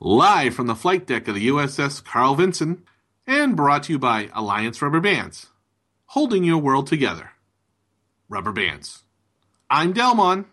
Live 0.00 0.54
from 0.54 0.66
the 0.66 0.74
flight 0.74 1.06
deck 1.06 1.28
of 1.28 1.34
the 1.34 1.48
USS 1.48 2.02
Carl 2.04 2.34
Vinson, 2.34 2.82
and 3.26 3.56
brought 3.56 3.84
to 3.84 3.92
you 3.92 3.98
by 3.98 4.28
Alliance 4.34 4.82
Rubber 4.82 5.00
Bands, 5.00 5.46
holding 6.06 6.44
your 6.44 6.58
world 6.58 6.86
together. 6.86 7.30
Rubber 8.28 8.52
Bands. 8.52 9.04
I'm 9.70 9.94
Delmon, 9.94 10.44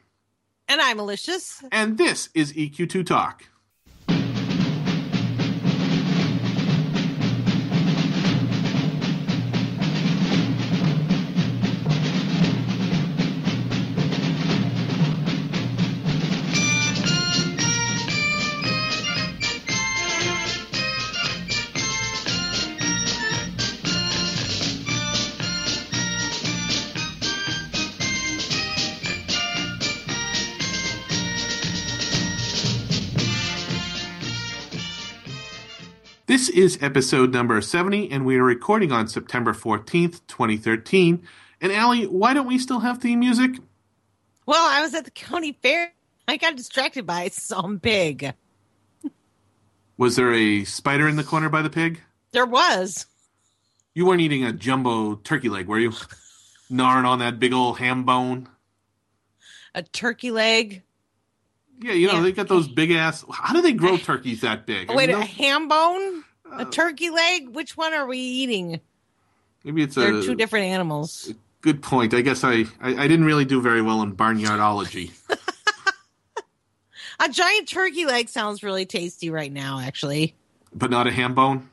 And 0.70 0.80
I'm 0.80 0.98
malicious. 0.98 1.64
and 1.72 1.98
this 1.98 2.30
is 2.34 2.54
EQ2 2.54 3.06
Talk. 3.06 3.44
This 36.42 36.50
is 36.50 36.80
episode 36.82 37.32
number 37.32 37.62
70, 37.62 38.10
and 38.10 38.26
we 38.26 38.36
are 38.38 38.44
recording 38.44 38.92
on 38.92 39.08
September 39.08 39.54
14th, 39.54 40.22
2013. 40.26 41.22
And 41.62 41.72
Allie, 41.72 42.08
why 42.08 42.34
don't 42.34 42.48
we 42.48 42.58
still 42.58 42.80
have 42.80 42.98
theme 42.98 43.20
music? 43.20 43.60
Well, 44.48 44.58
I 44.60 44.82
was 44.82 44.96
at 44.96 45.06
the 45.06 45.12
county 45.12 45.52
fair. 45.62 45.94
I 46.28 46.38
got 46.38 46.56
distracted 46.56 47.06
by 47.06 47.28
some 47.28 47.80
pig. 47.80 48.34
Was 49.98 50.16
there 50.16 50.34
a 50.34 50.64
spider 50.64 51.08
in 51.08 51.16
the 51.16 51.24
corner 51.24 51.48
by 51.48 51.62
the 51.62 51.70
pig? 51.70 52.02
There 52.32 52.48
was. 52.48 53.06
You 53.94 54.08
weren't 54.08 54.22
eating 54.22 54.44
a 54.44 54.52
jumbo 54.52 55.18
turkey 55.18 55.50
leg, 55.50 55.68
were 55.68 55.78
you? 55.78 55.94
Gnawing 56.72 57.06
on 57.06 57.20
that 57.20 57.40
big 57.40 57.54
old 57.54 57.78
ham 57.78 58.04
bone? 58.04 58.50
A 59.76 59.84
turkey 59.84 60.32
leg. 60.32 60.82
Yeah, 61.80 61.94
you 61.94 62.08
know, 62.08 62.14
Yeah. 62.16 62.22
they 62.22 62.32
got 62.32 62.48
those 62.48 62.68
big 62.68 62.90
ass. 62.90 63.24
How 63.32 63.54
do 63.54 63.62
they 63.62 63.74
grow 63.74 63.98
turkeys 63.98 64.42
that 64.42 64.66
big? 64.66 64.90
I 64.90 64.94
Oh, 64.94 64.98
wait, 64.98 65.10
mean, 65.10 65.20
a 65.20 65.24
ham 65.26 65.68
bone? 65.68 66.24
A 66.58 66.66
turkey 66.66 67.10
leg? 67.10 67.50
Which 67.50 67.76
one 67.78 67.94
are 67.94 68.06
we 68.06 68.18
eating? 68.18 68.80
maybe 69.64 69.84
it's 69.84 69.96
They're 69.96 70.18
a 70.18 70.22
two 70.24 70.36
different 70.36 70.66
animals. 70.66 71.32
good 71.62 71.82
point. 71.82 72.14
I 72.14 72.22
guess 72.22 72.44
I, 72.44 72.66
I, 72.82 72.96
I 72.96 73.08
didn't 73.08 73.26
really 73.26 73.46
do 73.46 73.62
very 73.62 73.82
well 73.82 74.02
in 74.02 74.16
barnyardology. 74.16 75.12
A 77.20 77.30
giant 77.30 77.68
turkey 77.68 78.06
leg 78.06 78.30
sounds 78.30 78.64
really 78.64 78.88
tasty 78.88 79.30
right 79.30 79.52
now, 79.52 79.80
actually. 79.80 80.34
but 80.74 80.90
not 80.90 81.06
a 81.06 81.12
ham 81.12 81.36
bone? 81.36 81.70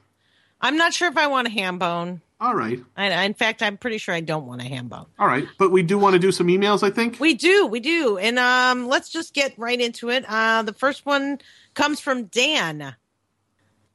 I'm 0.61 0.77
not 0.77 0.93
sure 0.93 1.09
if 1.09 1.17
I 1.17 1.27
want 1.27 1.47
a 1.47 1.51
ham 1.51 1.79
bone. 1.79 2.21
All 2.39 2.55
right. 2.55 2.79
I, 2.99 3.25
in 3.25 3.33
fact, 3.33 3.63
I'm 3.63 3.79
pretty 3.79 3.97
sure 3.97 4.15
I 4.15 4.21
don't 4.21 4.47
want 4.47 4.61
a 4.61 4.65
ham 4.65 4.89
bone. 4.89 5.07
All 5.19 5.27
right. 5.27 5.47
But 5.59 5.71
we 5.71 5.83
do 5.83 5.99
want 5.99 6.13
to 6.13 6.19
do 6.19 6.33
some 6.33 6.49
emails, 6.49 6.83
I 6.83 6.91
think. 6.91 7.19
We 7.19 7.33
do, 7.33 7.67
we 7.67 7.81
do. 7.81 8.19
And 8.19 8.39
um, 8.39 8.89
let's 8.89 9.09
just 9.09 9.33
get 9.33 9.55
right 9.59 9.81
into 9.81 10.11
it. 10.11 10.27
Uh, 10.29 10.63
the 10.65 10.75
first 10.75 11.07
one 11.07 11.39
comes 11.73 11.99
from 11.99 12.25
Dan. 12.25 12.95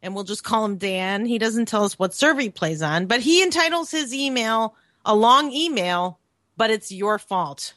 And 0.03 0.13
we'll 0.13 0.25
just 0.25 0.43
call 0.43 0.65
him 0.65 0.77
Dan. 0.77 1.25
He 1.25 1.39
doesn't 1.39 1.67
tell 1.67 1.85
us 1.85 1.97
what 1.97 2.13
server 2.13 2.41
he 2.41 2.49
plays 2.49 2.83
on, 2.83 3.07
but 3.07 3.21
he 3.21 3.41
entitles 3.41 3.89
his 3.89 4.13
email 4.13 4.75
a 5.05 5.15
long 5.15 5.51
email, 5.51 6.19
but 6.57 6.69
it's 6.69 6.91
your 6.91 7.17
fault. 7.17 7.73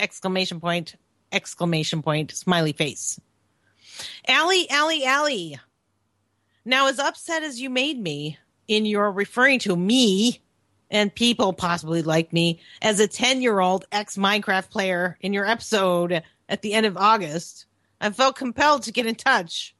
Exclamation 0.00 0.60
point, 0.60 0.96
exclamation 1.32 2.02
point, 2.02 2.32
smiley 2.32 2.72
face. 2.72 3.20
Allie, 4.26 4.68
Allie, 4.70 5.04
Allie. 5.04 5.58
Now, 6.64 6.88
as 6.88 6.98
upset 6.98 7.42
as 7.42 7.60
you 7.60 7.70
made 7.70 8.00
me 8.00 8.38
in 8.66 8.86
your 8.86 9.10
referring 9.12 9.60
to 9.60 9.76
me 9.76 10.40
and 10.90 11.14
people 11.14 11.52
possibly 11.52 12.02
like 12.02 12.32
me 12.32 12.60
as 12.82 13.00
a 13.00 13.06
10 13.06 13.40
year 13.42 13.60
old 13.60 13.84
ex 13.92 14.16
Minecraft 14.16 14.70
player 14.70 15.18
in 15.20 15.32
your 15.32 15.46
episode 15.46 16.22
at 16.48 16.62
the 16.62 16.74
end 16.74 16.86
of 16.86 16.96
August, 16.96 17.66
I 18.00 18.10
felt 18.10 18.36
compelled 18.36 18.82
to 18.84 18.92
get 18.92 19.06
in 19.06 19.14
touch. 19.14 19.75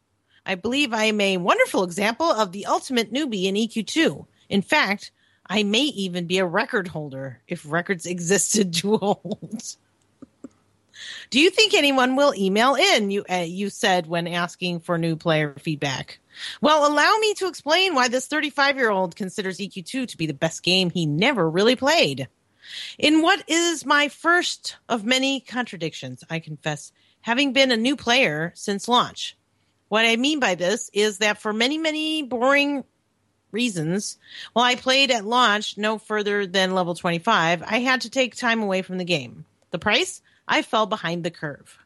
I 0.47 0.55
believe 0.55 0.95
I 0.95 1.05
am 1.05 1.21
a 1.21 1.37
wonderful 1.39 1.83
example 1.83 2.31
of 2.31 2.53
the 2.53 2.67
ultimate 2.67 3.13
newbie 3.13 3.45
in 3.45 3.57
EQ2. 3.57 4.27
In 4.49 4.63
fact, 4.63 5.11
I 5.49 5.65
may 5.65 5.83
even 5.83 6.27
be 6.27 6.39
a 6.39 6.47
record 6.47 6.89
holder 6.89 7.41
if 7.49 7.71
records 7.71 8.07
existed 8.07 8.73
to 8.75 8.97
hold. 8.97 9.77
Do 11.31 11.41
you 11.41 11.51
think 11.51 11.75
anyone 11.75 12.17
will 12.17 12.33
email 12.37 12.75
in? 12.75 13.11
You 13.11 13.25
uh, 13.31 13.45
you 13.47 13.69
said 13.69 14.07
when 14.07 14.29
asking 14.29 14.81
for 14.81 14.97
new 14.97 15.17
player 15.17 15.55
feedback. 15.59 16.21
Well, 16.61 16.87
allow 16.87 17.17
me 17.19 17.35
to 17.35 17.49
explain 17.49 17.95
why 17.95 18.09
this 18.09 18.27
35 18.27 18.77
year 18.77 18.91
old 18.91 19.17
considers 19.17 19.59
EQ2 19.59 20.09
to 20.09 20.17
be 20.17 20.27
the 20.27 20.35
best 20.35 20.63
game 20.63 20.91
he 20.91 21.05
never 21.05 21.51
really 21.51 21.77
played. 21.77 22.29
In 22.99 23.23
what 23.23 23.45
is 23.49 23.85
my 23.85 24.09
first 24.09 24.77
of 24.89 25.05
many 25.05 25.41
contradictions, 25.41 26.25
I 26.31 26.39
confess, 26.39 26.93
having 27.21 27.53
been 27.53 27.71
a 27.73 27.77
new 27.77 27.97
player 27.97 28.53
since 28.55 28.89
launch. 28.89 29.37
What 29.89 30.05
I 30.05 30.17
mean 30.17 30.41
by 30.41 30.55
this 30.55 30.91
is 30.93 31.19
that 31.19 31.39
for 31.39 31.53
many, 31.53 31.79
many 31.79 32.23
boring 32.23 32.85
reasons, 33.53 34.19
while 34.53 34.65
I 34.65 34.75
played 34.75 35.11
at 35.11 35.25
launch 35.25 35.79
no 35.79 35.99
further 35.99 36.47
than 36.47 36.75
level 36.75 36.95
25, 36.95 37.63
I 37.63 37.79
had 37.79 38.03
to 38.03 38.11
take 38.11 38.35
time 38.35 38.63
away 38.63 38.83
from 38.83 38.99
the 38.99 39.05
game. 39.05 39.45
The 39.71 39.79
price? 39.79 40.23
I 40.49 40.63
fell 40.63 40.87
behind 40.87 41.25
the 41.25 41.31
curve. 41.31 41.79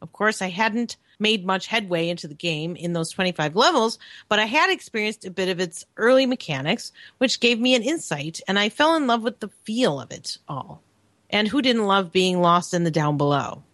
Of 0.00 0.12
course, 0.12 0.42
I 0.42 0.48
hadn't 0.48 0.96
made 1.18 1.44
much 1.44 1.66
headway 1.66 2.08
into 2.08 2.28
the 2.28 2.34
game 2.34 2.76
in 2.76 2.92
those 2.92 3.10
25 3.10 3.56
levels, 3.56 3.98
but 4.28 4.38
I 4.38 4.44
had 4.44 4.70
experienced 4.70 5.24
a 5.24 5.30
bit 5.30 5.48
of 5.48 5.58
its 5.58 5.84
early 5.96 6.26
mechanics, 6.26 6.92
which 7.18 7.40
gave 7.40 7.58
me 7.58 7.74
an 7.74 7.82
insight, 7.82 8.40
and 8.46 8.58
I 8.58 8.68
fell 8.68 8.94
in 8.94 9.06
love 9.06 9.22
with 9.22 9.40
the 9.40 9.50
feel 9.64 10.00
of 10.00 10.12
it 10.12 10.38
all. 10.48 10.82
And 11.30 11.48
who 11.48 11.60
didn't 11.60 11.86
love 11.86 12.12
being 12.12 12.40
lost 12.40 12.72
in 12.72 12.84
the 12.84 12.90
down 12.90 13.16
below? 13.16 13.64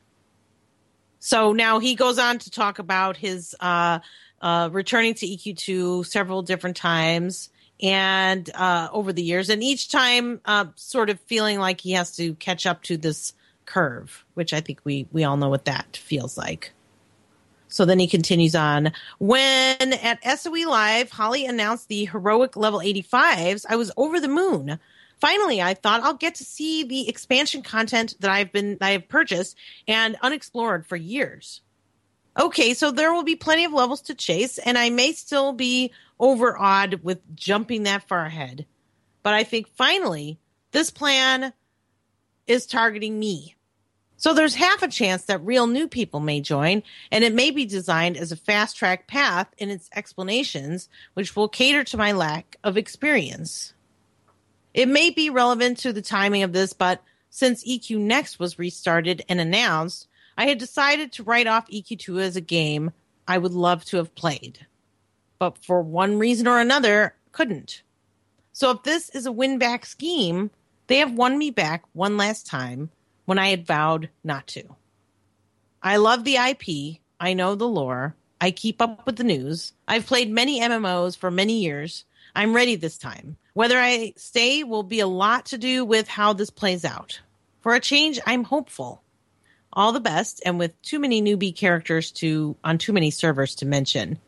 So 1.24 1.54
now 1.54 1.78
he 1.78 1.94
goes 1.94 2.18
on 2.18 2.38
to 2.40 2.50
talk 2.50 2.78
about 2.78 3.16
his 3.16 3.56
uh, 3.58 4.00
uh, 4.42 4.68
returning 4.70 5.14
to 5.14 5.26
EQ2 5.26 6.04
several 6.04 6.42
different 6.42 6.76
times 6.76 7.48
and 7.82 8.48
uh, 8.54 8.88
over 8.92 9.10
the 9.10 9.22
years, 9.22 9.48
and 9.48 9.62
each 9.62 9.88
time 9.88 10.42
uh, 10.44 10.66
sort 10.74 11.08
of 11.08 11.18
feeling 11.20 11.58
like 11.58 11.80
he 11.80 11.92
has 11.92 12.14
to 12.16 12.34
catch 12.34 12.66
up 12.66 12.82
to 12.82 12.98
this 12.98 13.32
curve, 13.64 14.22
which 14.34 14.52
I 14.52 14.60
think 14.60 14.80
we 14.84 15.08
we 15.12 15.24
all 15.24 15.38
know 15.38 15.48
what 15.48 15.64
that 15.64 15.96
feels 15.96 16.36
like. 16.36 16.72
So 17.68 17.86
then 17.86 17.98
he 17.98 18.06
continues 18.06 18.54
on. 18.54 18.92
When 19.18 19.94
at 19.94 20.38
SOE 20.38 20.68
Live, 20.68 21.10
Holly 21.10 21.46
announced 21.46 21.88
the 21.88 22.04
heroic 22.04 22.54
level 22.54 22.80
85s, 22.80 23.64
I 23.66 23.76
was 23.76 23.90
over 23.96 24.20
the 24.20 24.28
moon. 24.28 24.78
Finally, 25.24 25.62
I 25.62 25.72
thought 25.72 26.02
I'll 26.02 26.12
get 26.12 26.34
to 26.34 26.44
see 26.44 26.84
the 26.84 27.08
expansion 27.08 27.62
content 27.62 28.14
that 28.20 28.30
I've 28.30 28.52
been 28.52 28.76
I 28.82 28.90
have 28.90 29.08
purchased 29.08 29.56
and 29.88 30.18
unexplored 30.20 30.86
for 30.86 30.96
years. 30.96 31.62
Okay, 32.38 32.74
so 32.74 32.90
there 32.90 33.10
will 33.10 33.22
be 33.22 33.34
plenty 33.34 33.64
of 33.64 33.72
levels 33.72 34.02
to 34.02 34.14
chase, 34.14 34.58
and 34.58 34.76
I 34.76 34.90
may 34.90 35.12
still 35.12 35.54
be 35.54 35.92
overawed 36.20 37.02
with 37.02 37.20
jumping 37.34 37.84
that 37.84 38.06
far 38.06 38.26
ahead. 38.26 38.66
But 39.22 39.32
I 39.32 39.44
think 39.44 39.66
finally, 39.66 40.38
this 40.72 40.90
plan 40.90 41.54
is 42.46 42.66
targeting 42.66 43.18
me. 43.18 43.54
So 44.18 44.34
there's 44.34 44.56
half 44.56 44.82
a 44.82 44.88
chance 44.88 45.24
that 45.24 45.42
real 45.42 45.66
new 45.66 45.88
people 45.88 46.20
may 46.20 46.42
join, 46.42 46.82
and 47.10 47.24
it 47.24 47.32
may 47.32 47.50
be 47.50 47.64
designed 47.64 48.18
as 48.18 48.30
a 48.30 48.36
fast 48.36 48.76
track 48.76 49.06
path 49.06 49.48
in 49.56 49.70
its 49.70 49.88
explanations, 49.94 50.90
which 51.14 51.34
will 51.34 51.48
cater 51.48 51.82
to 51.84 51.96
my 51.96 52.12
lack 52.12 52.56
of 52.62 52.76
experience. 52.76 53.73
It 54.74 54.88
may 54.88 55.10
be 55.10 55.30
relevant 55.30 55.78
to 55.78 55.92
the 55.92 56.02
timing 56.02 56.42
of 56.42 56.52
this, 56.52 56.72
but 56.72 57.00
since 57.30 57.64
EQ 57.64 57.98
Next 58.00 58.38
was 58.38 58.58
restarted 58.58 59.24
and 59.28 59.40
announced, 59.40 60.08
I 60.36 60.46
had 60.46 60.58
decided 60.58 61.12
to 61.12 61.22
write 61.22 61.46
off 61.46 61.70
EQ2 61.70 62.20
as 62.20 62.36
a 62.36 62.40
game 62.40 62.90
I 63.26 63.38
would 63.38 63.52
love 63.52 63.84
to 63.86 63.96
have 63.98 64.14
played. 64.14 64.66
But 65.38 65.58
for 65.58 65.80
one 65.80 66.18
reason 66.18 66.48
or 66.48 66.58
another, 66.58 67.14
couldn't. 67.32 67.82
So 68.52 68.70
if 68.72 68.82
this 68.82 69.08
is 69.10 69.26
a 69.26 69.32
win 69.32 69.58
back 69.58 69.86
scheme, 69.86 70.50
they 70.86 70.98
have 70.98 71.12
won 71.12 71.38
me 71.38 71.50
back 71.50 71.84
one 71.92 72.16
last 72.16 72.46
time 72.46 72.90
when 73.24 73.38
I 73.38 73.48
had 73.48 73.66
vowed 73.66 74.10
not 74.22 74.46
to. 74.48 74.76
I 75.82 75.96
love 75.96 76.24
the 76.24 76.36
IP. 76.36 77.00
I 77.20 77.34
know 77.34 77.54
the 77.54 77.68
lore. 77.68 78.16
I 78.40 78.50
keep 78.50 78.82
up 78.82 79.06
with 79.06 79.16
the 79.16 79.24
news. 79.24 79.72
I've 79.86 80.06
played 80.06 80.30
many 80.30 80.60
MMOs 80.60 81.16
for 81.16 81.30
many 81.30 81.60
years. 81.60 82.04
I'm 82.34 82.54
ready 82.54 82.76
this 82.76 82.98
time. 82.98 83.36
Whether 83.54 83.78
I 83.78 84.14
stay 84.16 84.64
will 84.64 84.82
be 84.82 84.98
a 84.98 85.06
lot 85.06 85.46
to 85.46 85.58
do 85.58 85.84
with 85.84 86.08
how 86.08 86.32
this 86.32 86.50
plays 86.50 86.84
out. 86.84 87.20
For 87.60 87.74
a 87.74 87.80
change, 87.80 88.20
I'm 88.26 88.42
hopeful. 88.42 89.02
All 89.72 89.92
the 89.92 90.00
best, 90.00 90.42
and 90.44 90.58
with 90.58 90.80
too 90.82 90.98
many 90.98 91.22
newbie 91.22 91.54
characters 91.56 92.10
to 92.12 92.56
on 92.62 92.78
too 92.78 92.92
many 92.92 93.10
servers 93.10 93.54
to 93.56 93.66
mention. 93.66 94.18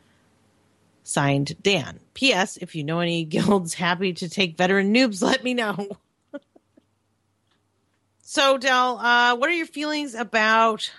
Signed, 1.03 1.61
Dan. 1.61 1.99
P.S. 2.13 2.57
If 2.57 2.73
you 2.73 2.83
know 2.83 2.99
any 2.99 3.23
guilds 3.25 3.73
happy 3.73 4.13
to 4.13 4.29
take 4.29 4.57
veteran 4.57 4.93
noobs, 4.93 5.21
let 5.21 5.43
me 5.43 5.53
know. 5.53 5.97
so, 8.21 8.57
Dell, 8.57 8.97
uh, 8.97 9.35
what 9.35 9.49
are 9.49 9.53
your 9.53 9.67
feelings 9.67 10.15
about 10.15 10.89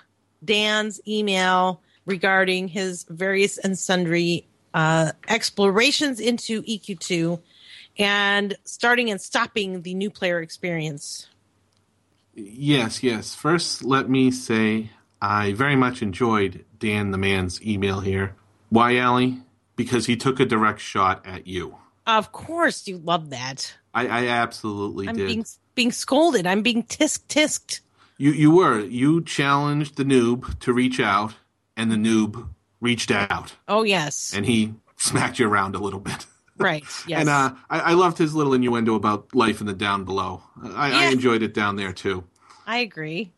Dan's 0.45 1.01
email 1.09 1.81
regarding 2.05 2.69
his 2.69 3.05
various 3.09 3.57
and 3.59 3.79
sundry 3.79 4.47
uh, 4.75 5.13
explorations 5.29 6.21
into 6.21 6.63
EQ2 6.63 7.41
and 7.99 8.56
starting 8.65 9.11
and 9.11 9.21
stopping 9.21 9.83
the 9.83 9.95
new 9.95 10.11
player 10.11 10.41
experience. 10.41 11.29
Yes, 12.35 13.03
yes. 13.03 13.35
First, 13.35 13.85
let 13.85 14.09
me 14.09 14.31
say 14.31 14.91
I 15.21 15.53
very 15.53 15.77
much 15.77 16.03
enjoyed 16.03 16.65
Dan 16.79 17.11
the 17.11 17.19
Man's 17.19 17.61
email 17.62 18.00
here. 18.00 18.37
Why, 18.71 18.97
Allie? 18.97 19.43
Because 19.77 20.06
he 20.06 20.17
took 20.17 20.39
a 20.39 20.45
direct 20.45 20.81
shot 20.81 21.25
at 21.27 21.47
you. 21.47 21.77
Of 22.06 22.33
course, 22.33 22.87
you 22.87 22.99
love 22.99 23.31
that. 23.31 23.75
I, 23.93 24.06
I 24.06 24.27
absolutely 24.29 25.09
I'm 25.09 25.17
did. 25.17 25.27
being 25.27 25.45
being 25.75 25.93
scolded. 25.93 26.47
I'm 26.47 26.62
being 26.62 26.85
tisk 26.85 27.27
tisked. 27.29 27.81
You 28.17 28.33
you 28.33 28.50
were 28.50 28.81
you 28.81 29.23
challenged 29.23 29.97
the 29.97 30.05
noob 30.05 30.59
to 30.61 30.73
reach 30.73 31.00
out, 31.00 31.35
and 31.77 31.91
the 31.91 31.97
noob 31.97 32.49
reached 32.81 33.11
out, 33.11 33.55
Oh 33.67 33.83
yes, 33.83 34.33
and 34.35 34.47
he 34.47 34.75
smacked 34.97 35.39
you 35.39 35.49
around 35.49 35.75
a 35.75 35.79
little 35.79 36.00
bit. 36.00 36.27
right. 36.59 36.85
Yes. 37.07 37.21
And 37.21 37.29
uh, 37.29 37.55
I, 37.71 37.81
I 37.81 37.93
loved 37.95 38.19
his 38.19 38.35
little 38.35 38.53
innuendo 38.55 38.95
about 38.95 39.35
life 39.35 39.61
in 39.61 39.67
the 39.67 39.73
down 39.73 40.05
below. 40.05 40.43
I, 40.63 41.07
I 41.07 41.11
enjoyed 41.11 41.43
it 41.43 41.55
down 41.55 41.77
there 41.77 41.93
too. 41.93 42.25
I 42.67 42.79
agree. 42.79 43.33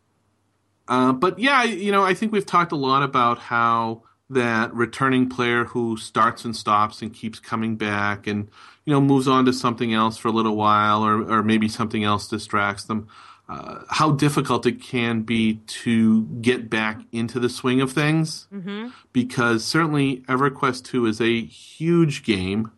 Uh, 0.89 1.13
but 1.13 1.39
yeah, 1.39 1.63
you 1.63 1.93
know, 1.93 2.05
I 2.05 2.15
think 2.15 2.33
we've 2.33 2.47
talked 2.47 2.73
a 2.73 2.77
lot 2.77 3.03
about 3.03 3.39
how 3.39 4.03
that 4.29 4.73
returning 4.75 5.29
player 5.29 5.65
who 5.65 5.97
starts 5.97 6.45
and 6.45 6.55
stops 6.57 7.03
and 7.03 7.13
keeps 7.13 7.39
coming 7.39 7.77
back 7.77 8.27
and 8.27 8.49
you 8.85 8.93
know 8.93 9.01
moves 9.01 9.27
on 9.29 9.45
to 9.45 9.53
something 9.53 9.93
else 9.93 10.17
for 10.17 10.29
a 10.29 10.33
little 10.33 10.57
while 10.57 11.05
or 11.05 11.23
or 11.23 11.43
maybe 11.43 11.69
something 11.69 12.03
else 12.05 12.27
distracts 12.29 12.85
them. 12.85 13.09
Uh, 13.49 13.83
how 13.89 14.13
difficult 14.13 14.65
it 14.65 14.81
can 14.81 15.23
be 15.23 15.57
to 15.67 16.23
get 16.41 16.71
back 16.71 17.01
into 17.11 17.41
the 17.41 17.49
swing 17.49 17.81
of 17.81 17.91
things 17.91 18.47
hmm 18.51 18.89
because 19.13 19.65
certainly 19.65 20.19
EverQuest 20.29 20.85
2 20.85 21.07
is 21.07 21.21
a 21.21 21.45
huge 21.47 22.23
game 22.23 22.71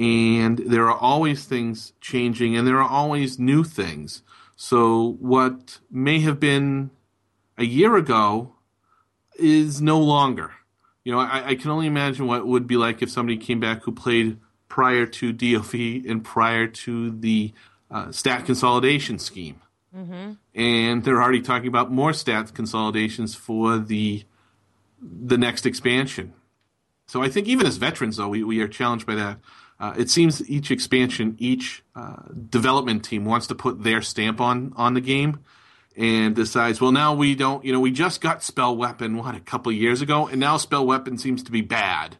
and 0.00 0.56
there 0.56 0.86
are 0.88 0.96
always 0.96 1.44
things 1.44 1.92
changing 2.00 2.56
and 2.56 2.66
there 2.66 2.80
are 2.80 2.88
always 2.88 3.38
new 3.38 3.62
things. 3.62 4.22
So 4.56 5.16
what 5.20 5.78
may 5.90 6.20
have 6.20 6.40
been 6.40 6.90
a 7.58 7.64
year 7.64 7.96
ago 7.96 8.54
is 9.38 9.82
no 9.82 9.98
longer. 10.00 10.52
You 11.04 11.12
know, 11.12 11.18
I, 11.18 11.48
I 11.48 11.54
can 11.54 11.70
only 11.70 11.86
imagine 11.86 12.26
what 12.26 12.38
it 12.38 12.46
would 12.46 12.66
be 12.66 12.78
like 12.78 13.02
if 13.02 13.10
somebody 13.10 13.36
came 13.36 13.60
back 13.60 13.82
who 13.82 13.92
played 13.92 14.38
prior 14.68 15.04
to 15.04 15.32
DOV 15.32 15.74
and 16.08 16.24
prior 16.24 16.66
to 16.66 17.10
the 17.10 17.52
uh, 17.90 18.10
stat 18.10 18.46
consolidation 18.46 19.18
scheme. 19.18 19.60
hmm 19.94 20.32
And 20.54 21.04
they're 21.04 21.20
already 21.20 21.42
talking 21.42 21.68
about 21.68 21.92
more 21.92 22.12
stats 22.12 22.54
consolidations 22.54 23.34
for 23.34 23.78
the 23.78 24.24
the 25.02 25.38
next 25.38 25.66
expansion. 25.66 26.32
So 27.06 27.22
I 27.22 27.28
think 27.28 27.48
even 27.48 27.66
as 27.66 27.76
veterans, 27.78 28.18
though, 28.18 28.28
we, 28.28 28.44
we 28.44 28.60
are 28.60 28.68
challenged 28.68 29.06
by 29.06 29.16
that. 29.16 29.38
Uh, 29.80 29.94
it 29.96 30.10
seems 30.10 30.48
each 30.48 30.70
expansion, 30.70 31.34
each 31.38 31.82
uh, 31.96 32.16
development 32.50 33.02
team 33.02 33.24
wants 33.24 33.46
to 33.46 33.54
put 33.54 33.82
their 33.82 34.02
stamp 34.02 34.38
on 34.38 34.74
on 34.76 34.92
the 34.92 35.00
game, 35.00 35.40
and 35.96 36.36
decides, 36.36 36.82
well, 36.82 36.92
now 36.92 37.14
we 37.14 37.34
don't, 37.34 37.64
you 37.64 37.72
know, 37.72 37.80
we 37.80 37.90
just 37.90 38.20
got 38.20 38.42
spell 38.42 38.76
weapon 38.76 39.16
what 39.16 39.34
a 39.34 39.40
couple 39.40 39.72
of 39.72 39.76
years 39.76 40.02
ago, 40.02 40.26
and 40.26 40.38
now 40.38 40.58
spell 40.58 40.86
weapon 40.86 41.16
seems 41.16 41.42
to 41.44 41.50
be 41.50 41.62
bad. 41.62 42.18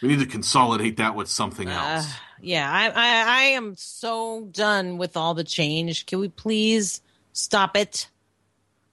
We 0.00 0.08
need 0.08 0.20
to 0.20 0.26
consolidate 0.26 0.96
that 0.96 1.14
with 1.14 1.28
something 1.28 1.68
else. 1.68 2.06
Uh, 2.06 2.12
yeah, 2.40 2.68
I, 2.72 2.88
I 2.88 3.40
I 3.40 3.42
am 3.42 3.76
so 3.76 4.48
done 4.50 4.96
with 4.96 5.16
all 5.16 5.34
the 5.34 5.44
change. 5.44 6.06
Can 6.06 6.18
we 6.18 6.28
please 6.28 7.02
stop 7.32 7.76
it? 7.76 8.08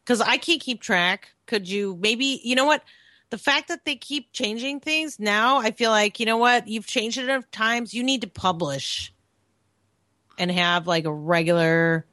Because 0.04 0.22
I 0.22 0.38
can't 0.38 0.62
keep 0.62 0.82
track. 0.82 1.30
Could 1.48 1.68
you 1.70 1.98
maybe? 2.00 2.42
You 2.44 2.56
know 2.56 2.66
what? 2.66 2.84
The 3.30 3.38
fact 3.38 3.68
that 3.68 3.86
they 3.86 3.96
keep 3.96 4.32
changing 4.34 4.80
things 4.80 5.20
now, 5.20 5.60
I 5.60 5.72
feel 5.72 5.92
like 5.92 6.20
you 6.20 6.26
know 6.26 6.38
what? 6.38 6.68
You've 6.68 6.88
changed 6.88 7.18
it 7.18 7.26
enough 7.26 7.50
times. 7.52 7.94
You 7.94 8.04
need 8.04 8.22
to 8.22 8.28
publish 8.28 9.14
and 10.38 10.50
have 10.50 10.88
like 10.88 11.06
a 11.06 11.14
regular 11.14 12.06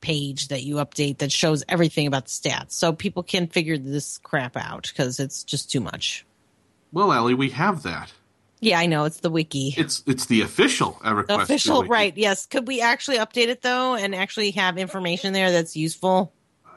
page 0.00 0.48
that 0.48 0.62
you 0.62 0.76
update 0.76 1.18
that 1.18 1.30
shows 1.30 1.62
everything 1.68 2.06
about 2.06 2.24
the 2.24 2.30
stats, 2.30 2.72
so 2.72 2.92
people 2.92 3.22
can 3.22 3.46
figure 3.46 3.78
this 3.78 4.18
crap 4.18 4.56
out 4.56 4.90
because 4.92 5.20
it's 5.20 5.44
just 5.44 5.70
too 5.70 5.80
much. 5.80 6.24
well, 6.92 7.12
Ellie, 7.12 7.34
we 7.34 7.50
have 7.50 7.82
that. 7.82 8.12
Yeah, 8.60 8.78
I 8.78 8.86
know 8.86 9.04
it's 9.04 9.20
the 9.20 9.30
wiki. 9.30 9.74
It's 9.76 10.04
it's 10.06 10.26
the 10.26 10.42
official 10.42 10.98
uh, 11.02 11.12
EverQuest. 11.12 11.26
The 11.26 11.40
official, 11.40 11.80
wiki. 11.80 11.90
right? 11.90 12.16
Yes. 12.16 12.46
Could 12.46 12.68
we 12.68 12.80
actually 12.80 13.18
update 13.18 13.48
it 13.48 13.60
though, 13.60 13.96
and 13.96 14.14
actually 14.14 14.52
have 14.52 14.78
information 14.78 15.32
there 15.32 15.50
that's 15.50 15.76
useful, 15.76 16.32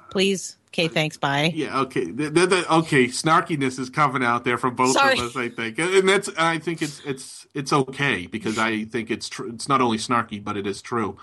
please? 0.10 0.58
Okay, 0.76 0.90
thanks. 0.90 1.16
Bye. 1.16 1.54
Yeah, 1.56 1.80
okay. 1.84 2.12
The, 2.12 2.30
the, 2.30 2.48
the- 2.48 2.74
okay, 2.76 3.06
snarkiness 3.06 3.80
is 3.80 3.90
coming 3.90 4.22
out 4.22 4.44
there 4.44 4.58
from 4.58 4.76
both 4.76 4.92
Sorry. 4.92 5.18
of 5.18 5.28
us, 5.28 5.36
I 5.38 5.48
think, 5.48 5.80
and 5.80 6.08
that's. 6.08 6.30
I 6.38 6.60
think 6.60 6.82
it's 6.82 7.00
it's 7.06 7.48
it's 7.54 7.72
okay 7.72 8.28
because 8.28 8.58
I 8.58 8.84
think 8.84 9.10
it's 9.10 9.30
true. 9.30 9.52
It's 9.54 9.70
not 9.70 9.80
only 9.80 9.98
snarky, 9.98 10.44
but 10.44 10.58
it 10.58 10.68
is 10.68 10.82
true. 10.82 11.18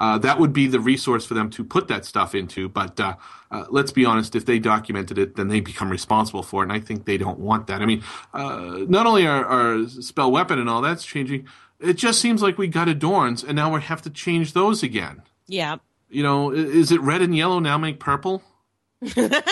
Uh, 0.00 0.16
that 0.18 0.40
would 0.40 0.54
be 0.54 0.66
the 0.66 0.80
resource 0.80 1.26
for 1.26 1.34
them 1.34 1.50
to 1.50 1.62
put 1.62 1.86
that 1.88 2.06
stuff 2.06 2.34
into. 2.34 2.66
But 2.66 2.98
uh, 2.98 3.16
uh, 3.50 3.66
let's 3.68 3.92
be 3.92 4.06
honest, 4.06 4.34
if 4.34 4.46
they 4.46 4.58
documented 4.58 5.18
it, 5.18 5.36
then 5.36 5.48
they 5.48 5.60
become 5.60 5.90
responsible 5.90 6.42
for 6.42 6.62
it, 6.62 6.66
and 6.66 6.72
I 6.72 6.80
think 6.80 7.04
they 7.04 7.18
don't 7.18 7.38
want 7.38 7.66
that. 7.66 7.82
I 7.82 7.86
mean, 7.86 8.02
uh, 8.32 8.86
not 8.88 9.04
only 9.06 9.26
are, 9.26 9.44
are 9.44 9.86
spell 9.86 10.32
weapon 10.32 10.58
and 10.58 10.70
all 10.70 10.80
that's 10.80 11.04
changing, 11.04 11.46
it 11.78 11.94
just 11.94 12.22
seems 12.22 12.40
like 12.40 12.56
we 12.56 12.68
got 12.68 12.88
adorns, 12.88 13.44
and 13.44 13.54
now 13.54 13.72
we 13.74 13.82
have 13.82 14.00
to 14.02 14.10
change 14.10 14.54
those 14.54 14.82
again. 14.82 15.20
Yeah. 15.46 15.76
You 16.08 16.22
know, 16.22 16.50
is 16.52 16.90
it 16.90 17.02
red 17.02 17.20
and 17.20 17.36
yellow 17.36 17.58
now 17.58 17.76
make 17.76 18.00
purple? 18.00 18.42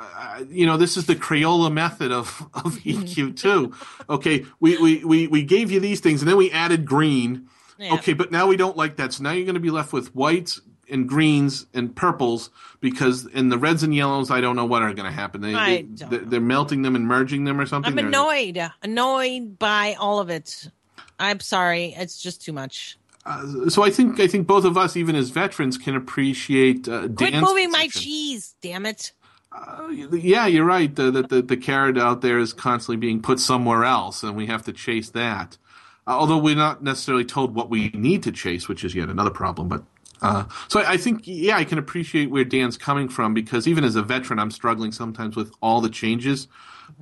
Uh, 0.00 0.44
you 0.48 0.64
know, 0.64 0.78
this 0.78 0.96
is 0.96 1.04
the 1.04 1.14
Crayola 1.14 1.70
method 1.70 2.10
of, 2.10 2.48
of 2.54 2.78
EQ2. 2.84 3.74
Okay, 4.08 4.46
we, 4.58 4.78
we, 4.78 5.04
we, 5.04 5.26
we 5.26 5.42
gave 5.42 5.70
you 5.70 5.78
these 5.78 6.00
things 6.00 6.22
and 6.22 6.28
then 6.30 6.38
we 6.38 6.50
added 6.50 6.86
green. 6.86 7.48
Yeah. 7.78 7.94
Okay, 7.94 8.14
but 8.14 8.32
now 8.32 8.46
we 8.46 8.56
don't 8.56 8.76
like 8.76 8.96
that. 8.96 9.12
So 9.12 9.22
now 9.22 9.32
you're 9.32 9.44
going 9.44 9.54
to 9.54 9.60
be 9.60 9.70
left 9.70 9.92
with 9.92 10.14
whites 10.14 10.60
and 10.90 11.08
greens 11.08 11.66
and 11.74 11.94
purples 11.94 12.50
because 12.80 13.26
in 13.26 13.48
the 13.50 13.58
reds 13.58 13.82
and 13.82 13.94
yellows, 13.94 14.30
I 14.30 14.40
don't 14.40 14.56
know 14.56 14.64
what 14.64 14.82
are 14.82 14.92
going 14.94 15.10
to 15.10 15.14
happen. 15.14 15.42
They, 15.42 15.54
I 15.54 15.66
they, 15.68 15.82
don't 15.82 16.10
they're, 16.10 16.20
know. 16.20 16.26
they're 16.26 16.40
melting 16.40 16.82
them 16.82 16.96
and 16.96 17.06
merging 17.06 17.44
them 17.44 17.60
or 17.60 17.66
something. 17.66 17.92
I'm 17.92 17.98
annoyed. 17.98 18.70
Annoyed 18.82 19.58
by 19.58 19.96
all 19.98 20.18
of 20.18 20.30
it. 20.30 20.70
I'm 21.18 21.40
sorry. 21.40 21.94
It's 21.96 22.20
just 22.20 22.42
too 22.42 22.52
much. 22.52 22.98
Uh, 23.26 23.68
so 23.68 23.82
I 23.82 23.90
think 23.90 24.18
I 24.18 24.26
think 24.26 24.46
both 24.46 24.64
of 24.64 24.76
us, 24.76 24.96
even 24.96 25.14
as 25.14 25.30
veterans, 25.30 25.76
can 25.76 25.94
appreciate 25.94 26.88
uh, 26.88 27.08
Quit 27.08 27.34
moving 27.34 27.70
my 27.70 27.86
position. 27.86 28.02
cheese. 28.02 28.54
Damn 28.62 28.86
it. 28.86 29.12
Uh, 29.52 29.88
yeah, 30.12 30.46
you're 30.46 30.64
right. 30.64 30.94
The, 30.94 31.10
the, 31.10 31.22
the, 31.24 31.42
the 31.42 31.56
carrot 31.56 31.98
out 31.98 32.20
there 32.20 32.38
is 32.38 32.52
constantly 32.52 32.96
being 32.96 33.20
put 33.20 33.40
somewhere 33.40 33.84
else, 33.84 34.22
and 34.22 34.36
we 34.36 34.46
have 34.46 34.64
to 34.64 34.72
chase 34.72 35.10
that. 35.10 35.58
Uh, 36.06 36.10
although 36.10 36.38
we're 36.38 36.54
not 36.54 36.82
necessarily 36.82 37.24
told 37.24 37.54
what 37.54 37.68
we 37.68 37.88
need 37.88 38.22
to 38.22 38.32
chase, 38.32 38.68
which 38.68 38.84
is 38.84 38.94
yet 38.94 39.08
another 39.08 39.30
problem. 39.30 39.68
But 39.68 39.82
uh, 40.22 40.44
so 40.68 40.80
I, 40.80 40.92
I 40.92 40.96
think, 40.96 41.22
yeah, 41.24 41.56
I 41.56 41.64
can 41.64 41.78
appreciate 41.78 42.30
where 42.30 42.44
Dan's 42.44 42.76
coming 42.76 43.08
from 43.08 43.34
because 43.34 43.66
even 43.66 43.84
as 43.84 43.96
a 43.96 44.02
veteran, 44.02 44.38
I'm 44.38 44.50
struggling 44.50 44.92
sometimes 44.92 45.36
with 45.36 45.52
all 45.60 45.80
the 45.80 45.90
changes. 45.90 46.46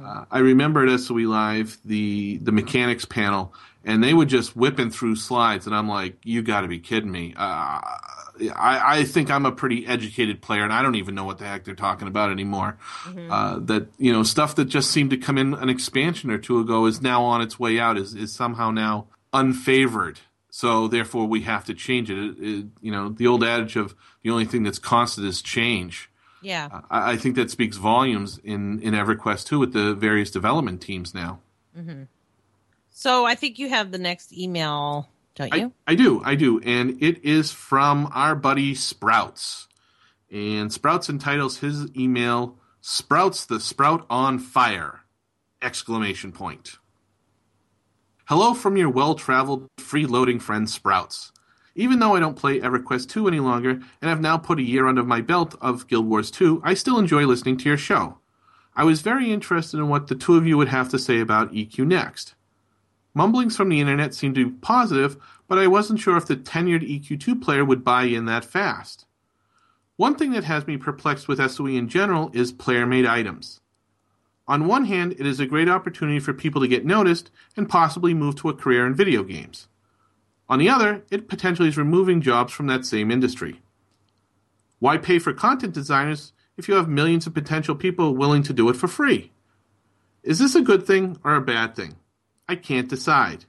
Uh, 0.02 0.24
I 0.30 0.38
remember 0.38 0.86
at 0.86 1.00
SOE 1.00 1.28
Live 1.28 1.78
the 1.84 2.38
the 2.38 2.52
mechanics 2.52 3.04
panel, 3.04 3.54
and 3.88 4.04
they 4.04 4.14
were 4.14 4.24
just 4.26 4.54
whipping 4.54 4.90
through 4.90 5.16
slides, 5.16 5.66
and 5.66 5.74
I'm 5.74 5.88
like, 5.88 6.18
"You 6.22 6.42
got 6.42 6.60
to 6.60 6.68
be 6.68 6.78
kidding 6.78 7.10
me!" 7.10 7.34
Uh, 7.36 7.80
I, 8.54 8.98
I 9.00 9.04
think 9.04 9.30
I'm 9.32 9.44
a 9.46 9.50
pretty 9.52 9.84
educated 9.86 10.40
player, 10.40 10.62
and 10.62 10.72
I 10.72 10.80
don't 10.82 10.94
even 10.94 11.14
know 11.16 11.24
what 11.24 11.38
the 11.38 11.44
heck 11.46 11.64
they're 11.64 11.74
talking 11.74 12.06
about 12.06 12.30
anymore. 12.30 12.78
Uh, 13.30 13.58
that 13.60 13.88
you 13.98 14.12
know, 14.12 14.22
stuff 14.22 14.54
that 14.54 14.66
just 14.66 14.90
seemed 14.92 15.10
to 15.10 15.16
come 15.16 15.36
in 15.38 15.54
an 15.54 15.68
expansion 15.68 16.30
or 16.30 16.38
two 16.38 16.60
ago 16.60 16.86
is 16.86 17.02
now 17.02 17.24
on 17.24 17.40
its 17.40 17.58
way 17.58 17.80
out. 17.80 17.98
Is 17.98 18.14
is 18.14 18.32
somehow 18.32 18.70
now 18.70 19.06
unfavored. 19.32 20.18
So 20.50 20.88
therefore, 20.88 21.26
we 21.26 21.42
have 21.42 21.64
to 21.66 21.74
change 21.74 22.10
it. 22.10 22.18
It- 22.18 22.36
it- 22.40 22.66
You 22.80 22.92
know, 22.92 23.08
the 23.08 23.26
old 23.26 23.42
adage 23.44 23.76
of 23.76 23.94
the 24.22 24.30
only 24.30 24.44
thing 24.44 24.62
that's 24.64 24.78
constant 24.78 25.26
is 25.26 25.42
change. 25.42 26.10
Yeah. 26.42 26.82
I, 26.90 27.12
I 27.12 27.16
think 27.16 27.34
that 27.36 27.50
speaks 27.50 27.76
volumes 27.76 28.38
in 28.44 28.80
in 28.80 28.94
EverQuest 28.94 29.46
2, 29.46 29.58
with 29.58 29.72
the 29.72 29.94
various 29.94 30.30
development 30.30 30.80
teams 30.80 31.12
now. 31.14 31.40
So 33.00 33.24
I 33.24 33.36
think 33.36 33.60
you 33.60 33.68
have 33.68 33.92
the 33.92 33.98
next 33.98 34.36
email, 34.36 35.08
don't 35.36 35.54
I, 35.54 35.56
you? 35.56 35.72
I 35.86 35.94
do, 35.94 36.20
I 36.24 36.34
do, 36.34 36.58
and 36.62 37.00
it 37.00 37.24
is 37.24 37.52
from 37.52 38.10
our 38.12 38.34
buddy 38.34 38.74
Sprouts, 38.74 39.68
and 40.32 40.72
Sprouts 40.72 41.08
entitles 41.08 41.58
his 41.58 41.96
email 41.96 42.58
"Sprouts 42.80 43.46
the 43.46 43.60
Sprout 43.60 44.04
on 44.10 44.40
Fire!" 44.40 45.02
exclamation 45.62 46.32
point. 46.32 46.78
Hello 48.24 48.52
from 48.52 48.76
your 48.76 48.90
well-traveled, 48.90 49.68
free-loading 49.78 50.40
friend 50.40 50.68
Sprouts. 50.68 51.30
Even 51.76 52.00
though 52.00 52.16
I 52.16 52.20
don't 52.20 52.34
play 52.34 52.58
EverQuest 52.58 53.08
2 53.10 53.28
any 53.28 53.38
longer 53.38 53.70
and 53.70 54.08
have 54.10 54.20
now 54.20 54.38
put 54.38 54.58
a 54.58 54.62
year 54.62 54.88
under 54.88 55.04
my 55.04 55.20
belt 55.20 55.54
of 55.60 55.86
Guild 55.86 56.08
Wars 56.08 56.32
2, 56.32 56.62
I 56.64 56.74
still 56.74 56.98
enjoy 56.98 57.26
listening 57.26 57.58
to 57.58 57.68
your 57.68 57.78
show. 57.78 58.18
I 58.74 58.82
was 58.82 59.02
very 59.02 59.30
interested 59.30 59.78
in 59.78 59.88
what 59.88 60.08
the 60.08 60.16
two 60.16 60.34
of 60.34 60.48
you 60.48 60.56
would 60.56 60.66
have 60.66 60.88
to 60.88 60.98
say 60.98 61.20
about 61.20 61.52
EQ 61.52 61.86
Next. 61.86 62.34
Mumblings 63.18 63.56
from 63.56 63.68
the 63.68 63.80
internet 63.80 64.14
seemed 64.14 64.36
to 64.36 64.46
be 64.46 64.56
positive, 64.58 65.16
but 65.48 65.58
I 65.58 65.66
wasn't 65.66 65.98
sure 65.98 66.16
if 66.16 66.26
the 66.26 66.36
tenured 66.36 66.88
EQ2 66.88 67.42
player 67.42 67.64
would 67.64 67.82
buy 67.82 68.04
in 68.04 68.26
that 68.26 68.44
fast. 68.44 69.06
One 69.96 70.14
thing 70.14 70.30
that 70.30 70.44
has 70.44 70.68
me 70.68 70.76
perplexed 70.76 71.26
with 71.26 71.40
SOE 71.50 71.66
in 71.66 71.88
general 71.88 72.30
is 72.32 72.52
player 72.52 72.86
made 72.86 73.04
items. 73.04 73.60
On 74.46 74.68
one 74.68 74.84
hand, 74.84 75.16
it 75.18 75.26
is 75.26 75.40
a 75.40 75.46
great 75.46 75.68
opportunity 75.68 76.20
for 76.20 76.32
people 76.32 76.60
to 76.60 76.68
get 76.68 76.86
noticed 76.86 77.32
and 77.56 77.68
possibly 77.68 78.14
move 78.14 78.36
to 78.36 78.50
a 78.50 78.54
career 78.54 78.86
in 78.86 78.94
video 78.94 79.24
games. 79.24 79.66
On 80.48 80.60
the 80.60 80.68
other, 80.68 81.02
it 81.10 81.28
potentially 81.28 81.70
is 81.70 81.76
removing 81.76 82.20
jobs 82.20 82.52
from 82.52 82.68
that 82.68 82.86
same 82.86 83.10
industry. 83.10 83.62
Why 84.78 84.96
pay 84.96 85.18
for 85.18 85.32
content 85.32 85.74
designers 85.74 86.32
if 86.56 86.68
you 86.68 86.76
have 86.76 86.88
millions 86.88 87.26
of 87.26 87.34
potential 87.34 87.74
people 87.74 88.14
willing 88.14 88.44
to 88.44 88.52
do 88.52 88.68
it 88.68 88.76
for 88.76 88.86
free? 88.86 89.32
Is 90.22 90.38
this 90.38 90.54
a 90.54 90.62
good 90.62 90.86
thing 90.86 91.18
or 91.24 91.34
a 91.34 91.40
bad 91.40 91.74
thing? 91.74 91.96
I 92.48 92.56
can't 92.56 92.88
decide. 92.88 93.44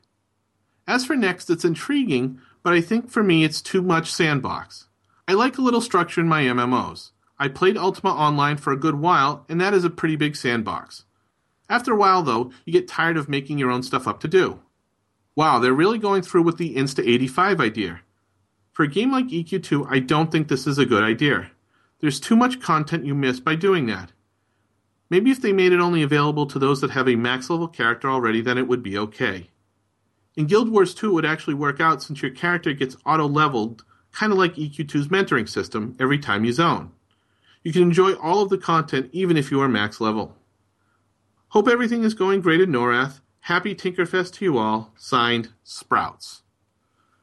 As 0.87 1.05
for 1.05 1.15
Next, 1.15 1.49
it's 1.49 1.63
intriguing, 1.63 2.39
but 2.63 2.73
I 2.73 2.81
think 2.81 3.09
for 3.09 3.23
me 3.23 3.43
it's 3.43 3.61
too 3.61 3.81
much 3.81 4.11
sandbox. 4.11 4.87
I 5.27 5.33
like 5.33 5.57
a 5.57 5.61
little 5.61 5.81
structure 5.81 6.19
in 6.19 6.27
my 6.27 6.43
MMOs. 6.43 7.11
I 7.37 7.47
played 7.47 7.77
Ultima 7.77 8.09
Online 8.09 8.57
for 8.57 8.73
a 8.73 8.79
good 8.79 8.95
while, 8.95 9.45
and 9.47 9.61
that 9.61 9.73
is 9.73 9.85
a 9.85 9.89
pretty 9.89 10.15
big 10.15 10.35
sandbox. 10.35 11.05
After 11.69 11.93
a 11.93 11.95
while, 11.95 12.23
though, 12.23 12.51
you 12.65 12.73
get 12.73 12.87
tired 12.87 13.15
of 13.15 13.29
making 13.29 13.59
your 13.59 13.69
own 13.71 13.83
stuff 13.83 14.07
up 14.07 14.19
to 14.21 14.27
do. 14.27 14.59
Wow, 15.35 15.59
they're 15.59 15.71
really 15.71 15.99
going 15.99 16.23
through 16.23 16.41
with 16.41 16.57
the 16.57 16.75
Insta 16.75 17.07
85 17.07 17.61
idea. 17.61 18.01
For 18.73 18.83
a 18.83 18.89
game 18.89 19.11
like 19.11 19.27
EQ2, 19.27 19.87
I 19.89 19.99
don't 19.99 20.31
think 20.31 20.47
this 20.47 20.65
is 20.65 20.77
a 20.77 20.85
good 20.85 21.03
idea. 21.03 21.51
There's 21.99 22.19
too 22.19 22.35
much 22.35 22.59
content 22.59 23.05
you 23.05 23.13
miss 23.13 23.39
by 23.39 23.55
doing 23.55 23.85
that. 23.85 24.11
Maybe 25.09 25.31
if 25.31 25.41
they 25.41 25.53
made 25.53 25.71
it 25.71 25.79
only 25.79 26.03
available 26.03 26.45
to 26.47 26.59
those 26.59 26.81
that 26.81 26.91
have 26.91 27.09
a 27.09 27.15
max 27.15 27.49
level 27.49 27.67
character 27.67 28.09
already, 28.09 28.41
then 28.41 28.57
it 28.57 28.67
would 28.67 28.83
be 28.83 28.97
okay. 28.97 29.49
In 30.35 30.45
Guild 30.45 30.69
Wars 30.69 30.93
2, 30.93 31.09
it 31.09 31.13
would 31.13 31.25
actually 31.25 31.55
work 31.55 31.81
out 31.81 32.03
since 32.03 32.21
your 32.21 32.31
character 32.31 32.73
gets 32.73 32.95
auto 33.05 33.27
leveled, 33.27 33.83
kind 34.11 34.31
of 34.31 34.37
like 34.37 34.55
EQ2's 34.55 35.07
mentoring 35.07 35.49
system, 35.49 35.95
every 35.99 36.19
time 36.19 36.45
you 36.45 36.53
zone. 36.53 36.91
You 37.63 37.73
can 37.73 37.81
enjoy 37.81 38.13
all 38.13 38.41
of 38.41 38.49
the 38.49 38.57
content 38.57 39.09
even 39.11 39.35
if 39.35 39.51
you 39.51 39.59
are 39.61 39.67
max 39.67 39.99
level. 39.99 40.37
Hope 41.49 41.67
everything 41.67 42.03
is 42.03 42.13
going 42.13 42.41
great 42.41 42.61
at 42.61 42.69
Norrath. 42.69 43.21
Happy 43.41 43.73
Tinkerfest 43.73 44.33
to 44.33 44.45
you 44.45 44.57
all. 44.59 44.93
Signed, 44.95 45.49
Sprouts. 45.63 46.43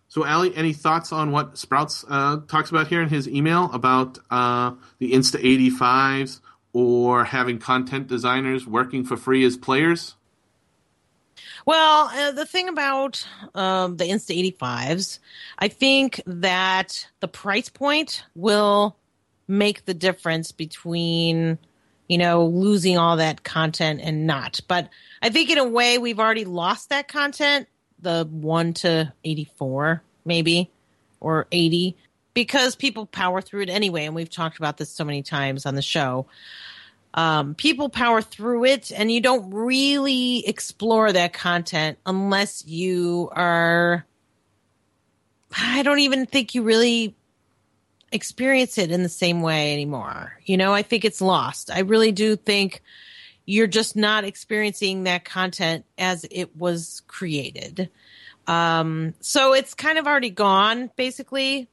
So, 0.09 0.27
Ali, 0.27 0.55
any 0.57 0.73
thoughts 0.73 1.13
on 1.13 1.31
what 1.31 1.57
Sprouts 1.57 2.05
uh, 2.09 2.41
talks 2.49 2.71
about 2.71 2.89
here 2.89 3.03
in 3.03 3.09
his 3.09 3.29
email 3.29 3.71
about 3.73 4.19
uh, 4.31 4.73
the 4.99 5.13
Insta 5.13 5.41
85s 5.41 6.41
or 6.79 7.25
having 7.25 7.59
content 7.59 8.07
designers 8.07 8.67
working 8.67 9.03
for 9.03 9.17
free 9.17 9.43
as 9.47 9.57
players? 9.57 10.15
Well, 11.65 12.11
uh, 12.13 12.33
the 12.33 12.45
thing 12.45 12.69
about 12.69 13.27
um, 13.55 13.97
the 13.97 14.05
Insta 14.05 14.55
85s, 14.59 15.19
I 15.59 15.69
think 15.69 16.21
that 16.27 17.09
the 17.21 17.29
price 17.29 17.71
point 17.71 18.25
will 18.35 18.95
make 19.49 19.87
the 19.87 19.95
difference 19.95 20.53
between 20.53 21.57
you 22.09 22.19
know 22.19 22.45
losing 22.45 22.99
all 22.99 23.17
that 23.17 23.43
content 23.45 24.01
and 24.03 24.27
not 24.27 24.59
but 24.67 24.89
i 25.23 25.29
think 25.31 25.51
in 25.51 25.59
a 25.59 25.65
way 25.65 25.99
we've 25.99 26.19
already 26.19 26.45
lost 26.45 26.89
that 26.89 27.07
content 27.07 27.69
the 28.01 28.29
1 28.29 28.75
to 28.75 29.13
84 29.25 30.03
maybe 30.25 30.69
or 31.21 31.47
80 31.53 31.97
because 32.37 32.77
people 32.77 33.07
power 33.07 33.41
through 33.41 33.63
it 33.63 33.71
anyway 33.71 34.05
and 34.05 34.15
we've 34.15 34.31
talked 34.31 34.59
about 34.59 34.77
this 34.77 34.91
so 34.91 35.05
many 35.05 35.23
times 35.23 35.65
on 35.65 35.75
the 35.75 35.83
show 35.83 36.27
um, 37.15 37.55
people 37.55 37.89
power 37.89 38.21
through 38.21 38.67
it 38.67 38.93
and 38.93 39.11
you 39.11 39.23
don't 39.23 39.51
really 39.51 40.47
explore 40.47 41.11
that 41.11 41.33
content 41.33 41.99
unless 42.05 42.63
you 42.67 43.31
are 43.33 44.05
i 45.57 45.83
don't 45.83 46.01
even 46.01 46.27
think 46.27 46.55
you 46.55 46.63
really 46.63 47.17
experience 48.13 48.79
it 48.79 48.91
in 48.91 49.03
the 49.03 49.09
same 49.09 49.43
way 49.43 49.73
anymore. 49.73 50.39
You 50.45 50.57
know, 50.57 50.73
I 50.73 50.83
think 50.83 51.05
it's 51.05 51.21
lost. 51.21 51.71
I 51.71 51.81
really 51.81 52.13
do 52.13 52.37
think 52.37 52.83
you're 53.45 53.67
just 53.67 53.97
not 53.97 54.25
experiencing 54.25 55.05
that 55.05 55.25
content 55.25 55.85
as 55.99 56.27
it 56.31 56.57
was 56.57 57.03
created. 57.07 57.91
Um, 58.47 59.15
so 59.21 59.55
it's 59.55 59.75
kind 59.75 59.99
of 59.99 60.07
already 60.07 60.31
gone, 60.31 60.91
basically, 60.97 61.69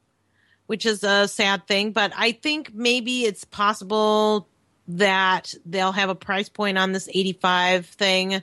which 0.74 0.86
is 0.86 1.04
a 1.04 1.28
sad 1.28 1.68
thing. 1.68 1.92
But 1.92 2.12
I 2.16 2.32
think 2.32 2.74
maybe 2.74 3.22
it's 3.26 3.44
possible 3.44 4.48
that 4.88 5.54
they'll 5.64 5.92
have 5.92 6.08
a 6.08 6.16
price 6.16 6.48
point 6.48 6.78
on 6.78 6.90
this 6.90 7.08
85 7.08 7.86
thing 7.86 8.42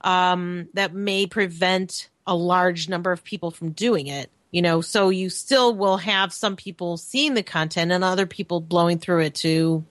um, 0.00 0.68
that 0.74 0.92
may 0.92 1.26
prevent 1.26 2.08
a 2.26 2.34
large 2.34 2.88
number 2.88 3.12
of 3.12 3.22
people 3.22 3.52
from 3.52 3.70
doing 3.70 4.08
it 4.08 4.28
you 4.50 4.60
know 4.60 4.80
so 4.80 5.08
you 5.08 5.30
still 5.30 5.74
will 5.74 5.96
have 5.96 6.32
some 6.32 6.56
people 6.56 6.96
seeing 6.96 7.34
the 7.34 7.42
content 7.42 7.90
and 7.90 8.04
other 8.04 8.26
people 8.26 8.60
blowing 8.60 8.98
through 8.98 9.20
it 9.20 9.34
to 9.36 9.82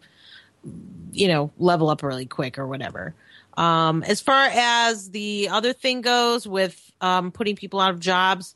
you 1.14 1.28
know 1.28 1.52
level 1.58 1.90
up 1.90 2.04
really 2.04 2.28
quick 2.28 2.60
or 2.60 2.68
whatever 2.68 3.16
um, 3.56 4.04
as 4.04 4.22
far 4.22 4.50
as 4.54 5.10
the 5.10 5.50
other 5.50 5.74
thing 5.74 6.02
goes 6.02 6.48
with 6.48 6.92
um, 7.02 7.32
putting 7.32 7.56
people 7.56 7.80
out 7.80 7.92
of 7.92 8.00
jobs 8.00 8.56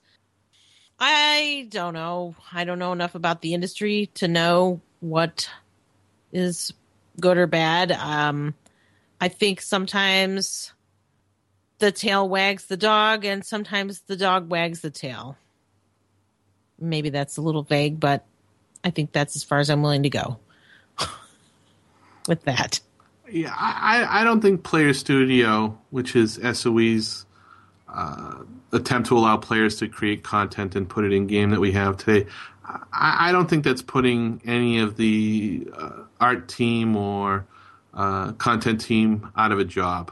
i 1.01 1.67
don't 1.69 1.93
know. 1.93 2.35
I 2.53 2.63
don't 2.63 2.79
know 2.79 2.93
enough 2.93 3.15
about 3.15 3.41
the 3.41 3.53
industry 3.53 4.11
to 4.15 4.27
know 4.27 4.81
what 4.99 5.49
is 6.31 6.73
good 7.19 7.37
or 7.37 7.47
bad. 7.47 7.91
Um, 7.91 8.53
i 9.19 9.27
think 9.27 9.61
sometimes 9.61 10.73
the 11.79 11.91
tail 11.91 12.29
wags 12.29 12.67
the 12.67 12.77
dog 12.77 13.25
and 13.25 13.43
sometimes 13.43 14.01
the 14.01 14.15
dog 14.15 14.49
wags 14.49 14.81
the 14.81 14.91
tail. 14.91 15.35
Maybe 16.79 17.09
that's 17.09 17.37
a 17.37 17.41
little 17.41 17.63
vague, 17.63 17.99
but 17.99 18.25
I 18.83 18.91
think 18.91 19.11
that's 19.11 19.35
as 19.35 19.43
far 19.43 19.59
as 19.59 19.69
I'm 19.69 19.81
willing 19.81 20.03
to 20.03 20.09
go 20.09 20.39
with 22.27 22.43
that. 22.43 22.79
Yeah, 23.29 23.53
I, 23.57 24.21
I 24.21 24.23
don't 24.23 24.41
think 24.41 24.63
Player 24.63 24.93
Studio, 24.93 25.77
which 25.89 26.15
is 26.15 26.39
SOE's 26.53 27.25
uh, 27.93 28.43
attempt 28.71 29.09
to 29.09 29.17
allow 29.17 29.37
players 29.37 29.77
to 29.77 29.87
create 29.87 30.23
content 30.23 30.75
and 30.75 30.87
put 30.87 31.05
it 31.05 31.11
in 31.11 31.27
game 31.27 31.49
that 31.51 31.59
we 31.59 31.71
have 31.73 31.97
today, 31.97 32.29
I, 32.65 33.29
I 33.29 33.31
don't 33.31 33.49
think 33.49 33.63
that's 33.63 33.81
putting 33.81 34.41
any 34.45 34.79
of 34.79 34.97
the 34.97 35.67
uh, 35.77 36.03
art 36.19 36.47
team 36.47 36.95
or 36.95 37.45
uh, 37.93 38.31
content 38.33 38.81
team 38.81 39.29
out 39.35 39.51
of 39.51 39.59
a 39.59 39.65
job. 39.65 40.11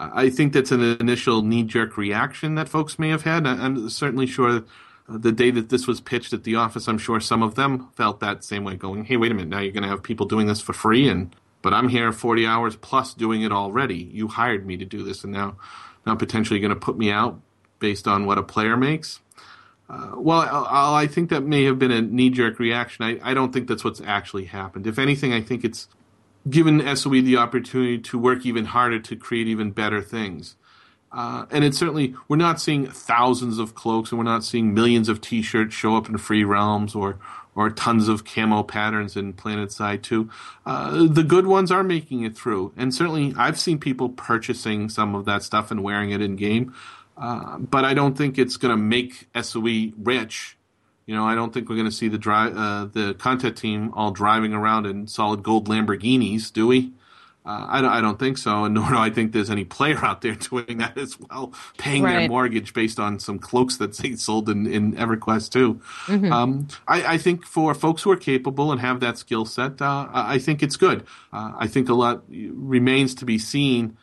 I 0.00 0.30
think 0.30 0.52
that's 0.52 0.70
an 0.70 0.82
initial 1.00 1.42
knee 1.42 1.64
jerk 1.64 1.96
reaction 1.96 2.54
that 2.54 2.68
folks 2.68 2.98
may 2.98 3.08
have 3.08 3.22
had. 3.22 3.46
I'm 3.46 3.88
certainly 3.88 4.26
sure 4.26 4.62
the 5.08 5.32
day 5.32 5.50
that 5.50 5.70
this 5.70 5.86
was 5.86 6.00
pitched 6.00 6.32
at 6.32 6.44
the 6.44 6.54
office, 6.54 6.86
I'm 6.86 6.98
sure 6.98 7.18
some 7.18 7.42
of 7.42 7.54
them 7.54 7.88
felt 7.96 8.20
that 8.20 8.44
same 8.44 8.62
way, 8.62 8.76
going, 8.76 9.04
"Hey, 9.04 9.16
wait 9.16 9.32
a 9.32 9.34
minute! 9.34 9.48
Now 9.48 9.60
you're 9.60 9.72
going 9.72 9.82
to 9.82 9.88
have 9.88 10.02
people 10.02 10.26
doing 10.26 10.46
this 10.46 10.60
for 10.60 10.72
free, 10.72 11.08
and 11.08 11.34
but 11.62 11.74
I'm 11.74 11.88
here 11.88 12.12
40 12.12 12.46
hours 12.46 12.76
plus 12.76 13.14
doing 13.14 13.42
it 13.42 13.50
already. 13.50 13.96
You 13.96 14.28
hired 14.28 14.66
me 14.66 14.76
to 14.76 14.84
do 14.84 15.02
this, 15.02 15.24
and 15.24 15.32
now, 15.32 15.56
potentially 16.16 16.60
going 16.60 16.70
to 16.70 16.76
put 16.76 16.96
me 16.98 17.10
out 17.10 17.40
based 17.78 18.08
on 18.08 18.26
what 18.26 18.38
a 18.38 18.42
player 18.42 18.76
makes." 18.76 19.20
Uh, 19.88 20.12
well, 20.16 20.40
I, 20.40 21.02
I 21.02 21.06
think 21.06 21.30
that 21.30 21.44
may 21.44 21.64
have 21.64 21.78
been 21.78 21.90
a 21.90 22.02
knee 22.02 22.30
jerk 22.30 22.58
reaction. 22.58 23.04
I, 23.04 23.30
I 23.30 23.34
don't 23.34 23.52
think 23.52 23.68
that's 23.68 23.84
what's 23.84 24.02
actually 24.02 24.44
happened. 24.44 24.86
If 24.86 24.98
anything, 24.98 25.32
I 25.32 25.40
think 25.40 25.64
it's 25.64 25.88
given 26.48 26.96
SOE 26.96 27.22
the 27.22 27.36
opportunity 27.36 27.98
to 27.98 28.18
work 28.18 28.44
even 28.44 28.66
harder 28.66 28.98
to 28.98 29.16
create 29.16 29.48
even 29.48 29.70
better 29.70 30.02
things. 30.02 30.56
Uh, 31.10 31.46
and 31.50 31.64
it's 31.64 31.78
certainly 31.78 32.14
we're 32.28 32.36
not 32.36 32.60
seeing 32.60 32.86
thousands 32.86 33.58
of 33.58 33.74
cloaks 33.74 34.10
and 34.10 34.18
we're 34.18 34.24
not 34.24 34.44
seeing 34.44 34.74
millions 34.74 35.08
of 35.08 35.22
t-shirts 35.22 35.74
show 35.74 35.96
up 35.96 36.08
in 36.08 36.18
free 36.18 36.44
realms 36.44 36.94
or 36.94 37.18
or 37.58 37.68
tons 37.70 38.06
of 38.06 38.24
camo 38.24 38.62
patterns 38.62 39.16
in 39.16 39.32
Planet 39.32 39.70
PlanetSide 39.70 40.02
2 40.02 40.30
uh, 40.64 41.06
the 41.08 41.24
good 41.24 41.44
ones 41.44 41.72
are 41.72 41.82
making 41.82 42.22
it 42.22 42.36
through. 42.36 42.72
And 42.76 42.94
certainly 42.94 43.34
i've 43.36 43.58
seen 43.58 43.78
people 43.78 44.08
purchasing 44.10 44.88
some 44.88 45.14
of 45.16 45.24
that 45.24 45.42
stuff 45.42 45.72
and 45.72 45.82
wearing 45.82 46.12
it 46.12 46.22
in 46.22 46.36
game 46.36 46.72
uh, 47.16 47.58
but 47.58 47.84
i 47.84 47.92
don't 47.94 48.16
think 48.16 48.38
it's 48.38 48.56
going 48.56 48.70
to 48.70 48.80
make 48.80 49.28
soe 49.42 49.60
rich. 49.98 50.56
You 51.06 51.16
know 51.16 51.26
i 51.26 51.34
don't 51.34 51.52
think 51.52 51.68
we're 51.68 51.74
going 51.74 51.90
to 51.90 51.92
see 51.92 52.08
the 52.08 52.30
uh, 52.30 52.84
the 52.84 53.14
content 53.14 53.56
team 53.56 53.92
all 53.92 54.12
driving 54.12 54.54
around 54.54 54.86
in 54.86 55.08
solid 55.08 55.42
gold 55.42 55.68
lamborghinis 55.68 56.52
do 56.52 56.68
we 56.68 56.92
uh, 57.48 57.66
I, 57.66 57.80
don't, 57.80 57.90
I 57.90 58.00
don't 58.02 58.18
think 58.18 58.36
so, 58.36 58.64
and 58.64 58.74
nor 58.74 58.90
do 58.90 58.98
I 58.98 59.08
think 59.08 59.32
there's 59.32 59.50
any 59.50 59.64
player 59.64 60.04
out 60.04 60.20
there 60.20 60.34
doing 60.50 60.78
that 60.78 60.98
as 60.98 61.18
well, 61.18 61.54
paying 61.78 62.02
right. 62.02 62.20
their 62.20 62.28
mortgage 62.28 62.74
based 62.74 63.00
on 63.00 63.18
some 63.18 63.38
cloaks 63.38 63.78
that 63.78 63.96
they 63.96 64.14
sold 64.16 64.50
in, 64.50 64.66
in 64.66 64.92
EverQuest 64.92 65.50
2. 65.50 65.74
Mm-hmm. 65.74 66.32
Um, 66.32 66.68
I, 66.86 67.14
I, 67.14 67.18
think 67.18 67.46
for 67.46 67.72
folks 67.74 68.02
who 68.02 68.10
are 68.10 68.16
capable 68.16 68.70
and 68.70 68.80
have 68.82 69.00
that 69.00 69.16
skill 69.16 69.46
set, 69.46 69.80
uh, 69.80 70.08
I 70.12 70.38
think 70.38 70.62
it's 70.62 70.76
good. 70.76 71.06
Uh, 71.32 71.52
I 71.56 71.66
think 71.66 71.88
a 71.88 71.94
lot 71.94 72.22
remains 72.28 73.14
to 73.16 73.24
be 73.24 73.38
seen 73.38 73.96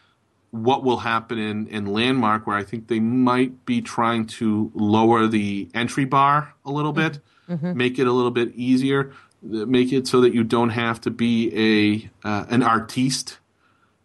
what 0.50 0.84
will 0.84 0.98
happen 0.98 1.38
in, 1.38 1.68
in 1.68 1.86
Landmark, 1.86 2.48
where 2.48 2.58
I 2.58 2.64
think 2.64 2.88
they 2.88 3.00
might 3.00 3.66
be 3.66 3.82
trying 3.82 4.25
to 4.25 4.72
lower 4.74 5.28
the 5.28 5.70
entry 5.74 6.06
bar 6.06 6.56
a 6.66 6.72
little 6.72 6.94
bit, 6.94 7.20
mm-hmm. 7.48 7.78
make 7.78 8.00
it 8.00 8.08
a 8.08 8.12
little 8.12 8.32
bit 8.32 8.56
easier 8.56 9.12
make 9.46 9.94
it 9.94 10.08
so 10.08 10.22
that 10.22 10.34
you 10.34 10.44
don't 10.44 10.70
have 10.70 11.00
to 11.02 11.10
be 11.10 12.10
a 12.24 12.28
uh, 12.28 12.46
an 12.50 12.64
artiste 12.64 13.40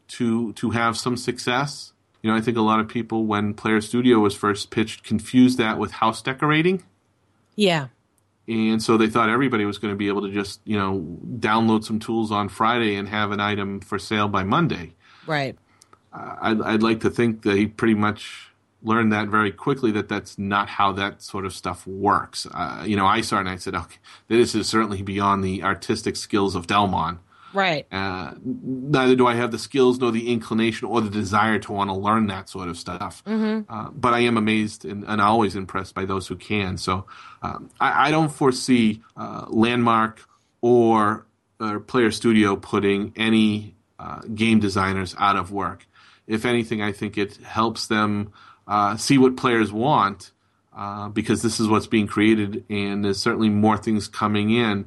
to 0.09 0.52
to 0.54 0.70
have 0.70 0.97
some 0.97 1.16
success. 1.16 1.92
You 2.23 2.30
know, 2.30 2.37
I 2.37 2.40
think 2.40 2.56
a 2.56 2.62
lot 2.62 2.80
of 2.80 2.88
people 2.88 3.25
when 3.25 3.54
Player 3.54 3.80
Studio 3.80 4.18
was 4.18 4.35
first 4.35 4.70
pitched 4.70 5.04
confused 5.04 5.59
that 5.59 5.78
with 5.78 5.92
house 5.92 6.20
decorating. 6.20 6.82
Yeah. 7.56 7.88
And 8.47 8.82
so 8.82 8.97
they 8.97 9.06
thought 9.06 9.28
everybody 9.28 9.64
was 9.64 9.78
going 9.78 9.94
to 9.94 9.97
be 9.99 10.09
able 10.09 10.23
to 10.23 10.32
just, 10.32 10.61
you 10.64 10.76
know, 10.76 11.06
download 11.38 11.85
some 11.85 11.99
tools 11.99 12.32
on 12.32 12.49
Friday 12.49 12.97
and 12.97 13.09
have 13.09 13.30
an 13.30 13.40
item 13.40 13.80
for 13.80 13.99
sale 13.99 14.28
by 14.28 14.42
Monday. 14.42 14.94
Right. 15.26 15.56
Uh, 16.12 16.37
I'd, 16.40 16.61
I'd 16.62 16.82
like 16.82 17.00
to 17.00 17.11
think 17.11 17.42
they 17.42 17.66
pretty 17.66 17.94
much 17.94 18.50
learned 18.82 19.12
that 19.12 19.28
very 19.28 19.52
quickly 19.52 19.90
that 19.92 20.08
that's 20.08 20.38
not 20.38 20.68
how 20.68 20.92
that 20.92 21.22
sort 21.22 21.44
of 21.44 21.52
stuff 21.52 21.87
works. 21.87 22.46
Uh, 22.52 22.84
you 22.87 22.96
know, 22.96 23.06
I 23.06 23.20
saw 23.20 23.37
it 23.37 23.40
and 23.40 23.49
I 23.49 23.56
said, 23.56 23.75
okay, 23.75 23.99
this 24.28 24.54
is 24.54 24.68
certainly 24.68 25.02
beyond 25.02 25.44
the 25.44 25.62
artistic 25.62 26.16
skills 26.16 26.54
of 26.54 26.66
Delmon. 26.66 27.18
Right. 27.52 27.87
Uh, 27.90 28.34
neither 28.44 29.16
do 29.16 29.26
I 29.26 29.34
have 29.34 29.50
the 29.50 29.58
skills 29.58 29.99
nor 29.99 30.12
the 30.12 30.32
inclination 30.32 30.87
or 30.87 31.00
the 31.00 31.10
desire 31.10 31.58
to 31.58 31.72
want 31.72 31.90
to 31.90 31.94
learn 31.94 32.28
that 32.28 32.49
sort 32.49 32.68
of 32.68 32.78
stuff. 32.78 33.25
Mm-hmm. 33.25 33.72
Uh, 33.72 33.90
but 33.90 34.14
I 34.14 34.20
am 34.20 34.37
amazed 34.37 34.84
and, 34.84 35.04
and, 35.04 35.20
always 35.20 35.56
impressed 35.56 35.94
by 35.94 36.04
those 36.04 36.28
who 36.28 36.37
can. 36.37 36.78
So 36.78 37.06
um, 37.42 37.70
I, 37.80 38.08
I, 38.08 38.10
don't 38.10 38.28
foresee 38.28 39.02
uh, 39.16 39.46
Landmark 39.49 40.20
or, 40.60 41.26
or 41.58 41.80
Player 41.80 42.10
Studio 42.12 42.56
putting 42.56 43.12
any 43.16 43.75
uh, 43.99 44.20
game 44.32 44.60
designers 44.60 45.14
out 45.18 45.37
of 45.37 45.50
work. 45.50 45.87
If 46.26 46.44
anything, 46.44 46.80
I 46.82 46.92
think 46.92 47.18
it 47.18 47.37
helps 47.38 47.88
them 47.88 48.32
uh, 48.70 48.96
see 48.96 49.18
what 49.18 49.36
players 49.36 49.70
want. 49.70 50.32
Uh, 50.72 51.08
because 51.08 51.42
this 51.42 51.58
is 51.58 51.66
what's 51.66 51.88
being 51.88 52.06
created, 52.06 52.64
and 52.70 53.04
there's 53.04 53.18
certainly 53.18 53.50
more 53.50 53.76
things 53.76 54.06
coming 54.06 54.50
in 54.50 54.86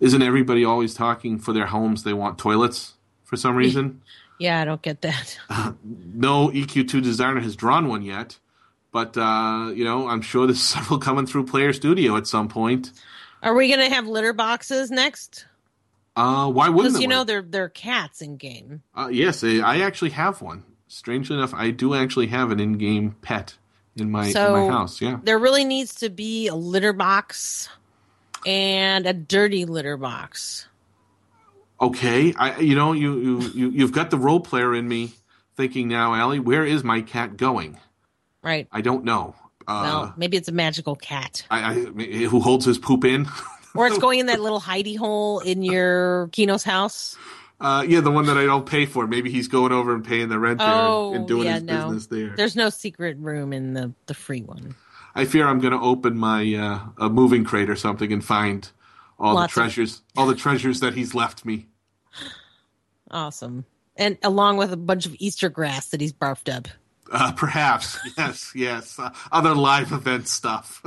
isn't 0.00 0.22
everybody 0.22 0.64
always 0.64 0.94
talking 0.94 1.38
for 1.38 1.52
their 1.52 1.66
homes 1.66 2.02
they 2.02 2.12
want 2.12 2.38
toilets 2.38 2.94
for 3.24 3.36
some 3.36 3.56
reason? 3.56 4.02
Yeah, 4.36 4.60
I 4.60 4.64
don't 4.64 4.82
get 4.82 5.00
that. 5.02 5.38
Uh, 5.48 5.74
no 5.84 6.48
EQ2 6.48 7.00
designer 7.04 7.38
has 7.38 7.54
drawn 7.54 7.86
one 7.86 8.02
yet, 8.02 8.36
but 8.90 9.16
uh, 9.16 9.70
you 9.72 9.84
know, 9.84 10.08
I'm 10.08 10.22
sure 10.22 10.48
there's 10.48 10.60
several 10.76 10.98
coming 10.98 11.24
through 11.24 11.46
Player 11.46 11.72
Studio 11.72 12.16
at 12.16 12.26
some 12.26 12.48
point. 12.48 12.90
Are 13.44 13.54
we 13.54 13.68
going 13.68 13.88
to 13.88 13.94
have 13.94 14.08
litter 14.08 14.32
boxes 14.32 14.90
next? 14.90 15.46
Uh, 16.16 16.50
why 16.50 16.68
wouldn't? 16.68 16.94
Because 16.94 17.00
you 17.00 17.06
know 17.06 17.22
they're 17.22 17.42
they're 17.42 17.68
cats 17.68 18.22
in 18.22 18.36
game. 18.36 18.82
Uh, 18.92 19.08
yes, 19.10 19.44
I 19.44 19.82
actually 19.82 20.10
have 20.10 20.42
one. 20.42 20.64
Strangely 20.94 21.36
enough, 21.36 21.52
I 21.52 21.72
do 21.72 21.92
actually 21.92 22.28
have 22.28 22.52
an 22.52 22.60
in-game 22.60 23.16
pet 23.20 23.56
in 23.96 24.12
my 24.12 24.30
so 24.30 24.54
in 24.54 24.68
my 24.68 24.72
house. 24.72 25.00
Yeah, 25.00 25.18
there 25.24 25.40
really 25.40 25.64
needs 25.64 25.96
to 25.96 26.08
be 26.08 26.46
a 26.46 26.54
litter 26.54 26.92
box 26.92 27.68
and 28.46 29.04
a 29.04 29.12
dirty 29.12 29.64
litter 29.64 29.96
box. 29.96 30.68
Okay, 31.80 32.32
I 32.38 32.60
you 32.60 32.76
know 32.76 32.92
you 32.92 33.18
you, 33.18 33.40
you 33.40 33.70
you've 33.70 33.90
got 33.90 34.10
the 34.10 34.18
role 34.18 34.38
player 34.38 34.72
in 34.72 34.86
me 34.86 35.10
thinking 35.56 35.88
now, 35.88 36.14
Allie. 36.14 36.38
Where 36.38 36.64
is 36.64 36.84
my 36.84 37.00
cat 37.00 37.36
going? 37.36 37.76
Right. 38.40 38.68
I 38.70 38.80
don't 38.80 39.02
know. 39.02 39.34
Uh, 39.66 39.80
well, 39.82 40.14
maybe 40.16 40.36
it's 40.36 40.48
a 40.48 40.52
magical 40.52 40.94
cat. 40.94 41.44
I, 41.50 41.70
I, 41.70 41.74
who 41.74 42.38
holds 42.38 42.66
his 42.66 42.78
poop 42.78 43.04
in. 43.04 43.26
or 43.74 43.88
it's 43.88 43.98
going 44.06 44.20
in 44.20 44.26
that 44.26 44.40
little 44.40 44.60
hidey 44.60 44.96
hole 44.96 45.40
in 45.40 45.64
your 45.64 46.28
Qeynos's 46.28 46.62
house. 46.62 47.16
Uh, 47.60 47.84
yeah, 47.86 48.00
the 48.00 48.10
one 48.10 48.26
that 48.26 48.36
I 48.36 48.44
don't 48.44 48.66
pay 48.66 48.84
for. 48.84 49.06
Maybe 49.06 49.30
he's 49.30 49.48
going 49.48 49.72
over 49.72 49.94
and 49.94 50.04
paying 50.04 50.28
the 50.28 50.38
rent 50.38 50.58
there 50.58 50.68
oh, 50.68 51.14
and 51.14 51.26
doing 51.26 51.46
yeah, 51.46 51.54
his 51.54 51.62
no. 51.62 51.76
business 51.76 52.06
there. 52.08 52.34
There's 52.36 52.56
no 52.56 52.68
secret 52.68 53.16
room 53.18 53.52
in 53.52 53.74
the 53.74 53.92
the 54.06 54.14
free 54.14 54.42
one. 54.42 54.74
I 55.14 55.24
fear 55.24 55.46
I'm 55.46 55.60
going 55.60 55.72
to 55.72 55.80
open 55.80 56.16
my 56.16 56.54
uh, 56.54 56.80
a 56.98 57.08
moving 57.08 57.44
crate 57.44 57.70
or 57.70 57.76
something 57.76 58.12
and 58.12 58.24
find 58.24 58.68
all 59.18 59.34
Lots 59.34 59.54
the 59.54 59.60
treasures, 59.60 59.94
of- 59.98 60.02
all 60.18 60.26
the 60.26 60.34
treasures 60.34 60.80
that 60.80 60.94
he's 60.94 61.14
left 61.14 61.44
me. 61.44 61.68
Awesome, 63.10 63.64
and 63.96 64.18
along 64.22 64.56
with 64.56 64.72
a 64.72 64.76
bunch 64.76 65.06
of 65.06 65.14
Easter 65.18 65.48
grass 65.48 65.88
that 65.88 66.00
he's 66.00 66.12
barfed 66.12 66.52
up. 66.52 66.68
Uh, 67.14 67.30
perhaps, 67.30 67.96
yes, 68.18 68.50
yes. 68.56 68.98
Uh, 68.98 69.08
other 69.30 69.54
live 69.54 69.92
event 69.92 70.26
stuff. 70.26 70.82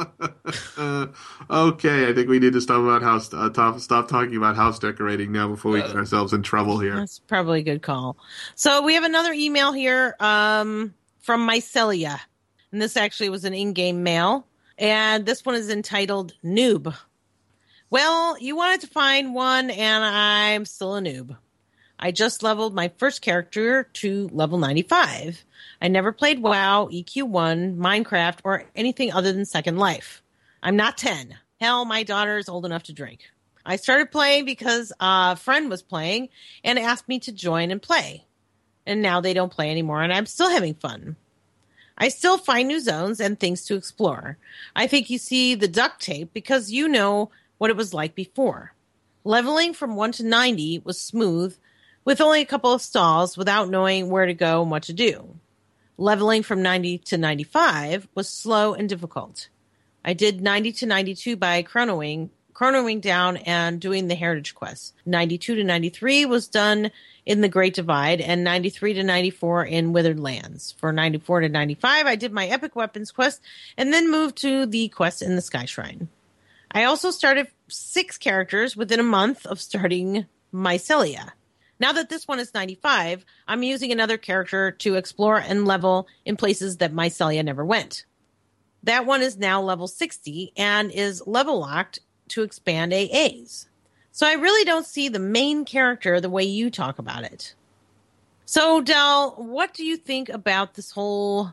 uh, 0.78 1.08
okay, 1.50 2.10
I 2.10 2.14
think 2.14 2.28
we 2.28 2.40
need 2.40 2.52
to 2.52 2.60
stop 2.60 2.82
about 2.82 3.02
house. 3.02 3.34
Uh, 3.34 3.50
top, 3.50 3.80
stop 3.80 4.10
talking 4.10 4.36
about 4.36 4.58
house 4.58 4.78
decorating 4.78 5.32
now 5.32 5.48
before 5.48 5.72
we 5.72 5.82
get 5.82 5.96
ourselves 5.96 6.34
in 6.34 6.44
trouble 6.44 6.80
here. 6.80 6.98
That's 6.98 7.20
probably 7.20 7.62
a 7.62 7.64
good 7.64 7.82
call. 7.82 8.18
So 8.56 8.82
we 8.82 8.96
have 8.96 9.06
another 9.06 9.32
email 9.32 9.72
here 9.72 10.18
um, 10.20 10.94
from 11.20 11.48
Mycelia, 11.48 12.20
and 12.74 12.82
this 12.82 12.98
actually 12.98 13.30
was 13.30 13.46
an 13.46 13.54
in-game 13.54 14.04
mail, 14.04 14.46
and 14.78 15.26
this 15.26 15.46
one 15.46 15.56
is 15.56 15.70
entitled 15.70 16.34
"Noob." 16.44 16.94
Well, 17.90 18.38
you 18.38 18.58
wanted 18.58 18.82
to 18.82 18.88
find 18.88 19.34
one, 19.34 19.70
and 19.70 20.04
I'm 20.04 20.66
still 20.66 20.98
a 20.98 21.02
noob. 21.02 21.38
I 21.98 22.12
just 22.12 22.44
leveled 22.44 22.76
my 22.76 22.92
first 22.98 23.22
character 23.22 23.84
to 23.94 24.30
level 24.34 24.58
95. 24.58 25.46
I 25.82 25.88
never 25.88 26.12
played 26.12 26.42
WoW, 26.42 26.90
EQ1, 26.92 27.78
Minecraft, 27.78 28.40
or 28.44 28.64
anything 28.76 29.12
other 29.12 29.32
than 29.32 29.46
Second 29.46 29.78
Life. 29.78 30.24
I'm 30.64 30.76
not 30.76 30.98
10. 30.98 31.38
Hell, 31.62 31.86
my 31.86 32.04
daughter 32.04 32.38
is 32.38 32.50
old 32.50 32.66
enough 32.66 32.84
to 32.84 32.94
drink. 32.94 33.30
I 33.66 33.76
started 33.76 34.12
playing 34.12 34.46
because 34.46 34.94
a 35.00 35.36
friend 35.36 35.70
was 35.70 35.82
playing 35.82 36.30
and 36.64 36.80
asked 36.80 37.08
me 37.08 37.20
to 37.20 37.32
join 37.32 37.70
and 37.70 37.82
play. 37.82 38.26
And 38.86 39.02
now 39.02 39.22
they 39.22 39.34
don't 39.34 39.52
play 39.52 39.70
anymore, 39.70 40.02
and 40.02 40.14
I'm 40.14 40.26
still 40.26 40.50
having 40.50 40.74
fun. 40.74 41.16
I 41.98 42.10
still 42.10 42.38
find 42.38 42.68
new 42.68 42.80
zones 42.80 43.20
and 43.20 43.40
things 43.40 43.66
to 43.66 43.76
explore. 43.76 44.38
I 44.76 44.88
think 44.88 45.10
you 45.10 45.18
see 45.18 45.56
the 45.56 45.68
duct 45.68 46.02
tape 46.02 46.32
because 46.34 46.72
you 46.72 46.88
know 46.88 47.32
what 47.58 47.70
it 47.70 47.76
was 47.76 47.94
like 47.94 48.16
before. 48.16 48.74
Leveling 49.24 49.74
from 49.74 49.96
1 49.96 50.14
to 50.14 50.26
90 50.26 50.80
was 50.86 51.02
smooth 51.02 51.58
with 52.06 52.22
only 52.22 52.42
a 52.42 52.46
couple 52.46 52.72
of 52.72 52.82
stalls 52.82 53.36
without 53.36 53.70
knowing 53.70 54.10
where 54.10 54.26
to 54.26 54.34
go 54.34 54.62
and 54.62 54.72
what 54.72 54.84
to 54.84 54.94
do. 54.94 55.36
Leveling 55.98 56.44
from 56.44 56.62
90 56.62 57.00
to 57.00 57.18
95 57.18 58.08
was 58.14 58.30
slow 58.30 58.76
and 58.76 58.88
difficult. 58.88 59.50
I 60.06 60.14
did 60.14 60.42
90 60.42 60.72
to 60.74 60.86
92 60.86 61.36
by 61.36 61.64
chronoing, 61.64 62.30
chronoing 62.54 63.02
down 63.02 63.38
and 63.38 63.82
doing 63.82 64.08
the 64.08 64.14
heritage 64.16 64.54
quest. 64.54 64.94
92 65.08 65.56
to 65.56 65.64
93 65.64 66.26
was 66.26 66.48
done 66.48 66.92
in 67.26 67.42
the 67.42 67.50
Great 67.50 67.74
Divide 67.74 68.22
and 68.22 68.44
93 68.44 68.94
to 68.94 69.04
94 69.04 69.66
in 69.66 69.92
Withered 69.92 70.20
Lands. 70.20 70.76
For 70.78 70.94
94 70.94 71.42
to 71.42 71.50
95, 71.50 72.06
I 72.06 72.16
did 72.16 72.32
my 72.32 72.46
epic 72.46 72.76
weapons 72.76 73.12
quest 73.12 73.42
and 73.76 73.92
then 73.92 74.12
moved 74.12 74.38
to 74.38 74.68
the 74.68 74.90
quest 74.90 75.24
in 75.24 75.36
the 75.36 75.42
Sky 75.42 75.66
Shrine. 75.66 76.10
I 76.72 76.84
also 76.84 77.10
started 77.10 77.48
six 77.70 78.20
characters 78.20 78.78
within 78.78 79.00
a 79.00 79.04
month 79.04 79.48
of 79.48 79.60
starting 79.60 80.28
Mycelia. 80.54 81.32
Now 81.80 81.92
that 81.94 82.10
this 82.10 82.28
one 82.28 82.40
is 82.40 82.54
95, 82.54 83.26
I'm 83.48 83.64
using 83.64 83.92
another 83.92 84.18
character 84.18 84.72
to 84.72 84.96
explore 84.96 85.38
and 85.38 85.66
level 85.66 86.08
in 86.26 86.36
places 86.36 86.78
that 86.78 86.94
Mycelia 86.94 87.44
never 87.44 87.64
went. 87.64 88.06
That 88.84 89.06
one 89.06 89.22
is 89.22 89.38
now 89.38 89.62
level 89.62 89.88
60 89.88 90.54
and 90.56 90.92
is 90.92 91.26
level 91.28 91.60
locked 91.60 92.00
to 92.30 92.44
expand 92.44 92.94
AAs. 92.94 93.68
So 94.12 94.26
I 94.26 94.34
really 94.34 94.66
don't 94.66 94.86
see 94.86 95.10
the 95.10 95.20
main 95.20 95.66
character 95.66 96.20
the 96.20 96.30
way 96.30 96.44
you 96.44 96.72
talk 96.72 96.98
about 96.98 97.24
it. 97.24 97.54
So, 98.46 98.82
Dell, 98.82 99.36
what 99.38 99.74
do 99.74 99.84
you 99.84 99.98
think 99.98 100.30
about 100.30 100.74
this 100.74 100.92
whole 100.92 101.52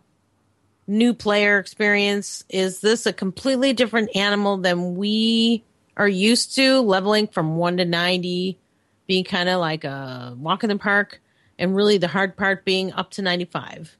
new 0.87 1.13
player 1.13 1.59
experience? 1.59 2.45
Is 2.49 2.81
this 2.81 3.05
a 3.05 3.13
completely 3.13 3.73
different 3.73 4.15
animal 4.15 4.59
than 4.59 4.95
we 4.95 5.65
are 5.97 6.09
used 6.09 6.55
to, 6.55 6.81
leveling 6.81 7.27
from 7.27 7.57
1 7.57 7.79
to 7.79 7.85
90, 7.85 8.59
being 9.07 9.25
kind 9.25 9.49
of 9.49 9.61
like 9.61 9.85
a 9.85 10.35
walk 10.39 10.63
in 10.65 10.69
the 10.69 10.79
park, 10.79 11.21
and 11.59 11.75
really 11.77 11.99
the 11.99 12.09
hard 12.09 12.37
part 12.37 12.65
being 12.65 12.93
up 12.93 13.11
to 13.13 13.23
95? 13.23 13.97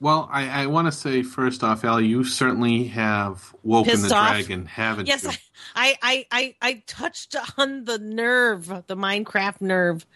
Well, 0.00 0.28
I, 0.32 0.62
I 0.62 0.66
want 0.66 0.86
to 0.88 0.92
say 0.92 1.22
first 1.22 1.62
off, 1.62 1.84
Ellie, 1.84 2.06
you 2.06 2.24
certainly 2.24 2.84
have 2.84 3.54
woken 3.62 3.90
Pissed 3.92 4.08
the 4.08 4.14
off? 4.16 4.30
dragon, 4.30 4.64
haven't 4.64 5.06
Yes, 5.06 5.22
you? 5.24 5.28
Yes, 5.28 5.38
I, 5.76 5.98
I, 6.02 6.26
I, 6.32 6.54
I 6.62 6.82
touched 6.86 7.36
on 7.58 7.84
the 7.84 7.98
nerve, 7.98 8.66
the 8.86 8.96
Minecraft 8.96 9.60
nerve. 9.60 10.06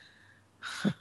I, 0.84 0.92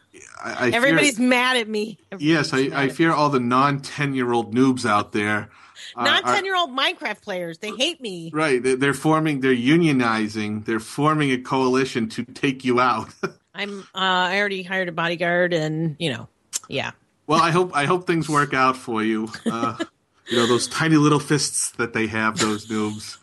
I 0.44 0.70
Everybody's 0.72 1.18
fear, 1.18 1.28
mad 1.30 1.56
at 1.58 1.70
me. 1.70 1.98
yes, 2.20 2.54
I, 2.54 2.70
I 2.74 2.90
fear 2.90 3.14
all 3.14 3.30
the 3.30 3.40
non 3.40 3.80
ten 3.80 4.14
year 4.14 4.34
old 4.34 4.54
noobs 4.54 4.86
out 4.86 5.14
there. 5.14 5.50
Uh, 5.96 6.04
Not 6.04 6.26
are- 6.26 6.36
10 6.36 6.46
year 6.46 6.56
old 6.56 6.72
Minecraft 6.72 7.22
players. 7.22 7.58
They 7.60 7.72
hate 7.72 8.02
me. 8.02 8.32
Right, 8.34 8.62
they- 8.62 8.76
they're 8.76 8.94
forming, 8.94 9.40
they're 9.42 9.56
unionizing, 9.56 10.66
they're 10.66 10.80
forming 10.80 11.32
a 11.32 11.38
coalition 11.38 12.10
to 12.10 12.24
take 12.24 12.64
you 12.64 12.80
out. 12.80 13.14
I'm, 13.56 13.82
uh, 13.82 13.84
I 13.94 14.40
already 14.40 14.64
hired 14.64 14.90
a 14.90 14.92
bodyguard 14.92 15.54
and, 15.54 15.96
you 16.00 16.12
know, 16.12 16.28
yeah. 16.68 16.92
well, 17.28 17.42
I 17.42 17.52
hope 17.52 17.76
I 17.76 17.86
hope 17.86 18.08
things 18.08 18.28
work 18.28 18.54
out 18.54 18.76
for 18.78 19.04
you. 19.04 19.30
Uh, 19.46 19.78
you 20.30 20.38
know 20.38 20.48
those 20.48 20.68
tiny 20.68 20.96
little 20.96 21.20
fists 21.20 21.72
that 21.72 21.94
they 21.94 22.08
have, 22.08 22.38
those 22.40 22.68
noobs. 22.68 23.18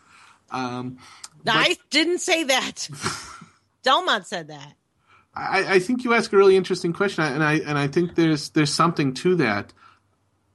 Um, 0.50 0.98
I 1.46 1.76
didn't 1.90 2.18
say 2.20 2.44
that. 2.44 2.88
Delmont 3.82 4.26
said 4.26 4.48
that. 4.48 4.74
I, 5.34 5.76
I 5.76 5.78
think 5.78 6.04
you 6.04 6.12
ask 6.12 6.32
a 6.32 6.36
really 6.36 6.56
interesting 6.56 6.92
question, 6.92 7.24
and 7.24 7.42
I 7.42 7.54
and 7.54 7.78
I 7.78 7.86
think 7.86 8.14
there's 8.14 8.50
there's 8.50 8.72
something 8.72 9.14
to 9.14 9.36
that. 9.36 9.72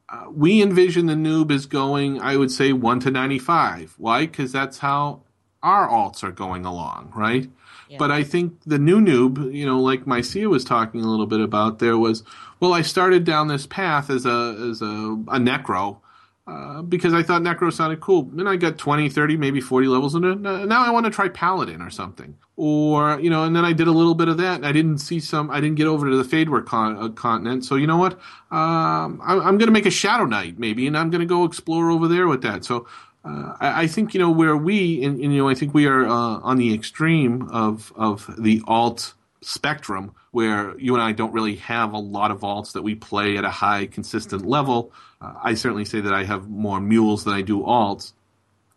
Uh, 0.07 0.25
we 0.31 0.61
envision 0.61 1.07
the 1.07 1.13
noob 1.13 1.51
as 1.51 1.65
going, 1.65 2.21
I 2.21 2.37
would 2.37 2.51
say, 2.51 2.73
one 2.73 2.99
to 3.01 3.11
ninety 3.11 3.39
five. 3.39 3.95
Why? 3.97 4.27
Because 4.27 4.51
that's 4.51 4.77
how 4.79 5.21
our 5.63 5.87
alts 5.87 6.23
are 6.23 6.31
going 6.31 6.65
along, 6.65 7.11
right? 7.15 7.49
Yeah. 7.89 7.97
But 7.97 8.11
I 8.11 8.23
think 8.23 8.61
the 8.65 8.79
new 8.79 9.01
noob, 9.01 9.53
you 9.53 9.65
know, 9.65 9.79
like 9.79 10.05
Mycia 10.05 10.47
was 10.47 10.63
talking 10.63 11.01
a 11.01 11.07
little 11.07 11.27
bit 11.27 11.39
about, 11.39 11.79
there 11.79 11.97
was, 11.97 12.23
well, 12.59 12.73
I 12.73 12.81
started 12.81 13.23
down 13.23 13.47
this 13.47 13.65
path 13.67 14.09
as 14.09 14.25
a 14.25 14.55
as 14.69 14.81
a, 14.81 14.85
a 14.85 15.39
necro, 15.39 15.97
uh, 16.47 16.83
because 16.83 17.13
I 17.13 17.23
thought 17.23 17.41
Necro 17.41 17.73
sounded 17.73 17.99
cool. 18.01 18.29
And 18.37 18.47
I 18.47 18.55
got 18.55 18.77
20, 18.77 19.09
30, 19.09 19.37
maybe 19.37 19.59
40 19.59 19.87
levels 19.87 20.13
in 20.13 20.23
it. 20.23 20.39
Now 20.39 20.85
I 20.85 20.91
want 20.91 21.05
to 21.05 21.11
try 21.11 21.27
Paladin 21.27 21.81
or 21.81 21.89
something. 21.89 22.37
Or, 22.55 23.19
you 23.19 23.29
know, 23.31 23.43
and 23.43 23.55
then 23.55 23.65
I 23.65 23.73
did 23.73 23.87
a 23.87 23.91
little 23.91 24.13
bit 24.13 24.27
of 24.27 24.37
that 24.37 24.57
and 24.57 24.65
I 24.65 24.71
didn't 24.71 24.99
see 24.99 25.19
some, 25.19 25.49
I 25.49 25.59
didn't 25.59 25.75
get 25.75 25.87
over 25.87 26.09
to 26.09 26.21
the 26.21 26.23
Faydwer 26.23 26.63
con- 26.63 26.97
uh, 26.97 27.09
continent. 27.09 27.65
So, 27.65 27.75
you 27.75 27.87
know 27.87 27.97
what? 27.97 28.13
Um, 28.51 29.19
I, 29.23 29.33
am 29.33 29.57
going 29.57 29.67
to 29.67 29.71
make 29.71 29.87
a 29.87 29.91
Shadow 29.91 30.25
Knight 30.25 30.59
maybe, 30.59 30.85
and 30.85 30.95
I'm 30.95 31.09
going 31.09 31.21
to 31.21 31.25
go 31.25 31.45
explore 31.45 31.89
over 31.89 32.07
there 32.07 32.27
with 32.27 32.43
that. 32.43 32.63
So, 32.63 32.87
uh, 33.25 33.55
I, 33.59 33.83
I, 33.83 33.87
think, 33.87 34.13
you 34.13 34.19
know, 34.19 34.29
where 34.29 34.55
we, 34.55 35.03
and, 35.03 35.19
and 35.19 35.33
you 35.33 35.39
know, 35.39 35.49
I 35.49 35.55
think 35.55 35.73
we 35.73 35.87
are 35.87 36.05
uh, 36.05 36.11
on 36.11 36.57
the 36.57 36.73
extreme 36.73 37.49
of, 37.49 37.91
of 37.95 38.29
the 38.37 38.61
alt 38.67 39.15
spectrum 39.41 40.13
where 40.29 40.77
you 40.77 40.93
and 40.93 41.01
I 41.01 41.11
don't 41.11 41.33
really 41.33 41.55
have 41.55 41.93
a 41.93 41.97
lot 41.97 42.29
of 42.29 42.41
alts 42.41 42.73
that 42.73 42.81
we 42.81 42.93
play 42.93 43.37
at 43.37 43.45
a 43.45 43.49
high 43.49 43.85
consistent 43.85 44.45
level. 44.45 44.91
Uh, 45.25 45.33
I 45.41 45.53
certainly 45.55 45.85
say 45.85 46.01
that 46.01 46.13
I 46.13 46.23
have 46.23 46.49
more 46.49 46.79
mules 46.79 47.23
than 47.23 47.33
I 47.33 47.41
do 47.41 47.61
alts. 47.61 48.13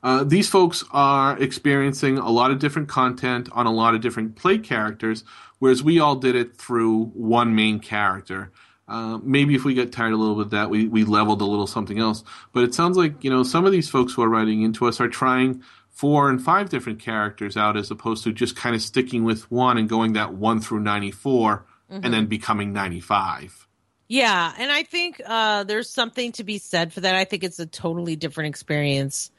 Uh, 0.03 0.23
these 0.25 0.49
folks 0.49 0.85
are 0.93 1.37
experiencing 1.39 2.19
a 2.19 2.31
lot 2.31 2.51
of 2.51 2.59
different 2.59 2.89
content 2.89 3.49
on 3.53 3.67
a 3.67 3.73
lot 3.73 3.95
of 3.95 4.01
different 4.01 4.37
play 4.37 4.59
characters, 4.59 5.25
whereas 5.59 5.83
we 5.83 5.99
all 5.99 6.17
did 6.17 6.37
it 6.37 6.57
through 6.57 7.07
one 7.07 7.55
main 7.55 7.81
character. 7.81 8.53
Uh, 8.87 9.19
maybe 9.23 9.55
if 9.55 9.65
we 9.65 9.75
get 9.75 9.93
tired 9.93 10.13
a 10.13 10.17
little 10.17 10.37
bit 10.37 10.47
of 10.47 10.51
that, 10.51 10.71
we, 10.71 10.87
we 10.87 11.05
leveled 11.05 11.43
a 11.43 11.45
little 11.45 11.67
something 11.67 11.99
else. 11.99 12.25
But 12.53 12.65
it 12.65 12.75
sounds 12.75 12.97
like, 12.97 13.23
you 13.23 13.29
know, 13.29 13.43
some 13.43 13.67
of 13.67 13.73
these 13.73 13.91
folks 13.91 14.15
who 14.15 14.23
are 14.23 14.29
writing 14.29 14.63
into 14.63 14.87
us 14.87 15.01
are 15.01 15.09
trying 15.09 15.63
four 15.91 16.31
and 16.31 16.43
five 16.43 16.71
different 16.71 17.01
characters 17.01 17.57
out 17.57 17.77
as 17.77 17.91
opposed 17.91 18.25
to 18.25 18.33
just 18.33 18.57
kind 18.57 18.75
of 18.75 18.81
sticking 18.81 19.25
with 19.25 19.51
one 19.51 19.77
and 19.77 19.89
going 19.89 20.15
that 20.15 20.33
one 20.33 20.61
through 20.61 20.81
94 20.81 21.67
mm-hmm. 21.91 22.05
and 22.05 22.15
then 22.15 22.27
becoming 22.27 22.73
95. 22.73 23.68
Yeah. 24.09 24.53
And 24.59 24.73
I 24.73 24.83
think 24.83 25.21
uh, 25.25 25.65
there's 25.65 25.91
something 25.91 26.33
to 26.33 26.45
be 26.45 26.59
said 26.59 26.93
for 26.93 27.01
that. 27.01 27.15
I 27.15 27.25
think 27.25 27.45
it's 27.45 27.59
a 27.59 27.67
totally 27.67 28.17
different 28.17 28.49
experience 28.49 29.31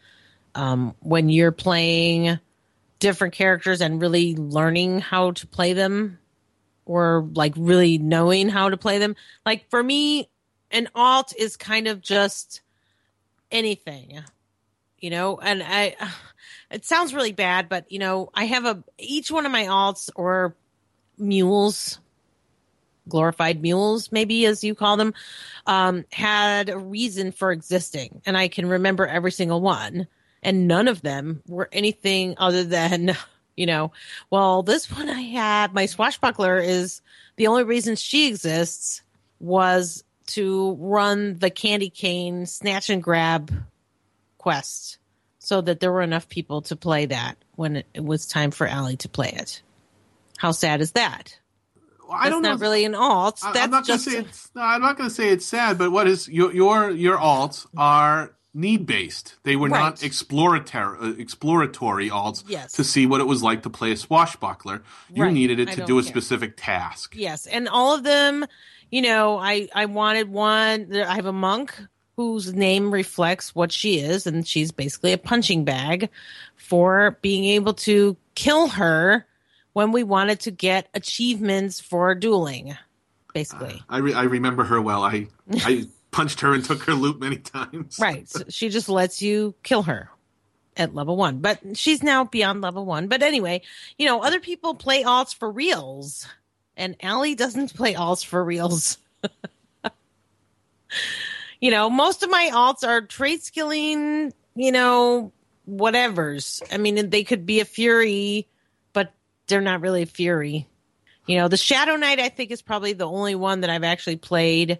um, 0.55 0.95
when 0.99 1.29
you're 1.29 1.51
playing 1.51 2.39
different 2.99 3.33
characters 3.33 3.81
and 3.81 4.01
really 4.01 4.35
learning 4.35 4.99
how 4.99 5.31
to 5.31 5.47
play 5.47 5.73
them 5.73 6.19
or 6.85 7.27
like 7.33 7.53
really 7.57 7.97
knowing 7.97 8.49
how 8.49 8.69
to 8.69 8.77
play 8.77 8.99
them. 8.99 9.15
Like 9.45 9.69
for 9.69 9.81
me, 9.81 10.29
an 10.71 10.87
alt 10.93 11.33
is 11.35 11.57
kind 11.57 11.87
of 11.87 12.01
just 12.01 12.61
anything 13.51 14.21
you 14.99 15.09
know 15.09 15.37
and 15.37 15.63
i 15.63 15.95
it 16.71 16.85
sounds 16.85 17.13
really 17.13 17.31
bad 17.31 17.69
but 17.69 17.91
you 17.91 17.99
know 17.99 18.29
i 18.33 18.45
have 18.45 18.65
a 18.65 18.83
each 18.97 19.31
one 19.31 19.45
of 19.45 19.51
my 19.51 19.65
alts 19.65 20.09
or 20.15 20.55
mules 21.17 21.99
glorified 23.09 23.61
mules 23.61 24.11
maybe 24.11 24.45
as 24.45 24.63
you 24.63 24.75
call 24.75 24.97
them 24.97 25.13
um, 25.65 26.05
had 26.11 26.69
a 26.69 26.77
reason 26.77 27.31
for 27.31 27.51
existing 27.51 28.21
and 28.25 28.37
i 28.37 28.47
can 28.47 28.67
remember 28.67 29.05
every 29.05 29.31
single 29.31 29.61
one 29.61 30.07
and 30.41 30.67
none 30.67 30.87
of 30.87 31.01
them 31.01 31.41
were 31.47 31.69
anything 31.71 32.35
other 32.37 32.63
than 32.63 33.15
you 33.57 33.65
know 33.65 33.91
well 34.29 34.63
this 34.63 34.91
one 34.91 35.09
i 35.09 35.21
had 35.21 35.73
my 35.73 35.85
swashbuckler 35.85 36.59
is 36.59 37.01
the 37.35 37.47
only 37.47 37.63
reason 37.63 37.95
she 37.95 38.27
exists 38.27 39.01
was 39.39 40.03
to 40.27 40.75
run 40.79 41.37
the 41.39 41.49
candy 41.49 41.89
cane 41.89 42.45
snatch 42.45 42.89
and 42.89 43.03
grab 43.03 43.51
quest 44.37 44.99
so 45.49 45.61
that 45.61 45.79
there 45.79 45.91
were 45.91 46.03
enough 46.03 46.29
people 46.29 46.61
to 46.61 46.75
play 46.75 47.07
that 47.07 47.35
when 47.55 47.77
it 47.77 48.03
was 48.03 48.27
time 48.27 48.51
for 48.51 48.67
Allie 48.67 48.97
to 48.97 49.09
play 49.09 49.33
it. 49.35 49.63
How 50.37 50.51
sad 50.51 50.79
is 50.79 50.91
that? 50.91 51.39
I 52.11 52.29
don't 52.29 52.41
not 52.41 52.59
know. 52.59 52.61
really 52.61 52.85
an 52.85 52.95
alt. 52.95 53.39
I, 53.43 53.51
That's 53.53 53.65
I'm 53.65 53.71
not 53.71 53.85
just. 53.85 54.05
Gonna 54.05 54.17
say 54.17 54.21
it's, 54.23 54.51
no, 54.55 54.61
I'm 54.61 54.81
not 54.81 54.97
going 54.97 55.09
to 55.09 55.15
say 55.15 55.29
it's 55.29 55.45
sad, 55.45 55.77
but 55.77 55.91
what 55.91 56.07
is 56.07 56.27
your 56.27 56.53
your 56.53 56.91
your 56.91 57.17
alts 57.17 57.67
are 57.77 58.33
need 58.53 58.85
based. 58.85 59.35
They 59.43 59.55
were 59.55 59.69
right. 59.69 59.79
not 59.79 60.03
exploratory 60.03 60.97
uh, 60.99 61.13
exploratory 61.17 62.09
alts 62.09 62.43
yes. 62.47 62.73
to 62.73 62.83
see 62.83 63.05
what 63.05 63.21
it 63.21 63.27
was 63.27 63.43
like 63.43 63.63
to 63.63 63.69
play 63.69 63.91
a 63.91 63.97
swashbuckler. 63.97 64.83
You 65.13 65.23
right. 65.23 65.33
needed 65.33 65.59
it 65.59 65.69
to 65.73 65.85
do 65.85 65.99
a 65.99 66.03
care. 66.03 66.09
specific 66.09 66.53
task. 66.57 67.15
Yes, 67.15 67.45
and 67.45 67.67
all 67.67 67.95
of 67.95 68.03
them, 68.03 68.45
you 68.91 69.01
know, 69.01 69.37
I 69.37 69.69
I 69.73 69.85
wanted 69.85 70.29
one. 70.29 70.95
I 70.95 71.15
have 71.15 71.25
a 71.25 71.33
monk 71.33 71.75
whose 72.15 72.53
name 72.53 72.91
reflects 72.91 73.55
what 73.55 73.71
she 73.71 73.99
is, 73.99 74.27
and 74.27 74.45
she's 74.45 74.71
basically 74.71 75.13
a 75.13 75.17
punching 75.17 75.63
bag 75.63 76.09
for 76.55 77.17
being 77.21 77.45
able 77.45 77.73
to 77.73 78.17
kill 78.35 78.67
her 78.67 79.25
when 79.79 79.93
we 79.93 80.03
wanted 80.03 80.41
to 80.41 80.51
get 80.51 80.89
achievements 80.93 81.79
for 81.79 82.13
dueling. 82.13 82.75
Basically, 83.33 83.75
uh, 83.75 83.95
I 83.95 83.97
re- 83.99 84.13
I 84.13 84.23
remember 84.23 84.65
her 84.65 84.81
well. 84.81 85.03
I 85.03 85.27
I 85.53 85.87
punched 86.11 86.41
her 86.41 86.53
and 86.53 86.65
took 86.65 86.83
her 86.83 86.93
loot 86.93 87.17
many 87.21 87.37
times. 87.37 87.97
right, 87.97 88.27
so 88.27 88.43
she 88.49 88.67
just 88.67 88.89
lets 88.89 89.21
you 89.21 89.55
kill 89.63 89.83
her 89.83 90.09
at 90.75 90.93
level 90.93 91.15
one, 91.15 91.37
but 91.37 91.77
she's 91.77 92.03
now 92.03 92.25
beyond 92.25 92.59
level 92.59 92.85
one. 92.85 93.07
But 93.07 93.23
anyway, 93.23 93.61
you 93.97 94.05
know, 94.05 94.21
other 94.21 94.41
people 94.41 94.73
play 94.75 95.03
alts 95.03 95.33
for 95.33 95.49
reals, 95.49 96.27
and 96.75 96.97
Allie 97.01 97.35
doesn't 97.35 97.73
play 97.77 97.93
alts 97.93 98.25
for 98.25 98.43
reals. 98.43 98.97
you 101.61 101.71
know, 101.71 101.89
most 101.89 102.21
of 102.21 102.29
my 102.29 102.49
alts 102.51 102.85
are 102.85 102.99
trade 102.99 103.43
skilling, 103.43 104.33
you 104.55 104.73
know, 104.73 105.31
whatevers. 105.69 106.61
I 106.69 106.75
mean, 106.75 107.11
they 107.11 107.23
could 107.23 107.45
be 107.45 107.61
a 107.61 107.65
fury, 107.65 108.45
they're 109.49 109.61
not 109.61 109.81
really 109.81 110.03
a 110.03 110.07
fury. 110.07 110.67
You 111.25 111.37
know, 111.37 111.47
the 111.47 111.57
Shadow 111.57 111.95
Knight 111.95 112.19
I 112.19 112.29
think 112.29 112.51
is 112.51 112.61
probably 112.61 112.93
the 112.93 113.07
only 113.07 113.35
one 113.35 113.61
that 113.61 113.69
I've 113.69 113.83
actually 113.83 114.15
played 114.15 114.79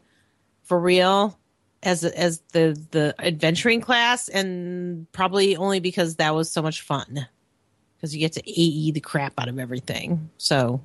for 0.64 0.80
real 0.80 1.38
as 1.84 2.04
as 2.04 2.42
the 2.54 2.80
the 2.92 3.16
adventuring 3.20 3.82
class, 3.82 4.30
and 4.30 5.12
probably 5.12 5.58
only 5.58 5.80
because 5.80 6.16
that 6.16 6.34
was 6.34 6.50
so 6.50 6.62
much 6.62 6.82
fun 6.82 7.28
because 7.98 8.16
you 8.16 8.20
get 8.20 8.34
to 8.34 8.50
AE 8.50 8.92
the 8.92 9.02
crap 9.02 9.34
out 9.38 9.50
of 9.50 9.60
everything. 9.60 10.30
So 10.38 10.82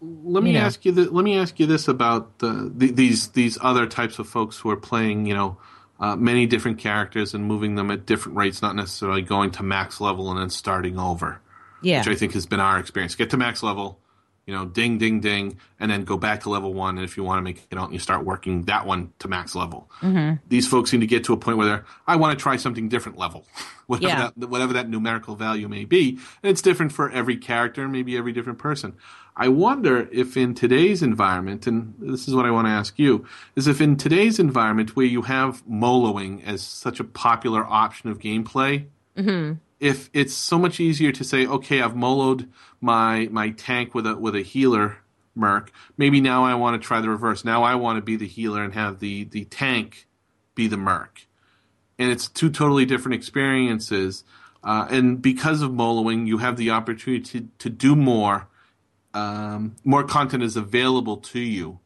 let 0.00 0.42
me 0.44 0.56
ask 0.56 0.84
you. 0.84 0.92
let 0.92 1.24
me 1.24 1.36
ask 1.36 1.58
you 1.58 1.66
this 1.66 1.88
about 1.88 2.38
the, 2.38 2.70
the, 2.74 2.90
these 2.92 3.28
these 3.28 3.58
other 3.60 3.86
types 3.86 4.18
of 4.18 4.28
folks 4.28 4.58
who 4.58 4.70
are 4.70 4.76
playing, 4.76 5.26
you 5.26 5.34
know, 5.34 5.58
uh, 5.98 6.14
many 6.14 6.46
different 6.46 6.78
characters 6.78 7.34
and 7.34 7.44
moving 7.44 7.74
them 7.74 7.90
at 7.90 8.06
different 8.06 8.38
rates, 8.38 8.62
not 8.62 8.76
necessarily 8.76 9.22
going 9.22 9.50
to 9.52 9.62
max 9.62 10.00
level 10.00 10.30
and 10.30 10.40
then 10.40 10.50
starting 10.50 10.98
over. 10.98 11.40
Yeah, 11.82 12.00
which 12.00 12.08
I 12.08 12.14
think 12.14 12.32
has 12.32 12.46
been 12.46 12.60
our 12.60 12.78
experience. 12.78 13.14
Get 13.14 13.30
to 13.30 13.36
max 13.36 13.62
level, 13.62 14.00
you 14.48 14.54
know, 14.54 14.64
ding, 14.64 14.96
ding, 14.96 15.20
ding, 15.20 15.58
and 15.78 15.90
then 15.90 16.04
go 16.04 16.16
back 16.16 16.40
to 16.40 16.48
level 16.48 16.72
one. 16.72 16.96
And 16.96 17.04
if 17.04 17.18
you 17.18 17.22
want 17.22 17.36
to 17.36 17.42
make 17.42 17.66
it 17.70 17.76
out, 17.76 17.92
you 17.92 17.98
start 17.98 18.24
working 18.24 18.62
that 18.62 18.86
one 18.86 19.12
to 19.18 19.28
max 19.28 19.54
level. 19.54 19.90
Mm-hmm. 20.00 20.36
These 20.48 20.66
folks 20.66 20.90
seem 20.90 21.00
to 21.00 21.06
get 21.06 21.22
to 21.24 21.34
a 21.34 21.36
point 21.36 21.58
where 21.58 21.66
they're, 21.66 21.84
I 22.06 22.16
want 22.16 22.36
to 22.36 22.42
try 22.42 22.56
something 22.56 22.88
different 22.88 23.18
level, 23.18 23.44
whatever 23.88 24.08
yeah. 24.08 24.30
that 24.34 24.48
whatever 24.48 24.72
that 24.72 24.88
numerical 24.88 25.36
value 25.36 25.68
may 25.68 25.84
be, 25.84 26.18
and 26.42 26.50
it's 26.50 26.62
different 26.62 26.92
for 26.92 27.10
every 27.10 27.36
character, 27.36 27.86
maybe 27.88 28.16
every 28.16 28.32
different 28.32 28.58
person. 28.58 28.96
I 29.36 29.48
wonder 29.48 30.08
if 30.10 30.34
in 30.34 30.54
today's 30.54 31.02
environment, 31.02 31.66
and 31.66 31.94
this 31.98 32.26
is 32.26 32.34
what 32.34 32.46
I 32.46 32.50
want 32.50 32.68
to 32.68 32.72
ask 32.72 32.98
you, 32.98 33.26
is 33.54 33.66
if 33.66 33.82
in 33.82 33.96
today's 33.96 34.38
environment 34.38 34.96
where 34.96 35.04
you 35.04 35.22
have 35.22 35.62
moloing 35.66 36.42
as 36.46 36.62
such 36.62 37.00
a 37.00 37.04
popular 37.04 37.66
option 37.66 38.08
of 38.08 38.18
gameplay, 38.18 38.86
mm-hmm 39.14 39.58
if 39.80 40.10
it's 40.12 40.34
so 40.34 40.58
much 40.58 40.80
easier 40.80 41.12
to 41.12 41.24
say, 41.24 41.46
okay, 41.46 41.80
I've 41.80 41.94
moloed 41.94 42.48
my 42.80 43.28
my 43.30 43.50
tank 43.50 43.94
with 43.94 44.06
a 44.06 44.16
with 44.16 44.34
a 44.34 44.42
healer 44.42 44.98
merc, 45.34 45.72
maybe 45.96 46.20
now 46.20 46.44
I 46.44 46.54
want 46.54 46.80
to 46.80 46.86
try 46.86 47.00
the 47.00 47.08
reverse. 47.08 47.44
Now 47.44 47.62
I 47.62 47.76
want 47.76 47.96
to 47.96 48.02
be 48.02 48.16
the 48.16 48.26
healer 48.26 48.62
and 48.62 48.74
have 48.74 49.00
the 49.00 49.24
the 49.24 49.44
tank 49.44 50.06
be 50.54 50.66
the 50.66 50.76
merc, 50.76 51.26
and 51.98 52.10
it's 52.10 52.28
two 52.28 52.50
totally 52.50 52.84
different 52.84 53.14
experiences. 53.14 54.24
Uh, 54.64 54.86
and 54.90 55.22
because 55.22 55.62
of 55.62 55.70
moloing, 55.70 56.26
you 56.26 56.38
have 56.38 56.56
the 56.56 56.70
opportunity 56.70 57.40
to, 57.40 57.48
to 57.58 57.70
do 57.70 57.94
more. 57.94 58.48
Um, 59.14 59.76
more 59.84 60.02
content 60.04 60.42
is 60.42 60.56
available 60.56 61.18
to 61.18 61.38
you 61.38 61.78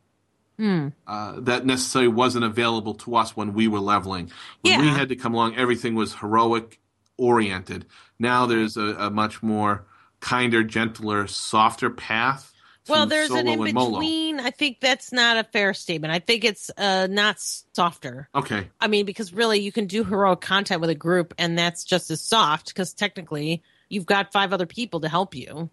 mm. 0.58 0.92
uh, 1.06 1.40
that 1.40 1.66
necessarily 1.66 2.08
wasn't 2.08 2.44
available 2.44 2.94
to 2.94 3.16
us 3.16 3.36
when 3.36 3.52
we 3.54 3.68
were 3.68 3.80
leveling. 3.80 4.30
When 4.62 4.72
yeah. 4.72 4.80
we 4.80 4.88
had 4.88 5.08
to 5.10 5.16
come 5.16 5.34
along, 5.34 5.56
everything 5.56 5.94
was 5.94 6.14
heroic 6.14 6.80
oriented. 7.18 7.86
Now 8.18 8.46
there's 8.46 8.76
a, 8.76 8.94
a 8.96 9.10
much 9.10 9.42
more 9.42 9.86
kinder, 10.20 10.64
gentler, 10.64 11.26
softer 11.26 11.90
path. 11.90 12.52
Well, 12.88 13.06
there's 13.06 13.30
an 13.30 13.46
in 13.46 13.62
between. 13.62 14.40
I 14.40 14.50
think 14.50 14.80
that's 14.80 15.12
not 15.12 15.36
a 15.36 15.44
fair 15.44 15.72
statement. 15.72 16.12
I 16.12 16.18
think 16.18 16.44
it's 16.44 16.68
uh, 16.76 17.06
not 17.08 17.36
softer. 17.38 18.28
Okay. 18.34 18.68
I 18.80 18.88
mean, 18.88 19.06
because 19.06 19.32
really, 19.32 19.60
you 19.60 19.70
can 19.70 19.86
do 19.86 20.02
heroic 20.02 20.40
content 20.40 20.80
with 20.80 20.90
a 20.90 20.94
group, 20.94 21.32
and 21.38 21.56
that's 21.56 21.84
just 21.84 22.10
as 22.10 22.20
soft 22.20 22.68
because 22.68 22.92
technically 22.92 23.62
you've 23.88 24.06
got 24.06 24.32
five 24.32 24.52
other 24.52 24.66
people 24.66 25.00
to 25.00 25.08
help 25.08 25.36
you. 25.36 25.70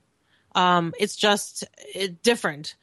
Um, 0.54 0.94
it's 1.00 1.16
just 1.16 1.64
it, 1.96 2.22
different. 2.22 2.76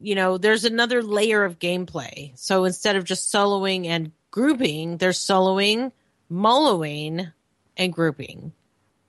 You 0.00 0.14
know, 0.14 0.38
there's 0.38 0.64
another 0.64 1.02
layer 1.02 1.44
of 1.44 1.58
gameplay. 1.58 2.32
So 2.38 2.64
instead 2.64 2.96
of 2.96 3.04
just 3.04 3.32
soloing 3.32 3.86
and 3.86 4.12
grouping, 4.30 4.96
there's 4.96 5.18
soloing, 5.18 5.92
moloing, 6.30 7.32
and 7.76 7.92
grouping. 7.92 8.52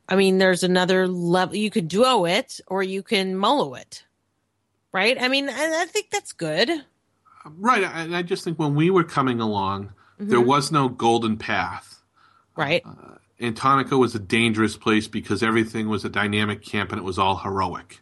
I 0.07 0.15
mean, 0.15 0.37
there's 0.37 0.63
another 0.63 1.07
level. 1.07 1.55
You 1.55 1.71
could 1.71 1.87
duo 1.87 2.25
it 2.25 2.59
or 2.67 2.83
you 2.83 3.01
can 3.01 3.35
molo 3.35 3.73
it, 3.73 4.03
right? 4.91 5.19
I 5.19 5.27
mean, 5.27 5.49
I, 5.49 5.81
I 5.81 5.85
think 5.85 6.11
that's 6.11 6.33
good. 6.33 6.69
Right. 7.45 7.83
And 7.83 8.15
I 8.15 8.21
just 8.21 8.43
think 8.43 8.59
when 8.59 8.75
we 8.75 8.89
were 8.89 9.03
coming 9.03 9.39
along, 9.39 9.93
mm-hmm. 10.19 10.29
There 10.29 10.41
was 10.41 10.71
no 10.71 10.89
golden 10.89 11.37
path. 11.37 12.01
Right. 12.55 12.83
Uh, 12.85 13.15
Antonica 13.39 13.99
was 13.99 14.15
a 14.15 14.19
dangerous 14.19 14.77
place 14.77 15.07
because 15.07 15.43
everything 15.43 15.89
was 15.89 16.05
a 16.05 16.09
dynamic 16.09 16.63
camp 16.63 16.91
and 16.91 16.99
it 16.99 17.03
was 17.03 17.19
all 17.19 17.35
heroic. 17.37 18.01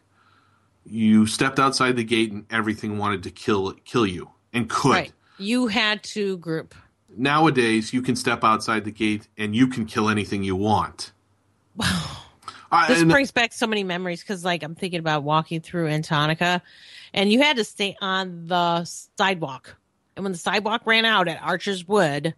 You 0.84 1.26
stepped 1.26 1.58
outside 1.58 1.96
the 1.96 2.04
gate 2.04 2.30
and 2.30 2.46
everything 2.50 2.98
wanted 2.98 3.22
to 3.24 3.30
kill 3.30 3.72
kill 3.84 4.06
you 4.06 4.30
and 4.52 4.68
could. 4.68 4.92
right. 4.92 5.12
You 5.38 5.66
had 5.66 6.02
to 6.04 6.36
group. 6.36 6.74
Nowadays, 7.16 7.92
you 7.92 8.02
can 8.02 8.16
step 8.16 8.44
outside 8.44 8.84
the 8.84 8.90
gate 8.90 9.28
and 9.38 9.54
you 9.54 9.66
can 9.66 9.86
kill 9.86 10.08
anything 10.08 10.42
you 10.42 10.56
want. 10.56 11.12
I- 11.80 12.88
This 12.88 13.04
brings 13.04 13.30
back 13.30 13.52
so 13.52 13.66
many 13.66 13.84
memories 13.84 14.20
because, 14.20 14.44
like, 14.44 14.62
I'm 14.62 14.74
thinking 14.74 14.98
about 15.00 15.22
walking 15.22 15.60
through 15.60 15.88
Antonica, 15.88 16.60
and 17.12 17.30
you 17.30 17.40
had 17.42 17.56
to 17.58 17.64
stay 17.64 17.96
on 18.00 18.46
the 18.46 18.84
sidewalk. 18.84 19.76
And 20.16 20.24
when 20.24 20.32
the 20.32 20.38
sidewalk 20.38 20.82
ran 20.84 21.04
out 21.04 21.28
at 21.28 21.40
Archer's 21.42 21.86
Wood, 21.86 22.34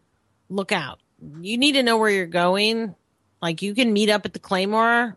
look 0.50 0.72
out. 0.72 0.98
You 1.40 1.56
need 1.56 1.72
to 1.72 1.82
know 1.82 1.96
where 1.96 2.10
you're 2.10 2.26
going. 2.26 2.94
Like, 3.40 3.62
you 3.62 3.74
can 3.74 3.92
meet 3.92 4.10
up 4.10 4.26
at 4.26 4.32
the 4.34 4.38
Claymore. 4.38 5.16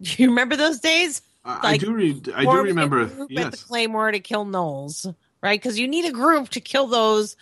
Do 0.00 0.10
you 0.22 0.28
remember 0.28 0.56
those 0.56 0.78
days? 0.80 1.22
I, 1.44 1.72
I 1.72 1.76
do. 1.76 1.92
Re- 1.92 2.22
I 2.34 2.44
do 2.44 2.62
remember. 2.62 3.06
group 3.06 3.30
at 3.36 3.50
the 3.52 3.58
Claymore 3.58 4.12
to 4.12 4.20
kill 4.20 4.46
gnolls, 4.46 5.12
right? 5.42 5.60
Because 5.60 5.78
you 5.78 5.88
need 5.88 6.04
a 6.06 6.12
group 6.12 6.48
to 6.50 6.60
kill 6.60 6.86
those 6.86 7.36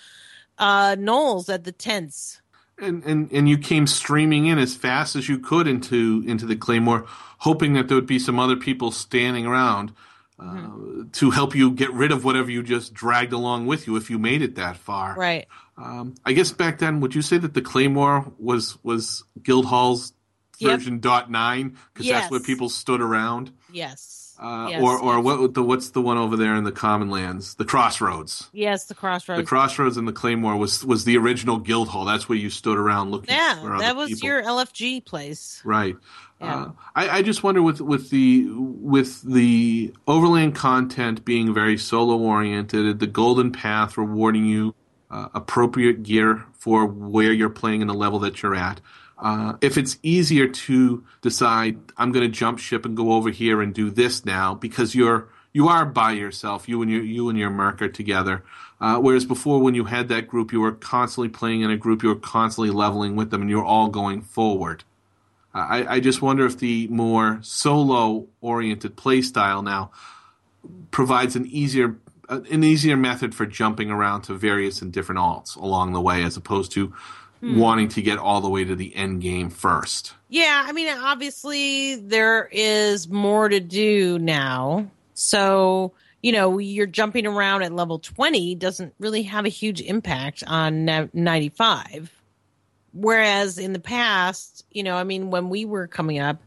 uh 0.62 0.94
gnolls 0.96 1.48
at 1.48 1.64
the 1.64 1.72
tents. 1.72 2.40
and, 2.79 3.05
and 3.05 3.31
and 3.33 3.48
you 3.48 3.59
came 3.59 3.87
streaming 3.87 4.46
in 4.46 4.59
as 4.59 4.75
fast 4.75 5.16
as 5.16 5.29
you 5.29 5.38
could 5.38 5.66
into 5.68 6.22
into 6.27 6.46
the 6.46 6.57
claymore, 6.57 7.05
hoping 7.38 7.75
that 7.75 7.88
there 7.88 7.96
would 7.96 8.07
be 8.07 8.18
some 8.18 8.38
other 8.38 8.57
people 8.57 8.90
standing 8.90 9.46
around 9.46 9.90
uh, 9.90 10.44
Mm-hmm. 10.44 11.11
to 11.12 11.31
help 11.31 11.55
you 11.55 11.70
get 11.70 11.92
rid 11.92 12.11
of 12.11 12.25
whatever 12.25 12.51
you 12.51 12.62
just 12.62 12.92
dragged 12.94 13.33
along 13.33 13.66
with 13.66 13.87
you 13.87 13.96
if 13.96 14.11
you 14.11 14.18
made 14.18 14.42
it 14.42 14.55
that 14.57 14.77
far. 14.77 15.14
Right. 15.16 15.46
Um, 15.77 16.14
I 16.25 16.33
guess 16.33 16.51
back 16.53 16.79
then, 16.79 17.01
would 17.01 17.14
you 17.14 17.22
say 17.22 17.38
that 17.38 17.55
the 17.55 17.62
claymore 17.62 18.33
was 18.38 18.79
was 18.83 19.25
Guildhall's 19.42 20.12
Yep. 20.59 20.70
version 20.79 21.01
dot 21.01 21.29
nine 21.31 21.77
because 21.92 22.07
that's 22.09 22.31
where 22.31 22.38
people 22.40 22.68
stood 22.68 23.01
around, 23.01 23.51
Yes. 23.72 24.22
Uh, 24.43 24.69
Yes, 24.69 24.83
or 24.83 24.99
or 24.99 25.21
what 25.21 25.55
the 25.55 25.63
what's 25.63 25.91
the 25.91 26.03
one 26.03 26.19
over 26.19 26.37
there 26.37 26.57
in 26.57 26.65
the 26.65 26.73
common 26.73 27.11
lands, 27.11 27.55
the 27.55 27.65
crossroads. 27.65 28.51
Yes, 28.53 28.87
the 28.87 28.95
crossroads. 28.95 29.41
The 29.41 29.47
crossroads 29.47 29.97
and 29.97 30.09
the 30.09 30.13
claymore 30.13 30.57
was 30.57 30.85
was 30.85 31.05
the 31.05 31.17
original 31.17 31.59
Guildhall. 31.59 32.05
That's 32.05 32.29
where 32.29 32.39
you 32.39 32.51
stood 32.51 32.79
around 32.79 33.11
looking. 33.11 33.35
yeah, 33.35 33.77
that 33.81 33.97
was 33.97 34.11
people. 34.11 34.27
your 34.29 34.43
LFG 34.43 35.05
place. 35.05 35.63
right. 35.65 35.97
Yeah. 36.41 36.57
Uh, 36.57 36.73
I, 36.97 37.09
I 37.19 37.23
just 37.23 37.45
wonder 37.45 37.63
with 37.63 37.81
with 37.81 38.11
the 38.11 38.49
with 38.51 39.23
the 39.23 39.95
overland 40.09 40.57
content 40.57 41.25
being 41.25 41.55
very 41.55 41.79
solo 41.79 42.19
oriented, 42.19 42.99
the 42.99 43.07
golden 43.07 43.53
path 43.53 43.97
rewarding 43.97 44.45
you 44.45 44.75
uh, 45.09 45.29
appropriate 45.35 46.03
gear 46.03 46.45
for 46.55 46.87
where 46.87 47.33
you're 47.33 47.51
playing 47.51 47.81
in 47.81 47.87
the 47.87 47.95
level 47.95 48.19
that 48.21 48.43
you're 48.43 48.57
at. 48.57 48.81
Uh, 49.23 49.55
if 49.61 49.79
it's 49.79 49.99
easier 50.03 50.49
to 50.49 51.05
decide, 51.21 51.79
I'm 51.97 52.11
going 52.11 52.29
to 52.29 52.39
jump 52.39 52.59
ship 52.59 52.85
and 52.85 52.97
go 52.97 53.13
over 53.13 53.31
here 53.31 53.63
and 53.63 53.73
do 53.73 53.89
this 53.89 54.25
now 54.25 54.55
because 54.55 54.95
you're 54.95 55.29
you 55.53 55.69
are 55.69 55.87
by 55.87 56.13
yourself. 56.13 56.69
You 56.69 56.83
and 56.83 56.91
your 56.91 57.03
you 57.03 57.29
and 57.29 57.39
your 57.39 57.53
are 57.61 57.89
together. 57.89 58.43
Uh, 58.81 58.99
whereas 58.99 59.25
before, 59.25 59.61
when 59.61 59.77
you 59.77 59.85
had 59.85 60.09
that 60.09 60.27
group, 60.27 60.53
you 60.53 60.61
were 60.61 60.73
constantly 60.73 61.29
playing 61.29 61.61
in 61.61 61.71
a 61.71 61.77
group. 61.77 62.03
You 62.03 62.09
were 62.09 62.17
constantly 62.17 62.71
leveling 62.71 63.15
with 63.15 63.31
them, 63.31 63.43
and 63.43 63.49
you're 63.49 63.65
all 63.65 63.89
going 63.89 64.23
forward. 64.23 64.83
I, 65.55 65.97
I 65.97 66.01
just 66.01 66.21
wonder 66.21 66.47
if 66.47 66.59
the 66.59 66.89
more 66.89 67.39
solo 67.43 68.27
oriented 68.41 68.97
play 68.97 69.23
style 69.23 69.63
now 69.63 69.93
provides 70.91 71.37
an 71.37 71.47
easier 71.47 71.97
an 72.29 72.65
easier 72.65 72.97
method 72.97 73.35
for 73.35 73.45
jumping 73.45 73.91
around 73.91 74.23
to 74.23 74.35
various 74.35 74.81
and 74.81 74.91
different 74.91 75.21
alts 75.21 75.55
along 75.55 75.93
the 75.93 76.01
way, 76.01 76.25
as 76.25 76.37
opposed 76.37 76.73
to 76.73 76.95
Hmm. 77.43 77.59
wanting 77.59 77.89
to 77.89 78.03
get 78.03 78.19
all 78.19 78.41
the 78.41 78.49
way 78.49 78.63
to 78.63 78.77
the 78.77 78.95
end 78.95 79.21
game 79.21 79.51
first. 79.51 80.15
Yeah, 80.29 80.63
I 80.65 80.71
mean, 80.71 80.87
obviously 80.87 81.97
there 81.97 82.49
is 82.53 83.09
more 83.09 83.49
to 83.49 83.59
do 83.59 84.17
now. 84.21 84.89
So, 85.15 85.93
you 86.23 86.31
know, 86.31 86.59
you're 86.59 86.87
jumping 86.87 87.27
around 87.27 87.65
at 87.65 87.73
level 87.73 87.99
20 87.99 88.55
doesn't 88.55 88.95
really 89.01 89.25
have 89.25 89.45
a 89.45 89.49
huge 89.49 89.81
impact 89.81 90.45
on 90.47 90.85
95. 91.13 92.13
Whereas 92.93 93.59
in 93.59 93.73
the 93.73 93.81
past, 93.81 94.65
you 94.71 94.85
know, 94.85 94.95
I 94.95 95.03
mean, 95.03 95.33
when 95.33 95.49
we 95.49 95.65
were 95.65 95.89
coming 95.89 96.21
up, 96.21 96.41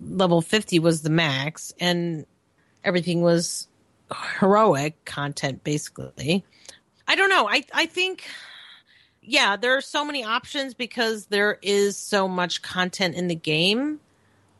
level 0.00 0.40
50 0.42 0.78
was 0.78 1.02
the 1.02 1.10
max 1.10 1.74
and 1.80 2.24
everything 2.84 3.20
was 3.20 3.66
heroic 4.38 5.04
content, 5.04 5.64
basically. 5.64 6.44
I 7.08 7.16
don't 7.16 7.30
know. 7.30 7.48
I, 7.48 7.64
I 7.72 7.86
think 7.86 8.22
yeah, 9.26 9.56
there 9.56 9.76
are 9.76 9.80
so 9.80 10.04
many 10.04 10.24
options 10.24 10.74
because 10.74 11.26
there 11.26 11.58
is 11.62 11.96
so 11.96 12.28
much 12.28 12.62
content 12.62 13.14
in 13.14 13.28
the 13.28 13.34
game. 13.34 14.00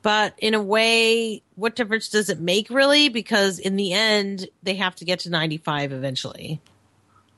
But 0.03 0.35
in 0.39 0.53
a 0.53 0.63
way, 0.63 1.43
what 1.55 1.77
difference 1.77 2.11
does 2.11 2.29
it 2.29 2.39
make 2.39 2.69
really? 2.69 3.09
Because 3.09 3.59
in 3.59 3.77
the 3.77 3.93
end, 3.93 4.49
they 4.63 4.75
have 4.75 4.95
to 4.97 5.05
get 5.05 5.21
to 5.21 5.31
95 5.31 5.93
eventually. 5.93 6.61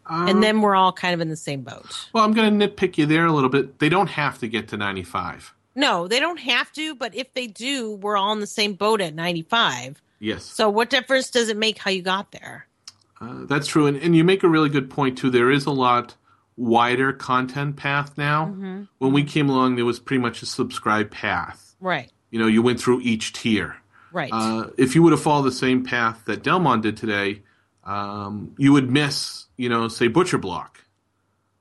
and 0.09 0.43
then 0.43 0.61
we're 0.61 0.75
all 0.75 0.93
kind 0.93 1.15
of 1.15 1.21
in 1.21 1.29
the 1.29 1.37
same 1.37 1.63
boat. 1.63 1.87
Well, 2.13 2.25
I'm 2.25 2.33
going 2.33 2.59
to 2.59 2.69
nitpick 2.69 2.99
you 2.99 3.07
there 3.07 3.27
a 3.27 3.33
little 3.33 3.51
bit. 3.51 3.79
They 3.79 3.89
don't 3.89 4.09
have 4.11 4.39
to 4.39 4.49
get 4.49 4.69
to 4.69 4.77
95. 4.77 5.55
No, 5.77 6.09
they 6.09 6.19
don't 6.19 6.41
have 6.41 6.73
to, 6.73 6.95
but 6.95 7.15
if 7.15 7.33
they 7.35 7.47
do, 7.47 7.93
we're 7.97 8.17
all 8.17 8.33
in 8.33 8.41
the 8.41 8.47
same 8.47 8.75
boat 8.75 9.01
at 9.01 9.15
95. 9.15 10.01
Yes. 10.19 10.45
So 10.45 10.71
what 10.71 10.91
difference 10.91 11.31
does 11.31 11.49
it 11.49 11.57
make 11.57 11.79
how 11.79 11.91
you 11.91 12.03
got 12.03 12.33
there? 12.33 12.67
Uh, 13.21 13.45
that's 13.45 13.67
true, 13.67 13.87
and, 13.87 13.97
and 13.99 14.17
you 14.17 14.25
make 14.25 14.43
a 14.43 14.49
really 14.49 14.69
good 14.69 14.91
point 14.91 15.19
too. 15.19 15.31
There 15.31 15.51
is 15.51 15.67
a 15.67 15.71
lot 15.71 16.17
wider 16.57 17.13
content 17.13 17.77
path 17.77 18.17
now. 18.17 18.47
When 18.99 19.13
we 19.13 19.25
came 19.25 19.49
along, 19.49 19.77
there 19.77 19.85
was 19.85 19.99
pretty 19.99 20.23
much 20.23 20.43
a 20.43 20.47
subscribe 20.47 21.11
path. 21.11 21.75
Right. 21.81 22.11
You 22.31 22.39
know, 22.39 22.47
you 22.47 22.63
went 22.63 22.81
through 22.81 23.01
each 23.03 23.33
tier. 23.33 23.77
Right. 24.13 24.31
Uh, 24.33 24.69
if 24.79 24.95
you 24.95 25.03
would 25.03 25.13
have 25.13 25.21
followed 25.23 25.43
the 25.45 25.53
same 25.53 25.85
path 25.85 26.23
that 26.27 26.43
Delmon 26.43 26.81
did 26.81 26.97
today, 26.97 27.43
um, 27.85 28.55
you 28.57 28.73
would 28.73 28.91
miss, 28.91 29.47
you 29.57 29.69
know, 29.69 29.89
say 29.89 30.09
Butcher 30.09 30.39
Block, 30.39 30.81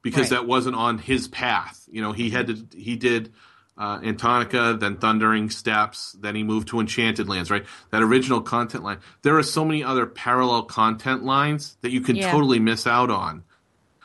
because 0.02 0.32
Right. 0.32 0.40
that 0.42 0.48
wasn't 0.48 0.76
on 0.76 0.98
his 0.98 1.28
path. 1.28 1.84
You 1.92 2.02
know, 2.02 2.14
he 2.14 2.30
had 2.30 2.48
to, 2.48 2.66
he 2.78 2.96
did 2.96 3.34
uh, 3.78 4.00
Antonica, 4.00 4.80
then 4.80 4.96
Thundering 4.96 5.50
Steps, 5.50 6.14
then 6.14 6.34
he 6.34 6.44
moved 6.44 6.70
to 6.70 6.80
Enchanted 6.80 7.28
Lands. 7.28 7.52
Right, 7.52 7.66
that 7.92 8.02
original 8.02 8.40
content 8.40 8.86
line. 8.86 9.00
There 9.24 9.38
are 9.38 9.44
so 9.44 9.66
many 9.66 9.84
other 9.84 10.06
parallel 10.06 10.64
content 10.64 11.24
lines 11.26 11.76
that 11.82 11.92
you 11.92 12.00
can 12.00 12.16
Yeah. 12.16 12.32
totally 12.32 12.60
miss 12.60 12.88
out 12.88 13.10
on. 13.12 13.44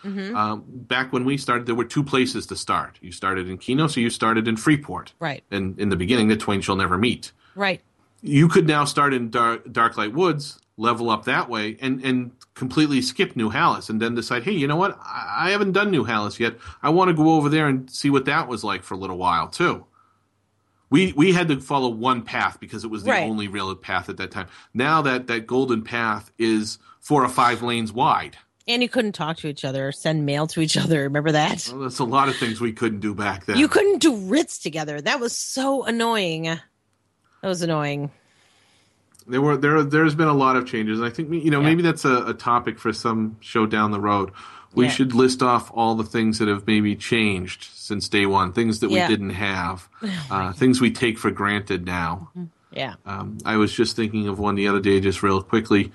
Mhm. 0.05 0.35
Um, 0.35 0.63
back 0.67 1.13
when 1.13 1.25
we 1.25 1.37
started, 1.37 1.67
there 1.67 1.75
were 1.75 1.85
two 1.85 2.03
places 2.03 2.47
to 2.47 2.57
start. 2.57 2.99
You 3.03 3.13
started 3.13 3.49
in 3.49 3.59
Qeynos, 3.59 3.91
so 3.93 4.01
you 4.01 4.11
started 4.11 4.49
in 4.49 4.57
Freeport. 4.57 5.13
right. 5.21 5.43
And 5.51 5.79
in 5.79 5.89
the 5.91 5.97
beginning, 5.97 6.29
the 6.29 6.37
twain 6.37 6.61
shall 6.61 6.77
never 6.77 6.97
meet 6.97 7.33
Right. 7.55 7.81
you 8.23 8.49
could 8.49 8.67
now 8.67 8.85
start 8.85 9.13
in 9.15 9.31
Dark, 9.31 9.65
Darklight 9.67 10.13
Woods, 10.13 10.59
level 10.77 11.11
up 11.11 11.25
that 11.27 11.49
way, 11.51 11.77
and 11.81 12.03
and 12.05 12.31
completely 12.55 13.01
skip 13.03 13.37
New 13.37 13.51
Halas, 13.51 13.89
and 13.91 14.01
then 14.01 14.15
decide, 14.15 14.43
hey, 14.45 14.53
you 14.53 14.67
know 14.67 14.77
what? 14.77 14.99
I, 15.03 15.47
I 15.47 15.51
haven't 15.51 15.73
done 15.73 15.91
New 15.91 16.05
Halas 16.05 16.39
yet. 16.39 16.57
I 16.83 16.89
want 16.91 17.09
to 17.09 17.15
go 17.15 17.35
over 17.35 17.49
there 17.49 17.69
and 17.69 17.91
see 17.91 18.09
what 18.11 18.25
that 18.27 18.49
was 18.49 18.65
like 18.65 18.83
for 18.83 18.95
a 18.95 18.99
little 18.99 19.19
while 19.19 19.49
too. 19.49 19.85
We 20.89 21.13
we 21.13 21.33
had 21.33 21.49
to 21.49 21.61
follow 21.61 21.89
one 21.89 22.23
path 22.23 22.59
because 22.59 22.83
it 22.85 22.91
was 22.91 23.05
the 23.05 23.11
Right. 23.11 23.29
only 23.29 23.47
real 23.47 23.75
path 23.77 24.09
at 24.09 24.17
that 24.17 24.31
time. 24.33 24.47
Now 24.75 25.03
that 25.03 25.27
that 25.29 25.47
golden 25.47 25.83
path 25.83 26.33
is 26.39 26.79
four 27.01 27.23
or 27.25 27.29
five 27.29 27.63
lanes 27.63 27.93
wide. 27.93 28.37
And 28.69 28.83
you 28.83 28.89
couldn't 28.89 29.13
talk 29.13 29.39
to 29.39 29.49
each 29.49 29.65
other 29.65 29.89
or 29.89 29.93
send 29.93 30.27
mail 30.27 30.47
to 30.49 30.61
each 30.61 30.77
other. 30.85 31.03
Remember 31.03 31.33
that? 31.33 31.69
Well, 31.73 31.83
that's 31.83 31.99
a 31.99 32.05
lot 32.05 32.29
of 32.29 32.37
things 32.37 32.61
we 32.61 32.73
couldn't 32.73 33.01
do 33.01 33.15
back 33.15 33.47
then. 33.47 33.57
You 33.59 33.69
couldn't 33.69 33.99
do 33.99 34.15
writs 34.17 34.59
together. 34.59 35.01
That 35.01 35.19
was 35.21 35.37
so 35.37 35.85
annoying. 35.85 36.43
That 36.45 36.61
was 37.49 37.63
annoying. 37.63 38.11
There 39.27 39.41
were 39.41 39.57
there 39.57 39.83
there's 39.83 40.15
been 40.15 40.29
a 40.29 40.35
lot 40.35 40.57
of 40.57 40.67
changes. 40.67 40.99
and 40.99 41.07
I 41.07 41.11
think 41.11 41.33
you 41.33 41.51
know 41.51 41.61
Yeah. 41.61 41.67
maybe 41.67 41.83
that's 41.83 42.05
a, 42.05 42.27
a 42.27 42.35
topic 42.35 42.79
for 42.79 42.93
some 42.93 43.37
show 43.41 43.67
down 43.67 43.91
the 43.93 44.01
road. 44.01 44.31
We 44.75 44.85
Yeah. 44.87 44.91
should 44.93 45.15
list 45.15 45.43
off 45.43 45.71
all 45.75 45.95
the 45.95 46.05
things 46.05 46.39
that 46.39 46.49
have 46.49 46.67
maybe 46.67 46.95
changed 46.97 47.65
since 47.73 48.09
day 48.09 48.27
one, 48.27 48.53
things 48.53 48.81
that 48.81 48.91
Yeah. 48.91 49.09
we 49.09 49.15
didn't 49.15 49.31
have, 49.31 49.89
uh, 50.31 50.53
things 50.53 50.81
we 50.81 50.91
take 50.91 51.19
for 51.19 51.31
granted 51.31 51.87
now. 51.87 52.31
Yeah. 52.73 52.95
Um, 53.05 53.39
I 53.45 53.57
was 53.57 53.73
just 53.73 53.97
thinking 53.97 54.29
of 54.29 54.39
one 54.39 54.55
the 54.55 54.69
other 54.69 54.81
day, 54.81 55.01
just 55.01 55.23
real 55.25 55.43
quickly. 55.43 55.93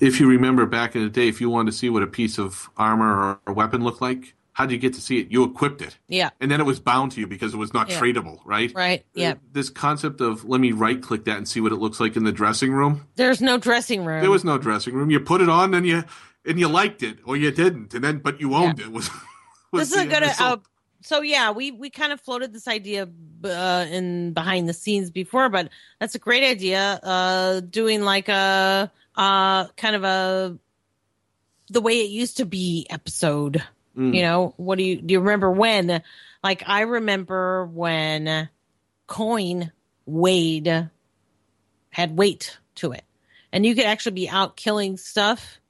If 0.00 0.20
you 0.20 0.28
remember 0.28 0.66
back 0.66 0.94
in 0.94 1.02
the 1.02 1.08
day, 1.08 1.28
if 1.28 1.40
you 1.40 1.48
wanted 1.50 1.70
to 1.72 1.76
see 1.76 1.88
what 1.88 2.02
a 2.02 2.06
piece 2.06 2.38
of 2.38 2.68
armor 2.76 3.38
or, 3.46 3.52
weapon 3.54 3.82
looked 3.82 4.02
like, 4.02 4.34
how 4.52 4.66
did 4.66 4.74
you 4.74 4.78
get 4.78 4.94
to 4.94 5.00
see 5.00 5.18
it? 5.18 5.30
You 5.30 5.42
equipped 5.44 5.80
it, 5.82 5.96
Yeah. 6.08 6.30
and 6.40 6.50
then 6.50 6.60
it 6.60 6.64
was 6.64 6.78
bound 6.78 7.12
to 7.12 7.20
you 7.20 7.26
because 7.26 7.54
it 7.54 7.56
was 7.56 7.72
not 7.74 7.88
Yeah. 7.90 7.98
tradable, 8.00 8.38
right? 8.44 8.70
Right. 8.74 9.04
Yeah. 9.14 9.32
Uh, 9.32 9.34
This 9.52 9.70
concept 9.70 10.20
of 10.20 10.44
let 10.44 10.60
me 10.60 10.72
right 10.72 11.00
click 11.00 11.24
that 11.24 11.38
and 11.38 11.48
see 11.48 11.60
what 11.60 11.72
it 11.72 11.76
looks 11.76 11.98
like 11.98 12.14
in 12.16 12.24
the 12.24 12.32
dressing 12.32 12.72
room. 12.72 13.06
There's 13.16 13.40
no 13.40 13.56
dressing 13.58 14.04
room. 14.04 14.20
There 14.20 14.30
was 14.30 14.44
no 14.44 14.58
dressing 14.58 14.94
room. 14.94 15.10
You 15.10 15.18
put 15.18 15.40
it 15.40 15.48
on 15.48 15.74
and 15.74 15.86
you 15.86 16.04
and 16.46 16.60
you 16.60 16.68
liked 16.68 17.02
it 17.02 17.18
or 17.24 17.36
you 17.36 17.50
didn't, 17.50 17.94
and 17.94 18.04
then 18.04 18.18
but 18.18 18.40
you 18.40 18.54
owned 18.54 18.78
it. 18.80 18.92
Was, 18.92 19.10
was 19.72 19.90
this 19.90 19.98
is 19.98 20.04
a 20.04 20.08
good. 20.08 20.22
Uh, 20.22 20.58
so 21.00 21.20
yeah, 21.22 21.50
we 21.50 21.70
we 21.72 21.90
kind 21.90 22.12
of 22.12 22.20
floated 22.20 22.52
this 22.52 22.68
idea 22.68 23.08
uh, 23.44 23.86
in 23.90 24.32
behind 24.34 24.68
the 24.68 24.72
scenes 24.72 25.10
before, 25.10 25.48
but 25.48 25.68
that's 26.00 26.14
a 26.14 26.18
great 26.18 26.44
idea. 26.44 27.00
Uh, 27.02 27.60
doing 27.60 28.02
like 28.02 28.28
a 28.28 28.90
uh 29.16 29.68
kind 29.68 29.96
of 29.96 30.04
a 30.04 30.58
the 31.70 31.80
way 31.80 32.00
it 32.00 32.10
used 32.10 32.38
to 32.38 32.44
be 32.44 32.86
episode 32.90 33.62
You 34.14 34.22
know, 34.22 34.54
what 34.56 34.76
do 34.76 34.84
you 34.84 35.00
do? 35.00 35.12
You 35.12 35.20
remember 35.20 35.50
when? 35.50 36.02
Like 36.42 36.64
I 36.66 36.80
remember 36.80 37.64
when 37.66 38.48
coin 39.06 39.70
weighed 40.04 40.90
had 41.90 42.16
weight 42.16 42.58
to 42.76 42.92
it, 42.92 43.04
and 43.52 43.64
you 43.64 43.74
could 43.74 43.84
actually 43.84 44.12
be 44.12 44.28
out 44.28 44.56
killing 44.56 44.96
stuff. 44.96 45.60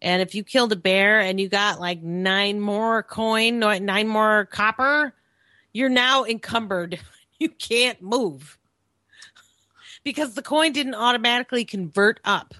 And 0.00 0.22
if 0.22 0.34
you 0.34 0.42
killed 0.42 0.72
a 0.72 0.76
bear 0.76 1.20
and 1.20 1.38
you 1.38 1.50
got 1.50 1.78
like 1.78 2.02
nine 2.02 2.60
more 2.60 3.02
coin, 3.02 3.58
nine 3.58 4.08
more 4.08 4.46
copper, 4.46 5.12
you're 5.72 5.90
now 5.90 6.24
encumbered. 6.24 6.98
You 7.42 7.48
can't 7.48 8.02
move 8.02 8.58
because 10.04 10.34
the 10.34 10.42
coin 10.42 10.72
didn't 10.72 10.94
automatically 10.94 11.64
convert 11.64 12.20
up. 12.22 12.54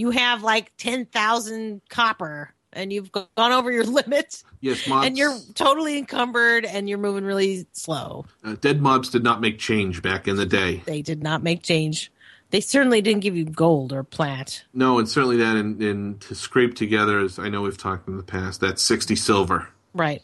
You 0.00 0.10
have 0.12 0.42
like 0.42 0.72
10,000 0.78 1.82
copper 1.90 2.54
and 2.72 2.90
you've 2.90 3.12
gone 3.12 3.28
over 3.36 3.70
your 3.70 3.84
limit 4.00 4.42
Yes, 4.62 4.86
mobs. 4.88 5.06
and 5.06 5.18
you're 5.18 5.36
totally 5.54 5.98
encumbered 5.98 6.64
and 6.64 6.88
you're 6.88 6.96
moving 6.98 7.24
really 7.24 7.66
slow. 7.72 8.24
uh, 8.42 8.56
dead 8.60 8.80
mobs 8.80 9.10
did 9.10 9.22
not 9.22 9.42
make 9.42 9.58
change 9.58 10.00
back 10.00 10.26
in 10.26 10.36
the 10.36 10.46
day. 10.46 10.82
They 10.86 11.02
did 11.02 11.22
not 11.22 11.42
make 11.42 11.62
change. 11.62 12.10
They 12.48 12.62
certainly 12.62 13.02
didn't 13.02 13.20
give 13.20 13.36
you 13.36 13.44
gold 13.44 13.92
or 13.92 14.02
plat. 14.02 14.64
No, 14.72 14.98
and 14.98 15.06
certainly 15.08 15.36
that 15.36 15.56
in, 15.56 15.82
in 15.82 16.18
to 16.20 16.34
scrape 16.34 16.74
together, 16.76 17.18
as 17.20 17.38
I 17.38 17.48
know 17.50 17.60
we've 17.62 17.76
talked 17.76 18.08
in 18.08 18.16
the 18.16 18.22
past, 18.24 18.60
that's 18.62 18.82
sixty 18.82 19.14
silver. 19.16 19.68
Right. 19.94 20.22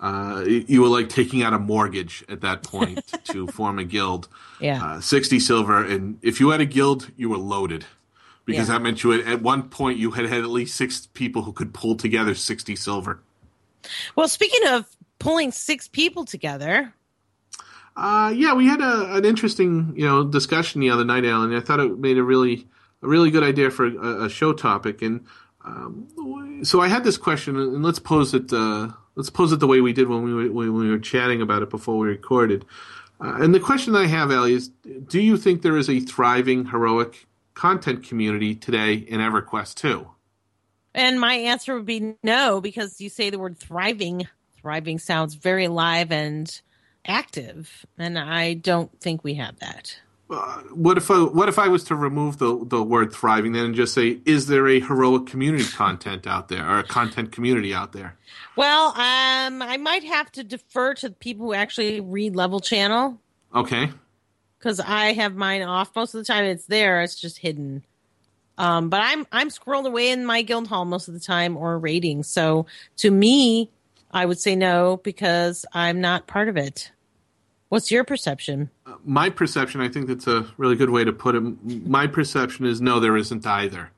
Uh, 0.00 0.42
you 0.46 0.64
you 0.66 0.80
were 0.82 0.88
like 0.88 1.08
taking 1.10 1.42
out 1.42 1.52
a 1.52 1.58
mortgage 1.58 2.24
at 2.28 2.40
that 2.40 2.62
point 2.62 3.06
to 3.24 3.46
form 3.48 3.78
a 3.78 3.84
guild. 3.84 4.28
Yeah. 4.60 4.82
Uh, 4.84 5.00
60 5.00 5.38
silver, 5.38 5.84
and 5.84 6.18
if 6.22 6.40
you 6.40 6.48
had 6.50 6.60
a 6.60 6.64
guild, 6.66 7.10
you 7.16 7.28
were 7.28 7.36
loaded. 7.38 7.84
Because 8.50 8.68
Yeah. 8.68 8.74
that 8.74 8.82
meant 8.82 9.02
you 9.04 9.10
had, 9.10 9.20
at 9.26 9.42
one 9.42 9.64
point, 9.64 9.98
you 9.98 10.10
had 10.12 10.26
had 10.26 10.40
at 10.40 10.50
least 10.50 10.76
six 10.76 11.06
people 11.14 11.42
who 11.42 11.52
could 11.52 11.72
pull 11.72 11.94
together 11.94 12.34
60 12.34 12.76
silver. 12.76 13.20
Well, 14.16 14.28
speaking 14.28 14.68
of 14.68 14.86
pulling 15.18 15.52
six 15.52 15.88
people 15.88 16.24
together, 16.24 16.92
Uh, 17.96 18.32
yeah, 18.34 18.54
we 18.54 18.66
had 18.66 18.80
a, 18.80 19.14
an 19.16 19.24
interesting, 19.24 19.92
you 19.96 20.06
know, 20.06 20.24
discussion 20.24 20.80
the 20.80 20.88
other 20.90 21.04
night, 21.04 21.24
Alan. 21.24 21.52
I 21.54 21.60
thought 21.60 21.80
it 21.80 21.98
made 21.98 22.18
a 22.18 22.22
really, 22.22 22.66
a 23.02 23.08
really 23.08 23.30
good 23.30 23.42
idea 23.42 23.70
for 23.70 23.86
a, 23.86 24.24
a 24.24 24.28
show 24.30 24.52
topic. 24.52 25.02
And 25.02 25.24
um, 25.64 26.06
so 26.62 26.80
I 26.80 26.88
had 26.88 27.04
this 27.04 27.18
question, 27.18 27.56
and 27.56 27.82
let's 27.82 27.98
pose 27.98 28.32
it. 28.32 28.52
Uh, 28.52 28.88
let's 29.16 29.28
pose 29.28 29.52
it 29.52 29.60
the 29.60 29.66
way 29.66 29.80
we 29.80 29.92
did 29.92 30.08
when 30.08 30.22
we 30.22 30.32
were 30.32 30.50
when 30.52 30.72
we 30.72 30.88
were 30.88 30.98
chatting 30.98 31.42
about 31.42 31.62
it 31.62 31.68
before 31.70 31.98
we 31.98 32.08
recorded. 32.08 32.64
Uh, 33.20 33.34
and 33.42 33.54
the 33.54 33.60
question 33.60 33.94
I 33.94 34.06
have, 34.06 34.30
Ali, 34.30 34.54
is: 34.54 34.68
Do 35.08 35.20
you 35.20 35.36
think 35.36 35.60
there 35.62 35.76
is 35.76 35.90
a 35.90 36.00
thriving 36.00 36.66
heroic 36.66 37.26
content 37.60 38.02
community 38.02 38.54
today 38.54 38.94
in 38.94 39.20
EverQuest 39.20 39.74
2? 39.74 40.08
and 40.94 41.20
my 41.20 41.34
answer 41.34 41.74
would 41.74 41.86
be 41.86 42.16
no, 42.22 42.60
because 42.60 43.00
you 43.00 43.10
say 43.10 43.30
the 43.30 43.38
word 43.38 43.58
thriving. 43.58 44.26
Thriving 44.60 44.98
sounds 44.98 45.34
very 45.34 45.66
alive 45.66 46.10
and 46.10 46.60
active, 47.06 47.86
and 47.96 48.18
I 48.18 48.54
don't 48.54 48.90
think 49.00 49.22
we 49.22 49.34
have 49.34 49.58
that. 49.60 50.00
What 50.72 50.96
if 50.96 51.10
I, 51.10 51.18
what 51.18 51.48
if 51.48 51.58
I 51.58 51.68
was 51.68 51.84
to 51.84 51.94
remove 51.94 52.38
the 52.38 52.64
the 52.64 52.82
word 52.82 53.12
thriving 53.12 53.52
then 53.52 53.66
and 53.66 53.74
just 53.74 53.94
say, 53.94 54.20
is 54.24 54.46
there 54.46 54.66
a 54.66 54.80
heroic 54.80 55.26
community 55.26 55.64
content 55.64 56.26
out 56.26 56.48
there 56.48 56.68
or 56.68 56.78
a 56.78 56.84
content 56.84 57.30
community 57.30 57.74
out 57.74 57.92
there? 57.92 58.16
Well, 58.56 58.88
um, 58.88 59.62
I 59.62 59.76
might 59.76 60.04
have 60.04 60.32
to 60.32 60.44
defer 60.44 60.94
to 60.94 61.10
people 61.10 61.46
who 61.46 61.54
actually 61.54 62.00
read 62.00 62.34
Level 62.36 62.60
Channel 62.60 63.20
Okay. 63.54 63.90
Because 64.60 64.78
I 64.78 65.14
have 65.14 65.34
mine 65.34 65.62
off 65.62 65.90
most 65.96 66.14
of 66.14 66.20
the 66.20 66.24
time. 66.24 66.44
It's 66.44 66.66
there; 66.66 67.02
it's 67.02 67.20
just 67.20 67.38
hidden. 67.38 67.82
Um, 68.58 68.90
but 68.90 69.00
I'm 69.02 69.26
I'm 69.32 69.50
scrolled 69.50 69.86
away 69.86 70.10
in 70.10 70.24
my 70.24 70.42
guild 70.42 70.68
hall 70.68 70.84
most 70.84 71.08
of 71.08 71.14
the 71.14 71.20
time 71.20 71.56
or 71.56 71.78
rating. 71.78 72.22
So 72.22 72.66
to 72.98 73.10
me, 73.10 73.70
I 74.10 74.26
would 74.26 74.38
say 74.38 74.54
no 74.54 74.98
because 74.98 75.64
I'm 75.72 76.00
not 76.00 76.26
part 76.26 76.48
of 76.48 76.56
it. 76.56 76.92
What's 77.70 77.90
your 77.90 78.04
perception? 78.04 78.68
My 79.04 79.30
perception, 79.30 79.80
I 79.80 79.88
think 79.88 80.08
that's 80.08 80.26
a 80.26 80.46
really 80.56 80.74
good 80.74 80.90
way 80.90 81.04
to 81.04 81.12
put 81.12 81.36
it. 81.36 81.40
My 81.86 82.08
perception 82.08 82.66
is 82.66 82.80
no, 82.80 82.98
there 82.98 83.16
isn't 83.16 83.46
either. 83.46 83.90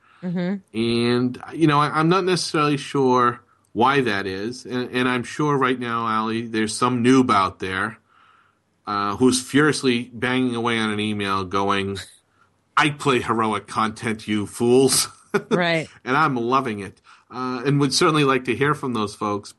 And, 0.75 1.43
you 1.55 1.67
know, 1.67 1.81
I, 1.81 1.89
I'm 1.99 2.11
not 2.11 2.25
necessarily 2.25 2.77
sure 2.77 3.41
why 3.73 4.03
that 4.03 4.27
is. 4.27 4.67
And, 4.67 4.91
and 4.91 5.09
I'm 5.09 5.25
sure 5.25 5.57
right 5.57 5.79
now, 5.81 6.05
Ali, 6.05 6.47
there's 6.47 6.77
some 6.77 7.03
noob 7.03 7.33
out 7.33 7.61
there 7.61 7.99
uh, 8.87 9.17
who's 9.17 9.41
furiously 9.43 10.11
banging 10.13 10.55
away 10.55 10.79
on 10.79 10.91
an 10.91 11.01
email 11.01 11.45
going, 11.45 11.99
I 12.77 12.91
play 12.91 13.21
heroic 13.21 13.67
content, 13.67 14.27
you 14.29 14.47
fools. 14.47 15.09
Right. 15.51 15.89
and 16.05 16.15
I'm 16.15 16.37
loving 16.37 16.81
it, 16.81 17.01
uh, 17.31 17.63
and 17.65 17.81
would 17.81 17.95
certainly 17.95 18.25
like 18.25 18.45
to 18.45 18.55
hear 18.55 18.75
from 18.75 18.93
those 18.93 19.15
folks. 19.15 19.55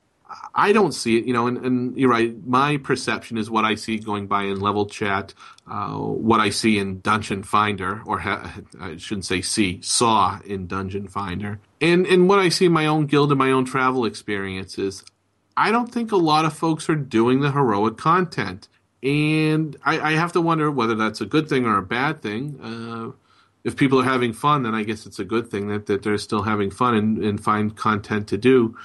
I 0.54 0.72
don't 0.72 0.92
see 0.92 1.18
it, 1.18 1.26
you 1.26 1.34
know, 1.34 1.48
and, 1.48 1.58
and 1.66 1.98
you're 1.98 2.12
right. 2.12 2.36
My 2.46 2.78
perception 2.78 3.40
is 3.40 3.50
what 3.50 3.66
I 3.66 3.74
see 3.74 3.98
going 3.98 4.28
by 4.28 4.44
in 4.44 4.60
level 4.60 4.86
chat, 4.86 5.34
uh, 5.68 5.94
what 5.94 6.40
I 6.40 6.52
see 6.52 6.78
in 6.78 7.00
Dungeon 7.02 7.42
Finder, 7.42 8.04
or 8.06 8.20
ha- 8.20 8.54
I 8.80 8.98
shouldn't 8.98 9.26
say 9.26 9.42
see, 9.42 9.80
saw 9.82 10.40
in 10.46 10.68
Dungeon 10.68 11.08
Finder, 11.08 11.60
and 11.82 12.06
and 12.06 12.30
what 12.30 12.38
I 12.38 12.50
see 12.50 12.66
in 12.66 12.72
my 12.72 12.86
own 12.86 13.08
guild 13.08 13.32
and 13.32 13.40
my 13.40 13.50
own 13.52 13.66
travel 13.66 14.06
experiences. 14.06 15.04
I 15.58 15.72
don't 15.72 15.92
think 15.92 16.12
a 16.12 16.18
lot 16.18 16.46
of 16.46 16.54
folks 16.54 16.88
are 16.90 16.96
doing 16.96 17.42
the 17.42 17.52
heroic 17.52 17.98
content, 17.98 18.68
and 19.04 19.76
I, 19.84 20.00
I 20.00 20.12
have 20.14 20.32
to 20.34 20.42
wonder 20.42 20.72
whether 20.72 20.96
that's 20.96 21.20
a 21.22 21.26
good 21.26 21.50
thing 21.50 21.66
or 21.66 21.78
a 21.78 21.84
bad 21.84 22.22
thing. 22.22 22.60
Uh, 22.62 23.12
if 23.64 23.76
people 23.76 24.00
are 24.00 24.06
having 24.06 24.34
fun, 24.34 24.64
then 24.64 24.74
I 24.74 24.84
guess 24.84 25.06
it's 25.06 25.20
a 25.20 25.26
good 25.26 25.52
thing 25.52 25.68
that, 25.68 25.86
that 25.88 26.04
they're 26.04 26.18
still 26.18 26.44
having 26.44 26.72
fun 26.72 26.96
and, 26.96 27.24
and 27.24 27.44
find 27.44 27.76
content 27.76 28.28
to 28.30 28.38
do. 28.38 28.78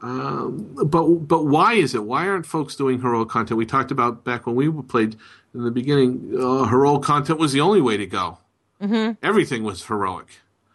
Um, 0.00 0.76
but 0.84 1.04
but 1.04 1.46
why 1.46 1.74
is 1.74 1.94
it? 1.94 2.04
Why 2.04 2.28
aren't 2.28 2.46
folks 2.46 2.76
doing 2.76 3.00
heroic 3.00 3.30
content? 3.30 3.56
We 3.56 3.64
talked 3.64 3.90
about 3.90 4.22
back 4.22 4.46
when 4.46 4.54
we 4.54 4.70
played 4.82 5.16
in 5.54 5.64
the 5.64 5.70
beginning. 5.70 6.34
Uh, 6.38 6.64
heroic 6.64 7.02
content 7.02 7.38
was 7.38 7.52
the 7.52 7.60
only 7.60 7.80
way 7.80 7.96
to 7.96 8.06
go. 8.06 8.38
Mm-hmm. 8.82 9.12
Everything 9.22 9.62
was 9.62 9.84
heroic. 9.86 10.26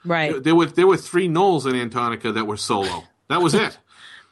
Right. 0.04 0.42
There 0.42 0.56
were 0.56 0.66
there 0.66 0.88
were 0.88 0.98
three 0.98 1.28
gnolls 1.28 1.66
in 1.66 1.90
Antonica 1.90 2.34
that 2.34 2.48
were 2.48 2.58
solo. 2.58 3.04
That 3.28 3.42
was 3.42 3.54
it. 3.54 3.78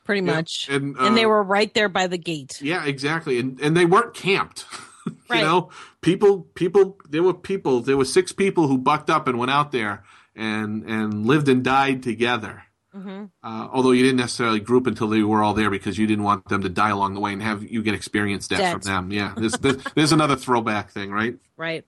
Pretty 0.08 0.22
much. 0.22 0.67
and, 0.70 0.96
And, 0.98 1.15
they 1.15 1.26
uh, 1.26 1.30
were 1.30 1.43
right 1.43 1.72
there 1.76 1.89
by 1.89 2.08
the 2.08 2.17
gate. 2.17 2.60
Yeah, 2.62 2.84
exactly. 2.86 3.38
And 3.39 3.60
and 3.60 3.78
they 3.78 3.86
weren't 3.86 4.13
camped. 4.15 4.65
you 5.06 5.15
Right. 5.30 5.41
know, 5.43 5.70
people 6.02 6.48
people 6.56 6.98
there 7.10 7.22
were 7.22 7.34
people 7.36 7.82
there 7.82 7.98
were 7.98 8.06
six 8.06 8.32
people 8.32 8.67
who 8.67 8.78
bucked 8.78 9.10
up 9.10 9.28
and 9.28 9.38
went 9.38 9.52
out 9.52 9.72
there 9.72 10.04
and 10.36 10.84
and 10.86 11.26
lived 11.28 11.48
and 11.50 11.63
died 11.63 12.02
together. 12.02 12.63
Uh, 12.96 13.30
although 13.72 13.91
you 13.91 14.02
didn't 14.02 14.17
necessarily 14.17 14.60
group 14.60 14.88
until 14.88 15.08
they 15.08 15.22
were 15.22 15.43
all 15.43 15.54
there 15.54 15.70
because 15.70 16.00
you 16.00 16.08
didn't 16.08 16.24
want 16.24 16.48
them 16.50 16.63
to 16.63 16.70
die 16.70 16.89
along 16.89 17.13
the 17.13 17.20
way 17.20 17.32
and 17.32 17.43
have 17.43 17.62
you 17.63 17.84
get 17.84 17.93
experience 17.93 18.48
death 18.48 18.58
Death. 18.60 18.72
from 18.72 18.82
them. 18.82 19.12
Yeah, 19.12 19.34
there's, 19.38 19.52
there's, 19.60 19.78
there's 19.93 20.12
another 20.12 20.36
throwback 20.36 20.89
thing, 20.89 21.12
right? 21.12 21.38
Right. 21.58 21.86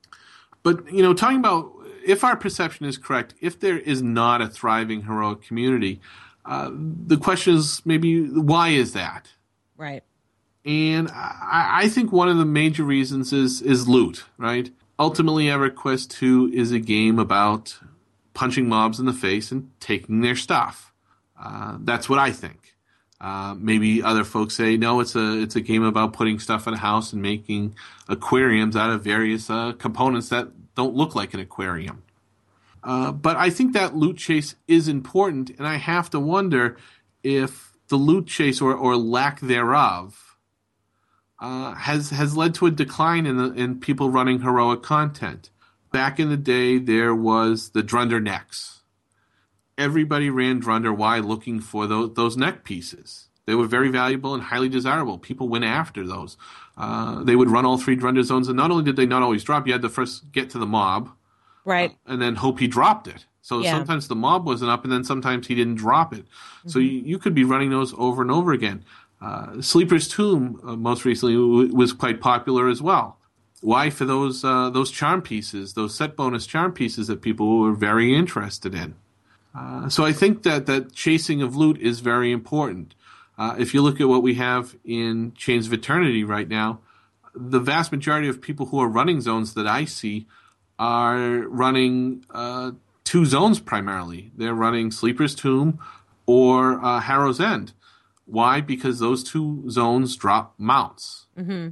But 0.62 0.92
you 0.94 1.02
know, 1.02 1.16
talking 1.16 1.40
about 1.40 1.72
if 2.06 2.24
our 2.24 2.36
perception 2.36 2.86
is 2.86 3.00
correct, 3.00 3.34
if 3.42 3.60
there 3.60 3.80
is 3.80 4.04
not 4.04 4.42
a 4.42 4.48
thriving 4.48 5.02
heroic 5.02 5.42
community, 5.42 6.00
uh, 6.46 6.72
the 6.74 7.18
question 7.18 7.56
is 7.56 7.82
maybe 7.86 8.28
why 8.28 8.70
is 8.70 8.94
that? 8.94 9.28
Right. 9.78 10.04
And 10.66 11.10
I, 11.10 11.82
I 11.84 11.90
think 11.90 12.12
one 12.12 12.30
of 12.30 12.38
the 12.38 12.46
major 12.46 12.84
reasons 12.84 13.34
is 13.34 13.62
is 13.62 13.88
loot, 13.88 14.26
right? 14.38 14.70
Ultimately, 15.00 15.46
EverQuest 15.46 16.10
2 16.10 16.52
is 16.54 16.74
a 16.74 16.80
game 16.80 17.20
about 17.20 17.80
punching 18.34 18.68
mobs 18.68 19.00
in 19.00 19.06
the 19.06 19.14
face 19.14 19.52
and 19.52 19.72
taking 19.80 20.20
their 20.22 20.36
stuff. 20.36 20.94
Uh, 21.42 21.78
that's 21.82 22.10
what 22.10 22.20
I 22.20 22.32
think. 22.32 22.76
Uh, 23.22 23.56
maybe 23.58 24.04
other 24.04 24.24
folks 24.24 24.56
say 24.56 24.78
no. 24.78 25.00
It's 25.00 25.16
a 25.16 25.42
it's 25.42 25.56
a 25.56 25.62
game 25.62 25.84
about 25.84 26.14
putting 26.14 26.40
stuff 26.40 26.68
in 26.68 26.74
a 26.74 26.78
house 26.78 27.12
and 27.14 27.22
making 27.22 27.76
aquariums 28.08 28.76
out 28.76 28.92
of 28.92 29.04
various 29.04 29.50
uh, 29.50 29.74
components 29.74 30.30
that 30.30 30.50
don't 30.76 30.96
look 30.96 31.16
like 31.16 31.34
an 31.34 31.40
aquarium. 31.40 32.04
Uh, 32.84 33.12
but 33.12 33.36
I 33.36 33.50
think 33.50 33.74
that 33.74 33.96
loot 33.96 34.18
chase 34.18 34.56
is 34.68 34.88
important, 34.88 35.50
and 35.52 35.68
I 35.68 35.76
have 35.76 36.10
to 36.12 36.20
wonder 36.20 36.78
if 37.24 37.74
the 37.90 37.98
loot 37.98 38.28
chase 38.28 38.62
or, 38.62 38.74
or 38.74 38.96
lack 38.96 39.42
thereof 39.42 40.38
uh, 41.40 41.74
has 41.76 42.12
has 42.12 42.38
led 42.38 42.54
to 42.56 42.66
a 42.66 42.72
decline 42.72 43.26
in 43.26 43.38
the, 43.38 43.52
in 43.54 43.80
people 43.80 44.10
running 44.10 44.42
heroic 44.42 44.82
content. 44.82 45.50
Back 45.92 46.20
in 46.20 46.30
the 46.30 46.38
day, 46.38 46.78
there 46.78 47.16
was 47.16 47.72
the 47.72 47.82
Drunder 47.82 48.22
necks. 48.22 48.82
Everybody 49.78 50.30
ran 50.30 50.60
Drunder. 50.60 50.96
Why? 50.96 51.20
Looking 51.20 51.60
for 51.60 51.88
those 51.88 52.14
those 52.14 52.38
neck 52.38 52.64
pieces. 52.64 53.30
They 53.46 53.56
were 53.56 53.66
very 53.66 53.90
valuable 53.90 54.36
and 54.36 54.44
highly 54.44 54.70
desirable. 54.70 55.18
People 55.18 55.50
went 55.50 55.66
after 55.66 56.06
those. 56.06 56.38
Uh, 56.78 57.24
they 57.24 57.36
would 57.36 57.50
run 57.50 57.66
all 57.66 57.80
three 57.80 57.96
Drunder 57.96 58.24
zones, 58.24 58.48
and 58.48 58.56
not 58.56 58.70
only 58.70 58.84
did 58.84 58.96
they 58.96 59.08
not 59.08 59.24
always 59.24 59.44
drop, 59.44 59.66
you 59.66 59.74
had 59.74 59.82
to 59.82 59.90
first 59.90 60.32
get 60.32 60.52
to 60.52 60.60
the 60.60 60.68
mob 60.68 61.10
Right. 61.66 61.96
and 62.06 62.22
then 62.22 62.36
hope 62.36 62.60
he 62.60 62.68
dropped 62.68 63.08
it. 63.08 63.26
So 63.42 63.60
Yeah. 63.62 63.72
sometimes 63.72 64.08
the 64.08 64.16
mob 64.16 64.46
wasn't 64.46 64.72
up, 64.72 64.84
and 64.84 64.92
then 64.92 65.04
sometimes 65.04 65.48
he 65.48 65.56
didn't 65.56 65.76
drop 65.76 66.14
it. 66.14 66.26
So 66.68 66.80
you, 66.80 67.02
you 67.06 67.18
could 67.20 67.34
be 67.34 67.44
running 67.44 67.70
those 67.70 67.94
over 67.98 68.22
and 68.22 68.32
over 68.32 68.52
again. 68.54 68.84
Uh, 69.22 69.62
Sleeper's 69.62 70.08
Tomb, 70.08 70.60
uh, 70.66 70.76
most 70.76 71.04
recently, 71.06 71.36
w- 71.36 71.74
was 71.76 71.92
quite 71.94 72.22
popular 72.22 72.70
as 72.70 72.82
well. 72.82 73.18
Why? 73.62 73.90
For 73.90 74.06
those 74.06 74.44
uh, 74.46 74.70
those 74.70 74.90
charm 74.90 75.22
pieces, 75.22 75.74
those 75.74 75.94
set 75.94 76.16
bonus 76.16 76.46
charm 76.48 76.72
pieces 76.72 77.08
that 77.08 77.22
people 77.22 77.60
were 77.60 77.74
very 77.74 78.16
interested 78.16 78.74
in. 78.74 78.96
Uh, 79.54 79.90
so 79.90 80.06
I 80.06 80.14
think 80.14 80.44
that 80.44 80.66
that 80.68 80.94
chasing 80.94 81.42
of 81.42 81.56
loot 81.58 81.78
is 81.82 82.00
very 82.00 82.32
important. 82.32 82.96
Uh, 83.38 83.56
if 83.58 83.74
you 83.74 83.82
look 83.82 84.00
at 84.00 84.08
what 84.08 84.24
we 84.24 84.36
have 84.36 84.76
in 84.86 85.34
Chains 85.34 85.68
of 85.68 85.74
Eternity 85.74 86.24
right 86.24 86.48
now, 86.48 86.80
the 87.36 87.60
vast 87.60 87.92
majority 87.92 88.28
of 88.30 88.40
people 88.42 88.68
who 88.68 88.80
are 88.80 88.88
running 88.88 89.20
zones 89.22 89.54
that 89.56 89.68
I 89.68 89.84
see 89.86 90.28
are 90.80 91.40
running 91.48 92.24
uh, 92.32 92.72
two 93.04 93.26
zones 93.26 93.60
primarily. 93.60 94.32
They're 94.38 94.54
running 94.54 94.92
Sleeper's 94.92 95.36
Tomb 95.36 95.80
or 96.26 96.84
uh, 96.84 97.02
Harrow's 97.02 97.40
End. 97.40 97.74
Why? 98.26 98.62
Because 98.62 99.00
those 99.00 99.24
two 99.24 99.70
zones 99.70 100.16
drop 100.16 100.54
mounts. 100.58 101.26
Mm-hmm. 101.38 101.70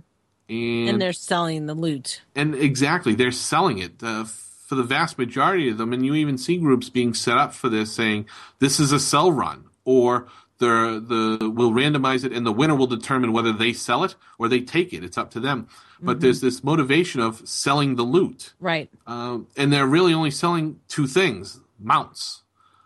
And, 0.50 0.90
And 0.90 1.02
they're 1.02 1.14
selling 1.14 1.66
the 1.66 1.74
loot. 1.74 2.22
and 2.36 2.56
exactly, 2.56 3.16
they're 3.16 3.32
selling 3.32 3.80
it 3.80 4.02
uh, 4.02 4.24
for 4.26 4.76
the 4.76 4.84
vast 4.84 5.18
majority 5.18 5.70
of 5.70 5.78
them. 5.78 5.94
And 5.94 6.06
you 6.06 6.16
even 6.16 6.38
see 6.38 6.58
groups 6.58 6.90
being 6.90 7.14
set 7.14 7.38
up 7.38 7.54
for 7.54 7.70
this, 7.70 7.94
saying 7.94 8.28
this 8.60 8.80
is 8.80 8.92
a 8.92 9.00
sell 9.00 9.32
run, 9.32 9.66
or 9.86 10.28
the 10.60 11.38
the 11.40 11.50
we'll 11.50 11.72
randomize 11.72 12.24
it, 12.24 12.32
and 12.34 12.46
the 12.46 12.52
winner 12.52 12.76
will 12.76 12.88
determine 12.88 13.32
whether 13.34 13.54
they 13.54 13.74
sell 13.74 14.04
it 14.04 14.16
or 14.40 14.48
they 14.48 14.62
take 14.62 14.94
it. 14.94 15.04
It's 15.04 15.18
up 15.18 15.32
to 15.32 15.40
them. 15.40 15.68
But 16.00 16.22
there's 16.22 16.42
this 16.42 16.64
motivation 16.64 17.22
of 17.22 17.48
selling 17.48 17.96
the 17.96 18.04
loot, 18.04 18.54
Right. 18.60 18.88
um, 19.08 19.48
and 19.58 19.74
they're 19.74 19.88
really 19.88 20.14
only 20.14 20.30
selling 20.32 20.80
two 20.88 21.08
things: 21.08 21.60
mounts, 21.80 22.44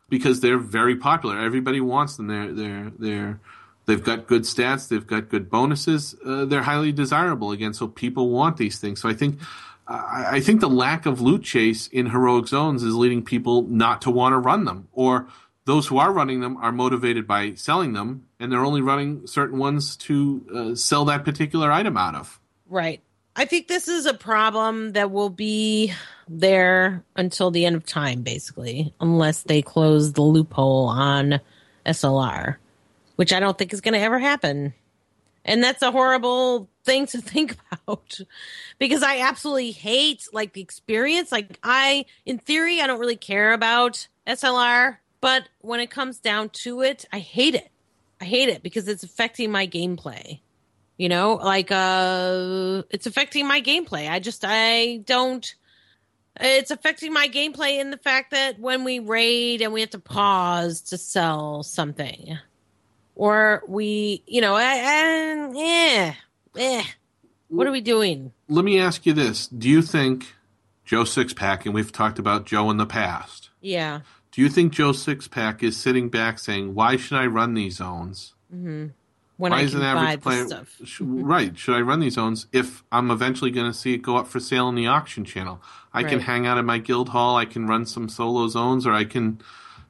because 0.07 0.39
they're 0.39 0.57
very 0.57 0.95
popular. 0.95 1.37
Everybody 1.37 1.81
wants 1.81 2.15
them. 2.15 2.27
They're 2.27 2.53
they're 2.53 2.91
they're 2.97 3.39
they've 3.85 4.03
got 4.03 4.27
good 4.27 4.43
stats. 4.43 4.87
They've 4.87 5.05
got 5.05 5.27
good 5.27 5.49
bonuses. 5.49 6.15
Uh, 6.25 6.45
they're 6.45 6.63
highly 6.63 6.93
desirable 6.93 7.51
again. 7.51 7.73
So 7.73 7.87
people 7.87 8.29
want 8.29 8.55
these 8.57 8.79
things. 8.79 9.01
So 9.01 9.09
I 9.09 9.13
think. 9.13 9.39
I 9.87 10.37
I 10.37 10.39
think 10.39 10.61
the 10.61 10.69
lack 10.69 11.05
of 11.05 11.19
loot 11.19 11.43
chase 11.43 11.87
in 11.87 12.05
heroic 12.11 12.47
zones 12.47 12.81
is 12.83 12.95
leading 12.95 13.23
people 13.23 13.63
not 13.63 14.01
to 14.03 14.11
want 14.11 14.31
to 14.33 14.37
run 14.37 14.63
them, 14.63 14.87
or 14.93 15.27
those 15.65 15.87
who 15.87 15.97
are 15.97 16.11
running 16.11 16.41
them 16.41 16.57
are 16.57 16.71
motivated 16.71 17.27
by 17.27 17.53
selling 17.53 17.93
them, 17.93 18.27
and 18.39 18.51
they're 18.51 18.65
only 18.65 18.81
running 18.81 19.27
certain 19.27 19.59
ones 19.59 19.95
to 19.97 20.45
uh, 20.53 20.75
sell 20.75 21.05
that 21.05 21.23
particular 21.23 21.71
item 21.71 21.97
out 21.97 22.15
of. 22.15 22.39
Right. 22.67 23.01
I 23.35 23.45
think 23.45 23.67
this 23.67 23.87
is 23.87 24.05
a 24.05 24.13
problem 24.13 24.93
that 24.93 25.11
will 25.11 25.29
be 25.29 25.93
there 26.27 27.03
until 27.15 27.51
the 27.51 27.65
end 27.65 27.75
of 27.75 27.85
time, 27.85 28.23
basically, 28.23 28.93
unless 28.99 29.43
they 29.43 29.61
close 29.61 30.13
the 30.13 30.21
loophole 30.21 30.87
on 30.87 31.39
SLR, 31.85 32.57
which 33.15 33.31
I 33.31 33.39
don't 33.39 33.57
think 33.57 33.73
is 33.73 33.81
going 33.81 33.93
to 33.93 33.99
ever 33.99 34.19
happen. 34.19 34.73
And 35.45 35.63
that's 35.63 35.81
a 35.81 35.91
horrible 35.91 36.69
thing 36.83 37.05
to 37.07 37.17
think 37.21 37.55
about 37.71 38.19
because 38.79 39.03
I 39.03 39.19
absolutely 39.19 39.71
hate 39.71 40.27
like 40.33 40.53
the 40.53 40.61
experience. 40.61 41.31
Like 41.31 41.57
I, 41.63 42.05
in 42.25 42.37
theory, 42.37 42.81
I 42.81 42.87
don't 42.87 42.99
really 42.99 43.15
care 43.15 43.53
about 43.53 44.07
SLR, 44.27 44.97
but 45.21 45.47
when 45.59 45.79
it 45.79 45.89
comes 45.91 46.19
down 46.19 46.49
to 46.49 46.81
it, 46.81 47.05
I 47.13 47.19
hate 47.19 47.55
it. 47.55 47.69
I 48.19 48.25
hate 48.25 48.49
it 48.49 48.61
because 48.61 48.87
it's 48.87 49.03
affecting 49.03 49.51
my 49.51 49.67
gameplay. 49.67 50.39
You 50.97 51.09
know 51.09 51.35
like 51.35 51.71
uh 51.71 52.83
it's 52.91 53.07
affecting 53.07 53.47
my 53.47 53.61
gameplay. 53.61 54.09
I 54.09 54.19
just 54.19 54.43
i 54.45 54.97
don't 55.05 55.55
it's 56.39 56.71
affecting 56.71 57.11
my 57.11 57.27
gameplay 57.27 57.79
in 57.79 57.91
the 57.91 57.97
fact 57.97 58.31
that 58.31 58.59
when 58.59 58.83
we 58.83 58.99
raid 58.99 59.61
and 59.61 59.73
we 59.73 59.81
have 59.81 59.89
to 59.91 59.99
pause 59.99 60.81
to 60.81 60.97
sell 60.97 61.63
something 61.63 62.37
or 63.15 63.63
we 63.67 64.23
you 64.27 64.41
know 64.41 64.57
and 64.57 65.55
eh, 65.57 66.13
eh, 66.57 66.83
what 67.47 67.67
are 67.67 67.71
we 67.71 67.81
doing? 67.81 68.31
Let 68.47 68.63
me 68.63 68.79
ask 68.79 69.05
you 69.05 69.13
this: 69.13 69.47
Do 69.47 69.67
you 69.67 69.81
think 69.81 70.35
Joe 70.85 71.03
Sixpack, 71.03 71.65
and 71.65 71.73
we've 71.73 71.91
talked 71.91 72.19
about 72.19 72.45
Joe 72.45 72.69
in 72.69 72.77
the 72.77 72.85
past, 72.85 73.49
yeah 73.59 74.01
do 74.31 74.41
you 74.41 74.49
think 74.49 74.73
Joe 74.73 74.91
Sixpack 74.91 75.61
is 75.61 75.77
sitting 75.77 76.09
back 76.09 76.39
saying, 76.39 76.73
"Why 76.73 76.95
should 76.95 77.17
I 77.17 77.25
run 77.25 77.53
these 77.53 77.77
zones? 77.77 78.33
Mm-hmm. 78.53 78.87
when 79.37 79.51
Why 79.51 79.59
i 79.59 79.61
is 79.61 79.73
an 79.73 79.81
average 79.81 80.21
player 80.21 80.65
sh- 80.83 81.01
right? 81.01 81.57
Should 81.57 81.75
I 81.75 81.81
run 81.81 81.99
these 82.01 82.15
zones 82.15 82.47
if 82.51 82.83
I'm 82.91 83.11
eventually 83.11 83.49
going 83.51 83.71
to 83.71 83.77
see 83.77 83.93
it 83.93 83.99
go 84.01 84.17
up 84.17 84.27
for 84.27 84.39
sale 84.39 84.67
in 84.69 84.75
the 84.75 84.87
auction 84.87 85.23
channel? 85.23 85.61
I 85.93 86.03
can 86.03 86.19
hang 86.19 86.45
out 86.45 86.57
in 86.57 86.65
my 86.65 86.77
guild 86.77 87.09
hall. 87.09 87.37
I 87.37 87.45
can 87.45 87.67
run 87.67 87.85
some 87.85 88.07
solo 88.07 88.47
zones, 88.47 88.85
or 88.87 88.93
I 88.93 89.03
can, 89.03 89.41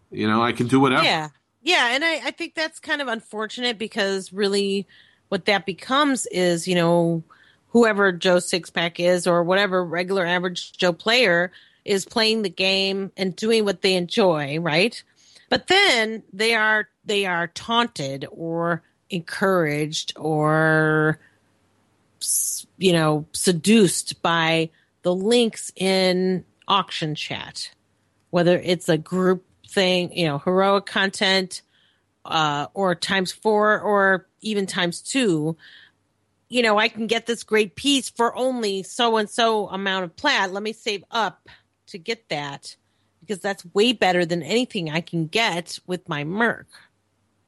you 0.10 0.28
know, 0.28 0.42
I 0.42 0.52
can 0.52 0.68
do 0.68 0.80
whatever. 0.80 1.04
Yeah. 1.04 1.30
Yeah. 1.62 1.89
And 1.92 2.04
I, 2.04 2.28
I 2.28 2.32
think 2.32 2.56
that's 2.56 2.80
kind 2.80 3.02
of 3.02 3.08
unfortunate 3.08 3.78
because 3.78 4.34
really 4.34 4.88
what 5.30 5.46
that 5.46 5.66
becomes 5.66 6.26
is, 6.28 6.68
you 6.68 6.76
know, 6.76 7.24
whoever 7.70 8.12
Joe 8.12 8.38
Sixpack 8.38 9.00
is 9.00 9.28
or 9.28 9.44
whatever 9.44 9.84
regular 9.86 10.26
average 10.26 10.74
Joe 10.74 10.94
player 10.94 11.52
is 11.86 12.06
playing 12.06 12.42
the 12.42 12.50
game 12.50 13.12
and 13.18 13.36
doing 13.36 13.66
what 13.66 13.82
they 13.82 13.96
enjoy, 13.96 14.60
right? 14.60 15.02
But 15.50 15.68
then 15.68 16.24
they 16.32 16.54
are 16.56 16.88
they 17.06 17.26
are 17.26 17.48
taunted 17.48 18.26
or 18.32 18.84
encouraged 19.10 20.14
or 20.16 21.20
you 22.78 22.94
know 22.94 23.26
seduced 23.34 24.22
by 24.22 24.70
the 25.02 25.14
links 25.14 25.72
in 25.76 26.46
auction 26.68 27.16
chat 27.16 27.72
whether 28.32 28.58
it's 28.58 28.90
a 28.90 28.98
group 28.98 29.46
thing, 29.68 30.12
you 30.18 30.26
know, 30.26 30.40
heroic 30.40 30.86
content, 30.88 31.62
uh, 32.26 32.68
or 32.74 32.96
times 32.96 33.32
four 33.32 33.80
or 33.80 34.28
even 34.42 34.66
times 34.66 35.02
two, 35.02 35.56
you 36.50 36.62
know, 36.62 36.78
I 36.78 36.90
can 36.90 37.08
get 37.08 37.26
this 37.26 37.44
great 37.44 37.76
piece 37.76 38.10
for 38.10 38.36
only 38.36 38.84
so 38.84 39.18
and 39.18 39.30
so 39.30 39.68
amount 39.70 40.06
of 40.06 40.16
plat. 40.16 40.52
Let 40.52 40.64
me 40.64 40.74
save 40.74 41.04
up 41.12 41.48
to 41.92 41.98
get 41.98 42.30
that 42.30 42.76
because 43.22 43.39
that's 43.39 43.66
way 43.74 43.94
better 43.94 44.26
than 44.26 44.44
anything 44.44 44.89
I 44.89 45.02
can 45.02 45.28
get 45.28 45.80
with 45.88 46.10
my 46.10 46.24
Merc. 46.24 46.68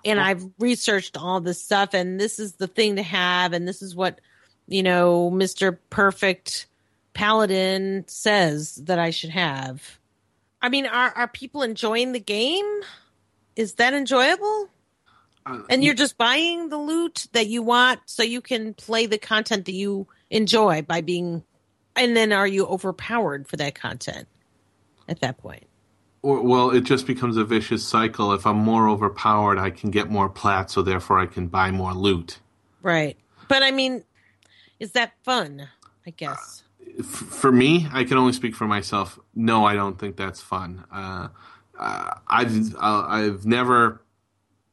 And 0.06 0.20
I've 0.20 0.44
researched 0.60 1.18
all 1.18 1.39
this 1.39 1.62
stuff, 1.64 1.94
and 1.94 2.20
this 2.20 2.38
is 2.38 2.54
the 2.54 2.68
thing 2.68 2.98
to 2.98 3.04
have, 3.04 3.54
and 3.54 3.66
this 3.66 3.82
is 3.82 3.96
what, 3.96 4.20
you 4.68 4.84
know, 4.84 5.32
Mr. 5.32 5.78
Perfect 5.89 6.68
Paladin 7.14 8.04
says 8.08 8.76
that 8.84 9.00
I 9.00 9.12
should 9.12 9.30
have. 9.30 10.00
I 10.62 10.70
mean, 10.70 10.86
are 10.88 11.12
are 11.16 11.28
people 11.28 11.62
enjoying 11.64 12.12
the 12.12 12.20
game? 12.20 12.66
Is 13.56 13.76
that 13.76 13.94
enjoyable? 13.94 14.70
Uh, 15.46 15.62
And 15.70 15.84
you're 15.84 15.94
just 15.94 16.18
buying 16.18 16.70
the 16.70 16.78
loot 16.78 17.28
that 17.34 17.48
you 17.48 17.62
want 17.62 18.00
so 18.06 18.24
you 18.24 18.41
can 18.41 18.74
play 18.74 19.06
the 19.06 19.18
content 19.18 19.66
that 19.66 19.74
you 19.74 20.08
enjoy 20.30 20.82
by 20.82 21.02
being 21.02 21.44
and 21.96 22.18
then 22.18 22.32
are 22.34 22.48
you 22.48 22.66
overpowered 22.66 23.48
for 23.48 23.58
that 23.58 23.76
content 23.76 24.28
at 25.08 25.20
that 25.22 25.38
point? 25.38 25.68
Or, 26.22 26.41
well, 26.41 26.72
it 26.72 26.82
just 26.82 27.06
becomes 27.06 27.36
a 27.38 27.43
vicious 27.43 27.86
cycle. 27.86 28.32
If 28.34 28.47
I'm 28.47 28.58
more 28.58 28.88
overpowered, 28.88 29.60
I 29.60 29.70
can 29.70 29.91
get 29.91 30.10
more 30.10 30.30
plat, 30.30 30.72
so 30.72 30.82
therefore 30.82 31.20
I 31.20 31.26
can 31.26 31.47
buy 31.47 31.72
more 31.72 31.93
loot. 31.93 32.39
Right. 32.82 33.18
But 33.49 33.62
I 33.64 33.72
mean, 33.72 34.04
is 34.80 34.91
that 34.93 35.14
fun? 35.24 35.68
I 36.06 36.12
guess. 36.12 36.64
F- 36.99 37.06
for 37.06 37.51
me, 37.51 37.88
I 37.91 38.04
can 38.04 38.18
only 38.18 38.34
speak 38.34 38.56
for 38.56 38.68
myself. 38.68 39.20
No, 39.36 39.66
I 39.66 39.74
don't 39.74 39.99
think 39.99 40.16
that's 40.16 40.41
fun. 40.41 40.84
Uh, 40.91 41.30
uh, 41.78 42.16
I've 42.28 42.76
uh, 42.76 43.06
I've 43.08 43.45
never 43.45 44.01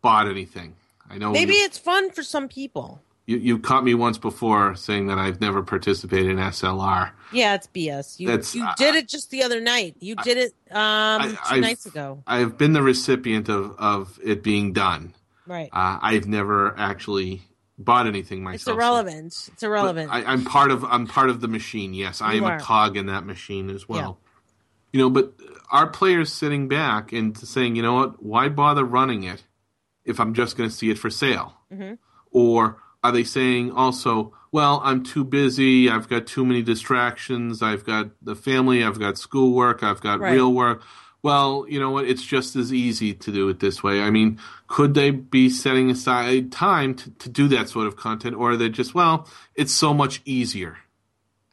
bought 0.03 0.28
anything. 0.28 0.74
I 1.09 1.18
know 1.18 1.33
Maybe 1.33 1.55
you, 1.55 1.64
it's 1.64 1.78
fun 1.78 2.11
for 2.11 2.22
some 2.22 2.49
people. 2.49 3.03
You 3.31 3.37
you 3.39 3.59
caught 3.59 3.85
me 3.85 3.95
once 3.95 4.18
before 4.18 4.74
saying 4.74 5.07
that 5.07 5.18
I've 5.18 5.41
never 5.41 5.62
participated 5.62 6.31
in 6.33 6.39
SLR. 6.39 7.11
Yeah, 7.33 7.55
it's 7.55 7.66
BS. 7.68 8.18
You 8.18 8.26
That's- 8.28 8.55
you 8.55 8.64
I- 8.64 8.74
did 8.76 8.95
it 8.97 9.09
just 9.09 9.31
the 9.31 9.43
other 9.43 9.61
night. 9.61 9.97
You 10.01 10.16
did 10.16 10.37
it 10.37 10.55
um 10.74 11.31
2 11.31 11.37
I've- 11.51 11.61
nights 11.61 11.87
ago. 11.87 12.22
I've 12.26 12.59
been 12.59 12.72
the 12.72 12.83
recipient 12.83 13.49
of 13.49 13.76
of 13.78 14.18
it 14.24 14.43
being 14.43 14.72
done. 14.72 15.14
Right. 15.47 15.68
Uh, 15.72 15.99
I've 16.03 16.26
never 16.26 16.74
actually 16.78 17.43
bought 17.78 18.07
anything 18.07 18.43
myself. 18.43 18.55
It's 18.57 18.64
so- 18.64 18.74
irrelevant. 18.74 19.49
It's 19.53 19.62
irrelevant. 19.62 20.11
I, 20.12 20.22
I'm 20.24 20.45
part 20.45 20.70
of 20.70 20.85
I'm 20.85 21.07
part 21.07 21.31
of 21.31 21.41
the 21.41 21.49
machine. 21.49 21.95
Yes, 21.95 22.20
I 22.20 22.33
You 22.35 22.45
am 22.45 22.51
are. 22.51 22.57
a 22.57 22.61
cog 22.61 22.97
in 22.97 23.07
that 23.07 23.24
machine 23.24 23.70
as 23.70 23.89
well. 23.89 24.18
You 24.93 24.99
know, 25.01 25.09
but 25.11 25.35
our 25.70 25.87
players 25.87 26.33
sitting 26.33 26.66
back 26.68 27.12
and 27.12 27.39
saying, 27.39 27.76
you 27.76 27.83
know 27.83 27.95
what, 27.95 28.20
why 28.22 28.49
bother 28.49 28.85
running 28.85 29.22
it 29.22 29.45
if 30.05 30.18
I'm 30.18 30.35
just 30.35 30.57
going 30.57 30.68
to 30.68 30.74
see 30.74 30.91
it 30.91 30.99
for 30.99 31.11
sale? 31.11 31.55
Mhm. 31.72 31.99
Or 32.33 32.78
are 33.03 33.12
they 33.12 33.24
saying 33.24 33.72
also, 33.72 34.34
well, 34.53 34.80
I'm 34.84 35.03
too 35.03 35.24
busy, 35.24 35.88
I've 35.88 36.09
got 36.09 36.26
too 36.26 36.44
many 36.44 36.62
distractions, 36.62 37.62
I've 37.62 37.84
got 37.84 38.11
the 38.22 38.34
family, 38.34 38.84
I've 38.84 38.98
got 38.98 39.16
schoolwork, 39.16 39.82
I've 39.82 40.01
got 40.01 40.20
Right. 40.20 40.32
real 40.32 40.53
work. 40.53 40.82
Well, 41.22 41.66
you 41.68 41.78
know 41.78 41.90
what? 41.90 42.07
It's 42.07 42.24
just 42.24 42.57
as 42.57 42.72
easy 42.72 43.12
to 43.12 43.30
do 43.30 43.48
it 43.51 43.61
this 43.61 43.82
way. 43.82 44.01
I 44.01 44.11
mean, 44.11 44.38
could 44.68 44.94
they 44.94 45.11
be 45.11 45.51
setting 45.51 45.90
aside 45.90 46.51
time 46.51 46.94
to, 46.94 47.11
to 47.11 47.28
do 47.28 47.46
that 47.48 47.68
sort 47.68 47.86
of 47.86 47.96
content, 47.96 48.36
or 48.36 48.53
are 48.53 48.57
they 48.57 48.70
just, 48.70 48.94
well, 48.94 49.28
it's 49.55 49.72
so 49.72 49.92
much 49.92 50.22
easier? 50.24 50.78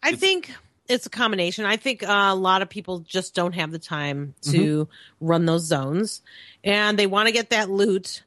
I 0.01 0.13
think 0.13 0.53
it's 0.87 1.05
a 1.05 1.09
combination. 1.09 1.65
I 1.65 1.75
think 1.75 2.01
uh, 2.01 2.29
a 2.29 2.35
lot 2.35 2.61
of 2.61 2.69
people 2.69 2.99
just 2.99 3.35
don't 3.35 3.53
have 3.55 3.71
the 3.71 3.79
time 3.79 4.35
to 4.43 4.87
run 5.19 5.45
those 5.45 5.65
zones, 5.65 6.21
and 6.63 6.97
they 6.97 7.07
want 7.07 7.27
to 7.27 7.33
get 7.33 7.49
that 7.49 7.69
loot 7.69 8.23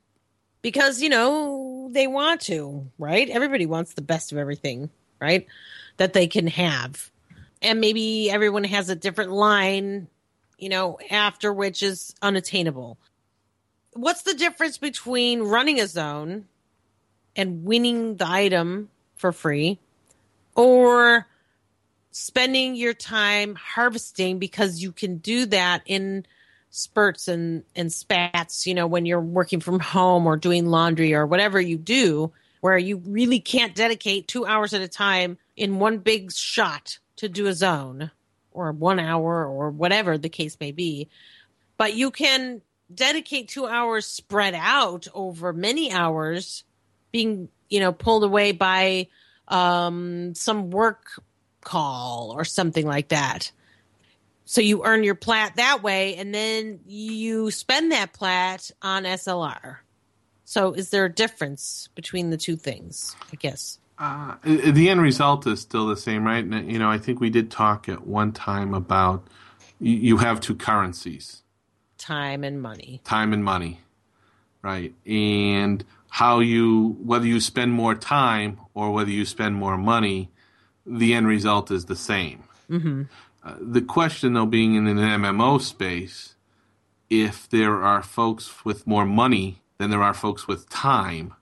because 0.62 1.00
you 1.00 1.08
know 1.08 1.69
they 1.92 2.06
want 2.06 2.42
to, 2.42 2.90
right? 2.98 3.28
Everybody 3.28 3.66
wants 3.66 3.94
the 3.94 4.02
best 4.02 4.32
of 4.32 4.38
everything, 4.38 4.90
right? 5.20 5.46
That 5.96 6.12
they 6.12 6.26
can 6.26 6.46
have, 6.46 7.10
and 7.62 7.80
maybe 7.80 8.30
everyone 8.30 8.64
has 8.64 8.88
a 8.88 8.96
different 8.96 9.32
line, 9.32 10.08
you 10.58 10.68
know, 10.68 10.98
after 11.10 11.52
which 11.52 11.82
is 11.82 12.14
unattainable. 12.22 12.98
What's 13.92 14.22
the 14.22 14.34
difference 14.34 14.78
between 14.78 15.42
running 15.42 15.80
a 15.80 15.86
zone 15.86 16.46
and 17.36 17.64
winning 17.64 18.16
the 18.16 18.28
item 18.28 18.88
for 19.16 19.32
free, 19.32 19.78
or 20.54 21.26
spending 22.10 22.74
your 22.74 22.94
time 22.94 23.54
harvesting 23.54 24.38
because 24.38 24.82
you 24.82 24.92
can 24.92 25.18
do 25.18 25.46
that 25.46 25.82
in 25.86 26.26
spurts 26.70 27.28
and, 27.28 27.64
and 27.74 27.92
spats, 27.92 28.66
you 28.66 28.74
know, 28.74 28.86
when 28.86 29.04
you're 29.04 29.20
working 29.20 29.60
from 29.60 29.80
home 29.80 30.26
or 30.26 30.36
doing 30.36 30.66
laundry 30.66 31.14
or 31.14 31.26
whatever 31.26 31.60
you 31.60 31.76
do, 31.76 32.32
where 32.60 32.78
you 32.78 32.98
really 33.06 33.40
can't 33.40 33.74
dedicate 33.74 34.28
two 34.28 34.46
hours 34.46 34.72
at 34.72 34.80
a 34.80 34.88
time 34.88 35.38
in 35.56 35.78
one 35.78 35.98
big 35.98 36.32
shot 36.32 36.98
to 37.16 37.28
do 37.28 37.46
a 37.46 37.54
zone 37.54 38.10
or 38.52 38.72
one 38.72 38.98
hour 38.98 39.46
or 39.46 39.70
whatever 39.70 40.16
the 40.16 40.28
case 40.28 40.56
may 40.60 40.72
be. 40.72 41.08
But 41.76 41.94
you 41.94 42.10
can 42.10 42.62
dedicate 42.92 43.48
two 43.48 43.66
hours 43.66 44.06
spread 44.06 44.54
out 44.54 45.08
over 45.14 45.52
many 45.52 45.92
hours 45.92 46.64
being, 47.12 47.48
you 47.68 47.80
know, 47.80 47.92
pulled 47.92 48.24
away 48.24 48.52
by 48.52 49.08
um, 49.48 50.34
some 50.34 50.70
work 50.70 51.22
call 51.60 52.32
or 52.36 52.44
something 52.44 52.86
like 52.86 53.08
that. 53.08 53.50
So 54.50 54.60
you 54.60 54.84
earn 54.84 55.04
your 55.04 55.14
plat 55.14 55.54
that 55.54 55.84
way, 55.84 56.16
and 56.16 56.34
then 56.34 56.80
you 56.84 57.52
spend 57.52 57.92
that 57.92 58.12
plat 58.12 58.68
on 58.82 59.04
SLR. 59.04 59.76
So 60.44 60.72
is 60.72 60.90
there 60.90 61.04
a 61.04 61.08
difference 61.08 61.88
between 61.94 62.30
the 62.30 62.36
two 62.36 62.56
things? 62.56 63.14
I 63.32 63.36
guess. 63.36 63.78
Uh, 63.96 64.34
the 64.42 64.88
end 64.88 65.02
result 65.02 65.46
is 65.46 65.60
still 65.60 65.86
the 65.86 65.96
same, 65.96 66.24
right? 66.24 66.44
And, 66.44 66.68
you 66.68 66.80
know, 66.80 66.90
I 66.90 66.98
think 66.98 67.20
we 67.20 67.30
did 67.30 67.52
talk 67.52 67.88
at 67.88 68.08
one 68.08 68.32
time 68.32 68.74
about 68.74 69.24
you 69.78 70.16
have 70.16 70.40
two 70.40 70.56
currencies 70.56 71.44
time 71.96 72.42
and 72.42 72.60
money. 72.60 73.02
Time 73.04 73.32
and 73.32 73.44
money, 73.44 73.82
right? 74.62 74.92
And 75.06 75.84
how 76.08 76.40
you, 76.40 76.96
whether 77.00 77.26
you 77.26 77.38
spend 77.38 77.72
more 77.72 77.94
time 77.94 78.58
or 78.74 78.90
whether 78.90 79.12
you 79.12 79.24
spend 79.24 79.54
more 79.54 79.78
money, 79.78 80.28
the 80.84 81.14
end 81.14 81.28
result 81.28 81.70
is 81.70 81.84
the 81.84 81.94
same. 81.94 82.42
Mm-hmm. 82.68 83.02
Uh, 83.42 83.54
the 83.60 83.80
question, 83.80 84.34
though, 84.34 84.46
being 84.46 84.74
in 84.74 84.86
an 84.86 84.98
MMO 84.98 85.60
space, 85.60 86.34
if 87.08 87.48
there 87.48 87.82
are 87.82 88.02
folks 88.02 88.64
with 88.64 88.86
more 88.86 89.06
money 89.06 89.62
than 89.78 89.90
there 89.90 90.02
are 90.02 90.14
folks 90.14 90.46
with 90.46 90.68
time, 90.68 91.34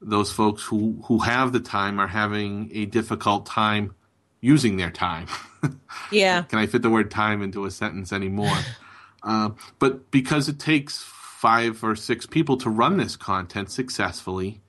those 0.00 0.32
folks 0.32 0.64
who, 0.64 1.02
who 1.04 1.20
have 1.20 1.52
the 1.52 1.60
time 1.60 1.98
are 1.98 2.08
having 2.08 2.70
a 2.72 2.86
difficult 2.86 3.46
time 3.46 3.94
using 4.40 4.76
their 4.76 4.90
time. 4.90 5.26
yeah. 6.12 6.42
Can 6.42 6.58
I 6.58 6.66
fit 6.66 6.82
the 6.82 6.90
word 6.90 7.10
time 7.10 7.42
into 7.42 7.64
a 7.64 7.70
sentence 7.70 8.12
anymore? 8.12 8.56
uh, 9.22 9.50
but 9.78 10.10
because 10.10 10.48
it 10.48 10.58
takes 10.58 11.02
five 11.02 11.82
or 11.82 11.96
six 11.96 12.26
people 12.26 12.56
to 12.58 12.70
run 12.70 12.96
this 12.96 13.16
content 13.16 13.70
successfully, 13.70 14.60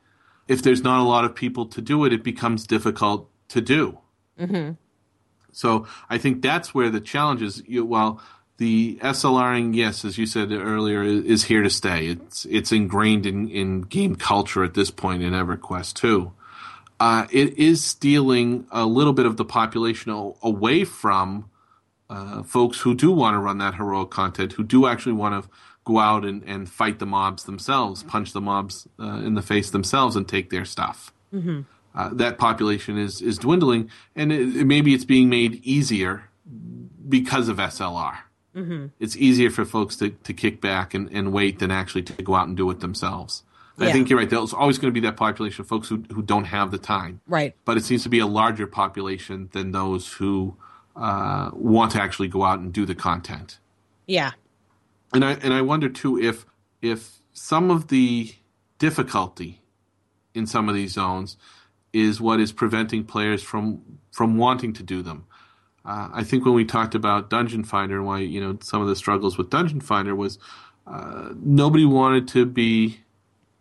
if 0.48 0.62
there's 0.64 0.84
not 0.84 1.02
a 1.02 1.04
lot 1.08 1.26
of 1.26 1.36
people 1.36 1.66
to 1.66 1.82
do 1.82 2.06
it, 2.06 2.14
it 2.14 2.24
becomes 2.24 2.66
difficult 2.66 3.30
to 3.50 3.62
do. 3.62 3.98
Mm-hmm. 4.40 4.74
So 5.58 5.88
I 6.08 6.20
think 6.20 6.44
that's 6.44 6.76
where 6.76 6.92
the 6.92 7.02
challenge 7.02 7.42
is. 7.42 7.64
You, 7.66 7.84
well, 7.84 8.22
the 8.58 9.00
SLRing, 9.02 9.76
yes, 9.76 10.06
as 10.06 10.16
you 10.16 10.28
said 10.28 10.52
earlier, 10.52 11.02
is 11.02 11.46
here 11.46 11.64
to 11.64 11.70
stay. 11.72 12.10
It's 12.10 12.46
it's 12.46 12.72
ingrained 12.72 13.26
in, 13.26 13.50
in 13.50 13.82
game 13.82 14.16
culture 14.16 14.64
at 14.64 14.76
this 14.76 14.92
point 14.92 15.24
in 15.24 15.34
EverQuest 15.34 15.96
2. 15.96 16.32
Uh, 17.00 17.26
it 17.32 17.58
is 17.58 17.84
stealing 17.84 18.68
a 18.72 18.86
little 18.86 19.14
bit 19.14 19.26
of 19.26 19.38
the 19.38 19.46
population 19.46 20.12
away 20.44 20.84
from 20.84 21.50
uh, 22.08 22.44
folks 22.44 22.80
who 22.82 22.94
do 22.94 23.12
want 23.12 23.34
to 23.34 23.40
run 23.40 23.58
that 23.58 23.74
heroic 23.76 24.12
content, 24.12 24.54
who 24.54 24.64
do 24.64 24.86
actually 24.86 25.14
want 25.14 25.44
to 25.44 25.50
go 25.86 25.98
out 25.98 26.24
and, 26.24 26.44
and 26.44 26.70
fight 26.70 27.00
the 27.00 27.06
mobs 27.08 27.46
themselves, 27.46 28.04
punch 28.04 28.32
the 28.32 28.42
mobs 28.42 28.88
uh, 29.00 29.22
in 29.26 29.34
the 29.34 29.42
face 29.42 29.72
themselves, 29.72 30.16
and 30.16 30.28
take 30.28 30.52
their 30.52 30.66
stuff. 30.66 31.12
Mm-hmm 31.34 31.62
uh, 31.98 32.10
that 32.14 32.38
population 32.38 32.98
is 32.98 33.22
is 33.22 33.40
dwindling, 33.40 33.90
and 34.16 34.32
it, 34.32 34.66
maybe 34.66 34.94
it's 34.94 35.04
being 35.04 35.30
made 35.30 35.56
easier 35.66 36.30
because 37.10 37.50
of 37.50 37.58
SLR. 37.58 38.20
Mm-hmm. 38.56 38.88
It's 39.00 39.16
easier 39.18 39.50
for 39.50 39.66
folks 39.66 39.96
to, 39.98 40.10
to 40.10 40.34
kick 40.34 40.62
back 40.62 40.94
and, 40.94 41.10
and 41.12 41.34
wait 41.34 41.60
than 41.60 41.72
actually 41.72 42.04
to 42.04 42.24
go 42.24 42.36
out 42.36 42.48
and 42.48 42.56
do 42.56 42.70
it 42.70 42.80
themselves. 42.80 43.44
Yeah. 43.78 43.88
I 43.88 43.92
think 43.92 44.10
you're 44.10 44.18
right. 44.18 44.30
There's 44.30 44.54
always 44.54 44.78
going 44.78 44.94
to 44.94 45.00
be 45.00 45.06
that 45.08 45.18
population 45.18 45.62
of 45.62 45.68
folks 45.68 45.88
who, 45.88 46.04
who 46.12 46.22
don't 46.22 46.46
have 46.46 46.72
the 46.72 46.80
time. 46.80 47.22
Right. 47.28 47.56
But 47.66 47.78
it 47.78 47.84
seems 47.84 48.04
to 48.04 48.10
be 48.10 48.20
a 48.20 48.26
larger 48.26 48.66
population 48.66 49.50
than 49.54 49.72
those 49.72 50.14
who 50.14 50.56
uh, 50.96 51.52
want 51.54 51.92
to 51.94 52.02
actually 52.02 52.28
go 52.28 52.44
out 52.44 52.60
and 52.60 52.74
do 52.74 52.86
the 52.86 52.96
content. 52.96 53.60
Yeah. 54.08 54.32
And 55.14 55.24
I 55.24 55.34
and 55.34 55.54
I 55.54 55.62
wonder 55.62 55.90
too 55.90 56.20
if 56.20 56.46
if 56.82 57.22
some 57.34 57.72
of 57.72 57.88
the 57.88 58.34
difficulty 58.80 59.62
in 60.34 60.46
some 60.46 60.70
of 60.70 60.76
these 60.76 60.94
zones 60.94 61.38
is 61.98 62.22
what 62.22 62.40
is 62.40 62.52
preventing 62.52 63.04
players 63.04 63.42
from 63.42 63.82
from 64.12 64.38
wanting 64.38 64.74
to 64.74 64.84
do 64.84 65.02
them. 65.02 65.26
Uh, 65.84 66.10
I 66.14 66.24
think 66.24 66.46
when 66.46 66.54
we 66.54 66.66
talked 66.66 66.96
about 66.96 67.30
Dungeon 67.30 67.64
Finder 67.64 67.98
and 67.98 68.06
why 68.06 68.20
you 68.20 68.40
know 68.40 68.58
some 68.62 68.82
of 68.82 68.88
the 68.88 68.96
struggles 68.96 69.38
with 69.38 69.50
Dungeon 69.50 69.82
Finder 69.82 70.16
was 70.16 70.38
uh, 70.86 71.30
nobody 71.36 71.86
wanted 71.86 72.28
to 72.30 72.46
be 72.46 73.00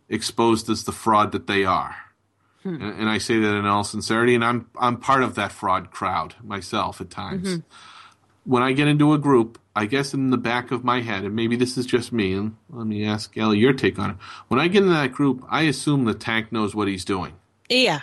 exposed 0.09 0.68
as 0.68 0.84
the 0.84 0.93
fraud 0.93 1.32
that 1.32 1.47
they 1.47 1.64
are, 1.64 1.97
hmm. 2.62 2.74
and, 2.74 3.01
and, 3.01 3.09
I 3.09 3.18
say 3.18 3.39
that 3.39 3.57
in 3.57 3.66
all 3.66 3.84
sincerity. 3.84 4.34
And 4.34 4.45
I'm 4.45 4.68
I'm 4.78 4.99
part 4.99 5.22
of 5.22 5.34
that 5.37 5.53
fraud 5.53 5.91
crowd 5.91 6.34
myself 6.43 7.01
at 7.01 7.11
times. 7.11 7.49
Mm-hmm. 7.49 7.61
When 8.45 8.62
I 8.62 8.72
get 8.72 8.87
into 8.87 9.12
a 9.12 9.18
group, 9.18 9.59
I 9.74 9.87
guess 9.87 10.14
in 10.14 10.30
the 10.30 10.37
back 10.37 10.70
of 10.70 10.84
my 10.84 11.01
head, 11.01 11.24
and 11.24 11.34
maybe 11.34 11.57
this 11.57 11.76
is 11.76 11.84
just 11.84 12.12
me, 12.12 12.32
and 12.32 12.57
let 12.70 12.87
me 12.87 13.05
ask 13.05 13.37
Ali 13.37 13.59
your 13.59 13.72
take 13.72 13.99
on 13.99 14.11
it. 14.11 14.16
When 14.49 14.61
I 14.61 14.68
get 14.68 14.84
in 14.84 14.91
that 14.91 15.12
group, 15.12 15.45
I 15.49 15.62
assume 15.62 16.05
the 16.05 16.14
tank 16.14 16.53
knows 16.53 16.74
what 16.74 16.87
he's 16.87 17.05
doing. 17.05 17.32
Yeah. 17.68 18.03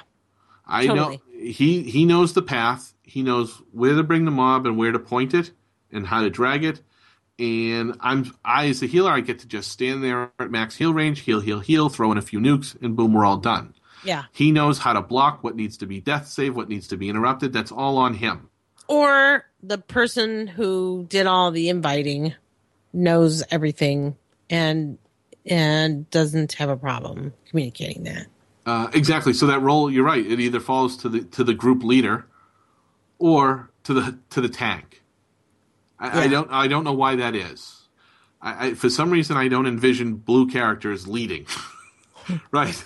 I 0.73 0.87
totally. 0.87 1.17
know 1.17 1.21
he 1.43 1.83
he 1.83 2.05
knows 2.05 2.33
the 2.33 2.41
path. 2.41 2.93
He 3.03 3.21
knows 3.21 3.61
where 3.71 3.95
to 3.95 4.03
bring 4.03 4.25
the 4.25 4.31
mob 4.31 4.65
and 4.65 4.77
where 4.77 4.91
to 4.91 4.99
point 4.99 5.33
it 5.33 5.51
and 5.91 6.07
how 6.07 6.21
to 6.21 6.29
drag 6.29 6.63
it. 6.63 6.81
And 7.37 7.95
I'm 7.99 8.33
I 8.43 8.67
as 8.67 8.81
a 8.81 8.87
healer, 8.87 9.11
I 9.11 9.19
get 9.19 9.39
to 9.39 9.47
just 9.47 9.71
stand 9.71 10.03
there 10.03 10.31
at 10.39 10.51
max 10.51 10.75
heal 10.75 10.93
range, 10.93 11.21
heal, 11.21 11.39
heal, 11.39 11.59
heal, 11.59 11.89
throw 11.89 12.11
in 12.11 12.17
a 12.17 12.21
few 12.21 12.39
nukes, 12.39 12.79
and 12.81 12.95
boom, 12.95 13.13
we're 13.13 13.25
all 13.25 13.37
done. 13.37 13.73
Yeah. 14.03 14.25
He 14.31 14.51
knows 14.51 14.79
how 14.79 14.93
to 14.93 15.01
block 15.01 15.43
what 15.43 15.55
needs 15.55 15.77
to 15.77 15.85
be 15.85 16.01
death 16.01 16.27
save, 16.27 16.55
what 16.55 16.69
needs 16.69 16.87
to 16.89 16.97
be 16.97 17.09
interrupted. 17.09 17.53
That's 17.53 17.71
all 17.71 17.97
on 17.97 18.15
him. 18.15 18.49
Or 18.87 19.45
the 19.61 19.77
person 19.77 20.47
who 20.47 21.05
did 21.09 21.25
all 21.25 21.51
the 21.51 21.69
inviting 21.69 22.33
knows 22.91 23.43
everything 23.49 24.15
and 24.49 24.97
and 25.45 26.09
doesn't 26.09 26.53
have 26.53 26.69
a 26.69 26.77
problem 26.77 27.33
communicating 27.49 28.03
that. 28.03 28.27
Uh, 28.65 28.89
exactly. 28.93 29.33
So 29.33 29.47
that 29.47 29.59
role, 29.59 29.91
you're 29.91 30.05
right. 30.05 30.25
It 30.25 30.39
either 30.39 30.59
falls 30.59 30.97
to 30.97 31.09
the 31.09 31.21
to 31.21 31.43
the 31.43 31.53
group 31.53 31.83
leader, 31.83 32.25
or 33.19 33.69
to 33.83 33.93
the 33.93 34.19
to 34.31 34.41
the 34.41 34.49
tank. 34.49 35.03
I, 35.99 36.07
yeah. 36.07 36.19
I 36.21 36.27
don't 36.27 36.51
I 36.51 36.67
don't 36.67 36.83
know 36.83 36.93
why 36.93 37.15
that 37.17 37.35
is. 37.35 37.81
I, 38.41 38.67
I, 38.67 38.73
for 38.73 38.89
some 38.89 39.09
reason 39.09 39.37
I 39.37 39.47
don't 39.47 39.65
envision 39.65 40.15
blue 40.15 40.49
characters 40.49 41.07
leading. 41.07 41.45
right. 42.51 42.83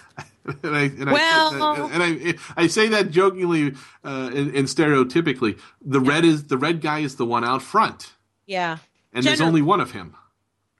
and 0.63 0.75
I, 0.75 0.83
and 0.83 1.11
well, 1.11 1.63
I, 1.63 1.89
and 1.91 2.03
I, 2.03 2.63
I 2.63 2.67
say 2.67 2.87
that 2.89 3.11
jokingly 3.11 3.73
uh, 4.03 4.31
and, 4.33 4.55
and, 4.55 4.67
stereotypically. 4.67 5.59
The 5.81 5.99
yeah. 5.99 6.09
red 6.09 6.25
is 6.25 6.45
the 6.45 6.57
red 6.57 6.79
guy 6.81 6.99
is 6.99 7.17
the 7.17 7.25
one 7.25 7.43
out 7.43 7.61
front. 7.61 8.13
Yeah, 8.45 8.77
and 9.13 9.25
there's 9.25 9.41
only 9.41 9.61
one 9.61 9.81
of 9.81 9.91
him. 9.91 10.15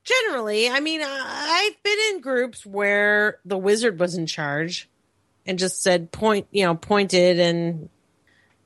Generally, 0.08 0.70
I 0.70 0.80
mean, 0.80 1.02
I've 1.04 1.82
been 1.82 1.98
in 2.10 2.20
groups 2.20 2.64
where 2.64 3.38
the 3.44 3.58
wizard 3.58 3.98
was 3.98 4.14
in 4.14 4.26
charge 4.26 4.88
and 5.44 5.58
just 5.58 5.82
said 5.82 6.10
point, 6.12 6.46
you 6.50 6.64
know, 6.64 6.74
pointed 6.74 7.38
and, 7.38 7.88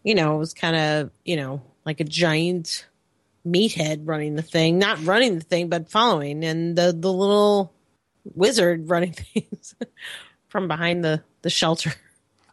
you 0.05 0.14
know, 0.14 0.36
it 0.36 0.38
was 0.38 0.55
kind 0.55 0.76
of, 0.76 1.11
you 1.24 1.36
know, 1.36 1.62
like 1.84 2.01
a 2.01 2.05
giant 2.05 2.86
meathead 3.47 4.03
running 4.05 4.36
the 4.36 4.43
thing, 4.43 4.78
not 4.78 5.05
running 5.05 5.38
the 5.38 5.45
thing, 5.45 5.68
but 5.68 5.90
following, 5.90 6.45
and 6.45 6.76
the 6.76 6.93
the 6.93 7.12
little 7.12 7.72
wizard 8.24 8.88
running 8.88 9.12
things 9.34 9.74
from 10.49 10.68
behind 10.68 11.05
the 11.05 11.22
the 11.43 11.51
shelter. 11.51 11.93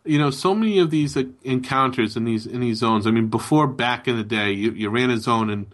You 0.05 0.17
know, 0.17 0.31
so 0.31 0.55
many 0.55 0.79
of 0.79 0.89
these 0.89 1.17
encounters 1.43 2.17
in 2.17 2.23
these 2.23 2.47
in 2.47 2.61
these 2.61 2.77
zones. 2.77 3.05
I 3.05 3.11
mean, 3.11 3.27
before 3.27 3.67
back 3.67 4.07
in 4.07 4.17
the 4.17 4.23
day, 4.23 4.51
you, 4.51 4.71
you 4.71 4.89
ran 4.89 5.11
a 5.11 5.17
zone 5.17 5.49
and 5.49 5.67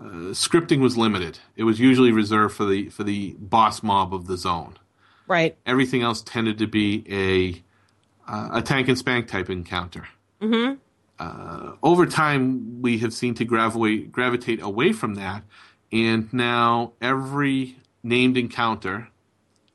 uh, 0.00 0.32
scripting 0.32 0.80
was 0.80 0.96
limited. 0.96 1.38
It 1.56 1.64
was 1.64 1.78
usually 1.78 2.12
reserved 2.12 2.54
for 2.54 2.64
the 2.64 2.88
for 2.88 3.04
the 3.04 3.36
boss 3.38 3.82
mob 3.82 4.14
of 4.14 4.26
the 4.26 4.36
zone. 4.36 4.78
Right. 5.26 5.56
Everything 5.66 6.02
else 6.02 6.22
tended 6.22 6.58
to 6.58 6.66
be 6.66 7.04
a 7.08 8.30
uh, 8.30 8.48
a 8.54 8.62
tank 8.62 8.88
and 8.88 8.96
spank 8.96 9.28
type 9.28 9.50
encounter. 9.50 10.08
Mm-hmm. 10.40 10.74
Uh, 11.18 11.72
over 11.82 12.06
time, 12.06 12.80
we 12.80 12.98
have 12.98 13.12
seen 13.12 13.34
to 13.34 13.44
gravitate 13.44 14.10
gravitate 14.10 14.62
away 14.62 14.92
from 14.92 15.16
that, 15.16 15.44
and 15.92 16.32
now 16.32 16.92
every 17.02 17.76
named 18.02 18.38
encounter 18.38 19.08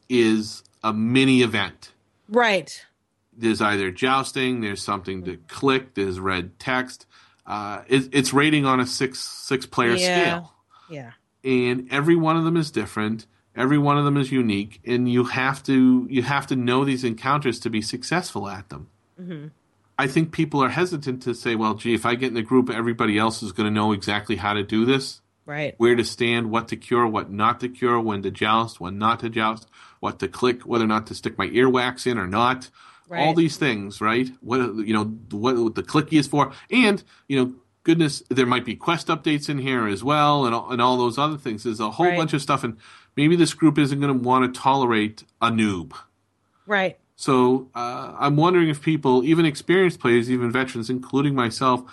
is 0.10 0.64
a 0.84 0.92
mini 0.92 1.42
event. 1.42 1.92
Right. 2.28 2.86
There's 3.38 3.62
either 3.62 3.92
jousting, 3.92 4.62
there's 4.62 4.82
something 4.82 5.24
to 5.26 5.38
click, 5.48 5.94
there's 5.94 6.20
red 6.20 6.58
text, 6.58 7.06
uh, 7.46 7.82
it, 7.88 8.10
it's 8.14 8.34
rating 8.34 8.66
on 8.66 8.80
a 8.80 8.88
six 8.88 9.20
six 9.20 9.66
player 9.66 9.96
yeah. 9.96 10.22
scale. 10.22 10.54
Yeah. 10.90 11.12
And 11.44 11.92
every 11.92 12.16
one 12.16 12.38
of 12.38 12.44
them 12.44 12.58
is 12.58 12.72
different. 12.72 13.28
Every 13.56 13.78
one 13.78 13.98
of 13.98 14.04
them 14.04 14.18
is 14.18 14.32
unique, 14.32 14.82
and 14.86 15.10
you 15.10 15.24
have 15.26 15.64
to 15.64 16.08
you 16.10 16.24
have 16.24 16.48
to 16.48 16.56
know 16.56 16.84
these 16.84 17.04
encounters 17.04 17.60
to 17.62 17.70
be 17.70 17.82
successful 17.82 18.50
at 18.50 18.70
them. 18.70 18.90
Mm-hmm. 19.22 19.48
I 19.98 20.08
think 20.08 20.34
people 20.34 20.62
are 20.62 20.70
hesitant 20.70 21.24
to 21.24 21.34
say, 21.34 21.56
"Well, 21.56 21.76
gee, 21.76 21.94
if 21.94 22.06
I 22.06 22.16
get 22.16 22.32
in 22.32 22.38
a 22.38 22.42
group, 22.42 22.70
everybody 22.70 23.18
else 23.18 23.42
is 23.42 23.54
going 23.54 23.68
to 23.68 23.74
know 23.74 23.94
exactly 23.94 24.36
how 24.36 24.54
to 24.54 24.64
do 24.64 24.84
this, 24.84 25.22
Right. 25.46 25.74
where 25.78 25.96
to 25.96 26.04
stand, 26.04 26.52
what 26.52 26.68
to 26.70 26.76
cure, 26.76 27.08
what 27.08 27.32
not 27.32 27.62
to 27.62 27.70
cure, 27.70 28.00
when 28.02 28.24
to 28.24 28.32
joust, 28.32 28.82
when 28.82 28.98
not 28.98 29.22
to 29.22 29.30
joust, 29.30 29.70
what 30.02 30.20
to 30.20 30.28
click, 30.28 30.64
whether 30.64 30.84
or 30.84 30.90
not 30.90 31.08
to 31.08 31.16
stick 31.16 31.38
my 31.38 31.48
earwax 31.48 32.06
in 32.06 32.18
or 32.18 32.28
not." 32.28 32.70
All 33.12 33.18
Right. 33.18 33.36
these 33.36 33.58
things, 33.58 34.02
right? 34.02 34.30
What 34.42 34.60
you 34.78 34.94
know, 34.94 35.06
what 35.32 35.76
the 35.76 35.84
clicky 35.84 36.14
is 36.20 36.28
for, 36.28 36.52
and 36.72 37.04
you 37.28 37.38
know, 37.40 37.54
goodness, 37.84 38.24
there 38.30 38.46
might 38.48 38.66
be 38.66 38.76
quest 38.76 39.08
updates 39.08 39.48
in 39.48 39.60
here 39.60 39.88
as 39.88 40.04
well, 40.04 40.46
and 40.46 40.56
all, 40.56 40.72
and 40.72 40.82
all 40.82 40.98
those 40.98 41.18
other 41.18 41.38
things. 41.38 41.64
There's 41.64 41.80
a 41.80 41.92
whole 41.92 42.08
Right. 42.08 42.18
bunch 42.18 42.34
of 42.34 42.42
stuff, 42.42 42.64
and 42.64 42.78
maybe 43.16 43.36
this 43.36 43.54
group 43.54 43.78
isn't 43.78 44.00
going 44.00 44.12
to 44.18 44.20
want 44.28 44.52
to 44.52 44.60
tolerate 44.60 45.24
a 45.42 45.52
noob. 45.52 45.94
Right. 46.66 46.98
So 47.16 47.70
uh, 47.76 48.16
I'm 48.20 48.36
wondering 48.36 48.70
if 48.70 48.82
people, 48.82 49.24
even 49.24 49.46
experienced 49.46 50.00
players, 50.00 50.30
even 50.30 50.52
veterans, 50.52 50.90
including 50.90 51.36
myself, 51.36 51.84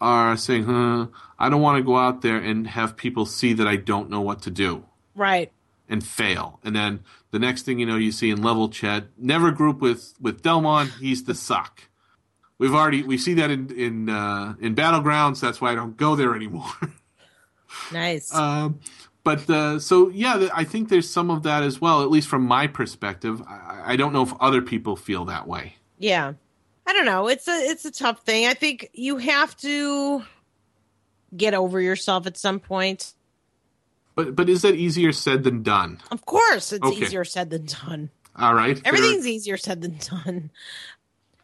are 0.00 0.36
saying, 0.36 0.64
huh, 0.64 1.06
I 1.38 1.48
don't 1.48 1.62
want 1.62 1.78
to 1.78 1.82
go 1.82 1.96
out 1.96 2.20
there 2.22 2.36
and 2.36 2.66
have 2.66 2.96
people 2.96 3.24
see 3.24 3.52
that 3.54 3.66
I 3.66 3.76
don't 3.76 4.10
know 4.10 4.20
what 4.20 4.42
to 4.42 4.50
do 4.50 4.84
Right. 5.14 5.50
and 5.88 6.04
fail. 6.04 6.60
And 6.62 6.76
then 6.76 7.00
the 7.36 7.46
next 7.46 7.62
thing 7.62 7.78
you 7.78 7.84
know, 7.84 7.96
you 7.96 8.12
see 8.12 8.30
in 8.30 8.42
level 8.42 8.70
chat, 8.70 9.08
never 9.18 9.50
group 9.50 9.80
with, 9.80 10.14
with 10.18 10.42
Delmont, 10.42 10.90
he's 11.00 11.24
the 11.24 11.34
suck. 11.34 11.82
We've 12.56 12.74
already, 12.74 13.02
we 13.02 13.18
see 13.18 13.34
that 13.34 13.50
in, 13.50 13.70
in, 13.78 14.08
uh, 14.08 14.54
in 14.58 14.74
Battlegrounds. 14.74 15.40
That's 15.40 15.60
why 15.60 15.72
I 15.72 15.74
don't 15.74 15.98
go 15.98 16.16
there 16.16 16.34
anymore. 16.34 16.72
Nice. 17.92 18.34
Um, 18.34 18.80
but 19.22 19.50
uh, 19.50 19.78
so 19.78 20.08
yeah, 20.08 20.48
I 20.54 20.64
think 20.64 20.88
there's 20.88 21.10
some 21.10 21.30
of 21.30 21.42
that 21.42 21.62
as 21.62 21.78
well. 21.78 22.02
At 22.02 22.10
least 22.10 22.26
from 22.26 22.42
my 22.42 22.66
perspective, 22.68 23.42
I, 23.46 23.92
I 23.92 23.96
don't 23.96 24.14
know 24.14 24.22
if 24.22 24.32
other 24.40 24.62
people 24.62 24.96
feel 24.96 25.26
that 25.26 25.46
way. 25.46 25.76
yeah. 25.98 26.32
I 26.86 26.92
don't 26.92 27.04
know. 27.04 27.26
It's 27.26 27.48
a 27.48 27.52
it's 27.52 27.84
a 27.84 27.90
tough 27.90 28.20
thing. 28.24 28.46
I 28.46 28.54
think 28.54 28.90
you 28.92 29.16
have 29.16 29.56
to 29.56 30.24
get 31.36 31.52
over 31.52 31.80
yourself 31.80 32.28
at 32.28 32.38
some 32.38 32.60
point. 32.60 33.12
But 34.16 34.34
but 34.34 34.48
is 34.48 34.62
that 34.62 34.74
easier 34.74 35.12
said 35.12 35.44
than 35.44 35.62
done? 35.62 36.00
Of 36.10 36.26
course, 36.26 36.72
it's 36.72 36.84
Okay. 36.84 36.96
easier 37.04 37.24
said 37.24 37.50
than 37.50 37.66
done. 37.66 38.10
All 38.34 38.54
right, 38.54 38.76
Fair- 38.78 38.92
Everything's 38.92 39.26
easier 39.26 39.56
said 39.56 39.80
than 39.82 39.98
done. 39.98 40.50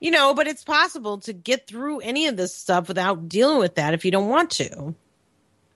You 0.00 0.10
know, 0.10 0.34
but 0.34 0.48
it's 0.48 0.64
possible 0.64 1.18
to 1.20 1.32
get 1.32 1.68
through 1.68 2.00
any 2.00 2.26
of 2.26 2.36
this 2.36 2.52
stuff 2.56 2.88
without 2.88 3.28
dealing 3.28 3.58
with 3.58 3.76
that 3.76 3.94
if 3.94 4.04
you 4.04 4.10
don't 4.10 4.28
want 4.28 4.50
to. 4.52 4.94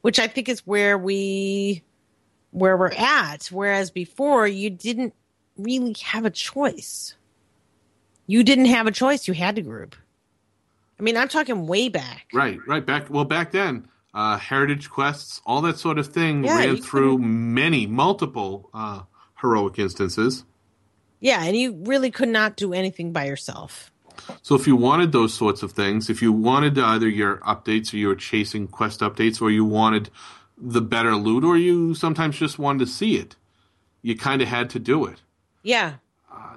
Which 0.03 0.18
I 0.18 0.26
think 0.26 0.49
is 0.49 0.66
where 0.66 0.99
we 0.99 1.82
where 2.51 2.76
we're 2.76 2.92
at. 2.92 3.47
Whereas 3.53 3.90
before 3.92 4.49
you 4.49 4.70
didn't 4.70 5.14
really 5.57 5.94
have 6.03 6.24
a 6.24 6.30
choice. 6.30 7.14
You 8.26 8.42
didn't 8.42 8.66
have 8.66 8.86
a 8.88 8.90
choice, 8.90 9.28
you 9.28 9.34
had 9.34 9.57
to 9.57 9.62
group. 9.62 9.94
I 10.99 11.03
mean, 11.03 11.16
I'm 11.16 11.28
talking 11.28 11.66
way 11.66 11.88
back. 11.88 12.26
right, 12.32 12.59
right. 12.66 12.84
Back 12.84 13.09
well, 13.11 13.24
back 13.26 13.53
then, 13.53 13.86
uh, 14.17 14.39
heritage 14.39 14.89
quests, 14.89 15.43
all 15.45 15.61
that 15.61 15.79
sort 15.79 15.99
of 15.99 16.07
thing 16.07 16.43
Yeah, 16.43 16.57
ran 16.57 16.77
through 16.79 17.19
many, 17.19 17.87
multiple 17.87 18.71
uh, 18.73 19.03
heroic 19.41 19.79
instances. 19.79 20.45
Yeah, 21.21 21.45
and 21.45 21.55
you 21.55 21.83
really 21.85 22.11
could 22.11 22.31
not 22.31 22.57
do 22.57 22.73
anything 22.73 23.12
by 23.12 23.27
yourself. 23.27 23.93
So 24.41 24.55
if 24.55 24.67
you 24.67 24.75
wanted 24.75 25.12
those 25.12 25.35
sorts 25.35 25.62
of 25.62 25.73
things, 25.73 26.09
if 26.09 26.23
you 26.23 26.33
wanted 26.33 26.79
either 26.79 27.07
your 27.07 27.37
updates 27.39 27.93
or 27.93 27.99
you 27.99 28.09
were 28.09 28.17
chasing 28.17 28.67
quest 28.67 29.01
updates, 29.01 29.43
or 29.43 29.51
you 29.51 29.67
wanted 29.67 30.09
the 30.57 30.81
better 30.81 31.14
loot, 31.14 31.45
or 31.45 31.59
you 31.59 31.95
sometimes 31.95 32.39
just 32.39 32.59
wanted 32.59 32.87
to 32.87 32.87
see 32.87 33.17
it, 33.17 33.37
you 34.01 34.17
kind 34.17 34.41
of 34.41 34.49
had 34.49 34.71
to 34.71 34.79
do 34.79 35.05
it. 35.05 35.21
Yeah, 35.62 35.97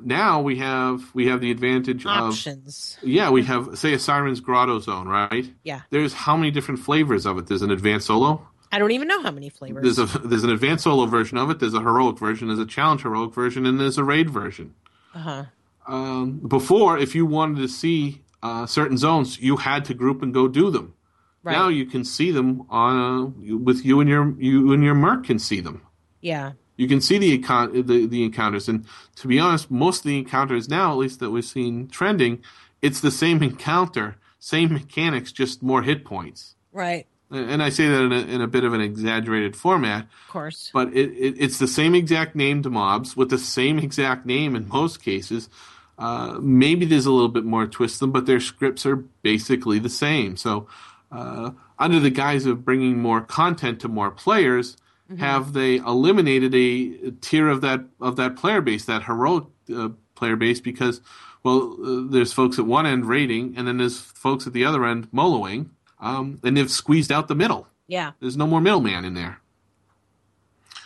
Now 0.01 0.41
we 0.41 0.57
have 0.57 1.03
we 1.13 1.27
have 1.27 1.41
the 1.41 1.51
advantage 1.51 2.05
of 2.05 2.11
options. 2.11 2.97
yeah 3.03 3.29
we 3.29 3.43
have 3.43 3.77
say 3.77 3.93
a 3.93 3.99
Siren's 3.99 4.39
Grotto 4.39 4.79
Zone 4.79 5.07
right. 5.07 5.49
Yeah. 5.63 5.81
There's 5.89 6.13
how 6.13 6.37
many 6.37 6.51
different 6.51 6.79
flavors 6.79 7.25
of 7.25 7.37
it? 7.37 7.47
There's 7.47 7.61
an 7.61 7.71
advanced 7.71 8.07
solo. 8.07 8.47
I 8.71 8.77
don't 8.79 8.91
even 8.91 9.07
know 9.07 9.21
how 9.23 9.31
many 9.31 9.49
flavors. 9.49 9.83
There's 9.83 10.15
a 10.15 10.19
there's 10.19 10.43
an 10.43 10.51
advanced 10.51 10.83
solo 10.83 11.05
version 11.05 11.37
of 11.37 11.49
it. 11.49 11.59
There's 11.59 11.73
a 11.73 11.79
heroic 11.81 12.17
version. 12.17 12.47
There's 12.47 12.59
a 12.59 12.65
challenge 12.65 13.01
heroic 13.01 13.33
version, 13.33 13.65
and 13.65 13.79
there's 13.79 13.97
a 13.97 14.03
raid 14.03 14.29
version. 14.29 14.75
uh-huh. 15.13 15.45
Um, 15.87 16.39
before, 16.47 16.99
if 16.99 17.15
you 17.15 17.25
wanted 17.25 17.57
to 17.61 17.67
see 17.67 18.21
uh, 18.43 18.67
certain 18.67 18.95
zones, 18.97 19.39
you 19.39 19.57
had 19.57 19.85
to 19.85 19.95
group 19.95 20.21
and 20.21 20.31
go 20.33 20.47
do 20.47 20.69
them. 20.69 20.93
Right. 21.41 21.53
Now 21.53 21.69
you 21.69 21.85
can 21.87 22.03
see 22.03 22.29
them 22.31 22.65
on 22.69 23.33
uh, 23.49 23.57
with 23.57 23.83
you 23.83 23.99
and 24.01 24.09
your 24.09 24.35
you 24.39 24.71
and 24.71 24.83
your 24.83 24.93
merc 24.95 25.25
can 25.25 25.39
see 25.39 25.61
them. 25.61 25.81
yeah. 26.21 26.51
You 26.79 26.87
can 26.87 27.01
see 27.01 27.17
the, 27.17 27.37
econ- 27.37 27.85
the 27.85 28.05
the 28.07 28.23
encounters, 28.23 28.69
and 28.69 28.85
to 29.17 29.27
be 29.27 29.37
honest, 29.37 29.69
most 29.69 29.99
of 29.99 30.03
the 30.05 30.17
encounters 30.17 30.69
now, 30.69 30.91
at 30.93 30.97
least 30.97 31.19
that 31.19 31.29
we've 31.29 31.43
seen 31.43 31.89
trending, 31.89 32.41
it's 32.81 33.01
the 33.01 33.11
same 33.11 33.43
encounter, 33.43 34.15
same 34.39 34.71
mechanics, 34.71 35.33
just 35.33 35.61
more 35.61 35.81
hit 35.83 36.05
points. 36.05 36.55
Right. 36.71 37.05
And 37.31 37.61
I 37.61 37.67
say 37.69 37.87
that 37.89 38.01
in 38.01 38.11
a, 38.13 38.19
in 38.35 38.41
a 38.41 38.47
bit 38.47 38.63
of 38.63 38.73
an 38.73 38.79
exaggerated 38.81 39.57
format, 39.57 40.03
Of 40.05 40.29
course. 40.31 40.71
but 40.73 40.87
it, 40.93 41.11
it, 41.11 41.35
it's 41.37 41.59
the 41.59 41.67
same 41.67 41.93
exact 41.95 42.33
named 42.35 42.65
mobs 42.71 43.15
with 43.17 43.29
the 43.29 43.37
same 43.37 43.77
exact 43.77 44.25
name 44.25 44.55
in 44.55 44.67
most 44.69 45.03
cases. 45.03 45.49
Uh, 45.97 46.37
maybe 46.41 46.85
there's 46.85 47.05
a 47.05 47.11
little 47.11 47.27
bit 47.27 47.43
more 47.43 47.67
twist 47.67 47.95
to 47.95 47.99
them, 48.05 48.11
but 48.13 48.25
their 48.25 48.39
scripts 48.39 48.85
are 48.85 48.95
basically 49.21 49.79
the 49.79 49.89
same. 49.89 50.37
So, 50.37 50.67
uh, 51.11 51.51
under 51.77 51.99
the 51.99 52.09
guise 52.09 52.45
of 52.45 52.63
bringing 52.63 52.99
more 52.99 53.19
content 53.21 53.81
to 53.81 53.89
more 53.89 54.11
players, 54.11 54.77
have 55.17 55.53
they 55.53 55.77
eliminated 55.77 56.53
a 56.53 57.11
tier 57.21 57.47
of 57.47 57.61
that 57.61 57.85
of 57.99 58.17
that 58.17 58.35
player 58.35 58.61
base, 58.61 58.85
that 58.85 59.03
heroic 59.03 59.45
uh, 59.75 59.89
player 60.15 60.35
base? 60.35 60.59
Because, 60.59 61.01
well, 61.43 61.75
uh, 61.83 62.11
there's 62.11 62.33
folks 62.33 62.59
at 62.59 62.65
one 62.65 62.85
end 62.85 63.05
raiding, 63.05 63.55
and 63.57 63.67
then 63.67 63.77
there's 63.77 63.99
folks 63.99 64.45
at 64.45 64.53
the 64.53 64.65
other 64.65 64.85
end 64.85 65.09
moloing, 65.11 65.69
um, 65.99 66.39
and 66.43 66.55
they've 66.55 66.69
squeezed 66.69 67.11
out 67.11 67.27
the 67.27 67.35
middle. 67.35 67.67
Yeah. 67.87 68.11
There's 68.19 68.37
no 68.37 68.45
more 68.45 68.61
middleman 68.61 69.03
in 69.05 69.15
there. 69.15 69.39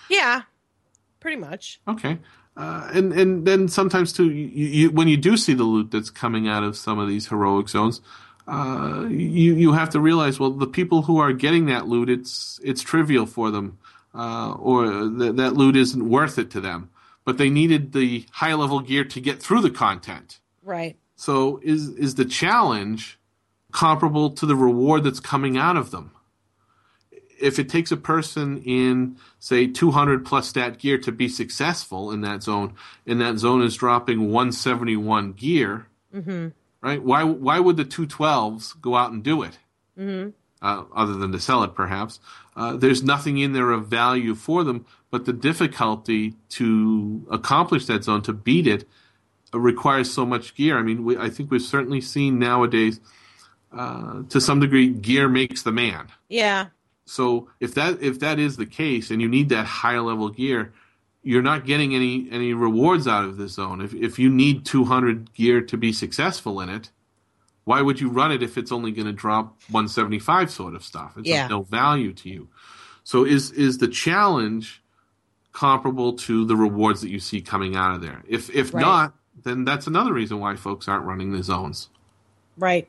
Yeah. 0.10 0.44
Pretty 1.20 1.38
much. 1.38 1.82
Okay. 1.88 2.20
Uh, 2.56 2.88
and 2.94 3.14
and 3.14 3.48
then 3.48 3.68
sometimes 3.68 4.14
too, 4.14 4.30
you, 4.30 4.68
you, 4.68 4.92
when 4.92 5.08
you 5.08 5.18
do 5.18 5.36
see 5.38 5.54
the 5.54 5.64
loot 5.64 5.90
that's 5.90 6.10
coming 6.10 6.48
out 6.48 6.64
of 6.64 6.78
some 6.78 7.00
of 7.00 7.08
these 7.08 7.28
heroic 7.28 7.68
zones, 7.68 8.00
uh, 8.48 9.06
you 9.10 9.56
you 9.56 9.74
have 9.74 9.90
to 9.90 10.00
realize, 10.00 10.40
well, 10.40 10.52
the 10.52 10.68
people 10.68 11.02
who 11.02 11.18
are 11.18 11.34
getting 11.34 11.66
that 11.66 11.88
loot, 11.88 12.10
it's 12.10 12.60
it's 12.64 12.84
trivial 12.84 13.26
for 13.26 13.50
them, 13.50 13.80
uh, 14.14 14.54
or 14.54 14.86
th- 15.10 15.36
that 15.36 15.54
loot 15.54 15.76
isn't 15.76 16.08
worth 16.08 16.38
it 16.38 16.52
to 16.52 16.62
them. 16.62 16.90
But 17.26 17.38
they 17.38 17.50
needed 17.50 17.94
the 17.94 18.26
high 18.32 18.54
level 18.54 18.82
gear 18.82 19.06
to 19.06 19.22
get 19.22 19.42
through 19.42 19.62
the 19.62 19.72
content. 19.72 20.40
Right. 20.62 20.98
So 21.16 21.60
is 21.64 21.90
is 21.90 22.16
the 22.16 22.26
challenge 22.26 23.18
comparable 23.72 24.30
to 24.32 24.46
the 24.46 24.56
reward 24.56 25.04
that's 25.04 25.20
coming 25.20 25.58
out 25.58 25.78
of 25.78 25.92
them? 25.92 26.12
If 27.40 27.60
it 27.60 27.70
takes 27.70 27.92
a 27.92 27.98
person 27.98 28.62
in 28.64 29.18
say 29.40 29.68
200 29.68 30.26
plus 30.26 30.48
stat 30.50 30.80
gear 30.80 30.98
to 31.00 31.12
be 31.12 31.28
successful 31.28 32.12
in 32.12 32.22
that 32.22 32.44
zone, 32.44 32.76
and 33.06 33.20
that 33.22 33.38
zone 33.38 33.62
is 33.62 33.76
dropping 33.76 34.32
171 34.32 35.34
gear, 35.34 35.88
right? 36.82 37.02
Why 37.02 37.24
why 37.24 37.60
would 37.60 37.78
the 37.78 37.86
212s 37.86 38.80
go 38.82 38.96
out 38.96 39.12
and 39.12 39.24
do 39.24 39.44
it? 39.44 39.60
Uh, 40.64 40.86
other 40.96 41.14
than 41.14 41.32
to 41.34 41.40
sell 41.40 41.62
it, 41.64 41.76
perhaps. 41.76 42.20
Uh, 42.56 42.78
there's 42.78 43.04
nothing 43.04 43.38
in 43.38 43.54
there 43.54 43.72
of 43.72 43.88
value 43.88 44.34
for 44.34 44.64
them, 44.64 44.86
but 45.12 45.26
the 45.26 45.34
difficulty 45.34 46.34
to 46.50 47.26
accomplish 47.30 47.86
that 47.88 48.06
zone, 48.06 48.22
to 48.24 48.34
beat 48.34 48.66
it, 48.66 48.88
uh, 49.54 49.60
requires 49.60 50.12
so 50.12 50.26
much 50.26 50.56
gear. 50.56 50.80
I 50.80 50.82
mean, 50.82 51.04
we, 51.04 51.18
I 51.18 51.30
think 51.30 51.52
we've 51.52 51.62
certainly 51.62 52.00
seen 52.00 52.40
nowadays, 52.40 53.00
uh, 53.72 54.24
to 54.30 54.40
some 54.40 54.60
degree, 54.60 54.90
gear 54.90 55.28
makes 55.28 55.64
the 55.64 55.72
man. 55.72 56.08
Yeah. 56.30 56.68
So 57.06 57.50
if 57.60 57.76
that 57.76 58.02
if 58.02 58.20
that 58.20 58.40
is 58.40 58.56
the 58.56 58.66
case, 58.66 59.12
and 59.12 59.22
you 59.22 59.28
need 59.28 59.50
that 59.50 59.66
higher 59.66 60.02
level 60.02 60.30
gear, 60.30 60.72
you're 61.22 61.42
not 61.42 61.66
getting 61.66 61.94
any 61.94 62.30
any 62.32 62.54
rewards 62.54 63.08
out 63.08 63.26
of 63.26 63.36
this 63.36 63.54
zone. 63.54 63.82
If 63.82 63.94
if 63.94 64.18
you 64.18 64.30
need 64.30 64.66
200 64.66 65.34
gear 65.34 65.60
to 65.62 65.76
be 65.76 65.92
successful 65.92 66.62
in 66.62 66.70
it, 66.70 66.92
why 67.66 67.82
would 67.82 68.00
you 68.02 68.10
run 68.10 68.32
it 68.32 68.44
if 68.44 68.58
it's 68.58 68.72
only 68.72 68.92
going 68.92 69.08
to 69.08 69.14
drop 69.14 69.58
175 69.70 70.52
sort 70.52 70.76
of 70.76 70.84
stuff? 70.84 71.18
It's 71.18 71.28
Yeah. 71.30 71.46
of 71.46 71.50
no 71.52 71.62
value 71.64 72.14
to 72.14 72.30
you. 72.30 72.50
So 73.04 73.26
is 73.26 73.52
is 73.52 73.78
the 73.80 73.88
challenge 73.88 74.82
comparable 75.52 76.14
to 76.14 76.46
the 76.46 76.56
rewards 76.56 77.02
that 77.02 77.10
you 77.10 77.20
see 77.20 77.42
coming 77.42 77.76
out 77.76 77.96
of 77.96 78.02
there? 78.02 78.24
If 78.28 78.50
if 78.50 78.74
Right. 78.74 78.82
not, 78.82 79.14
then 79.44 79.66
that's 79.66 79.88
another 79.88 80.14
reason 80.14 80.40
why 80.40 80.56
folks 80.56 80.88
aren't 80.88 81.06
running 81.06 81.32
the 81.32 81.44
zones. 81.44 81.90
Right. 82.58 82.88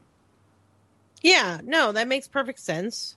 Yeah. 1.22 1.60
No, 1.64 1.92
that 1.92 2.06
makes 2.08 2.28
perfect 2.28 2.60
sense. 2.60 3.16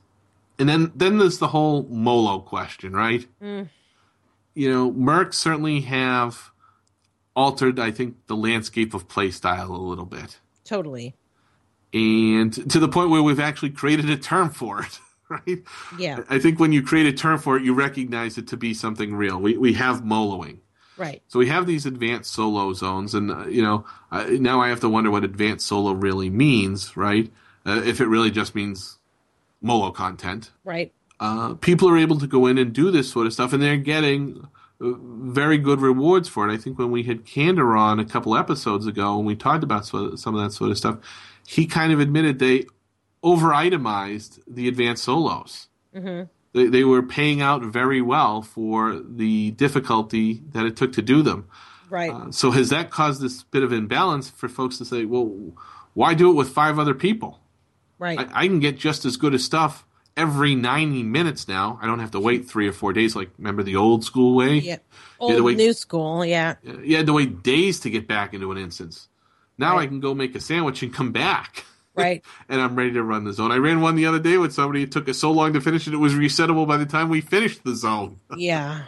And 0.60 0.68
then 0.68 0.92
then 0.96 1.18
there's 1.18 1.38
the 1.40 1.48
whole 1.50 1.84
Molo 1.90 2.40
question, 2.40 2.94
right? 2.94 3.28
Mm. 3.42 3.70
You 4.56 4.72
know, 4.72 4.92
Mercs 4.92 5.36
certainly 5.36 5.82
have 5.82 6.52
altered, 7.36 7.80
I 7.80 7.92
think, 7.92 8.16
the 8.26 8.36
landscape 8.36 8.96
of 8.96 9.08
playstyle 9.08 9.70
a 9.70 9.74
little 9.74 10.06
bit. 10.06 10.40
Totally. 10.64 11.14
And 11.94 12.54
to 12.70 12.80
the 12.80 12.88
point 12.88 13.10
where 13.10 13.24
we've 13.24 13.40
actually 13.40 13.70
created 13.72 14.10
a 14.10 14.18
term 14.18 14.50
for 14.50 14.82
it. 14.82 15.00
right? 15.30 15.64
Yeah. 15.98 16.24
I 16.30 16.40
think 16.40 16.60
when 16.60 16.72
you 16.72 16.82
create 16.82 17.06
a 17.06 17.14
term 17.14 17.40
for 17.40 17.58
it, 17.58 17.64
you 17.64 17.74
recognize 17.74 18.38
it 18.38 18.48
to 18.50 18.58
be 18.58 18.74
something 18.74 19.16
real. 19.16 19.40
We 19.40 19.58
we 19.58 19.74
have 19.74 20.02
moloing. 20.02 20.60
Right. 20.98 21.22
So 21.28 21.38
we 21.38 21.48
have 21.48 21.68
these 21.68 21.86
advanced 21.86 22.34
solo 22.34 22.74
zones, 22.74 23.14
and 23.14 23.32
uh, 23.32 23.46
you 23.48 23.62
know 23.62 23.86
uh, 24.12 24.26
now 24.32 24.62
I 24.62 24.70
have 24.70 24.80
to 24.82 24.90
wonder 24.90 25.12
what 25.12 25.24
advanced 25.24 25.68
solo 25.68 25.92
really 25.92 26.30
means, 26.30 26.96
right? 26.98 27.32
Uh, 27.66 27.82
if 27.86 28.00
it 28.00 28.08
really 28.08 28.32
just 28.32 28.56
means 28.56 28.98
molo 29.62 29.92
content. 29.92 30.52
Right. 30.64 30.94
Uh, 31.20 31.56
people 31.56 31.90
are 31.90 31.98
able 31.98 32.20
to 32.20 32.28
go 32.28 32.46
in 32.46 32.58
and 32.58 32.74
do 32.74 32.92
this 32.92 33.12
sort 33.12 33.28
of 33.28 33.34
stuff, 33.34 33.54
and 33.54 33.62
they're 33.62 33.78
getting 33.78 34.48
uh, 34.80 34.92
very 35.00 35.58
good 35.58 35.82
rewards 35.82 36.30
for 36.30 36.48
it. 36.48 36.54
I 36.54 36.58
think 36.58 36.78
when 36.78 36.92
we 36.92 37.04
had 37.04 37.26
Kander 37.26 37.78
on 37.78 38.00
a 38.00 38.06
couple 38.06 38.36
episodes 38.36 38.86
ago, 38.86 39.18
and 39.18 39.26
we 39.26 39.36
talked 39.36 39.64
about 39.64 39.86
so, 39.86 40.16
some 40.16 40.36
of 40.36 40.44
that 40.44 40.52
sort 40.52 40.72
of 40.72 40.78
stuff, 40.78 40.98
he 41.50 41.66
kind 41.66 41.94
of 41.94 42.02
admitted 42.02 42.40
they 42.40 42.66
over 43.24 43.54
itemized 43.54 44.42
the 44.46 44.68
advanced 44.68 45.06
solos. 45.06 45.70
Mm-hmm. 45.96 46.24
They, 46.52 46.68
they 46.68 46.84
were 46.84 47.02
paying 47.02 47.42
out 47.42 47.64
very 47.64 48.02
well 48.02 48.42
for 48.42 49.00
the 49.00 49.52
difficulty 49.52 50.42
that 50.52 50.66
it 50.66 50.76
took 50.76 50.92
to 50.94 51.02
do 51.02 51.22
them. 51.22 51.48
Right. 51.90 52.12
Uh, 52.12 52.32
so 52.32 52.52
has 52.52 52.70
that 52.70 52.90
caused 52.92 53.22
this 53.22 53.44
bit 53.44 53.64
of 53.64 53.72
imbalance 53.72 54.30
for 54.30 54.50
folks 54.50 54.78
to 54.80 54.86
say, 54.86 55.06
well, 55.06 55.32
why 55.94 56.14
do 56.16 56.30
it 56.30 56.34
with 56.34 56.50
five 56.50 56.78
other 56.78 56.94
people? 56.94 57.40
right. 57.98 58.20
I, 58.20 58.44
I 58.44 58.48
can 58.48 58.60
get 58.60 58.78
just 58.78 59.06
as 59.06 59.16
good 59.16 59.34
as 59.34 59.44
stuff 59.46 59.86
every 60.18 60.54
90 60.54 61.02
minutes 61.04 61.48
now. 61.48 61.80
I 61.82 61.88
don't 61.88 62.00
have 62.00 62.12
to 62.12 62.20
wait 62.20 62.46
three 62.46 62.68
or 62.68 62.74
four 62.74 62.92
days 62.92 63.16
like, 63.16 63.30
remember 63.38 63.64
the 63.64 63.78
old 63.78 64.04
school 64.04 64.36
way? 64.36 64.58
yeah. 64.58 64.76
the 64.76 64.82
Old 65.22 65.42
way- 65.44 65.56
new 65.56 65.72
school. 65.74 66.26
Yeah. 66.26 66.56
You 66.84 66.98
had 66.98 67.06
to 67.06 67.14
wait 67.14 67.42
days 67.42 67.80
to 67.82 67.90
get 67.90 68.06
back 68.06 68.34
into 68.34 68.52
an 68.52 68.58
instance. 68.58 69.08
Now 69.58 69.76
Right. 69.76 69.84
I 69.84 69.88
can 69.88 70.00
go 70.00 70.14
make 70.14 70.36
a 70.36 70.40
sandwich 70.40 70.84
and 70.84 70.94
come 70.94 71.12
back. 71.12 71.66
Right. 71.98 72.24
and 72.48 72.62
I'm 72.62 72.76
ready 72.76 72.92
to 72.92 73.02
run 73.02 73.24
the 73.24 73.34
zone. 73.34 73.52
I 73.52 73.56
ran 73.58 73.82
one 73.82 73.96
the 73.96 74.06
other 74.06 74.20
day 74.20 74.38
with 74.38 74.54
somebody. 74.54 74.84
It 74.84 74.92
took 74.92 75.10
us 75.10 75.18
so 75.18 75.32
long 75.32 75.54
to 75.54 75.60
finish 75.62 75.88
it, 75.88 75.96
it 75.96 75.98
was 75.98 76.14
resettable 76.14 76.68
by 76.68 76.78
the 76.78 76.86
time 76.86 77.10
we 77.10 77.22
finished 77.22 77.64
the 77.64 77.74
zone. 77.76 78.20
Yeah. 78.38 78.84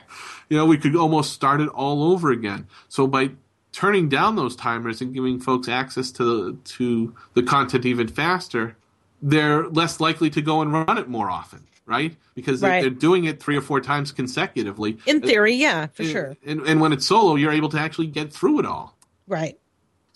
You 0.47 0.57
know, 0.57 0.67
we 0.67 0.77
could 0.77 0.95
almost 0.95 1.33
start 1.33 1.59
it 1.59 1.69
all 1.69 2.03
over 2.11 2.29
again. 2.31 2.67
So 2.87 3.07
by 3.07 3.31
turning 3.71 4.09
down 4.09 4.35
those 4.35 4.55
timers 4.55 5.01
and 5.01 5.11
giving 5.11 5.39
folks 5.39 5.67
access 5.67 6.11
to 6.11 6.23
the, 6.23 6.57
to 6.75 7.15
the 7.33 7.41
content 7.41 7.83
even 7.87 8.07
faster, 8.07 8.77
they're 9.23 9.67
less 9.69 9.99
likely 9.99 10.29
to 10.29 10.41
go 10.43 10.61
and 10.61 10.71
run 10.71 10.99
it 10.99 11.07
more 11.09 11.31
often, 11.31 11.65
right? 11.87 12.15
Because 12.35 12.61
they're, 12.61 12.69
Right. 12.69 12.81
they're 12.81 12.91
doing 12.91 13.23
it 13.25 13.41
three 13.41 13.57
or 13.57 13.61
four 13.61 13.81
times 13.81 14.11
consecutively. 14.11 14.99
In 15.07 15.19
theory, 15.21 15.55
yeah, 15.55 15.87
for 15.87 16.03
And- 16.03 16.11
sure. 16.11 16.37
And, 16.45 16.61
and 16.61 16.79
when 16.79 16.93
it's 16.93 17.07
solo, 17.07 17.33
you're 17.37 17.51
able 17.53 17.69
to 17.69 17.79
actually 17.79 18.05
get 18.07 18.31
through 18.31 18.59
it 18.59 18.67
all. 18.67 18.95
Right. 19.27 19.57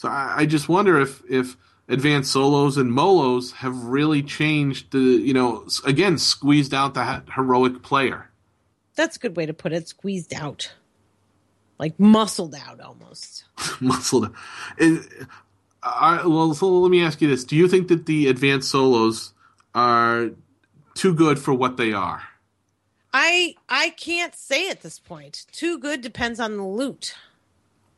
So 0.04 0.10
I, 0.10 0.40
I 0.40 0.46
just 0.46 0.68
wonder 0.68 1.00
if 1.00 1.24
if 1.30 1.56
advanced 1.88 2.34
solos 2.34 2.76
and 2.76 2.92
molos 2.92 3.54
have 3.54 3.86
really 3.86 4.22
changed 4.22 4.92
the 4.92 5.00
you 5.00 5.34
know 5.34 5.66
again 5.86 6.18
squeezed 6.18 6.74
out 6.74 6.94
the 6.94 7.24
heroic 7.34 7.84
player. 7.84 8.30
That's 8.96 9.16
a 9.16 9.20
good 9.20 9.38
way 9.38 9.46
to 9.46 9.54
put 9.54 9.72
it. 9.72 9.88
Squeezed 9.88 10.34
out. 10.34 10.74
Like 11.80 11.98
muscled 11.98 12.54
out 12.54 12.82
almost. 12.82 13.46
Muscled. 13.80 14.36
And, 14.78 15.08
uh, 15.82 15.94
I, 16.02 16.28
well, 16.28 16.54
so 16.54 16.68
let 16.68 16.92
me 16.92 17.02
ask 17.02 17.22
you 17.22 17.30
this: 17.30 17.46
Do 17.46 17.56
you 17.56 17.70
think 17.70 17.88
that 17.88 18.06
the 18.06 18.28
advanced 18.28 18.70
solos 18.70 19.32
are 19.74 20.32
too 20.96 21.14
good 21.14 21.40
for 21.40 21.54
what 21.54 21.78
they 21.78 21.94
are? 21.94 22.24
I 23.14 23.56
I 23.70 23.92
can't 23.92 24.36
say 24.36 24.70
at 24.70 24.82
this 24.82 25.00
point. 25.00 25.46
Too 25.54 25.80
good 25.80 26.02
depends 26.02 26.42
on 26.42 26.58
the 26.58 26.66
loot. 26.66 27.16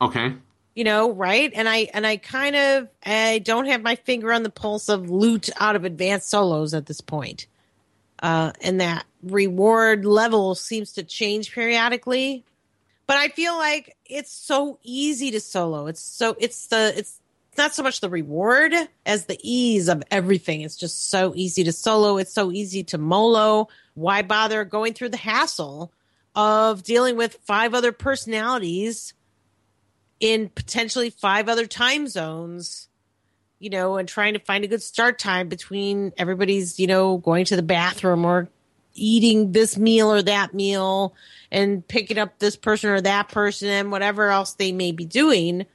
Okay. 0.00 0.36
You 0.76 0.84
know, 0.84 1.10
right? 1.10 1.50
And 1.54 1.66
I 1.68 1.88
and 1.94 2.06
I 2.06 2.18
kind 2.18 2.54
of 2.54 2.88
I 3.04 3.38
don't 3.38 3.64
have 3.64 3.82
my 3.82 3.96
finger 3.96 4.30
on 4.30 4.42
the 4.42 4.50
pulse 4.50 4.90
of 4.90 5.10
loot 5.10 5.48
out 5.58 5.74
of 5.74 5.84
advanced 5.84 6.28
solos 6.28 6.74
at 6.74 6.84
this 6.86 7.00
point. 7.00 7.46
Uh 8.22 8.52
and 8.60 8.80
that 8.82 9.06
reward 9.22 10.04
level 10.04 10.54
seems 10.54 10.92
to 10.92 11.02
change 11.02 11.52
periodically. 11.52 12.44
But 13.06 13.16
I 13.16 13.28
feel 13.28 13.54
like 13.54 13.96
it's 14.04 14.30
so 14.30 14.78
easy 14.82 15.30
to 15.30 15.40
solo. 15.40 15.86
It's 15.86 16.02
so 16.02 16.36
it's 16.38 16.66
the 16.66 16.92
it's 16.94 17.20
not 17.56 17.74
so 17.74 17.82
much 17.82 18.00
the 18.00 18.10
reward 18.10 18.74
as 19.06 19.24
the 19.24 19.38
ease 19.42 19.88
of 19.88 20.02
everything. 20.10 20.60
It's 20.60 20.76
just 20.76 21.08
so 21.08 21.32
easy 21.34 21.64
to 21.64 21.72
solo. 21.72 22.18
It's 22.18 22.34
so 22.34 22.52
easy 22.52 22.84
to 22.84 22.98
molo. 22.98 23.68
Why 23.94 24.20
bother 24.20 24.64
going 24.66 24.92
through 24.92 25.08
the 25.08 25.16
hassle 25.16 25.90
of 26.34 26.82
dealing 26.82 27.16
with 27.16 27.38
five 27.46 27.72
other 27.72 27.92
personalities 27.92 29.14
in 30.20 30.48
potentially 30.48 31.10
five 31.10 31.48
other 31.48 31.66
time 31.66 32.06
zones, 32.06 32.88
you 33.58 33.70
know, 33.70 33.96
and 33.96 34.08
trying 34.08 34.34
to 34.34 34.40
find 34.40 34.64
a 34.64 34.68
good 34.68 34.82
start 34.82 35.18
time 35.18 35.48
between 35.48 36.12
everybody's, 36.16 36.78
you 36.78 36.86
know, 36.86 37.18
going 37.18 37.44
to 37.46 37.56
the 37.56 37.62
bathroom 37.62 38.24
or 38.24 38.48
eating 38.94 39.52
this 39.52 39.76
meal 39.76 40.10
or 40.12 40.22
that 40.22 40.54
meal 40.54 41.14
and 41.50 41.86
picking 41.86 42.18
up 42.18 42.38
this 42.38 42.56
person 42.56 42.90
or 42.90 43.00
that 43.00 43.28
person 43.28 43.68
and 43.68 43.92
whatever 43.92 44.30
else 44.30 44.54
they 44.54 44.72
may 44.72 44.92
be 44.92 45.04
doing, 45.04 45.66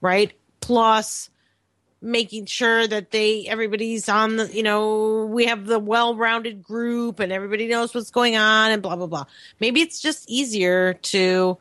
right? 0.00 0.32
Plus 0.60 1.30
making 2.02 2.46
sure 2.46 2.86
that 2.86 3.10
they 3.10 3.46
everybody's 3.46 4.08
on 4.08 4.36
the 4.36 4.56
you 4.56 4.62
know 4.62 5.26
we 5.26 5.44
have 5.44 5.66
the 5.66 5.78
well-rounded 5.78 6.62
group 6.62 7.20
and 7.20 7.30
everybody 7.30 7.68
knows 7.68 7.94
what's 7.94 8.10
going 8.10 8.36
on 8.36 8.70
and 8.70 8.80
blah 8.80 8.96
blah 8.96 9.06
blah 9.06 9.24
maybe 9.60 9.82
it's 9.82 10.00
just 10.00 10.24
easier 10.26 10.94
to 10.94 11.58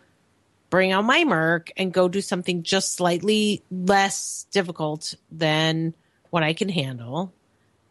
bring 0.70 0.91
out 0.91 1.03
my 1.05 1.24
merc 1.24 1.72
and 1.78 1.91
go 1.93 2.07
do 2.07 2.22
something 2.22 2.63
just 2.63 2.93
slightly 2.93 3.63
less 3.72 4.45
difficult 4.51 5.15
than 5.32 5.93
what 6.30 6.43
i 6.43 6.53
can 6.53 6.70
handle 6.70 7.34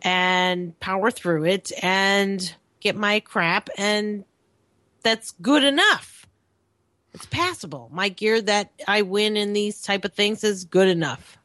and 0.02 0.78
power 0.80 1.10
through 1.10 1.44
it 1.44 1.72
and 1.82 2.54
get 2.80 2.94
my 2.96 3.20
crap 3.20 3.68
and 3.76 4.24
that's 5.02 5.32
good 5.42 5.64
enough 5.64 6.26
it's 7.14 7.26
passable 7.26 7.90
my 7.92 8.08
gear 8.08 8.40
that 8.40 8.70
i 8.86 9.02
win 9.02 9.36
in 9.36 9.52
these 9.52 9.82
type 9.82 10.04
of 10.04 10.12
things 10.12 10.44
is 10.44 10.64
good 10.64 10.88
enough 10.88 11.36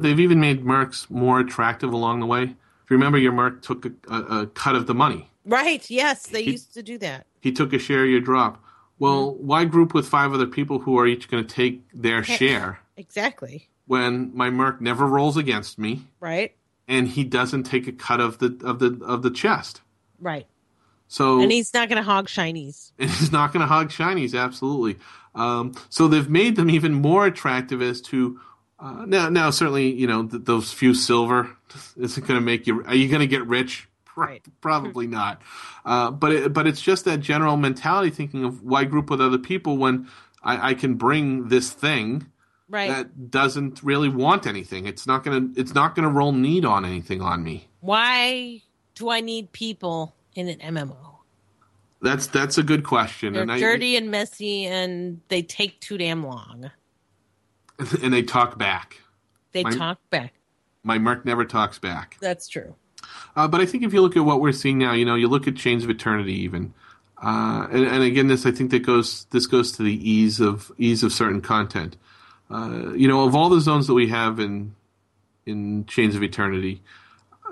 They've 0.00 0.20
even 0.20 0.38
made 0.38 0.64
mercs 0.64 1.10
more 1.10 1.40
attractive 1.40 1.92
along 1.92 2.20
the 2.20 2.26
way. 2.26 2.42
If 2.44 2.88
you 2.88 2.94
remember, 2.96 3.18
your 3.18 3.32
merc 3.32 3.62
took 3.62 3.84
a, 3.84 3.90
a, 4.08 4.42
a 4.42 4.46
cut 4.46 4.76
of 4.76 4.86
the 4.86 4.94
money. 4.94 5.28
Right. 5.44 5.90
Yes, 5.90 6.28
they 6.28 6.44
He- 6.44 6.52
used 6.52 6.72
to 6.74 6.84
do 6.84 6.98
that. 6.98 7.26
He 7.40 7.50
took 7.50 7.72
a 7.72 7.80
share 7.80 8.04
of 8.04 8.08
your 8.08 8.20
drop. 8.20 8.62
Well, 8.98 9.34
why 9.34 9.64
group 9.64 9.94
with 9.94 10.08
five 10.08 10.32
other 10.32 10.46
people 10.46 10.80
who 10.80 10.98
are 10.98 11.06
each 11.06 11.28
going 11.30 11.44
to 11.46 11.54
take 11.54 11.82
their 11.92 12.22
share 12.24 12.80
Exactly. 12.96 13.68
when 13.86 14.30
my 14.36 14.50
merc 14.50 14.80
never 14.80 15.06
rolls 15.06 15.36
against 15.36 15.78
me 15.78 16.02
Right. 16.20 16.54
and 16.88 17.06
he 17.08 17.24
doesn't 17.24 17.64
take 17.64 17.86
a 17.86 17.92
cut 17.92 18.20
of 18.20 18.38
the 18.38 18.58
of 18.64 18.78
the 18.80 18.98
of 19.04 19.22
the 19.22 19.30
chest? 19.30 19.80
Right. 20.20 20.46
So 21.06 21.40
And 21.40 21.50
he's 21.50 21.72
not 21.72 21.88
going 21.88 21.96
to 21.96 22.02
hog 22.02 22.28
shinies. 22.28 22.92
and 22.98 23.08
he's 23.10 23.32
not 23.32 23.52
going 23.52 23.60
to 23.60 23.66
hog 23.66 23.90
shinies 23.90 24.38
absolutely 24.38 24.96
um, 25.34 25.72
so 25.88 26.08
they've 26.08 26.28
made 26.28 26.56
them 26.56 26.68
even 26.68 26.92
more 26.94 27.24
attractive 27.26 27.80
as 27.80 28.00
to 28.00 28.40
uh, 28.80 29.04
now 29.06 29.28
now 29.28 29.50
certainly 29.50 29.90
you 29.92 30.06
know 30.06 30.26
th- 30.26 30.44
those 30.44 30.72
few 30.72 30.92
silver 30.94 31.50
isn't 31.96 32.26
going 32.26 32.38
to 32.38 32.44
make 32.44 32.66
you 32.66 32.84
are 32.84 32.94
you 32.94 33.08
going 33.08 33.20
to 33.20 33.26
get 33.26 33.46
rich 33.46 33.87
Right. 34.18 34.44
probably 34.60 35.06
not 35.20 35.40
uh, 35.84 36.10
but 36.10 36.32
it, 36.32 36.52
but 36.52 36.66
it's 36.66 36.80
just 36.82 37.04
that 37.04 37.18
general 37.20 37.56
mentality 37.56 38.10
thinking 38.10 38.44
of 38.44 38.62
why 38.62 38.84
group 38.84 39.10
with 39.10 39.20
other 39.20 39.38
people 39.38 39.76
when 39.76 40.08
I, 40.42 40.70
I 40.70 40.74
can 40.74 40.94
bring 40.94 41.48
this 41.48 41.70
thing 41.70 42.26
Right. 42.70 42.90
that 42.90 43.30
doesn't 43.30 43.82
really 43.82 44.10
want 44.10 44.46
anything 44.46 44.86
it's 44.86 45.06
not 45.06 45.24
going 45.24 45.54
to 45.54 45.60
it's 45.60 45.72
not 45.74 45.94
to 45.96 46.10
roll 46.10 46.32
need 46.32 46.64
on 46.66 46.84
anything 46.84 47.22
on 47.22 47.42
me 47.42 47.68
Why 47.80 48.60
do 48.94 49.08
I 49.08 49.20
need 49.22 49.52
people 49.52 50.14
in 50.34 50.48
an 50.48 50.58
MMO? 50.58 50.96
that's 52.02 52.26
that's 52.26 52.58
a 52.58 52.62
good 52.62 52.84
question 52.84 53.32
They're 53.32 53.42
and 53.42 53.52
I, 53.52 53.58
dirty 53.58 53.96
and 53.96 54.10
messy 54.10 54.66
and 54.66 55.20
they 55.28 55.40
take 55.42 55.80
too 55.80 55.96
damn 55.98 56.22
long. 56.24 56.70
and 58.02 58.12
they 58.12 58.22
talk 58.22 58.58
back 58.58 59.00
They 59.52 59.62
My- 59.62 59.70
talk 59.70 59.98
back. 60.10 60.34
my 60.82 60.98
merc 60.98 61.24
never 61.24 61.44
talks 61.46 61.78
back 61.78 62.18
That's 62.20 62.48
true. 62.48 62.74
Uh, 63.36 63.48
but 63.48 63.60
I 63.60 63.66
think 63.66 63.84
if 63.84 63.92
you 63.92 64.00
look 64.00 64.16
at 64.16 64.24
what 64.24 64.40
we're 64.40 64.52
seeing 64.52 64.78
now, 64.78 64.92
you 64.92 65.04
know, 65.04 65.14
you 65.14 65.28
look 65.28 65.46
at 65.46 65.56
Chains 65.56 65.84
of 65.84 65.90
Eternity, 65.90 66.34
even, 66.40 66.74
uh, 67.22 67.66
and, 67.70 67.84
and 67.84 68.02
again, 68.02 68.28
this 68.28 68.46
I 68.46 68.52
think 68.52 68.70
that 68.70 68.80
goes 68.80 69.26
this 69.30 69.46
goes 69.46 69.72
to 69.72 69.82
the 69.82 70.10
ease 70.10 70.40
of 70.40 70.70
ease 70.78 71.02
of 71.02 71.12
certain 71.12 71.40
content. 71.40 71.96
Uh, 72.50 72.92
you 72.94 73.08
know, 73.08 73.24
of 73.24 73.34
all 73.34 73.48
the 73.48 73.60
zones 73.60 73.86
that 73.86 73.94
we 73.94 74.08
have 74.08 74.38
in 74.38 74.74
in 75.46 75.84
Chains 75.86 76.14
of 76.14 76.22
Eternity, 76.22 76.82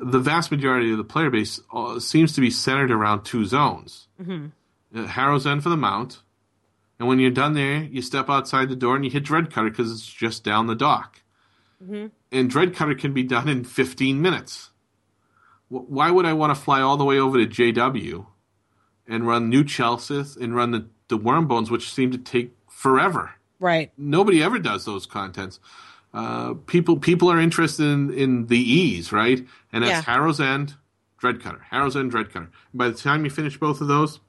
the 0.02 0.20
vast 0.20 0.50
majority 0.50 0.92
of 0.92 0.98
the 0.98 1.04
player 1.04 1.30
base 1.30 1.60
uh, 1.72 1.98
seems 1.98 2.32
to 2.34 2.40
be 2.40 2.50
centered 2.50 2.90
around 2.90 3.24
two 3.24 3.44
zones: 3.44 4.06
uh, 4.94 5.06
Harrow's 5.06 5.46
End 5.46 5.62
for 5.62 5.68
the 5.68 5.76
Mount, 5.76 6.20
and 6.98 7.08
when 7.08 7.18
you're 7.18 7.30
done 7.30 7.54
there, 7.54 7.82
you 7.82 8.02
step 8.02 8.30
outside 8.30 8.68
the 8.68 8.76
door 8.76 8.96
and 8.96 9.04
you 9.04 9.10
hit 9.10 9.24
Dreadcutter 9.24 9.70
because 9.70 9.90
it's 9.92 10.06
just 10.06 10.44
down 10.44 10.66
the 10.66 10.74
dock. 10.74 11.22
And 12.32 12.50
Dreadcutter 12.50 12.98
can 12.98 13.12
be 13.12 13.22
done 13.22 13.48
in 13.48 13.64
15 13.64 14.22
minutes 14.22 14.70
why 15.68 16.10
would 16.10 16.26
I 16.26 16.32
want 16.32 16.54
to 16.56 16.60
fly 16.60 16.80
all 16.80 16.96
the 16.96 17.04
way 17.04 17.18
over 17.18 17.44
to 17.44 17.46
JW 17.46 18.26
and 19.08 19.26
run 19.26 19.48
New 19.48 19.64
Chelsea 19.64 20.22
and 20.40 20.54
run 20.54 20.70
the, 20.70 20.86
the 21.08 21.16
Worm 21.16 21.46
Bones, 21.48 21.70
which 21.70 21.92
seem 21.92 22.10
to 22.12 22.18
take 22.18 22.56
forever? 22.68 23.32
Right. 23.58 23.90
Nobody 23.96 24.42
ever 24.42 24.58
does 24.58 24.84
those 24.84 25.06
contents. 25.06 25.58
Uh, 26.14 26.54
people 26.66 26.98
people 26.98 27.30
are 27.30 27.38
interested 27.40 27.84
in, 27.84 28.10
in 28.12 28.46
the 28.46 28.58
ease, 28.58 29.12
right? 29.12 29.44
And 29.72 29.82
that's 29.84 29.90
Yeah. 29.90 30.02
Harrow's 30.02 30.40
End 30.40 30.74
Dread 31.18 31.42
Cutter, 31.42 31.64
Harrow's 31.70 31.96
End, 31.96 32.10
Dread 32.10 32.32
Cutter. 32.32 32.50
By 32.72 32.88
the 32.88 32.94
time 32.96 33.24
you 33.24 33.30
finish 33.30 33.58
both 33.58 33.80
of 33.80 33.88
those, 33.88 34.20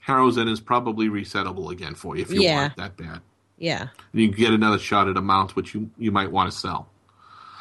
Harrow's 0.00 0.36
End 0.38 0.48
is 0.50 0.60
probably 0.60 1.08
resettable 1.08 1.70
again 1.70 1.94
for 1.94 2.16
you 2.16 2.22
if 2.22 2.32
you 2.32 2.42
Yeah. 2.42 2.60
want 2.62 2.76
that 2.76 2.96
bad. 2.96 3.20
Yeah. 3.58 3.82
And 4.12 4.20
you 4.20 4.28
can 4.28 4.36
get 4.38 4.52
another 4.52 4.78
shot 4.78 5.08
at 5.08 5.16
a 5.16 5.22
mount 5.22 5.54
which 5.56 5.74
you, 5.74 5.90
you 5.96 6.10
might 6.10 6.30
want 6.32 6.50
to 6.50 6.58
sell. 6.58 6.88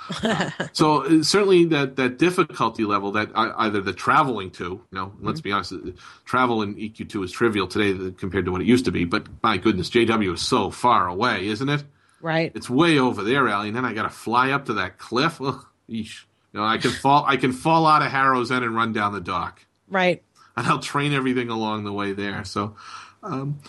So 0.73 1.03
uh, 1.03 1.23
certainly 1.23 1.65
that, 1.65 1.95
that 1.97 2.17
difficulty 2.17 2.85
level 2.85 3.11
that 3.13 3.31
either 3.35 3.81
the 3.81 3.93
traveling 3.93 4.51
to, 4.51 4.63
you 4.63 4.81
know, 4.91 5.13
let's 5.21 5.41
be 5.41 5.51
honest, 5.51 5.73
uh, 5.73 5.77
travel 6.25 6.61
in 6.61 6.75
EQ2 6.75 7.25
is 7.25 7.31
trivial 7.31 7.67
today 7.67 8.11
compared 8.17 8.45
to 8.45 8.51
what 8.51 8.61
it 8.61 8.67
used 8.67 8.85
to 8.85 8.91
be. 8.91 9.05
But 9.05 9.27
my 9.41 9.57
goodness, 9.57 9.89
JW 9.89 10.33
is 10.33 10.41
so 10.41 10.71
far 10.71 11.07
away, 11.07 11.47
isn't 11.47 11.69
it? 11.69 11.83
Right. 12.21 12.51
It's 12.55 12.69
way 12.69 12.99
over 12.99 13.23
there, 13.23 13.47
Ali, 13.49 13.67
and 13.67 13.77
then 13.77 13.85
I 13.85 13.93
got 13.93 14.03
to 14.03 14.09
fly 14.09 14.51
up 14.51 14.65
to 14.67 14.73
that 14.75 14.97
cliff. 14.97 15.41
Ugh, 15.41 15.65
yeesh. 15.89 16.23
You 16.53 16.59
know, 16.59 16.65
I 16.65 16.77
can 16.77 16.91
fall. 16.91 17.25
I 17.27 17.35
can 17.37 17.51
fall 17.51 17.85
out 17.87 18.01
of 18.01 18.11
Harrow's 18.11 18.51
End 18.51 18.63
and 18.63 18.75
run 18.75 18.93
down 18.93 19.11
the 19.11 19.19
dock, 19.19 19.65
Right. 19.89 20.21
and 20.55 20.67
I'll 20.67 20.79
train 20.79 21.11
everything 21.11 21.49
along 21.49 21.83
the 21.83 21.91
way 21.91 22.13
there. 22.13 22.45
So, 22.45 22.75
um, 23.23 23.59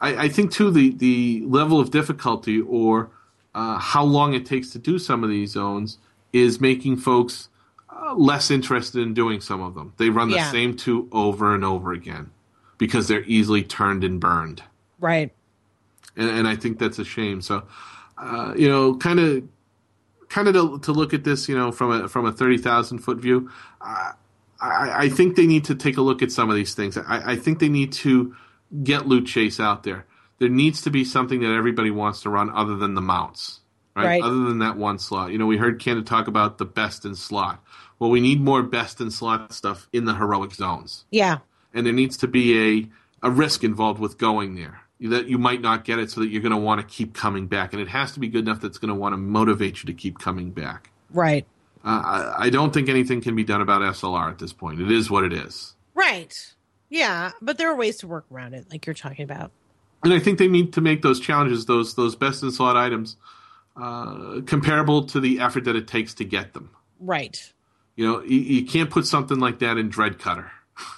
I, 0.00 0.24
I 0.24 0.28
think 0.30 0.50
too 0.50 0.70
the 0.70 0.90
the 0.94 1.44
level 1.46 1.78
of 1.78 1.90
difficulty 1.90 2.60
or 2.60 3.10
uh, 3.54 3.78
how 3.78 4.02
long 4.04 4.34
it 4.34 4.46
takes 4.46 4.70
to 4.70 4.78
do 4.78 4.98
some 4.98 5.22
of 5.24 5.30
these 5.30 5.50
zones 5.52 5.98
is 6.32 6.60
making 6.60 6.96
folks 6.96 7.48
uh, 7.90 8.14
less 8.14 8.50
interested 8.50 9.00
in 9.02 9.12
doing 9.14 9.40
some 9.40 9.60
of 9.60 9.74
them. 9.74 9.92
They 9.98 10.08
run 10.10 10.30
the 10.30 10.36
Yeah. 10.36 10.50
same 10.50 10.76
two 10.76 11.08
over 11.12 11.54
and 11.54 11.64
over 11.64 11.92
again 11.92 12.30
because 12.78 13.08
they're 13.08 13.24
easily 13.24 13.62
turned 13.62 14.02
and 14.04 14.18
burned 14.18 14.62
Right. 14.98 15.32
and, 16.16 16.30
and 16.30 16.48
I 16.48 16.56
think 16.56 16.78
that's 16.78 16.98
a 16.98 17.04
shame. 17.04 17.42
So, 17.42 17.64
uh, 18.18 18.54
you 18.56 18.68
know, 18.68 18.94
kind 18.96 19.20
of, 19.20 19.44
kind 20.28 20.48
of 20.48 20.54
to, 20.54 20.78
to 20.80 20.92
look 20.92 21.12
at 21.12 21.24
this, 21.24 21.48
you 21.48 21.56
know, 21.56 21.70
from 21.72 21.90
a 21.92 22.08
from 22.08 22.24
a 22.26 22.32
thirty 22.32 22.56
thousand 22.58 22.98
foot 23.00 23.18
view, 23.18 23.50
uh, 23.80 24.12
I, 24.60 25.04
I 25.04 25.08
think 25.08 25.36
they 25.36 25.46
need 25.46 25.64
to 25.66 25.74
take 25.74 25.96
a 25.96 26.02
look 26.02 26.22
at 26.22 26.32
some 26.32 26.48
of 26.48 26.56
these 26.56 26.74
things. 26.74 26.96
I, 26.96 27.32
I 27.32 27.36
think 27.36 27.58
they 27.58 27.68
need 27.68 27.92
to 27.94 28.34
get 28.82 29.06
loot 29.06 29.26
chase 29.26 29.60
out 29.60 29.82
there. 29.82 30.06
There 30.42 30.50
needs 30.50 30.82
to 30.82 30.90
be 30.90 31.04
something 31.04 31.40
that 31.40 31.52
everybody 31.54 31.90
wants 31.90 32.22
to 32.22 32.30
run 32.30 32.50
other 32.50 32.76
than 32.76 32.94
the 32.94 33.00
mounts, 33.00 33.60
right? 33.94 34.04
Right. 34.04 34.22
Other 34.22 34.44
than 34.44 34.58
that 34.58 34.76
one 34.76 34.98
slot. 34.98 35.30
You 35.30 35.38
know, 35.38 35.46
we 35.46 35.56
heard 35.56 35.80
Kander 35.80 36.04
talk 36.04 36.26
about 36.26 36.58
the 36.58 36.64
best 36.64 37.04
in 37.04 37.14
slot. 37.14 37.62
Well, 38.00 38.10
we 38.10 38.20
need 38.20 38.40
more 38.40 38.62
best 38.64 39.00
in 39.00 39.10
slot 39.12 39.52
stuff 39.52 39.88
in 39.92 40.04
the 40.04 40.14
heroic 40.14 40.52
zones 40.52 41.04
Yeah. 41.12 41.38
and 41.72 41.86
there 41.86 41.92
needs 41.92 42.16
to 42.18 42.26
be 42.26 42.80
a, 43.22 43.28
a 43.28 43.30
risk 43.30 43.62
involved 43.62 44.00
with 44.00 44.18
going 44.18 44.56
there 44.56 44.80
that 45.00 45.26
you 45.28 45.38
might 45.38 45.60
not 45.60 45.84
get 45.84 45.98
it 46.00 46.10
so 46.10 46.20
that 46.20 46.28
you're 46.28 46.42
going 46.42 46.50
to 46.50 46.56
want 46.58 46.80
to 46.80 46.86
keep 46.86 47.14
coming 47.14 47.46
back 47.46 47.72
and 47.72 47.80
it 47.80 47.88
has 47.88 48.12
to 48.12 48.20
be 48.20 48.26
good 48.28 48.44
enough 48.46 48.60
that's 48.60 48.78
going 48.78 48.88
to 48.88 48.94
want 48.94 49.12
to 49.12 49.16
motivate 49.16 49.82
you 49.82 49.86
to 49.86 49.92
keep 49.94 50.18
coming 50.18 50.50
back 50.50 50.90
Right. 51.10 51.46
uh, 51.84 51.88
I, 52.38 52.46
I 52.46 52.50
don't 52.50 52.72
think 52.74 52.88
anything 52.88 53.20
can 53.20 53.34
be 53.36 53.42
done 53.44 53.60
about 53.60 53.82
slr 53.94 54.30
at 54.30 54.38
this 54.38 54.52
point 54.52 54.80
it 54.80 54.90
is 54.90 55.08
what 55.10 55.22
it 55.24 55.32
is 55.32 55.74
Right. 55.94 56.34
Yeah. 56.88 57.30
But 57.40 57.58
there 57.58 57.70
are 57.70 57.76
ways 57.76 57.96
to 57.98 58.06
work 58.06 58.26
around 58.32 58.54
it, 58.54 58.66
like 58.70 58.86
you're 58.86 58.94
talking 58.94 59.24
about. 59.24 59.50
And 60.02 60.12
i 60.12 60.18
think 60.18 60.38
they 60.38 60.48
need 60.48 60.72
to 60.72 60.80
make 60.80 61.02
those 61.02 61.20
challenges 61.20 61.66
those 61.66 61.94
those 61.94 62.14
best 62.16 62.42
in 62.42 62.50
slot 62.50 62.76
items 62.76 63.16
uh, 63.76 64.40
comparable 64.46 65.04
to 65.06 65.18
the 65.20 65.40
effort 65.40 65.64
that 65.64 65.76
it 65.76 65.86
takes 65.88 66.14
to 66.14 66.24
get 66.24 66.52
them 66.52 66.70
Right. 67.00 67.52
you 67.96 68.06
know 68.06 68.22
you, 68.22 68.38
you 68.38 68.64
can't 68.66 68.90
put 68.90 69.06
something 69.06 69.38
like 69.38 69.58
that 69.60 69.78
in 69.78 69.88
dread 69.88 70.18
cutter 70.18 70.50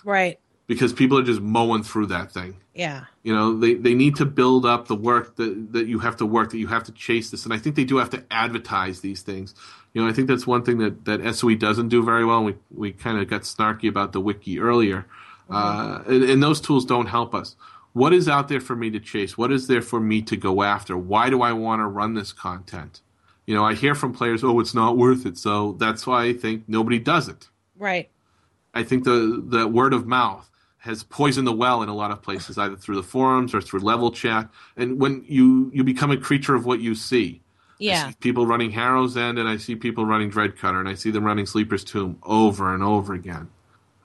Right. 0.05 0.39
because 0.67 0.93
people 0.93 1.19
are 1.19 1.23
just 1.23 1.41
mowing 1.41 1.83
through 1.83 2.07
that 2.07 2.33
thing 2.33 2.57
Yeah. 2.75 3.05
You 3.23 3.35
know, 3.35 3.59
they, 3.59 3.75
they 3.75 3.95
need 3.95 4.17
to 4.17 4.25
build 4.27 4.67
up 4.67 4.89
the 4.89 4.97
work 4.97 5.37
that, 5.37 5.73
that 5.73 5.87
you 5.87 5.99
have 6.01 6.17
to 6.17 6.27
work, 6.27 6.51
that 6.51 6.59
you 6.59 6.67
have 6.67 6.85
to 6.85 6.93
chase 6.93 7.31
this. 7.31 7.45
And 7.45 7.55
I 7.55 7.59
think 7.59 7.75
they 7.77 7.85
do 7.85 7.97
have 7.99 8.11
to 8.11 8.23
advertise 8.31 9.01
these 9.01 9.23
things. 9.23 9.55
You 9.95 10.03
know, 10.03 10.09
I 10.09 10.13
think 10.13 10.29
that's 10.29 10.47
one 10.47 10.63
thing 10.63 10.77
that, 10.79 11.05
that 11.07 11.35
SOE 11.35 11.55
doesn't 11.55 11.89
do 11.89 12.03
very 12.03 12.25
well. 12.27 12.39
And 12.39 12.47
we, 12.47 12.55
we 12.71 12.93
kind 12.93 13.19
of 13.19 13.27
got 13.29 13.43
snarky 13.43 13.89
about 13.89 14.13
the 14.13 14.21
wiki 14.21 14.59
earlier. 14.61 15.07
Uh, 15.49 16.03
and, 16.07 16.23
and 16.25 16.43
those 16.43 16.61
tools 16.61 16.85
don't 16.85 17.07
help 17.07 17.35
us. 17.35 17.57
What 17.95 18.13
is 18.13 18.29
out 18.29 18.49
there 18.49 18.61
for 18.61 18.75
me 18.77 18.91
to 18.91 19.01
chase? 19.01 19.39
What 19.39 19.53
is 19.53 19.69
there 19.69 19.81
for 19.81 20.01
me 20.01 20.21
to 20.23 20.37
go 20.37 20.63
after? 20.63 20.97
Why 20.97 21.31
do 21.31 21.43
I 21.43 21.53
want 21.53 21.81
to 21.81 21.87
run 21.87 22.15
this 22.15 22.33
content? 22.33 23.01
You 23.47 23.55
know, 23.55 23.65
I 23.65 23.75
hear 23.75 23.95
from 23.95 24.13
players, 24.13 24.43
oh, 24.43 24.59
it's 24.59 24.75
not 24.75 24.97
worth 24.99 25.25
it. 25.27 25.39
So 25.39 25.73
that's 25.79 26.07
why 26.07 26.25
I 26.25 26.33
think 26.33 26.65
nobody 26.67 26.99
does 26.99 27.29
it. 27.29 27.49
Right. 27.79 28.11
I 28.75 28.83
think 28.83 29.05
the 29.05 29.43
the 29.47 29.69
word 29.69 29.95
of 29.95 30.07
mouth 30.09 30.51
has 30.79 31.05
poisoned 31.05 31.47
the 31.47 31.53
well 31.53 31.83
in 31.83 31.89
a 31.89 31.95
lot 31.95 32.11
of 32.11 32.21
places, 32.21 32.59
either 32.59 32.77
through 32.77 32.97
the 32.97 33.03
forums 33.03 33.55
or 33.55 33.61
through 33.61 33.81
level 33.81 34.11
chat. 34.11 34.49
And 34.77 35.01
when 35.01 35.25
you 35.29 35.71
you 35.73 35.85
become 35.85 36.11
a 36.11 36.17
creature 36.17 36.57
of 36.57 36.67
what 36.67 36.81
you 36.81 36.95
see. 36.97 37.41
I 37.81 37.85
Yeah. 37.85 38.09
see 38.09 38.15
people 38.21 38.47
running 38.47 38.71
Harrow's 38.73 39.17
End, 39.17 39.39
and 39.39 39.49
I 39.49 39.57
see 39.57 39.77
people 39.77 40.05
running 40.05 40.31
Dread 40.31 40.57
Cutter, 40.57 40.81
and 40.81 40.89
I 40.89 40.95
see 40.95 41.11
them 41.11 41.25
running 41.25 41.47
Sleeper's 41.47 41.85
Tomb 41.85 42.19
over 42.23 42.75
and 42.75 42.83
over 42.83 43.15
again. 43.15 43.49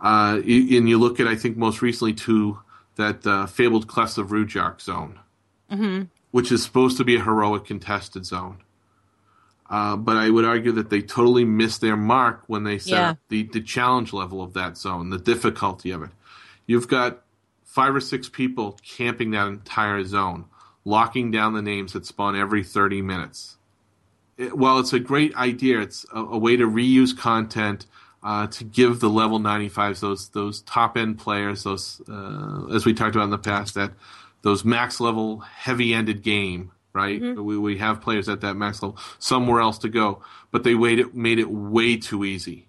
Uh, 0.02 0.42
and 0.44 0.90
you 0.90 0.98
look 0.98 1.20
at, 1.20 1.28
I 1.28 1.36
think, 1.36 1.58
most 1.58 1.82
recently 1.82 2.14
to 2.14 2.60
that 3.00 3.26
uh, 3.26 3.46
fabled 3.48 3.88
Clefts 3.88 4.18
of 4.18 4.28
Rujark 4.28 4.82
zone, 4.82 5.20
which 6.32 6.52
is 6.52 6.62
supposed 6.64 6.98
to 6.98 7.04
be 7.06 7.16
a 7.16 7.24
heroic 7.24 7.66
contested 7.66 8.26
zone. 8.26 8.58
Uh, 9.70 9.96
but 9.96 10.18
I 10.18 10.30
would 10.30 10.46
argue 10.46 10.72
that 10.74 10.90
they 10.90 11.02
totally 11.02 11.46
missed 11.46 11.80
their 11.80 11.96
mark 11.96 12.44
when 12.48 12.64
they 12.64 12.78
set 12.80 12.92
Yeah. 12.92 13.14
the, 13.30 13.44
the 13.44 13.62
challenge 13.62 14.12
level 14.14 14.42
of 14.42 14.54
that 14.54 14.78
zone, 14.78 15.12
the 15.12 15.18
difficulty 15.20 15.92
of 15.92 16.02
it. 16.04 16.10
You've 16.66 16.88
got 16.88 17.22
five 17.64 17.96
or 17.96 18.02
six 18.02 18.28
people 18.28 18.78
camping 18.84 19.32
that 19.32 19.48
entire 19.48 20.04
zone, 20.04 20.46
locking 20.86 21.32
down 21.32 21.54
the 21.54 21.62
names 21.62 21.94
that 21.94 22.06
spawn 22.06 22.36
every 22.36 22.64
30 22.64 23.02
minutes. 23.04 23.58
It, 24.38 24.58
while 24.58 24.80
it's 24.80 24.92
a 24.94 25.00
great 25.00 25.36
idea, 25.36 25.80
it's 25.82 26.06
a, 26.14 26.20
a 26.20 26.38
way 26.38 26.58
to 26.58 26.66
reuse 26.68 27.16
content 27.18 27.86
uh, 28.24 28.48
to 28.48 28.64
give 28.64 29.00
the 29.00 29.10
level 29.10 29.40
95s 29.40 30.00
those 30.00 30.30
those 30.30 30.62
top 30.62 30.98
end 30.98 31.18
players, 31.20 31.64
those 31.64 32.02
uh, 32.10 32.68
as 32.74 32.86
we 32.86 32.94
talked 32.94 33.16
about 33.16 33.26
in 33.26 33.30
the 33.30 33.38
past, 33.38 33.76
that 33.76 33.92
those 34.42 34.64
max 34.66 35.00
level 35.00 35.40
heavy 35.40 35.94
ended 35.94 36.22
game. 36.24 36.72
Right, 36.92 37.22
we 37.22 37.58
we 37.58 37.78
have 37.78 38.02
players 38.02 38.28
at 38.28 38.42
that 38.42 38.56
max 38.56 38.82
level 38.82 38.98
somewhere 39.20 39.62
else 39.62 39.78
to 39.80 39.90
go, 39.90 40.24
but 40.52 40.64
they 40.64 40.74
made 40.74 40.98
it 41.00 41.14
made 41.16 41.38
it 41.38 41.50
way 41.50 41.98
too 41.98 42.26
easy. 42.26 42.68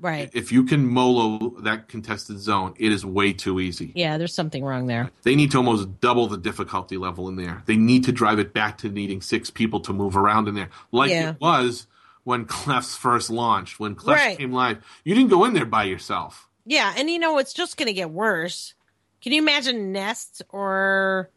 Right. 0.00 0.30
If 0.32 0.52
you 0.52 0.64
can 0.64 0.86
molo 0.86 1.50
that 1.62 1.88
contested 1.88 2.38
zone, 2.38 2.74
it 2.78 2.92
is 2.92 3.04
way 3.04 3.32
too 3.32 3.58
easy. 3.60 3.92
Yeah. 3.96 4.16
There's 4.16 4.32
something 4.34 4.64
wrong 4.64 4.86
there. 4.86 5.10
They 5.24 5.34
need 5.34 5.50
to 5.50 5.56
almost 5.58 6.00
double 6.00 6.28
the 6.28 6.38
difficulty 6.38 6.96
level 6.96 7.28
in 7.28 7.34
there. 7.36 7.62
They 7.66 7.76
need 7.76 8.04
to 8.04 8.12
drive 8.12 8.38
it 8.38 8.54
back 8.54 8.78
to 8.78 8.88
needing 8.88 9.20
six 9.20 9.50
people 9.50 9.80
to 9.80 9.92
move 9.92 10.16
around 10.16 10.46
in 10.48 10.54
there, 10.54 10.70
like 10.92 11.10
Yeah. 11.10 11.30
it 11.30 11.40
was 11.40 11.88
when 12.28 12.44
Clefts 12.44 12.94
first 12.94 13.30
launched. 13.30 13.80
When 13.80 13.94
Clefts 13.94 14.18
Right. 14.26 14.36
came 14.36 14.52
live, 14.52 14.84
you 15.02 15.14
didn't 15.14 15.30
go 15.30 15.46
in 15.46 15.54
there 15.54 15.64
by 15.64 15.84
yourself. 15.84 16.46
Yeah. 16.66 16.92
And 16.94 17.08
you 17.08 17.18
know, 17.18 17.38
it's 17.38 17.54
just 17.54 17.78
going 17.78 17.86
to 17.86 17.94
get 17.94 18.10
worse. 18.10 18.74
Can 19.22 19.32
you 19.32 19.40
imagine 19.40 19.92
Nest 19.92 20.42
or 20.50 21.30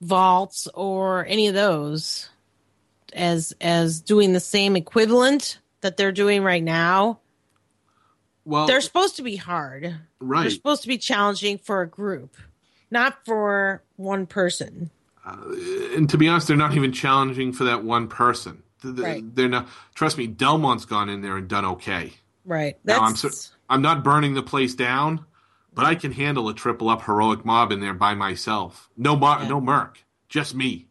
Vaults 0.00 0.66
or 0.72 1.26
any 1.26 1.48
of 1.48 1.54
those 1.54 2.30
as 3.12 3.52
as 3.60 4.00
doing 4.00 4.32
the 4.32 4.40
same 4.40 4.76
equivalent 4.76 5.58
that 5.82 5.98
they're 5.98 6.10
doing 6.10 6.42
right 6.42 6.62
now? 6.62 7.20
Well, 8.46 8.66
They're 8.66 8.80
supposed 8.80 9.16
to 9.16 9.22
be 9.22 9.36
hard. 9.36 9.94
Right. 10.20 10.40
They're 10.40 10.50
supposed 10.50 10.80
to 10.82 10.88
be 10.88 10.96
challenging 10.96 11.58
for 11.58 11.82
a 11.82 11.86
group, 11.86 12.34
not 12.90 13.26
for 13.26 13.82
one 13.96 14.24
person. 14.24 14.88
Uh, 15.22 15.36
and 15.94 16.08
to 16.08 16.16
be 16.16 16.28
honest, 16.28 16.48
they're 16.48 16.56
not 16.56 16.74
even 16.74 16.92
challenging 16.92 17.52
for 17.52 17.64
that 17.64 17.84
one 17.84 18.08
person. 18.08 18.62
Th- 18.82 18.94
th- 18.96 19.04
Right. 19.06 19.34
They're 19.36 19.48
not. 19.48 19.68
Trust 19.94 20.18
me, 20.18 20.26
Delmont's 20.28 20.84
gone 20.84 21.08
in 21.08 21.22
there 21.22 21.36
and 21.36 21.48
done 21.48 21.64
okay. 21.64 22.14
Right. 22.44 22.78
Now, 22.84 23.00
I'm 23.00 23.12
That's 23.12 23.52
I'm 23.68 23.82
not 23.82 24.04
burning 24.04 24.34
the 24.34 24.42
place 24.42 24.74
down, 24.74 25.24
but 25.74 25.84
I 25.86 25.94
can 25.94 26.12
handle 26.12 26.48
a 26.48 26.54
triple 26.54 26.88
up 26.88 27.02
heroic 27.02 27.44
mob 27.44 27.72
in 27.72 27.80
there 27.80 27.94
by 27.94 28.14
myself. 28.14 28.90
No 28.96 29.16
mar- 29.16 29.42
Yeah. 29.42 29.48
no 29.48 29.60
merc, 29.60 30.04
just 30.28 30.54
me. 30.54 30.86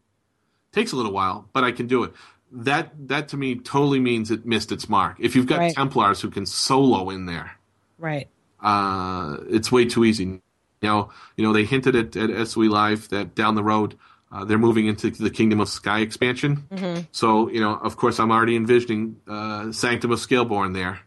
Takes 0.72 0.92
a 0.92 0.96
little 0.96 1.12
while, 1.14 1.50
but 1.54 1.64
I 1.64 1.72
can 1.72 1.88
do 1.88 2.04
it. 2.04 2.14
That 2.52 3.08
that 3.08 3.28
to 3.30 3.38
me 3.38 3.56
totally 3.56 4.00
means 4.00 4.32
it 4.32 4.46
missed 4.46 4.72
its 4.72 4.88
mark. 4.90 5.18
If 5.20 5.36
you've 5.36 5.48
got 5.48 5.60
Right. 5.60 5.76
Templars 5.76 6.22
who 6.22 6.30
can 6.30 6.46
solo 6.46 7.10
in 7.10 7.26
there, 7.26 7.52
right. 7.98 8.28
uh, 8.62 9.38
it's 9.50 9.72
way 9.72 9.86
too 9.86 10.06
easy. 10.06 10.42
Now, 10.82 11.10
you 11.36 11.44
know, 11.44 11.54
they 11.54 11.66
hinted 11.66 11.96
at, 11.96 12.16
at 12.16 12.48
SOE 12.48 12.62
Live 12.70 13.10
that 13.10 13.36
down 13.36 13.56
the 13.56 13.64
road 13.64 13.96
uh, 14.32 14.46
they're 14.46 14.58
moving 14.60 14.88
into 14.88 15.10
the 15.10 15.30
Kingdom 15.30 15.60
of 15.60 15.70
Sky 15.70 16.00
expansion. 16.02 16.64
Mm-hmm. 16.72 17.02
So, 17.12 17.50
you 17.50 17.60
know, 17.62 17.76
of 17.76 17.98
course, 17.98 18.20
I'm 18.20 18.32
already 18.32 18.56
envisioning 18.56 19.18
uh, 19.28 19.72
Sanctum 19.72 20.12
of 20.12 20.20
Scaleborn 20.20 20.74
there 20.74 21.00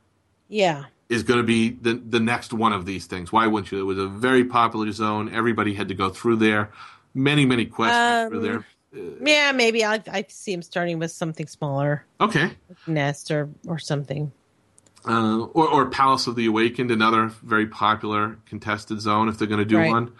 Yeah. 0.49 0.85
is 1.09 1.23
going 1.23 1.39
to 1.39 1.47
be 1.47 1.71
the 1.71 1.95
the 1.95 2.21
next 2.21 2.53
one 2.53 2.73
of 2.73 2.85
these 2.87 3.07
things. 3.07 3.31
Why 3.33 3.47
wouldn't 3.47 3.71
you? 3.73 3.79
It 3.81 3.85
was 3.85 3.99
a 3.99 4.09
very 4.09 4.45
popular 4.45 4.91
zone. 4.93 5.33
Everybody 5.33 5.75
had 5.75 5.89
to 5.89 5.95
go 5.95 6.09
through 6.11 6.37
there. 6.37 6.71
Many, 7.15 7.45
many 7.47 7.67
quests 7.67 8.33
Um, 8.35 8.43
there. 8.43 8.67
Yeah, 9.25 9.53
maybe 9.53 9.85
I 9.85 10.03
I 10.11 10.25
see 10.29 10.53
him 10.53 10.63
starting 10.63 10.99
with 10.99 11.11
something 11.13 11.47
smaller, 11.47 12.05
Okay. 12.21 12.53
Nest 12.87 13.31
or 13.31 13.49
or 13.67 13.79
something. 13.79 14.33
Uh, 15.05 15.47
or, 15.53 15.67
or 15.69 15.87
Palace 15.91 16.27
of 16.29 16.37
the 16.37 16.47
Awakened, 16.47 16.91
another 16.93 17.27
very 17.43 17.67
popular 17.67 18.39
contested 18.47 19.01
zone 19.01 19.29
if 19.29 19.37
they're 19.37 19.49
going 19.49 19.59
to 19.59 19.65
do 19.65 19.77
Right. 19.79 19.91
one. 19.91 20.13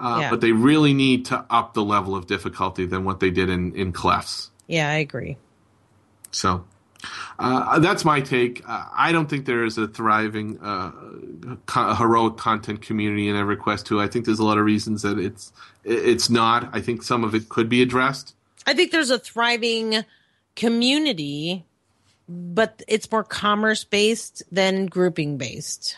Uh, 0.00 0.18
Yeah. 0.20 0.30
But 0.30 0.40
they 0.40 0.52
really 0.52 0.94
need 0.94 1.26
to 1.26 1.44
up 1.50 1.74
the 1.74 1.84
level 1.84 2.16
of 2.16 2.26
difficulty 2.26 2.86
than 2.86 3.04
what 3.04 3.20
they 3.20 3.30
did 3.30 3.50
in, 3.50 3.74
in 3.74 3.92
Clefts. 3.92 4.50
Yeah, 4.66 4.88
I 4.88 4.94
agree. 4.94 5.36
So 6.30 6.64
uh, 7.38 7.78
that's 7.78 8.04
my 8.04 8.20
take. 8.20 8.62
Uh, 8.68 8.84
I 8.92 9.12
don't 9.12 9.28
think 9.28 9.46
there 9.46 9.64
is 9.64 9.78
a 9.78 9.88
thriving 9.88 10.58
uh, 10.60 10.92
co- 11.66 11.94
heroic 11.94 12.36
content 12.36 12.82
community 12.82 13.28
in 13.28 13.34
EverQuest 13.36 13.84
2. 13.84 14.00
I 14.00 14.06
think 14.06 14.26
there's 14.26 14.38
a 14.38 14.44
lot 14.44 14.58
of 14.58 14.64
reasons 14.64 15.02
that 15.02 15.18
it's 15.18 15.52
it's 15.84 16.28
not. 16.28 16.68
I 16.72 16.80
think 16.80 17.02
some 17.02 17.24
of 17.24 17.34
it 17.34 17.48
could 17.48 17.68
be 17.68 17.82
addressed. 17.82 18.34
I 18.66 18.74
think 18.74 18.92
there's 18.92 19.10
a 19.10 19.18
thriving 19.18 20.04
community, 20.54 21.64
but 22.28 22.82
it's 22.86 23.10
more 23.10 23.24
commerce 23.24 23.84
based 23.84 24.42
than 24.52 24.86
grouping 24.86 25.38
based, 25.38 25.96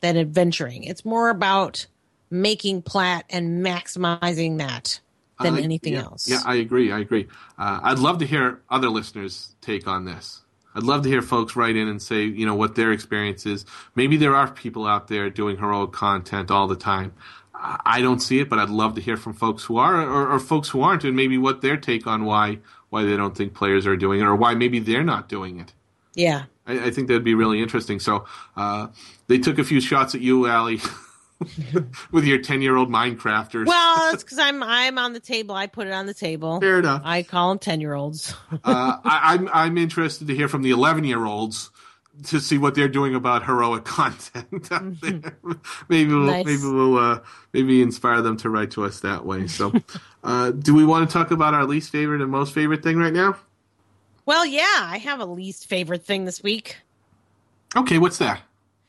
than 0.00 0.16
adventuring. 0.16 0.84
It's 0.84 1.04
more 1.04 1.30
about 1.30 1.86
making 2.30 2.82
plat 2.82 3.24
and 3.30 3.64
maximizing 3.64 4.58
that 4.58 5.00
than 5.42 5.54
Uh, 5.54 5.58
anything 5.58 5.94
yeah, 5.94 6.02
else. 6.02 6.28
Yeah, 6.28 6.40
I 6.44 6.56
agree. 6.56 6.92
I 6.92 6.98
agree. 7.00 7.26
Uh, 7.58 7.80
I'd 7.82 7.98
love 7.98 8.18
to 8.18 8.26
hear 8.26 8.60
other 8.70 8.88
listeners' 8.88 9.54
take 9.60 9.86
on 9.86 10.04
this. 10.04 10.42
I'd 10.74 10.84
love 10.84 11.02
to 11.02 11.08
hear 11.08 11.22
folks 11.22 11.56
write 11.56 11.74
in 11.76 11.88
and 11.88 12.00
say, 12.00 12.24
you 12.24 12.46
know, 12.46 12.54
what 12.54 12.76
their 12.76 12.92
experience 12.92 13.44
is. 13.46 13.64
Maybe 13.96 14.16
there 14.16 14.36
are 14.36 14.48
people 14.50 14.86
out 14.86 15.08
there 15.08 15.28
doing 15.28 15.56
heroic 15.56 15.92
content 15.92 16.50
all 16.50 16.68
the 16.68 16.76
time. 16.76 17.12
I 17.54 17.78
I 17.84 18.00
don't 18.00 18.20
see 18.20 18.38
it, 18.40 18.48
but 18.48 18.58
I'd 18.58 18.70
love 18.70 18.94
to 18.94 19.00
hear 19.00 19.16
from 19.16 19.34
folks 19.34 19.64
who 19.64 19.76
are, 19.78 20.00
or, 20.00 20.30
or 20.32 20.38
folks 20.38 20.68
who 20.68 20.80
aren't, 20.82 21.04
and 21.04 21.14
maybe 21.16 21.36
what 21.38 21.60
their 21.60 21.76
take 21.76 22.06
on 22.06 22.24
why 22.24 22.58
why 22.90 23.04
they 23.04 23.16
don't 23.16 23.36
think 23.36 23.52
players 23.54 23.86
are 23.86 23.96
doing 23.96 24.20
it, 24.20 24.24
or 24.24 24.34
why 24.36 24.54
maybe 24.54 24.78
they're 24.78 25.04
not 25.04 25.28
doing 25.28 25.58
it. 25.60 25.72
yeah. 26.14 26.44
I, 26.66 26.86
I 26.86 26.90
think 26.90 27.08
that'd 27.08 27.24
be 27.24 27.34
really 27.34 27.60
interesting. 27.62 27.98
So 28.00 28.24
uh, 28.56 28.88
they 29.26 29.38
took 29.38 29.58
a 29.58 29.64
few 29.64 29.80
shots 29.80 30.14
at 30.14 30.20
you, 30.20 30.46
Ali, 30.48 30.80
with 32.12 32.24
your 32.24 32.38
ten-year-old 32.38 32.90
Minecrafters. 32.90 33.66
Well, 33.66 34.12
it's 34.14 34.22
because 34.22 34.38
I'm 34.38 34.62
I'm 34.62 34.98
on 34.98 35.12
the 35.12 35.20
table. 35.20 35.54
I 35.54 35.66
put 35.66 35.86
it 35.86 35.92
on 35.92 36.06
the 36.06 36.14
table. 36.14 36.60
fair 36.60 36.78
enough. 36.80 37.02
I 37.04 37.22
call 37.22 37.48
them 37.50 37.58
ten 37.58 37.80
year 37.80 37.94
olds. 37.94 38.34
uh, 38.52 38.56
I, 38.64 39.34
I'm 39.34 39.48
I'm 39.52 39.78
interested 39.78 40.28
to 40.28 40.34
hear 40.34 40.48
from 40.48 40.62
the 40.62 40.70
11 40.70 41.04
year 41.04 41.24
olds 41.24 41.70
to 42.24 42.40
see 42.40 42.58
what 42.58 42.74
they're 42.74 42.88
doing 42.88 43.14
about 43.14 43.46
heroic 43.46 43.84
content 43.86 44.70
out 44.70 45.00
there. 45.00 45.36
maybe 45.88 46.12
we'll 46.12 46.24
Nice. 46.26 46.44
maybe 46.44 46.62
we'll 46.62 46.98
uh, 46.98 47.20
maybe 47.54 47.80
inspire 47.80 48.20
them 48.20 48.36
to 48.38 48.50
write 48.50 48.72
to 48.72 48.84
us 48.84 49.00
that 49.00 49.24
way. 49.24 49.46
So, 49.46 49.72
uh, 50.22 50.50
do 50.50 50.74
we 50.74 50.84
want 50.84 51.08
to 51.08 51.12
talk 51.12 51.30
about 51.30 51.54
our 51.54 51.64
least 51.64 51.90
favorite 51.90 52.20
and 52.20 52.30
most 52.30 52.52
favorite 52.52 52.82
thing 52.82 52.98
right 52.98 53.12
now? 53.12 53.36
Well, 54.26 54.44
yeah, 54.44 54.62
I 54.80 54.98
have 54.98 55.20
a 55.20 55.24
least 55.24 55.66
favorite 55.66 56.04
thing 56.04 56.26
this 56.26 56.42
week. 56.42 56.76
Okay, 57.74 57.98
what's 57.98 58.18
that? 58.18 58.38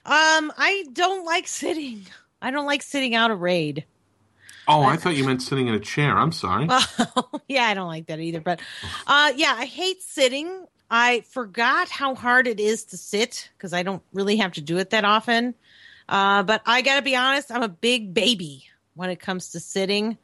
Um, 0.06 0.52
I 0.58 0.86
don't 0.92 1.26
like 1.26 1.48
sitting. 1.48 2.06
I 2.42 2.52
don't 2.52 2.66
like 2.66 2.82
sitting 2.82 3.16
out 3.16 3.32
a 3.32 3.36
raid. 3.36 3.86
Oh, 4.68 4.84
I 4.84 4.96
thought 4.96 5.16
you 5.16 5.26
meant 5.26 5.42
sitting 5.42 5.68
in 5.68 5.74
a 5.74 5.80
chair. 5.80 6.18
I'm 6.18 6.32
sorry. 6.32 6.66
Well, 6.66 7.42
yeah, 7.48 7.66
I 7.66 7.74
don't 7.74 7.88
like 7.88 8.08
that 8.08 8.20
either. 8.20 8.42
But 8.42 8.62
uh, 9.08 9.34
yeah, 9.36 9.56
I 9.58 9.66
hate 9.66 10.02
sitting. 10.02 10.66
I 10.90 11.22
forgot 11.22 11.90
how 11.90 12.16
hard 12.16 12.48
it 12.48 12.60
is 12.60 12.86
to 12.86 12.98
sit 12.98 13.50
because 13.58 13.74
I 13.74 13.84
don't 13.84 14.04
really 14.14 14.38
have 14.38 14.54
to 14.54 14.62
do 14.62 14.78
it 14.78 14.92
that 14.92 15.06
often. 15.06 15.56
Uh, 16.08 16.44
but 16.44 16.62
I 16.66 16.82
got 16.82 16.98
to 16.98 17.02
be 17.02 17.16
honest, 17.16 17.52
I'm 17.52 17.64
a 17.64 17.70
big 17.70 18.14
baby 18.14 18.66
when 18.94 19.10
it 19.10 19.20
comes 19.20 19.52
to 19.52 19.60
sitting. 19.60 20.18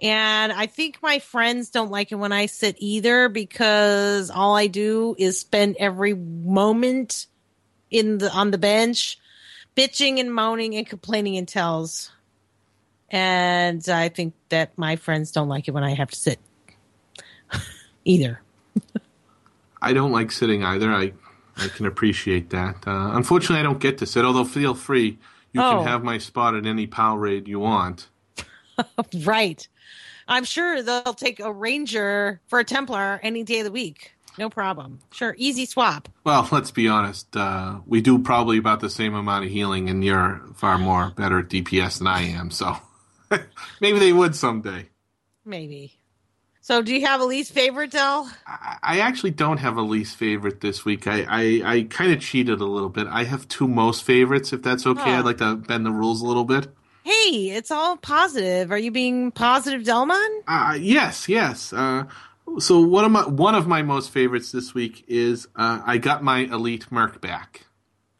And 0.00 0.52
I 0.52 0.66
think 0.66 0.98
my 1.02 1.18
friends 1.18 1.70
don't 1.70 1.90
like 1.90 2.12
it 2.12 2.16
when 2.16 2.32
I 2.32 2.46
sit 2.46 2.76
either 2.78 3.28
because 3.28 4.30
all 4.30 4.54
I 4.54 4.68
do 4.68 5.16
is 5.18 5.40
spend 5.40 5.76
every 5.78 6.14
moment 6.14 7.26
in 7.90 8.18
the 8.18 8.30
on 8.30 8.50
the 8.50 8.58
bench 8.58 9.18
bitching 9.78 10.18
and 10.20 10.34
moaning 10.34 10.74
and 10.74 10.86
complaining 10.86 11.36
and 11.36 11.46
tells. 11.46 12.10
And 13.10 13.86
I 13.88 14.08
think 14.08 14.34
that 14.50 14.76
my 14.76 14.96
friends 14.96 15.30
don't 15.32 15.48
like 15.48 15.68
it 15.68 15.70
when 15.72 15.84
I 15.84 15.94
have 15.94 16.10
to 16.10 16.16
sit 16.16 16.38
either. 18.04 18.42
I 19.82 19.92
don't 19.92 20.12
like 20.12 20.32
sitting 20.32 20.64
either. 20.64 20.92
I 20.92 21.12
I 21.56 21.68
can 21.68 21.86
appreciate 21.86 22.50
that. 22.50 22.76
Uh, 22.86 23.10
unfortunately, 23.14 23.58
I 23.60 23.62
don't 23.64 23.80
get 23.80 23.98
to 23.98 24.06
sit. 24.06 24.24
Although, 24.24 24.44
feel 24.44 24.74
free. 24.74 25.18
You 25.52 25.62
Oh. 25.62 25.78
can 25.78 25.86
have 25.88 26.04
my 26.04 26.18
spot 26.18 26.54
at 26.54 26.66
any 26.66 26.86
PAL 26.86 27.16
raid 27.18 27.48
you 27.48 27.60
want. 27.60 28.08
Right. 29.24 29.66
I'm 30.28 30.44
sure 30.44 30.82
they'll 30.82 31.14
take 31.14 31.40
a 31.40 31.50
ranger 31.52 32.40
for 32.46 32.60
a 32.60 32.64
Templar 32.64 33.18
any 33.24 33.42
day 33.42 33.58
of 33.60 33.64
the 33.64 33.72
week. 33.72 34.12
No 34.38 34.50
problem. 34.50 35.00
Sure. 35.12 35.34
Easy 35.38 35.66
swap. 35.66 36.08
Well, 36.24 36.48
let's 36.52 36.70
be 36.70 36.88
honest. 36.88 37.36
Uh, 37.36 37.80
we 37.86 38.00
do 38.00 38.18
probably 38.18 38.58
about 38.58 38.80
the 38.80 38.90
same 38.90 39.14
amount 39.14 39.44
of 39.44 39.50
healing, 39.50 39.88
and 39.88 40.04
you're 40.04 40.40
far 40.54 40.78
more 40.78 41.10
better 41.16 41.40
at 41.40 41.48
DPS 41.48 41.98
than 41.98 42.06
I 42.06 42.22
am. 42.22 42.50
So 42.50 42.76
maybe 43.80 43.98
they 43.98 44.12
would 44.12 44.34
someday. 44.34 44.88
Maybe. 45.44 45.98
So 46.60 46.82
do 46.82 46.94
you 46.94 47.06
have 47.06 47.22
a 47.22 47.24
least 47.24 47.52
favorite, 47.54 47.92
Del? 47.92 48.30
I, 48.46 48.76
I 48.82 49.00
actually 49.00 49.30
don't 49.30 49.56
have 49.56 49.78
a 49.78 49.82
least 49.82 50.16
favorite 50.16 50.60
this 50.60 50.84
week. 50.84 51.06
I, 51.06 51.24
I, 51.26 51.62
I 51.64 51.82
kind 51.84 52.12
of 52.12 52.20
cheated 52.20 52.60
a 52.60 52.66
little 52.66 52.90
bit. 52.90 53.06
I 53.06 53.24
have 53.24 53.48
two 53.48 53.66
most 53.66 54.04
favorites, 54.04 54.52
if 54.52 54.62
that's 54.62 54.86
okay. 54.86 55.14
Oh. 55.14 55.18
I'd 55.18 55.24
like 55.24 55.38
to 55.38 55.56
bend 55.56 55.86
the 55.86 55.90
rules 55.90 56.20
a 56.20 56.26
little 56.26 56.44
bit. 56.44 56.68
Hey, 57.04 57.52
it's 57.56 57.70
all 57.70 57.96
positive. 57.96 58.70
Are 58.70 58.76
you 58.76 58.90
being 58.90 59.30
positive, 59.30 59.80
Delmon? 59.80 60.28
Uh, 60.46 60.76
yes, 60.78 61.26
yes. 61.26 61.72
Uh, 61.72 62.04
so 62.58 62.80
one 62.80 63.04
of 63.04 63.10
my 63.12 63.26
one 63.26 63.54
of 63.54 63.66
my 63.66 63.82
most 63.82 64.10
favorites 64.10 64.52
this 64.52 64.74
week 64.74 65.04
is 65.08 65.46
uh, 65.56 65.80
I 65.84 65.98
got 65.98 66.22
my 66.22 66.40
elite 66.40 66.90
Merc 66.90 67.20
back. 67.20 67.66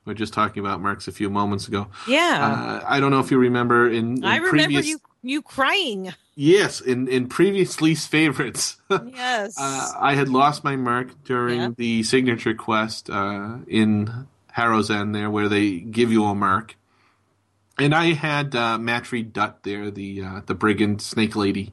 We 0.05 0.13
are 0.13 0.17
just 0.17 0.33
talking 0.33 0.61
about 0.65 0.81
Mercs 0.81 1.07
a 1.09 1.13
few 1.13 1.29
moments 1.29 1.69
ago. 1.69 1.89
Yeah. 2.07 2.81
Uh, 2.83 2.85
I 2.89 2.99
don't 3.01 3.11
know 3.11 3.21
if 3.21 3.31
you 3.31 3.37
remember 3.39 3.89
in, 3.89 4.19
in 4.19 4.25
I 4.25 4.37
remember 4.37 4.51
previous 4.65 4.87
you 4.87 4.99
you 5.23 5.43
crying. 5.43 6.15
yes 6.37 6.81
in 6.81 7.09
in 7.09 7.29
previous 7.29 7.81
least 7.83 8.09
favorites. 8.11 8.77
Yes. 8.91 9.55
uh, 9.59 9.93
I 9.99 10.15
had 10.15 10.29
lost 10.29 10.65
my 10.65 10.77
Merc 10.77 11.25
during 11.25 11.61
Yeah. 11.61 11.71
the 11.77 12.03
signature 12.05 12.55
quest 12.55 13.11
uh, 13.11 13.57
in 13.67 14.27
Harrow's 14.53 14.91
End 14.91 15.15
there, 15.15 15.31
where 15.31 15.49
they 15.49 15.79
give 15.79 16.11
you 16.11 16.25
a 16.25 16.35
Merc. 16.35 16.75
And 17.79 17.95
I 17.95 18.13
had 18.15 18.57
uh, 18.57 18.77
Matry 18.79 19.23
Dutt 19.31 19.63
there, 19.63 19.91
the 19.91 20.23
uh, 20.23 20.41
the 20.47 20.55
brigand 20.55 21.01
snake 21.03 21.37
lady, 21.37 21.73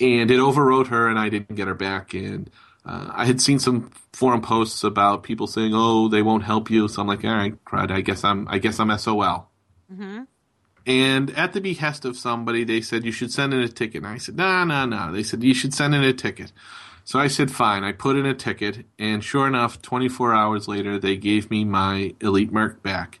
and 0.00 0.30
it 0.30 0.38
overrode 0.40 0.88
her, 0.88 1.08
and 1.08 1.18
I 1.18 1.28
didn't 1.28 1.56
get 1.56 1.68
her 1.68 1.74
back. 1.74 2.14
And 2.14 2.50
uh, 2.84 3.10
I 3.12 3.26
had 3.26 3.40
seen 3.40 3.58
some 3.58 3.90
forum 4.12 4.40
posts 4.40 4.82
about 4.84 5.22
people 5.22 5.46
saying, 5.46 5.72
"Oh, 5.74 6.08
they 6.08 6.22
won't 6.22 6.44
help 6.44 6.70
you." 6.70 6.88
So 6.88 7.02
I'm 7.02 7.08
like, 7.08 7.24
"All 7.24 7.34
right, 7.34 7.64
crud. 7.64 7.90
I 7.90 8.00
guess 8.00 8.24
I'm 8.24 8.48
I 8.48 8.58
guess 8.58 8.80
I'm 8.80 8.96
SOL." 8.98 9.48
hmm 9.92 10.22
And 10.86 11.30
at 11.36 11.52
the 11.52 11.60
behest 11.60 12.04
of 12.04 12.16
somebody, 12.16 12.64
they 12.64 12.80
said 12.80 13.04
you 13.04 13.12
should 13.12 13.32
send 13.32 13.52
in 13.54 13.60
a 13.60 13.68
ticket. 13.68 14.02
And 14.02 14.06
I 14.06 14.18
said, 14.18 14.36
no, 14.36 14.64
no, 14.64 14.86
no. 14.86 15.12
They 15.12 15.22
said 15.22 15.42
you 15.42 15.54
should 15.54 15.74
send 15.74 15.94
in 15.94 16.02
a 16.02 16.12
ticket. 16.12 16.52
So 17.04 17.18
I 17.18 17.28
said, 17.28 17.50
fine. 17.50 17.84
I 17.84 17.92
put 17.92 18.16
in 18.16 18.24
a 18.26 18.34
ticket, 18.34 18.86
and 18.98 19.22
sure 19.22 19.46
enough, 19.46 19.82
24 19.82 20.32
hours 20.34 20.68
later, 20.68 20.98
they 20.98 21.16
gave 21.16 21.50
me 21.50 21.64
my 21.64 22.14
Elite 22.20 22.52
Merc 22.52 22.82
back. 22.82 23.20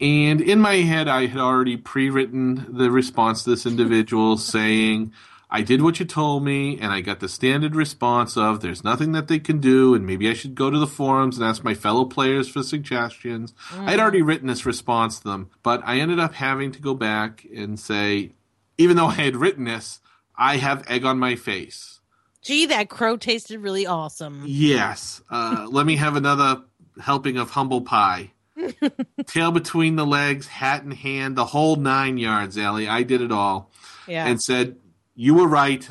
And 0.00 0.40
in 0.40 0.60
my 0.60 0.76
head, 0.76 1.08
I 1.08 1.26
had 1.26 1.38
already 1.40 1.76
pre-written 1.76 2.66
the 2.76 2.90
response 2.90 3.44
to 3.44 3.50
this 3.50 3.66
individual 3.66 4.36
saying, 4.54 5.12
I 5.56 5.62
did 5.62 5.80
what 5.80 5.98
you 5.98 6.04
told 6.04 6.44
me, 6.44 6.78
and 6.78 6.92
I 6.92 7.00
got 7.00 7.20
the 7.20 7.30
standard 7.30 7.74
response 7.74 8.36
of 8.36 8.60
there's 8.60 8.84
nothing 8.84 9.12
that 9.12 9.26
they 9.26 9.38
can 9.38 9.58
do, 9.58 9.94
and 9.94 10.04
maybe 10.04 10.28
I 10.28 10.34
should 10.34 10.54
go 10.54 10.68
to 10.68 10.78
the 10.78 10.86
forums 10.86 11.38
and 11.38 11.46
ask 11.46 11.64
my 11.64 11.72
fellow 11.72 12.04
players 12.04 12.46
for 12.46 12.62
suggestions. 12.62 13.54
I 13.72 13.92
had 13.92 13.98
already 13.98 14.20
written 14.20 14.48
this 14.48 14.66
response 14.66 15.18
to 15.20 15.28
them, 15.28 15.48
but 15.62 15.80
I 15.82 15.98
ended 15.98 16.20
up 16.20 16.34
having 16.34 16.72
to 16.72 16.82
go 16.82 16.92
back 16.92 17.46
and 17.56 17.80
say, 17.80 18.32
even 18.76 18.98
though 18.98 19.06
I 19.06 19.14
had 19.14 19.34
written 19.34 19.64
this, 19.64 20.00
I 20.36 20.58
have 20.58 20.84
egg 20.90 21.06
on 21.06 21.18
my 21.18 21.36
face. 21.36 22.00
Gee, 22.42 22.66
that 22.66 22.90
crow 22.90 23.16
tasted 23.16 23.60
really 23.60 23.86
awesome. 23.86 24.42
Yes. 24.44 25.22
Uh, 25.30 25.66
let 25.70 25.86
me 25.86 25.96
have 25.96 26.16
another 26.16 26.64
helping 27.00 27.38
of 27.38 27.48
humble 27.48 27.80
pie. 27.80 28.32
Tail 29.26 29.52
between 29.52 29.96
the 29.96 30.04
legs, 30.04 30.48
hat 30.48 30.82
in 30.82 30.90
hand, 30.90 31.34
the 31.34 31.46
whole 31.46 31.76
nine 31.76 32.18
yards, 32.18 32.58
Ali. 32.58 32.86
I 32.86 33.04
did 33.04 33.22
it 33.22 33.32
all. 33.32 33.70
Yeah. 34.06 34.26
And 34.26 34.40
said, 34.42 34.76
You 35.16 35.34
were 35.34 35.48
right. 35.48 35.88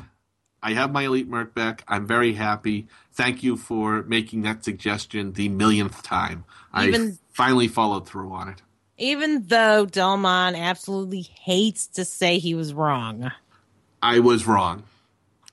I 0.62 0.74
have 0.74 0.92
my 0.92 1.04
elite 1.04 1.28
merc 1.28 1.54
back. 1.56 1.84
I'm 1.88 2.06
very 2.06 2.34
happy. 2.34 2.88
Thank 3.12 3.44
you 3.44 3.58
for 3.58 4.04
making 4.04 4.44
that 4.44 4.64
suggestion 4.64 5.34
the 5.34 5.50
millionth 5.50 6.04
time. 6.04 6.46
I 6.72 6.88
Even- 6.88 7.18
finally 7.32 7.68
followed 7.68 8.08
through 8.08 8.32
on 8.32 8.50
it. 8.50 8.62
Even 8.98 9.48
though 9.48 9.86
Delmon 9.86 10.58
absolutely 10.58 11.22
hates 11.22 11.88
to 11.88 12.06
say 12.06 12.38
he 12.38 12.56
was 12.56 12.74
wrong. 12.74 13.32
I 14.02 14.20
was 14.20 14.48
wrong. 14.48 14.84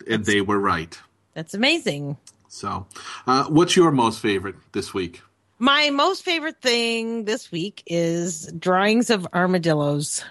And 0.08 0.24
they 0.24 0.40
were 0.40 0.58
right. 0.58 0.96
That's 1.34 1.54
amazing. 1.54 2.18
So, 2.48 2.86
uh, 3.26 3.44
what's 3.44 3.74
your 3.74 3.90
most 3.90 4.20
favorite 4.20 4.56
this 4.72 4.92
week? 4.92 5.22
My 5.58 5.90
most 5.90 6.24
favorite 6.24 6.60
thing 6.60 7.24
this 7.24 7.50
week 7.50 7.82
is 7.86 8.52
drawings 8.58 9.10
of 9.10 9.26
armadillos. 9.32 10.24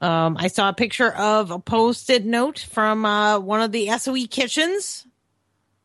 Um, 0.00 0.36
I 0.38 0.48
saw 0.48 0.68
a 0.68 0.72
picture 0.72 1.12
of 1.12 1.50
a 1.50 1.58
post-it 1.58 2.24
note 2.24 2.58
from 2.58 3.04
uh, 3.04 3.38
one 3.38 3.60
of 3.60 3.72
the 3.72 3.88
SOE 3.98 4.26
kitchens 4.28 5.06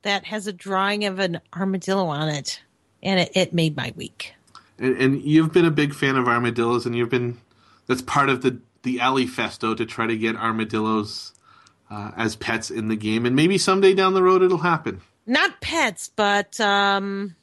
that 0.01 0.26
has 0.26 0.47
a 0.47 0.53
drawing 0.53 1.05
of 1.05 1.20
an 1.20 1.41
armadillo 1.55 2.07
on 2.07 2.30
it, 2.30 2.62
and 3.03 3.20
it, 3.20 3.32
it 3.36 3.53
made 3.53 3.76
my 3.78 3.93
week. 3.95 4.34
And, 4.78 4.97
and 4.97 5.22
you've 5.22 5.53
been 5.53 5.66
a 5.66 5.72
big 5.72 5.93
fan 5.93 6.16
of 6.16 6.28
armadillos, 6.28 6.86
and 6.86 6.95
you've 6.95 7.10
been 7.10 7.38
that's 7.88 8.01
part 8.01 8.30
of 8.30 8.41
the 8.41 8.60
the 8.84 8.99
alley 9.01 9.26
festo 9.26 9.76
to 9.76 9.86
try 9.86 10.07
to 10.07 10.18
get 10.18 10.36
armadillos 10.36 11.34
uh, 11.89 12.12
as 12.16 12.36
pets 12.36 12.72
in 12.72 12.88
the 12.88 12.95
game, 12.95 13.26
and 13.26 13.36
maybe 13.36 13.57
someday 13.57 13.93
down 13.93 14.14
the 14.14 14.24
road 14.24 14.41
it'll 14.41 14.60
happen. 14.60 15.01
Not 15.26 15.62
pets, 15.62 16.10
but 16.16 16.60
um, 16.60 17.36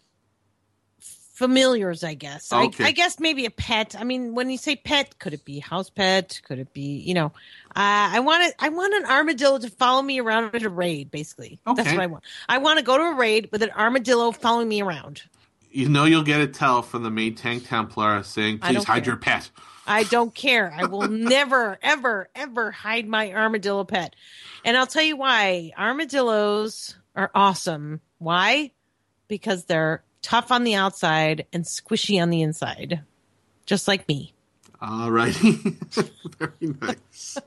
familiars, 1.37 2.03
I 2.03 2.15
guess. 2.15 2.51
Okay. 2.51 2.85
I, 2.85 2.89
I 2.89 2.91
guess 2.93 3.21
maybe 3.21 3.45
a 3.45 3.51
pet. 3.51 3.95
I 3.97 4.05
mean, 4.05 4.35
when 4.35 4.49
you 4.49 4.57
say 4.57 4.75
pet, 4.75 5.19
could 5.19 5.35
it 5.35 5.45
be 5.45 5.59
house 5.59 5.91
pet? 5.91 6.41
Could 6.45 6.59
it 6.59 6.73
be, 6.73 6.97
you 6.97 7.13
know, 7.13 7.27
uh, 7.27 8.09
I 8.15 8.21
want 8.21 8.45
it, 8.45 8.55
I 8.59 8.71
want 8.71 8.95
an 8.95 9.05
armadillo 9.05 9.59
to 9.59 9.69
follow 9.69 10.01
me 10.01 10.19
around 10.19 10.55
at 10.55 10.63
a 10.63 10.71
raid, 10.71 11.11
basically. 11.11 11.61
That's 11.67 11.93
what 11.93 12.01
I 12.01 12.07
want. 12.07 12.25
I 12.49 12.57
want 12.57 12.79
to 12.79 12.85
go 12.85 12.97
to 12.97 13.05
a 13.05 13.15
raid 13.15 13.51
with 13.53 13.63
an 13.63 13.71
armadillo 13.71 14.33
following 14.33 14.67
me 14.67 14.81
around. 14.81 15.25
You 15.71 15.91
know 15.91 16.05
you'll 16.07 16.23
get 16.23 16.41
a 16.41 16.47
tell 16.47 16.81
from 16.81 17.03
the 17.03 17.11
main 17.11 17.35
tank 17.35 17.69
Templar 17.69 18.23
saying, 18.23 18.61
"Please 18.61 18.85
hide 18.85 19.05
care. 19.05 19.13
your 19.13 19.17
pet." 19.21 19.51
I 19.87 20.05
don't 20.05 20.35
care. 20.35 20.75
I 20.75 20.87
will 20.87 21.07
never, 21.09 21.79
ever, 21.83 22.31
ever 22.35 22.71
hide 22.71 23.07
my 23.07 23.31
armadillo 23.31 23.85
pet. 23.85 24.17
And 24.65 24.75
I'll 24.75 24.87
tell 24.87 25.03
you 25.03 25.19
why. 25.19 25.73
Armadillos 25.77 26.97
are 27.15 27.31
awesome. 27.35 28.01
Why? 28.19 28.73
Because 29.29 29.67
they're 29.67 30.03
tough 30.27 30.51
on 30.51 30.65
the 30.65 30.75
outside 30.75 31.47
and 31.53 31.65
squishy 31.65 32.21
on 32.21 32.31
the 32.31 32.43
inside. 32.43 33.01
Just 33.65 33.87
like 33.87 34.09
me. 34.09 34.33
All 34.81 35.11
righty, 35.11 35.53
very 36.39 36.53
nice. 36.83 37.39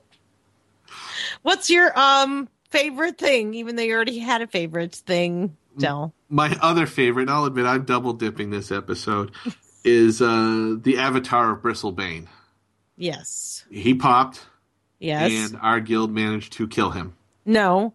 What's 1.42 1.70
your 1.70 1.96
um 1.98 2.48
favorite 2.70 3.18
thing, 3.18 3.54
even 3.54 3.76
though 3.76 3.82
you 3.82 3.94
already 3.94 4.18
had 4.18 4.42
a 4.42 4.46
favorite 4.46 4.94
thing, 4.94 5.56
Del? 5.78 6.12
My 6.28 6.56
other 6.60 6.86
favorite, 6.86 7.22
and 7.22 7.30
I'll 7.30 7.44
admit 7.44 7.66
I'm 7.66 7.84
double 7.84 8.12
dipping 8.14 8.50
this 8.50 8.72
episode, 8.72 9.32
is 9.84 10.20
uh, 10.22 10.76
the 10.80 10.96
Avatar 10.98 11.50
of 11.52 11.62
Bristlebane. 11.62 12.26
Yes. 12.96 13.64
He 13.70 13.94
popped, 13.94 14.40
Yes. 14.98 15.30
and 15.52 15.60
our 15.62 15.80
guild 15.80 16.10
managed 16.12 16.52
to 16.54 16.66
kill 16.68 16.90
him. 16.90 17.14
no. 17.44 17.92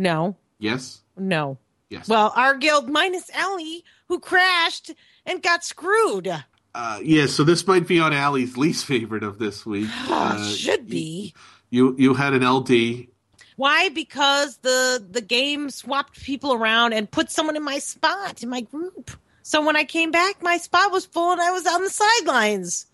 No. 0.00 0.36
Yes, 0.60 1.00
No. 1.16 1.58
Yes. 1.90 2.08
Well, 2.08 2.32
our 2.36 2.54
guild 2.56 2.88
minus 2.88 3.30
Ellie, 3.32 3.84
who 4.08 4.20
crashed 4.20 4.92
and 5.24 5.42
got 5.42 5.64
screwed. 5.64 6.28
uh, 6.74 7.00
yeah. 7.02 7.26
So 7.26 7.44
this 7.44 7.66
might 7.66 7.86
be 7.88 7.98
on 8.00 8.12
Ali's 8.12 8.56
least 8.56 8.84
favorite 8.84 9.22
of 9.22 9.38
this 9.38 9.64
week. 9.64 9.88
Uh, 10.10 10.42
Should 10.44 10.88
be. 10.88 11.34
You 11.70 11.94
you 11.98 12.14
had 12.14 12.32
an 12.34 12.46
LD. 12.46 13.06
Why? 13.56 13.88
Because 13.88 14.58
the 14.58 15.04
the 15.10 15.20
game 15.20 15.70
swapped 15.70 16.22
people 16.22 16.52
around 16.52 16.92
and 16.92 17.10
put 17.10 17.30
someone 17.30 17.56
in 17.56 17.62
my 17.64 17.78
spot 17.78 18.42
in 18.42 18.48
my 18.48 18.60
group. 18.60 19.10
So 19.42 19.64
when 19.64 19.76
I 19.76 19.84
came 19.84 20.10
back, 20.10 20.42
my 20.42 20.58
spot 20.58 20.92
was 20.92 21.06
full 21.06 21.32
and 21.32 21.40
I 21.40 21.50
was 21.52 21.66
on 21.66 21.82
the 21.82 21.90
sidelines, 21.90 22.86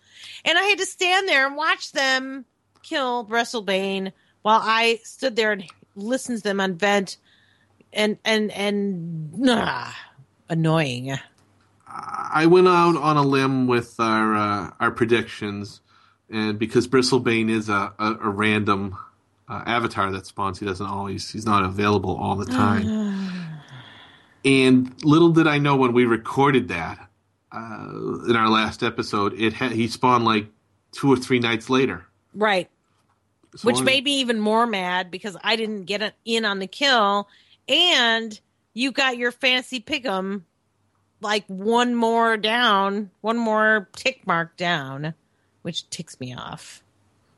and 0.45 0.57
I 0.57 0.63
had 0.63 0.77
to 0.79 0.85
stand 0.85 1.27
there 1.27 1.45
and 1.45 1.55
watch 1.57 1.91
them 1.91 2.45
kill 2.81 3.25
Bristlebane 3.25 4.11
while 4.41 4.61
I 4.63 4.99
stood 5.03 5.35
there 5.35 5.51
and 5.51 5.65
listened 5.95 6.37
to 6.39 6.43
them 6.43 6.61
on 6.61 6.75
vent, 6.75 7.17
and 7.95 8.17
and 8.23 8.51
and 8.51 9.33
ah, 9.47 9.97
annoying. 10.49 11.17
I 11.87 12.45
went 12.47 12.67
out 12.67 12.97
on 12.97 13.17
a 13.17 13.21
limb 13.21 13.67
with 13.67 13.99
our 13.99 14.35
uh, 14.35 14.71
our 14.79 14.91
predictions, 14.91 15.81
and 16.29 16.59
because 16.59 16.87
Bristlebane 16.87 17.49
is 17.49 17.69
a 17.69 17.93
a, 17.97 18.17
a 18.21 18.29
random 18.29 18.97
uh, 19.47 19.63
avatar 19.65 20.11
that 20.11 20.25
spawns, 20.25 20.59
he 20.59 20.65
doesn't 20.65 20.85
always 20.85 21.31
he's 21.31 21.45
not 21.45 21.63
available 21.63 22.15
all 22.17 22.35
the 22.35 22.45
time. 22.45 23.49
and 24.45 25.03
little 25.03 25.29
did 25.29 25.47
I 25.47 25.57
know 25.57 25.75
when 25.77 25.93
we 25.93 26.05
recorded 26.05 26.67
that 26.67 27.09
uh, 27.51 28.25
in 28.27 28.35
our 28.35 28.49
last 28.49 28.83
episode, 28.83 29.33
it 29.39 29.53
ha- 29.53 29.69
he 29.69 29.87
spawned 29.87 30.25
like 30.25 30.47
two 30.91 31.11
or 31.11 31.17
three 31.17 31.39
nights 31.39 31.69
later. 31.69 32.05
Right. 32.33 32.69
So 33.55 33.67
which 33.67 33.81
made 33.81 34.03
me 34.03 34.19
even 34.19 34.39
more 34.39 34.67
mad 34.67 35.09
because 35.09 35.37
I 35.41 35.55
didn't 35.55 35.85
get 35.85 36.13
in 36.25 36.43
on 36.43 36.59
the 36.59 36.67
kill, 36.67 37.29
and 37.67 38.39
you 38.73 38.91
got 38.91 39.17
your 39.17 39.31
fancy 39.31 39.79
pick'em 39.79 40.43
like 41.21 41.45
one 41.47 41.95
more 41.95 42.37
down, 42.37 43.09
one 43.21 43.37
more 43.37 43.89
tick 43.95 44.27
mark 44.27 44.57
down, 44.57 45.13
which 45.61 45.89
ticks 45.89 46.19
me 46.19 46.33
off. 46.33 46.83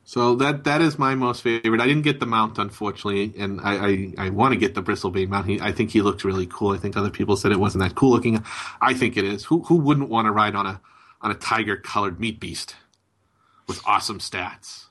So 0.04 0.36
that 0.36 0.64
that 0.64 0.80
is 0.80 0.98
my 0.98 1.14
most 1.14 1.42
favorite. 1.42 1.82
I 1.82 1.86
didn't 1.86 2.02
get 2.02 2.18
the 2.18 2.24
mount, 2.26 2.58
unfortunately, 2.58 3.34
and 3.38 3.60
I 3.60 3.74
I, 3.74 4.14
I 4.18 4.30
want 4.30 4.54
to 4.54 4.58
get 4.58 4.74
the 4.74 4.82
Bristlebane 4.82 5.28
mount. 5.28 5.46
He, 5.46 5.60
I 5.60 5.70
think 5.70 5.90
he 5.90 6.00
looked 6.00 6.24
really 6.24 6.46
cool. 6.46 6.72
I 6.72 6.78
think 6.78 6.96
other 6.96 7.10
people 7.10 7.36
said 7.36 7.52
it 7.52 7.60
wasn't 7.60 7.84
that 7.84 7.94
cool 7.94 8.12
looking. 8.12 8.42
I 8.80 8.94
think 8.94 9.18
it 9.18 9.24
is. 9.24 9.44
Who 9.44 9.64
who 9.64 9.76
wouldn't 9.76 10.08
want 10.08 10.24
to 10.24 10.32
ride 10.32 10.54
on 10.54 10.64
a 10.66 10.80
on 11.20 11.30
a 11.30 11.34
tiger 11.34 11.76
colored 11.76 12.18
meat 12.18 12.40
beast 12.40 12.74
with 13.66 13.82
awesome 13.84 14.18
stats? 14.18 14.86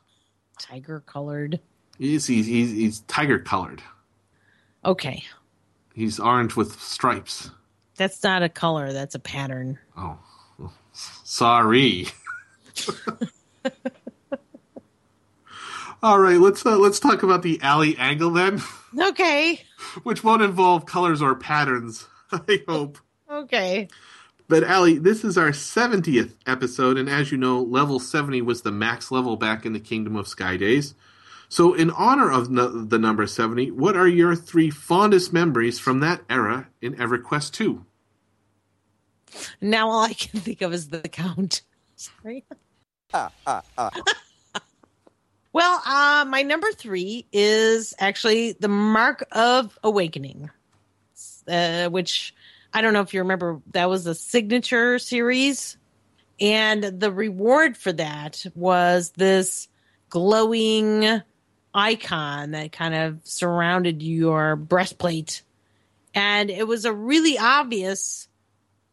Tiger 0.60 1.00
colored. 1.00 1.62
He's 1.98 2.28
he's 2.28 2.46
he's, 2.46 2.70
he's 2.70 3.00
tiger 3.02 3.40
colored. 3.40 3.82
Okay, 4.86 5.24
He's 5.94 6.20
orange 6.20 6.56
with 6.56 6.80
stripes. 6.80 7.50
that's 7.96 8.24
not 8.24 8.44
a 8.44 8.50
color. 8.50 8.94
That's 8.94 9.16
a 9.16 9.20
pattern. 9.20 9.80
Oh, 9.98 10.18
sorry. 10.94 12.08
All 16.04 16.20
right, 16.20 16.38
let's 16.40 16.64
uh, 16.66 16.78
let's 16.78 17.00
talk 17.00 17.24
about 17.24 17.42
the 17.42 17.60
alley 17.62 17.98
angle 17.98 18.30
then. 18.30 18.62
Okay, 18.98 19.64
which 20.04 20.24
won't 20.24 20.44
involve 20.44 20.86
colors 20.86 21.22
or 21.22 21.34
patterns, 21.36 22.08
I 22.32 22.64
hope. 22.68 23.00
okay. 23.30 23.88
But 24.50 24.64
Ali, 24.64 24.98
this 24.98 25.26
is 25.26 25.38
our 25.38 25.50
70th 25.50 26.32
episode, 26.46 26.98
and 26.98 27.10
as 27.10 27.34
you 27.34 27.38
know, 27.38 27.62
level 27.62 28.00
70 28.00 28.42
was 28.44 28.62
the 28.62 28.72
max 28.72 29.12
level 29.12 29.36
back 29.36 29.66
in 29.66 29.74
the 29.74 29.80
Kingdom 29.80 30.16
of 30.16 30.26
Sky 30.30 30.56
Days. 30.56 30.94
So, 31.50 31.74
in 31.74 31.92
honor 31.92 32.30
of 32.30 32.50
no- 32.50 32.84
the 32.84 33.00
number 33.00 33.26
70, 33.26 33.72
what 33.72 33.96
are 33.96 34.08
your 34.08 34.36
three 34.36 34.70
fondest 34.70 35.32
memories 35.32 35.80
from 35.80 36.02
that 36.02 36.22
era 36.30 36.68
in 36.82 36.96
EverQuest 36.96 37.54
2? 37.54 37.86
Now 39.62 39.90
all 39.90 40.04
I 40.04 40.14
can 40.14 40.40
think 40.40 40.62
of 40.62 40.74
is 40.74 40.90
the 40.90 41.02
count. 41.02 41.62
Sorry. 41.96 42.44
well, 45.54 45.82
uh, 45.86 46.26
my 46.28 46.44
number 46.44 46.72
three 46.72 47.26
is 47.32 47.94
actually 48.00 48.54
the 48.54 48.68
Mark 48.68 49.26
of 49.32 49.78
Awakening, 49.84 50.50
uh, 51.48 51.90
which 51.90 52.36
I 52.74 52.82
don't 52.82 52.94
know 52.94 53.02
if 53.02 53.14
you 53.14 53.22
remember. 53.22 53.62
That 53.72 53.90
was 53.90 54.06
a 54.06 54.16
signature 54.16 55.00
series, 55.00 55.78
and 56.40 56.84
the 56.84 57.12
reward 57.12 57.78
for 57.78 57.94
that 57.94 58.46
was 58.56 59.12
this 59.12 59.70
glowing 60.10 61.22
icon 61.78 62.52
that 62.52 62.72
kind 62.72 62.96
of 62.96 63.20
surrounded 63.24 64.02
your 64.04 64.56
breastplate, 64.56 65.44
and 66.14 66.50
it 66.50 66.68
was 66.68 66.84
a 66.86 66.94
really 66.94 67.38
obvious 67.38 68.28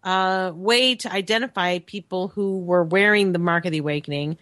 uh, 0.05 0.53
way 0.55 0.95
to 0.97 1.11
identify 1.13 1.79
people 1.79 2.29
who 2.29 2.61
were 2.61 2.85
wearing 2.85 3.33
the 3.33 3.39
Mark 3.39 3.65
of 3.65 3.73
the 3.73 3.79
Awakening. 3.79 4.37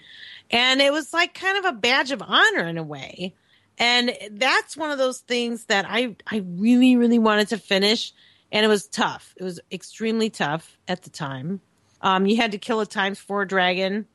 And 0.51 0.83
it 0.83 0.93
was 0.93 1.13
like 1.13 1.35
kind 1.35 1.57
of 1.57 1.65
a 1.65 1.79
badge 1.79 2.11
of 2.11 2.21
honor 2.21 2.67
in 2.67 2.77
a 2.77 2.83
way. 2.83 3.35
And 3.79 4.13
that's 4.33 4.77
one 4.77 4.91
of 4.91 4.99
those 4.99 5.21
things 5.21 5.67
that 5.67 5.87
I, 5.89 6.17
I 6.27 6.43
really, 6.45 6.97
really 6.97 7.19
wanted 7.19 7.49
to 7.49 7.59
finish. 7.59 8.13
And 8.51 8.65
it 8.65 8.69
was 8.69 8.87
tough. 8.87 9.35
It 9.37 9.45
was 9.45 9.61
extremely 9.71 10.29
tough 10.29 10.77
at 10.89 11.03
the 11.03 11.11
time. 11.11 11.61
Um, 12.03 12.27
you 12.27 12.37
had 12.37 12.53
to 12.53 12.59
kill 12.59 12.81
a 12.81 12.87
times 12.87 13.19
four 13.19 13.45
dragon. 13.45 14.07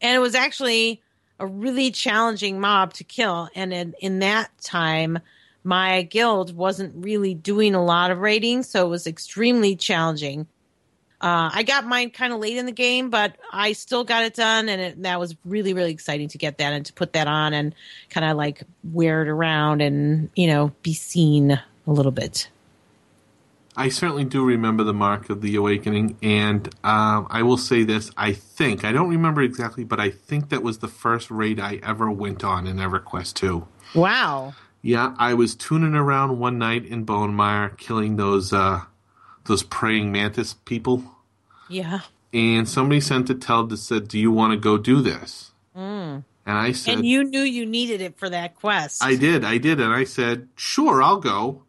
And 0.00 0.14
it 0.14 0.20
was 0.20 0.34
actually 0.34 1.02
a 1.38 1.46
really 1.46 1.90
challenging 1.90 2.60
mob 2.60 2.94
to 2.94 3.04
kill. 3.04 3.48
And 3.54 3.72
in, 3.72 3.94
in 4.00 4.18
that 4.20 4.50
time, 4.60 5.18
my 5.64 6.02
guild 6.02 6.56
wasn't 6.56 7.04
really 7.04 7.34
doing 7.34 7.74
a 7.74 7.84
lot 7.84 8.10
of 8.10 8.18
raiding, 8.18 8.62
so 8.62 8.86
it 8.86 8.88
was 8.88 9.06
extremely 9.06 9.76
challenging. 9.76 10.46
Uh, 11.20 11.50
I 11.52 11.64
got 11.64 11.84
mine 11.84 12.10
kind 12.10 12.32
of 12.32 12.38
late 12.38 12.56
in 12.56 12.66
the 12.66 12.72
game, 12.72 13.10
but 13.10 13.36
I 13.52 13.72
still 13.72 14.04
got 14.04 14.24
it 14.24 14.34
done, 14.34 14.68
and 14.68 14.80
it, 14.80 15.02
that 15.02 15.18
was 15.18 15.36
really, 15.44 15.74
really 15.74 15.90
exciting 15.90 16.28
to 16.28 16.38
get 16.38 16.58
that 16.58 16.72
and 16.72 16.86
to 16.86 16.92
put 16.92 17.12
that 17.14 17.26
on 17.26 17.54
and 17.54 17.74
kind 18.08 18.30
of 18.30 18.36
like 18.36 18.62
wear 18.84 19.22
it 19.22 19.28
around 19.28 19.82
and 19.82 20.30
you 20.36 20.46
know 20.46 20.72
be 20.82 20.94
seen 20.94 21.50
a 21.50 21.90
little 21.90 22.12
bit. 22.12 22.48
I 23.78 23.88
certainly 23.90 24.24
do 24.24 24.44
remember 24.44 24.82
the 24.82 24.92
Mark 24.92 25.30
of 25.30 25.40
the 25.40 25.54
Awakening, 25.56 26.16
and 26.22 26.66
um, 26.84 27.28
I 27.30 27.42
will 27.42 27.56
say 27.56 27.84
this: 27.84 28.10
I 28.16 28.32
think 28.32 28.84
I 28.84 28.92
don't 28.92 29.08
remember 29.08 29.40
exactly, 29.40 29.84
but 29.84 30.00
I 30.00 30.10
think 30.10 30.48
that 30.50 30.62
was 30.62 30.78
the 30.78 30.88
first 30.88 31.30
raid 31.30 31.60
I 31.60 31.76
ever 31.82 32.10
went 32.10 32.42
on 32.42 32.66
in 32.66 32.76
EverQuest 32.78 33.34
Two. 33.34 33.68
Wow. 33.94 34.54
Yeah, 34.82 35.14
I 35.18 35.34
was 35.34 35.54
tuning 35.54 35.94
around 35.94 36.38
one 36.38 36.58
night 36.58 36.84
in 36.84 37.06
Bonemire, 37.06 37.76
killing 37.78 38.16
those 38.16 38.52
uh, 38.52 38.82
those 39.44 39.62
praying 39.62 40.10
mantis 40.12 40.54
people, 40.54 41.04
Yeah. 41.68 42.00
and 42.32 42.68
somebody 42.68 43.00
sent 43.00 43.30
a 43.30 43.34
tell 43.34 43.64
that 43.66 43.76
said, 43.78 44.08
"Do 44.08 44.18
you 44.18 44.30
want 44.32 44.52
to 44.52 44.58
go 44.58 44.76
do 44.76 45.00
this?" 45.00 45.52
And 46.48 46.56
I 46.56 46.72
said, 46.72 46.94
And 46.94 47.06
you 47.06 47.24
knew 47.24 47.42
you 47.42 47.66
needed 47.66 48.00
it 48.00 48.18
for 48.18 48.30
that 48.30 48.56
quest. 48.56 49.04
I 49.04 49.16
did, 49.16 49.44
I 49.44 49.58
did, 49.58 49.80
and 49.80 49.92
I 49.92 50.04
said, 50.04 50.48
"Sure, 50.56 51.02
I'll 51.02 51.20
go." 51.20 51.64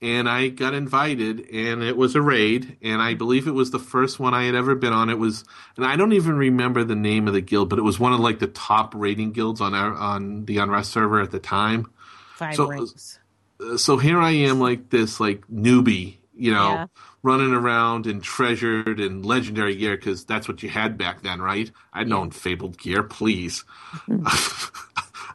And 0.00 0.28
I 0.28 0.48
got 0.48 0.74
invited, 0.74 1.48
and 1.50 1.82
it 1.82 1.96
was 1.96 2.14
a 2.14 2.22
raid, 2.22 2.76
and 2.82 3.02
I 3.02 3.14
believe 3.14 3.48
it 3.48 3.52
was 3.52 3.72
the 3.72 3.80
first 3.80 4.20
one 4.20 4.32
I 4.32 4.44
had 4.44 4.54
ever 4.54 4.76
been 4.76 4.92
on. 4.92 5.10
It 5.10 5.18
was, 5.18 5.44
and 5.76 5.84
I 5.84 5.96
don't 5.96 6.12
even 6.12 6.36
remember 6.36 6.84
the 6.84 6.94
name 6.94 7.26
of 7.26 7.34
the 7.34 7.40
guild, 7.40 7.68
but 7.68 7.80
it 7.80 7.82
was 7.82 7.98
one 7.98 8.12
of 8.12 8.20
like 8.20 8.38
the 8.38 8.46
top 8.46 8.94
raiding 8.94 9.32
guilds 9.32 9.60
on 9.60 9.74
our 9.74 9.92
on 9.92 10.44
the 10.44 10.58
Unrest 10.58 10.92
server 10.92 11.20
at 11.20 11.32
the 11.32 11.40
time. 11.40 11.90
Five 12.36 12.54
So- 12.54 12.68
rings. 12.68 13.18
Uh, 13.60 13.76
so 13.76 13.96
here 13.96 14.20
I 14.20 14.30
am, 14.30 14.60
like 14.60 14.90
this, 14.90 15.18
like 15.18 15.42
newbie, 15.52 16.18
you 16.32 16.52
know, 16.52 16.70
Yeah. 16.74 16.86
running 17.24 17.52
around 17.52 18.06
in 18.06 18.20
treasured 18.20 19.00
and 19.00 19.26
legendary 19.26 19.74
gear 19.74 19.96
because 19.96 20.24
that's 20.24 20.46
what 20.46 20.62
you 20.62 20.68
had 20.68 20.96
back 20.96 21.22
then, 21.22 21.42
right? 21.42 21.68
I'd 21.92 22.06
known 22.06 22.30
fabled 22.30 22.78
gear, 22.78 23.02
please. 23.02 23.64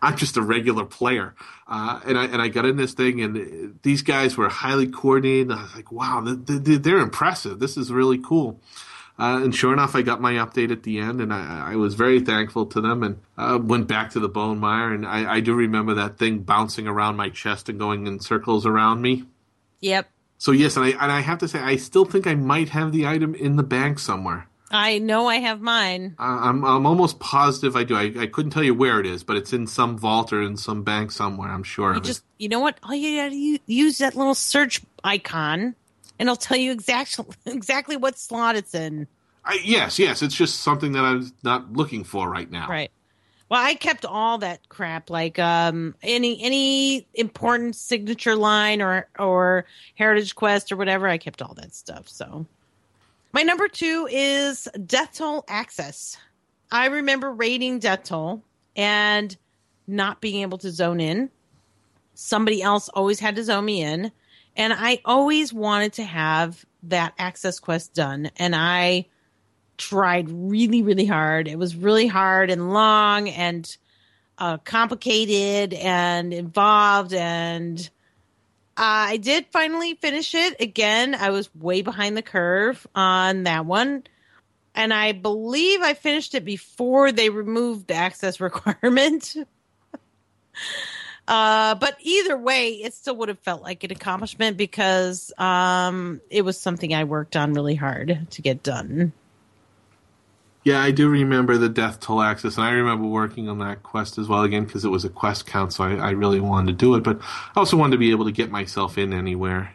I'm 0.03 0.17
just 0.17 0.37
a 0.37 0.41
regular 0.41 0.85
player, 0.85 1.33
uh, 1.67 1.99
and 2.05 2.17
I 2.17 2.25
and 2.25 2.41
I 2.41 2.47
got 2.49 2.65
in 2.65 2.75
this 2.77 2.93
thing, 2.93 3.21
and 3.21 3.79
these 3.83 4.01
guys 4.01 4.37
were 4.37 4.49
highly 4.49 4.87
coordinated. 4.87 5.51
I 5.51 5.61
was 5.63 5.75
like, 5.75 5.91
wow, 5.91 6.21
they- 6.21 6.57
they- 6.57 6.77
they're 6.77 6.99
impressive. 6.99 7.59
This 7.59 7.77
is 7.77 7.91
really 7.91 8.17
cool. 8.19 8.59
Uh, 9.19 9.41
and 9.43 9.53
sure 9.55 9.71
enough, 9.71 9.95
I 9.95 10.01
got 10.01 10.21
my 10.21 10.33
update 10.33 10.71
at 10.71 10.81
the 10.83 10.97
end, 10.99 11.21
and 11.21 11.31
I, 11.31 11.73
I 11.73 11.75
was 11.75 11.93
very 11.93 12.19
thankful 12.19 12.65
to 12.67 12.81
them. 12.81 13.03
And 13.03 13.17
uh, 13.37 13.59
went 13.61 13.87
back 13.87 14.09
to 14.11 14.19
the 14.19 14.27
bone 14.27 14.57
mire, 14.59 14.91
and 14.91 15.05
I, 15.05 15.35
I 15.35 15.39
do 15.39 15.53
remember 15.53 15.93
that 15.93 16.17
thing 16.17 16.39
bouncing 16.39 16.87
around 16.87 17.15
my 17.15 17.29
chest 17.29 17.69
and 17.69 17.77
going 17.77 18.07
in 18.07 18.19
circles 18.19 18.65
around 18.65 19.01
me. 19.03 19.25
Yep. 19.81 20.09
So 20.39 20.51
yes, 20.51 20.75
and 20.77 20.85
I 20.85 20.89
and 20.89 21.11
I 21.11 21.21
have 21.21 21.37
to 21.39 21.47
say, 21.47 21.59
I 21.59 21.75
still 21.75 22.05
think 22.05 22.25
I 22.27 22.33
might 22.35 22.69
have 22.69 22.91
the 22.91 23.05
item 23.07 23.35
in 23.35 23.55
the 23.55 23.63
bank 23.63 23.99
somewhere. 23.99 24.47
I 24.73 24.97
know 24.97 25.27
I 25.27 25.35
have 25.37 25.61
mine. 25.61 26.15
I- 26.17 26.49
I'm 26.49 26.65
I'm 26.65 26.85
almost 26.87 27.19
positive 27.19 27.75
I 27.75 27.83
do. 27.83 27.95
I, 27.95 28.11
I 28.17 28.25
couldn't 28.25 28.51
tell 28.51 28.63
you 28.63 28.73
where 28.73 28.99
it 28.99 29.05
is, 29.05 29.23
but 29.23 29.37
it's 29.37 29.53
in 29.53 29.67
some 29.67 29.97
vault 29.97 30.33
or 30.33 30.41
in 30.41 30.57
some 30.57 30.83
bank 30.83 31.11
somewhere. 31.11 31.49
I'm 31.49 31.63
sure. 31.63 31.91
You 31.91 31.97
of 31.97 32.03
it. 32.03 32.07
just, 32.07 32.23
you 32.39 32.49
know 32.49 32.59
what? 32.59 32.79
All 32.81 32.95
you 32.95 33.21
gotta 33.21 33.59
use 33.67 33.99
that 33.99 34.15
little 34.15 34.33
search 34.33 34.81
icon, 35.03 35.75
and 36.17 36.27
it'll 36.27 36.35
tell 36.35 36.57
you 36.57 36.71
exactly 36.71 37.25
exactly 37.45 37.95
what 37.97 38.17
slot 38.17 38.55
it's 38.55 38.73
in. 38.73 39.07
I, 39.45 39.59
yes, 39.63 39.99
yes. 39.99 40.21
It's 40.23 40.35
just 40.35 40.61
something 40.61 40.93
that 40.93 41.03
I'm 41.03 41.31
not 41.43 41.73
looking 41.73 42.03
for 42.03 42.29
right 42.29 42.49
now. 42.49 42.67
Right. 42.67 42.89
Well, 43.49 43.61
I 43.63 43.75
kept 43.75 44.05
all 44.05 44.39
that 44.39 44.67
crap, 44.69 45.11
like 45.11 45.37
um, 45.37 45.93
any 46.01 46.41
any 46.41 47.05
important 47.13 47.75
signature 47.75 48.35
line 48.35 48.81
or 48.81 49.07
or 49.19 49.65
heritage 49.93 50.33
quest 50.33 50.71
or 50.71 50.77
whatever. 50.77 51.07
I 51.07 51.19
kept 51.19 51.43
all 51.43 51.53
that 51.55 51.75
stuff. 51.75 52.09
So, 52.09 52.47
my 53.33 53.41
number 53.41 53.67
two 53.67 54.07
is 54.09 54.69
Death 54.85 55.17
Toll 55.17 55.43
Access. 55.47 56.17
I 56.71 56.85
remember 56.87 57.31
raiding 57.31 57.79
Death 57.79 58.03
Toll 58.03 58.43
and 58.75 59.35
not 59.87 60.21
being 60.21 60.41
able 60.41 60.59
to 60.59 60.71
zone 60.71 60.99
in. 60.99 61.29
Somebody 62.13 62.61
else 62.61 62.89
always 62.89 63.19
had 63.19 63.35
to 63.35 63.43
zone 63.43 63.65
me 63.65 63.81
in, 63.81 64.11
and 64.55 64.71
I 64.71 65.01
always 65.03 65.51
wanted 65.51 65.93
to 65.93 66.03
have 66.03 66.63
that 66.83 67.13
access 67.17 67.59
quest 67.59 67.95
done, 67.95 68.29
and 68.37 68.55
I 68.55 69.07
tried 69.77 70.29
really, 70.29 70.83
really 70.83 71.05
hard. 71.05 71.47
It 71.47 71.57
was 71.57 71.75
really 71.75 72.07
hard 72.07 72.51
and 72.51 72.71
long 72.71 73.29
and 73.29 73.75
uh, 74.37 74.57
complicated 74.57 75.73
and 75.73 76.33
involved. 76.33 77.13
And 77.13 77.89
I 78.75 79.17
did 79.17 79.45
finally 79.51 79.95
finish 79.95 80.33
it. 80.33 80.59
Again, 80.59 81.15
I 81.15 81.29
was 81.29 81.53
way 81.55 81.81
behind 81.81 82.17
the 82.17 82.21
curve 82.21 82.85
on 82.95 83.43
that 83.43 83.65
one. 83.65 84.03
And 84.75 84.93
I 84.93 85.11
believe 85.11 85.81
I 85.81 85.93
finished 85.93 86.33
it 86.33 86.43
before 86.43 87.11
they 87.11 87.29
removed 87.29 87.87
the 87.87 87.93
access 87.93 88.39
requirement. 88.39 89.35
Uh, 91.27 91.75
but 91.75 91.95
either 92.01 92.37
way, 92.37 92.71
it 92.71 92.93
still 92.93 93.15
would 93.17 93.29
have 93.29 93.39
felt 93.39 93.61
like 93.61 93.83
an 93.83 93.91
accomplishment 93.91 94.57
because 94.57 95.31
um, 95.37 96.19
it 96.29 96.43
was 96.43 96.59
something 96.59 96.93
I 96.93 97.05
worked 97.05 97.35
on 97.35 97.53
really 97.53 97.75
hard 97.75 98.27
to 98.31 98.41
get 98.41 98.63
done. 98.63 99.13
Yeah, 100.63 100.81
I 100.81 100.91
do 100.91 101.09
remember 101.09 101.57
the 101.57 101.67
Death 101.67 101.99
Toll 101.99 102.21
Access, 102.21 102.55
and 102.57 102.65
I 102.65 102.71
remember 102.71 103.05
working 103.05 103.49
on 103.49 103.59
that 103.59 103.83
quest 103.83 104.17
as 104.17 104.29
well 104.29 104.43
again 104.43 104.63
because 104.63 104.85
it 104.85 104.89
was 104.89 105.03
a 105.03 105.09
quest 105.09 105.45
count, 105.45 105.73
so 105.73 105.83
I, 105.83 105.95
I 105.95 106.09
really 106.11 106.39
wanted 106.39 106.67
to 106.67 106.77
do 106.77 106.95
it. 106.95 107.03
But 107.03 107.19
I 107.21 107.59
also 107.59 107.75
wanted 107.75 107.91
to 107.91 107.97
be 107.97 108.11
able 108.11 108.25
to 108.25 108.31
get 108.31 108.49
myself 108.49 108.97
in 108.97 109.11
anywhere. 109.13 109.73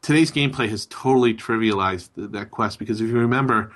Today's 0.00 0.30
gameplay 0.30 0.68
has 0.68 0.86
totally 0.86 1.34
trivialized 1.34 2.10
th- 2.14 2.30
that 2.32 2.50
quest 2.50 2.78
because 2.78 3.00
if 3.00 3.08
you 3.08 3.18
remember, 3.18 3.72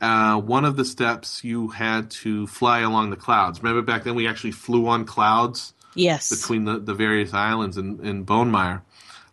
uh, 0.00 0.40
one 0.40 0.64
of 0.64 0.76
the 0.76 0.84
steps 0.84 1.44
you 1.44 1.68
had 1.68 2.10
to 2.10 2.46
fly 2.46 2.80
along 2.80 3.10
the 3.10 3.16
clouds. 3.16 3.62
Remember 3.62 3.82
back 3.82 4.04
then 4.04 4.14
we 4.14 4.26
actually 4.26 4.52
flew 4.52 4.86
on 4.88 5.04
clouds 5.04 5.74
Yes. 5.94 6.30
between 6.30 6.64
the, 6.64 6.78
the 6.78 6.94
various 6.94 7.34
islands 7.34 7.76
in, 7.76 8.04
in 8.06 8.22
Bone 8.24 8.50
Mire. 8.50 8.82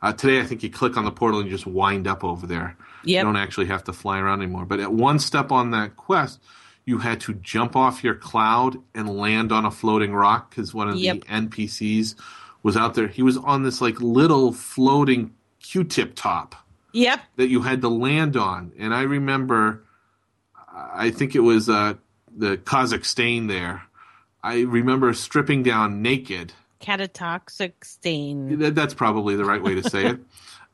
Uh, 0.02 0.14
today, 0.14 0.40
I 0.40 0.44
think 0.44 0.64
you 0.64 0.70
click 0.70 0.98
on 0.98 1.06
the 1.06 1.12
portal 1.12 1.40
and 1.40 1.50
you 1.50 1.56
just 1.56 1.68
wind 1.68 2.08
up 2.08 2.24
over 2.24 2.46
there. 2.48 2.76
You 3.04 3.22
don't 3.22 3.36
actually 3.38 3.68
have 3.68 3.84
to 3.86 3.94
fly 3.94 4.20
around 4.20 4.42
anymore. 4.42 4.66
But 4.66 4.80
at 4.80 4.92
one 4.92 5.20
step 5.20 5.52
on 5.52 5.72
that 5.72 5.96
quest, 5.96 6.42
you 6.86 6.98
had 7.00 7.20
to 7.22 7.34
jump 7.36 7.76
off 7.76 8.04
your 8.04 8.16
cloud 8.16 8.78
and 8.96 9.10
land 9.10 9.52
on 9.52 9.66
a 9.66 9.72
floating 9.72 10.14
rock 10.14 10.50
because 10.50 10.74
one 10.74 10.90
of 10.90 10.96
Yep. 10.96 11.22
the 11.22 11.26
NPCs 11.28 12.16
was 12.64 12.76
out 12.78 12.96
there. 12.96 13.08
He 13.08 13.22
was 13.22 13.38
on 13.38 13.64
this 13.64 13.82
like 13.82 14.00
little 14.02 14.52
floating 14.54 15.34
Q-tip 15.62 16.16
top 16.16 16.56
Yep. 16.94 17.20
that 17.36 17.48
you 17.50 17.62
had 17.62 17.82
to 17.82 17.90
land 17.90 18.38
on. 18.38 18.72
And 18.80 18.94
I 18.94 19.02
remember, 19.04 19.84
I 20.76 21.12
think 21.12 21.36
it 21.36 21.42
was 21.42 21.70
uh, 21.70 21.96
the 22.36 22.58
Kazakhstan 22.58 23.48
there. 23.48 23.84
I 24.44 24.62
remember 24.62 25.14
stripping 25.14 25.64
down 25.64 26.02
naked. 26.02 26.54
Catatoxic 26.80 27.74
stain. 27.84 28.60
That, 28.60 28.76
that's 28.76 28.94
probably 28.94 29.36
the 29.36 29.44
right 29.46 29.62
way 29.62 29.76
to 29.76 29.90
say 29.90 30.06
it. 30.08 30.20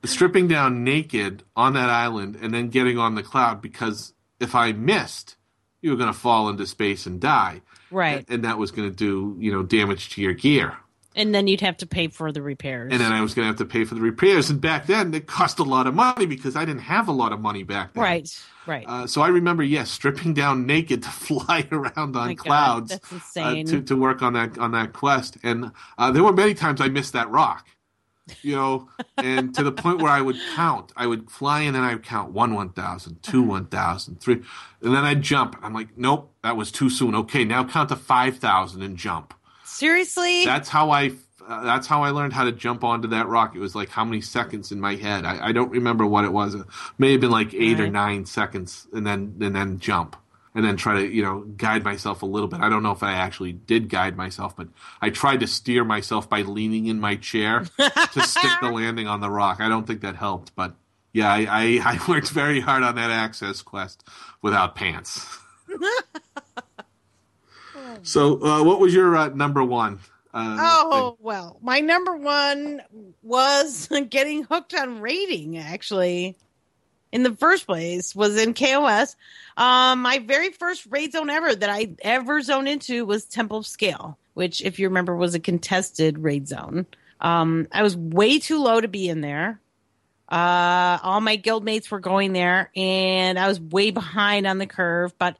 stripping 0.06 0.48
down 0.48 0.84
naked 0.84 1.44
on 1.56 1.74
that 1.74 1.90
island 1.90 2.38
and 2.42 2.54
then 2.54 2.70
getting 2.70 2.98
on 2.98 3.16
the 3.16 3.24
cloud 3.24 3.62
because 3.62 4.14
if 4.40 4.56
I 4.56 4.72
missed, 4.72 5.36
you 5.82 5.92
were 5.92 5.98
going 5.98 6.12
to 6.12 6.18
fall 6.18 6.50
into 6.50 6.66
space 6.66 7.06
and 7.06 7.20
die. 7.20 7.62
Right. 7.92 8.26
And 8.30 8.44
that 8.44 8.58
was 8.58 8.72
going 8.72 8.90
to 8.90 8.96
do, 8.96 9.36
you 9.40 9.52
know, 9.52 9.64
damage 9.64 10.10
to 10.12 10.22
your 10.22 10.34
gear. 10.34 10.78
And 11.16 11.34
then 11.34 11.46
you'd 11.48 11.62
have 11.62 11.78
to 11.78 11.86
pay 11.86 12.08
for 12.08 12.32
the 12.32 12.42
repairs. 12.42 12.92
And 12.92 13.00
then 13.00 13.12
I 13.12 13.22
was 13.22 13.36
going 13.36 13.44
to 13.44 13.48
have 13.48 13.58
to 13.58 13.66
pay 13.66 13.84
for 13.84 13.94
the 13.94 14.02
repairs. 14.02 14.50
And 14.50 14.60
back 14.60 14.88
then, 14.88 15.14
it 15.14 15.28
cost 15.28 15.60
a 15.60 15.64
lot 15.64 15.86
of 15.86 15.94
money 15.94 16.26
because 16.26 16.56
I 16.56 16.66
didn't 16.66 16.82
have 16.82 17.08
a 17.08 17.12
lot 17.12 17.32
of 17.32 17.40
money 17.40 17.62
back 17.62 17.94
then. 17.94 18.04
right. 18.04 18.44
Right. 18.66 18.86
Uh, 18.88 19.08
so 19.08 19.22
I 19.22 19.28
remember, 19.28 19.62
yes, 19.62 19.92
stripping 19.92 20.34
down 20.34 20.66
naked 20.66 21.04
to 21.04 21.10
fly 21.12 21.68
around 21.72 22.16
on 22.16 22.28
My 22.28 22.34
God, 22.34 22.46
clouds 22.46 23.00
that's 23.00 23.38
uh, 23.38 23.56
to 23.68 23.82
to 23.82 23.96
work 23.96 24.22
on 24.22 24.34
that 24.34 24.58
on 24.58 24.72
that 24.72 24.94
quest. 24.94 25.38
And 25.44 25.72
uh, 25.98 26.12
there 26.12 26.24
were 26.24 26.34
many 26.34 26.54
times 26.54 26.80
I 26.80 26.88
missed 26.88 27.14
that 27.14 27.30
rock, 27.30 27.68
you 28.42 28.56
know, 28.56 28.90
and 29.18 29.54
to 29.56 29.64
the 29.64 29.72
point 29.72 30.02
where 30.02 30.12
I 30.12 30.22
would 30.22 30.38
count. 30.56 30.92
I 30.96 31.08
would 31.08 31.30
fly 31.30 31.62
and 31.62 31.76
I 31.78 31.94
would 31.94 32.04
count 32.04 32.32
one 32.32 32.54
one 32.54 32.70
thousand, 32.70 33.22
two 33.22 33.42
one 33.42 33.66
thousand, 33.66 34.22
three, 34.22 34.42
and 34.82 34.96
then 34.96 35.04
I'd 35.04 35.22
jump. 35.22 35.58
I'm 35.62 35.74
like, 35.74 35.98
nope, 35.98 36.34
that 36.44 36.56
was 36.56 36.72
too 36.72 36.90
soon. 36.90 37.16
Okay, 37.16 37.44
now 37.44 37.64
count 37.64 37.90
to 37.90 37.96
five 37.96 38.38
thousand 38.38 38.82
and 38.82 38.98
jump. 38.98 39.34
Seriously? 39.66 40.46
That's 40.46 40.70
how 40.70 40.92
I. 40.92 41.12
Uh, 41.46 41.64
that's 41.64 41.88
how 41.88 42.04
I 42.04 42.12
learned 42.12 42.32
how 42.32 42.46
to 42.46 42.54
jump 42.54 42.86
onto 42.86 43.10
that 43.10 43.28
rock. 43.28 43.54
It 43.54 43.60
was 43.60 43.76
like 43.76 43.90
how 43.90 44.06
many 44.06 44.22
seconds 44.22 44.72
in 44.72 44.80
my 44.80 44.96
head. 44.96 45.26
I, 45.26 45.48
I 45.48 45.52
don't 45.52 45.72
remember 45.72 46.06
what 46.06 46.24
it 46.24 46.32
was. 46.32 46.56
It 46.56 46.66
may 46.98 47.12
have 47.12 47.20
been 47.20 47.32
like 47.32 47.54
eight 47.54 47.82
or 47.82 47.90
nine 47.90 48.26
seconds, 48.26 48.88
and 48.94 49.06
then 49.06 49.36
and 49.42 49.54
then 49.54 49.80
jump, 49.80 50.16
and 50.56 50.64
then 50.64 50.78
try 50.78 51.02
to 51.02 51.08
you 51.08 51.22
know 51.24 51.42
guide 51.58 51.84
myself 51.84 52.22
a 52.22 52.26
little 52.26 52.48
bit. 52.48 52.60
I 52.62 52.70
don't 52.70 52.84
know 52.84 52.92
if 52.92 53.04
I 53.04 53.14
actually 53.14 53.54
did 53.54 53.90
guide 53.90 54.16
myself, 54.18 54.56
but 54.56 54.68
I 55.02 55.10
tried 55.10 55.40
to 55.42 55.48
steer 55.48 55.84
myself 55.84 56.30
by 56.30 56.42
leaning 56.42 56.88
in 56.88 57.00
my 57.00 57.16
chair 57.16 57.66
to 57.78 58.22
stick 58.22 58.52
the 58.62 58.70
landing 58.74 59.08
on 59.08 59.22
the 59.22 59.30
rock. 59.30 59.60
I 59.60 59.70
don't 59.70 59.88
think 59.88 60.02
that 60.02 60.16
helped, 60.16 60.56
but 60.56 60.76
yeah, 61.14 61.32
I, 61.32 61.48
I, 61.50 61.82
I 61.86 62.00
worked 62.08 62.30
very 62.30 62.60
hard 62.60 62.84
on 62.84 62.96
that 62.96 63.12
access 63.12 63.62
quest 63.62 64.04
without 64.42 64.76
pants. 64.76 65.26
so, 68.04 68.44
uh, 68.44 68.64
what 68.64 68.80
was 68.80 68.94
your 68.94 69.16
uh, 69.16 69.30
number 69.30 69.64
one? 69.64 70.00
Uh, 70.34 70.58
Oh 70.60 71.18
well, 71.20 71.60
my 71.62 71.80
number 71.80 72.16
one 72.18 72.82
was 73.22 73.88
getting 74.10 74.44
hooked 74.44 74.74
on 74.74 75.00
raiding. 75.00 75.58
Actually, 75.58 76.36
in 77.14 77.22
the 77.22 77.36
first 77.36 77.68
place, 77.68 78.16
was 78.16 78.38
in 78.38 78.56
KOS. 78.56 79.16
Um, 79.56 80.02
my 80.02 80.18
very 80.18 80.50
first 80.52 80.88
raid 80.90 81.12
zone 81.12 81.30
ever 81.30 81.54
that 81.54 81.70
I 81.70 81.94
ever 82.02 82.42
zoned 82.42 82.68
into 82.68 83.06
was 83.06 83.24
Temple 83.24 83.60
of 83.60 83.68
Scale, 83.68 84.18
which, 84.34 84.64
if 84.64 84.80
you 84.80 84.88
remember, 84.88 85.16
was 85.16 85.36
a 85.36 85.40
contested 85.40 86.18
raid 86.18 86.48
zone. 86.48 86.88
Um, 87.22 87.68
I 87.72 87.84
was 87.84 87.96
way 87.96 88.40
too 88.40 88.58
low 88.58 88.82
to 88.82 88.88
be 88.88 89.08
in 89.08 89.22
there. 89.22 89.62
Uh, 90.28 90.98
all 91.04 91.22
my 91.22 91.38
guildmates 91.38 91.92
were 91.92 92.00
going 92.00 92.34
there, 92.34 92.72
and 92.76 93.38
I 93.38 93.48
was 93.48 93.62
way 93.62 93.92
behind 93.92 94.48
on 94.48 94.58
the 94.58 94.66
curve, 94.66 95.16
but 95.20 95.38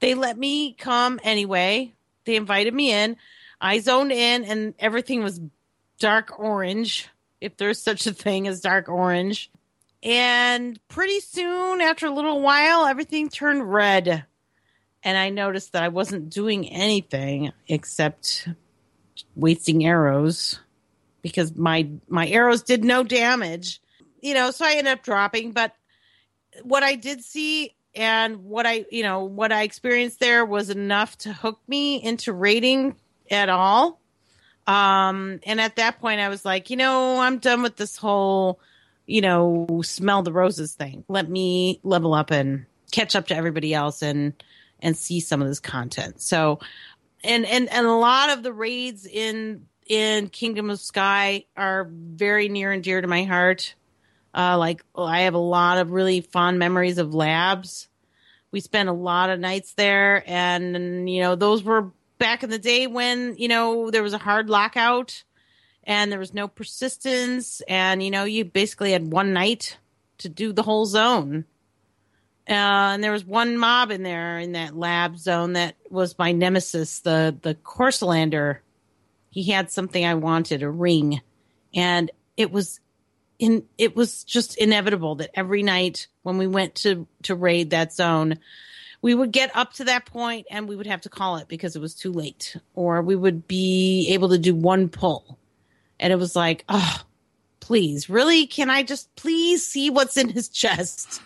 they 0.00 0.14
let 0.14 0.36
me 0.36 0.74
come 0.74 1.18
anyway. 1.24 1.94
They 2.26 2.36
invited 2.36 2.74
me 2.74 2.92
in. 2.92 3.16
I 3.62 3.78
zoned 3.78 4.12
in, 4.12 4.44
and 4.44 4.74
everything 4.78 5.22
was 5.22 5.40
dark 5.98 6.38
orange, 6.38 7.08
if 7.40 7.56
there's 7.56 7.80
such 7.80 8.06
a 8.06 8.12
thing 8.12 8.46
as 8.46 8.60
dark 8.60 8.90
orange. 8.90 9.50
And 10.04 10.78
pretty 10.88 11.20
soon, 11.20 11.80
after 11.80 12.06
a 12.06 12.10
little 12.10 12.42
while, 12.42 12.84
everything 12.84 13.30
turned 13.30 13.72
red. 13.72 14.24
And 15.02 15.18
I 15.18 15.30
noticed 15.30 15.72
that 15.72 15.82
I 15.82 15.88
wasn't 15.88 16.28
doing 16.28 16.68
anything 16.68 17.52
except 17.66 18.48
wasting 19.34 19.84
arrows 19.84 20.60
because 21.22 21.56
my 21.56 21.88
my 22.06 22.28
arrows 22.28 22.62
did 22.62 22.84
no 22.84 23.02
damage. 23.02 23.80
You 24.20 24.34
know, 24.34 24.50
so 24.50 24.64
I 24.66 24.72
ended 24.72 24.92
up 24.92 25.02
dropping, 25.02 25.52
but 25.52 25.74
what 26.62 26.82
I 26.82 26.94
did 26.94 27.24
see 27.24 27.74
and 27.94 28.44
what 28.44 28.66
I, 28.66 28.84
you 28.90 29.02
know, 29.02 29.24
what 29.24 29.52
I 29.52 29.62
experienced 29.62 30.20
there 30.20 30.44
was 30.44 30.70
enough 30.70 31.16
to 31.18 31.32
hook 31.32 31.60
me 31.66 32.02
into 32.02 32.32
raiding 32.32 32.96
at 33.30 33.48
all. 33.48 34.00
Um, 34.66 35.40
and 35.44 35.60
at 35.60 35.76
that 35.76 36.00
point, 36.00 36.20
I 36.20 36.28
was 36.28 36.44
like, 36.44 36.70
you 36.70 36.76
know, 36.76 37.20
I'm 37.20 37.38
done 37.38 37.62
with 37.62 37.76
this 37.76 37.96
whole 37.96 38.60
you 39.06 39.20
know, 39.20 39.82
smell 39.82 40.22
the 40.22 40.32
roses 40.32 40.74
thing. 40.74 41.04
Let 41.08 41.28
me 41.28 41.80
level 41.82 42.14
up 42.14 42.30
and 42.30 42.66
catch 42.90 43.16
up 43.16 43.28
to 43.28 43.36
everybody 43.36 43.74
else 43.74 44.02
and 44.02 44.32
and 44.80 44.96
see 44.96 45.20
some 45.20 45.42
of 45.42 45.48
this 45.48 45.60
content. 45.60 46.20
So, 46.20 46.60
and 47.22 47.44
and 47.46 47.68
and 47.70 47.86
a 47.86 47.92
lot 47.92 48.30
of 48.30 48.42
the 48.42 48.52
raids 48.52 49.06
in 49.06 49.66
in 49.86 50.28
Kingdom 50.28 50.70
of 50.70 50.80
Sky 50.80 51.44
are 51.56 51.88
very 51.90 52.48
near 52.48 52.72
and 52.72 52.82
dear 52.82 53.00
to 53.00 53.08
my 53.08 53.24
heart. 53.24 53.74
Uh, 54.34 54.58
like 54.58 54.84
I 54.96 55.22
have 55.22 55.34
a 55.34 55.38
lot 55.38 55.78
of 55.78 55.90
really 55.90 56.20
fond 56.20 56.58
memories 56.58 56.98
of 56.98 57.14
labs. 57.14 57.88
We 58.50 58.60
spent 58.60 58.88
a 58.88 58.92
lot 58.92 59.30
of 59.30 59.40
nights 59.40 59.74
there, 59.74 60.22
and 60.26 61.08
you 61.10 61.20
know 61.20 61.34
those 61.34 61.62
were 61.62 61.90
back 62.18 62.42
in 62.42 62.50
the 62.50 62.58
day 62.58 62.86
when 62.86 63.36
you 63.36 63.48
know 63.48 63.90
there 63.90 64.02
was 64.02 64.14
a 64.14 64.18
hard 64.18 64.48
lockout 64.48 65.24
and 65.86 66.10
there 66.10 66.18
was 66.18 66.34
no 66.34 66.48
persistence, 66.48 67.60
and 67.68 68.02
you 68.02 68.10
know 68.10 68.24
you 68.24 68.44
basically 68.44 68.92
had 68.92 69.12
one 69.12 69.32
night 69.32 69.78
to 70.18 70.28
do 70.28 70.52
the 70.52 70.62
whole 70.62 70.86
zone. 70.86 71.44
Uh, 72.48 72.92
and 72.92 73.02
there 73.02 73.12
was 73.12 73.24
one 73.24 73.56
mob 73.56 73.90
in 73.90 74.02
there 74.02 74.38
in 74.38 74.52
that 74.52 74.76
lab 74.76 75.16
zone 75.16 75.54
that 75.54 75.76
was 75.90 76.18
my 76.18 76.32
nemesis, 76.32 77.00
the 77.00 77.36
the 77.42 77.54
Corsalander. 77.54 78.58
He 79.30 79.50
had 79.50 79.70
something 79.70 80.04
I 80.04 80.14
wanted, 80.14 80.62
a 80.62 80.70
ring, 80.70 81.20
and 81.74 82.10
it 82.36 82.52
was 82.52 82.80
in. 83.38 83.64
It 83.78 83.96
was 83.96 84.24
just 84.24 84.56
inevitable 84.58 85.16
that 85.16 85.30
every 85.34 85.62
night 85.62 86.06
when 86.22 86.38
we 86.38 86.46
went 86.46 86.74
to 86.76 87.06
to 87.22 87.34
raid 87.34 87.70
that 87.70 87.92
zone, 87.92 88.38
we 89.04 89.14
would 89.14 89.32
get 89.32 89.54
up 89.54 89.74
to 89.74 89.84
that 89.84 90.06
point 90.06 90.46
and 90.50 90.68
we 90.68 90.76
would 90.76 90.86
have 90.86 91.02
to 91.02 91.10
call 91.10 91.36
it 91.36 91.46
because 91.46 91.76
it 91.76 91.80
was 91.80 91.94
too 91.94 92.10
late, 92.10 92.56
or 92.74 93.02
we 93.02 93.14
would 93.14 93.46
be 93.46 94.08
able 94.14 94.30
to 94.30 94.38
do 94.38 94.54
one 94.54 94.88
pull, 94.88 95.38
and 96.04 96.12
it 96.12 96.16
was 96.16 96.36
like, 96.36 96.66
oh, 96.68 97.00
please, 97.60 98.10
really, 98.10 98.46
can 98.46 98.68
I 98.68 98.82
just 98.82 99.16
please 99.16 99.66
see 99.66 99.88
what's 99.88 100.18
in 100.18 100.28
his 100.28 100.50
chest? 100.50 101.22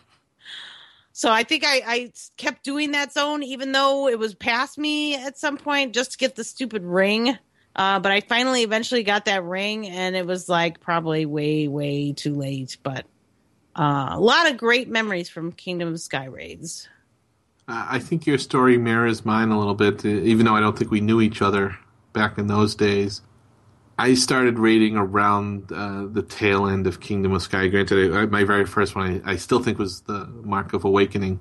So 1.13 1.33
I 1.33 1.43
think 1.43 1.65
I, 1.67 1.83
I 1.85 2.13
kept 2.37 2.63
doing 2.63 2.93
that 2.93 3.13
zone, 3.13 3.43
even 3.43 3.73
though 3.73 4.07
it 4.07 4.21
was 4.21 4.37
past 4.37 4.79
me 4.79 5.17
at 5.17 5.37
some 5.37 5.57
point, 5.57 5.95
just 5.95 6.13
to 6.13 6.19
get 6.19 6.37
the 6.37 6.45
stupid 6.45 6.85
ring. 6.85 7.37
Uh, 7.75 7.99
but 7.99 8.13
I 8.13 8.21
finally 8.21 8.63
eventually 8.63 9.03
got 9.03 9.25
that 9.25 9.43
ring, 9.43 9.89
and 9.89 10.15
it 10.15 10.25
was 10.25 10.49
like 10.49 10.79
probably 10.79 11.27
way, 11.27 11.67
way 11.67 12.13
too 12.13 12.37
late. 12.37 12.77
But 12.81 13.05
uh, 13.75 14.11
a 14.13 14.21
lot 14.21 14.49
of 14.49 14.59
great 14.59 14.89
memories 14.89 15.29
from 15.29 15.51
Kingdom 15.51 15.89
of 15.89 16.01
Sky 16.01 16.27
raids. 16.27 16.89
I 17.67 17.99
think 17.99 18.29
your 18.29 18.39
story 18.39 18.79
mirrors 18.79 19.25
mine 19.25 19.51
a 19.51 19.59
little 19.59 19.75
bit, 19.75 20.05
even 20.05 20.47
though 20.47 20.55
I 20.55 20.61
don't 20.61 20.79
think 20.79 20.93
we 20.93 21.01
knew 21.01 21.21
each 21.21 21.43
other 21.43 21.77
back 22.13 22.39
in 22.39 22.47
those 22.47 22.77
days. 22.77 23.23
I 23.99 24.15
started 24.15 24.61
raiding 24.61 24.97
around 24.97 25.73
uh, 25.73 26.07
the 26.07 26.23
tail 26.23 26.69
end 26.69 26.87
of 26.87 27.01
Kingdom 27.01 27.33
of 27.33 27.43
Sky. 27.43 27.67
Granted, 27.67 28.15
I, 28.15 28.27
my 28.27 28.45
very 28.45 28.65
first 28.65 28.95
one, 28.95 29.21
I, 29.25 29.33
I, 29.33 29.37
still 29.37 29.61
think 29.61 29.77
was 29.79 30.03
the 30.03 30.27
Mark 30.45 30.73
of 30.73 30.85
Awakening 30.85 31.41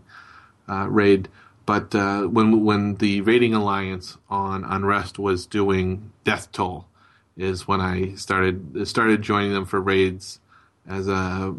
uh, 0.67 0.87
raid. 0.89 1.29
But 1.67 1.93
uh, 1.93 2.23
when 2.23 2.65
when 2.65 2.95
the 2.95 3.21
raiding 3.21 3.53
alliance 3.53 4.17
on 4.27 4.63
Unrest 4.63 5.19
was 5.19 5.45
doing 5.45 6.11
Death 6.23 6.51
Toll, 6.51 6.87
is 7.35 7.67
when 7.67 7.79
I 7.79 8.15
started 8.15 8.87
started 8.87 9.21
joining 9.21 9.53
them 9.53 9.65
for 9.65 9.79
raids 9.79 10.39
as 10.87 11.07
a 11.07 11.53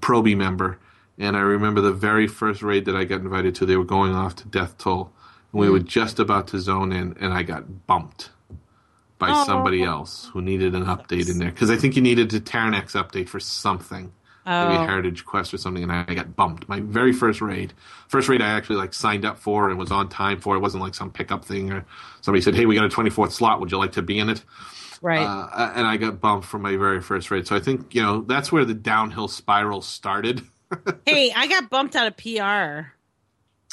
Proby 0.00 0.36
member. 0.36 0.80
And 1.16 1.36
I 1.36 1.40
remember 1.40 1.80
the 1.80 1.92
very 1.92 2.26
first 2.26 2.60
raid 2.60 2.86
that 2.86 2.96
I 2.96 3.04
got 3.04 3.20
invited 3.20 3.54
to. 3.56 3.66
They 3.66 3.76
were 3.76 3.84
going 3.84 4.14
off 4.14 4.34
to 4.36 4.48
Death 4.48 4.78
Toll, 4.78 5.12
and 5.52 5.60
we 5.60 5.68
mm. 5.68 5.72
were 5.72 5.78
just 5.78 6.18
about 6.18 6.48
to 6.48 6.58
zone 6.58 6.90
in, 6.90 7.16
and 7.20 7.32
I 7.32 7.44
got 7.44 7.86
bumped 7.86 8.30
by 9.18 9.30
oh. 9.30 9.44
somebody 9.44 9.82
else 9.82 10.30
who 10.32 10.42
needed 10.42 10.74
an 10.74 10.84
update 10.84 11.30
in 11.30 11.38
there 11.38 11.50
because 11.50 11.70
I 11.70 11.76
think 11.76 11.96
you 11.96 12.02
needed 12.02 12.32
a 12.34 12.40
Tarinax 12.40 12.92
update 12.92 13.28
for 13.28 13.40
something. 13.40 14.12
Oh. 14.46 14.68
Maybe 14.68 14.84
Heritage 14.84 15.24
Quest 15.24 15.54
or 15.54 15.58
something, 15.58 15.82
and 15.82 15.90
I 15.90 16.04
got 16.12 16.36
bumped. 16.36 16.68
My 16.68 16.80
very 16.80 17.14
first 17.14 17.40
raid, 17.40 17.72
first 18.08 18.28
raid 18.28 18.42
I 18.42 18.50
actually 18.50 18.76
like 18.76 18.92
signed 18.92 19.24
up 19.24 19.38
for 19.38 19.70
and 19.70 19.78
was 19.78 19.90
on 19.90 20.10
time 20.10 20.38
for. 20.38 20.54
It 20.54 20.60
wasn't 20.60 20.82
like 20.82 20.94
some 20.94 21.10
pickup 21.10 21.46
thing 21.46 21.72
or 21.72 21.86
somebody 22.20 22.42
said, 22.42 22.54
"Hey, 22.54 22.66
we 22.66 22.74
got 22.74 22.84
a 22.84 22.94
24th 22.94 23.32
slot. 23.32 23.60
Would 23.60 23.72
you 23.72 23.78
like 23.78 23.92
to 23.92 24.02
be 24.02 24.18
in 24.18 24.28
it?" 24.28 24.44
Right. 25.00 25.22
Uh, 25.22 25.72
and 25.74 25.86
I 25.86 25.96
got 25.96 26.20
bumped 26.20 26.46
from 26.46 26.62
my 26.62 26.76
very 26.76 27.00
first 27.00 27.30
raid. 27.30 27.46
So 27.46 27.56
I 27.56 27.60
think 27.60 27.94
you 27.94 28.02
know 28.02 28.20
that's 28.20 28.52
where 28.52 28.66
the 28.66 28.74
downhill 28.74 29.28
spiral 29.28 29.80
started. 29.80 30.42
hey, 31.06 31.32
I 31.34 31.46
got 31.46 31.70
bumped 31.70 31.96
out 31.96 32.06
of 32.06 32.16
PR. 32.16 32.92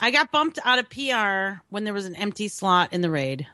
I 0.04 0.10
got 0.12 0.32
bumped 0.32 0.58
out 0.64 0.80
of 0.80 0.90
PR 0.90 1.62
when 1.70 1.84
there 1.84 1.94
was 1.94 2.06
an 2.06 2.16
empty 2.16 2.48
slot 2.48 2.94
in 2.94 3.02
the 3.02 3.10
raid. 3.10 3.46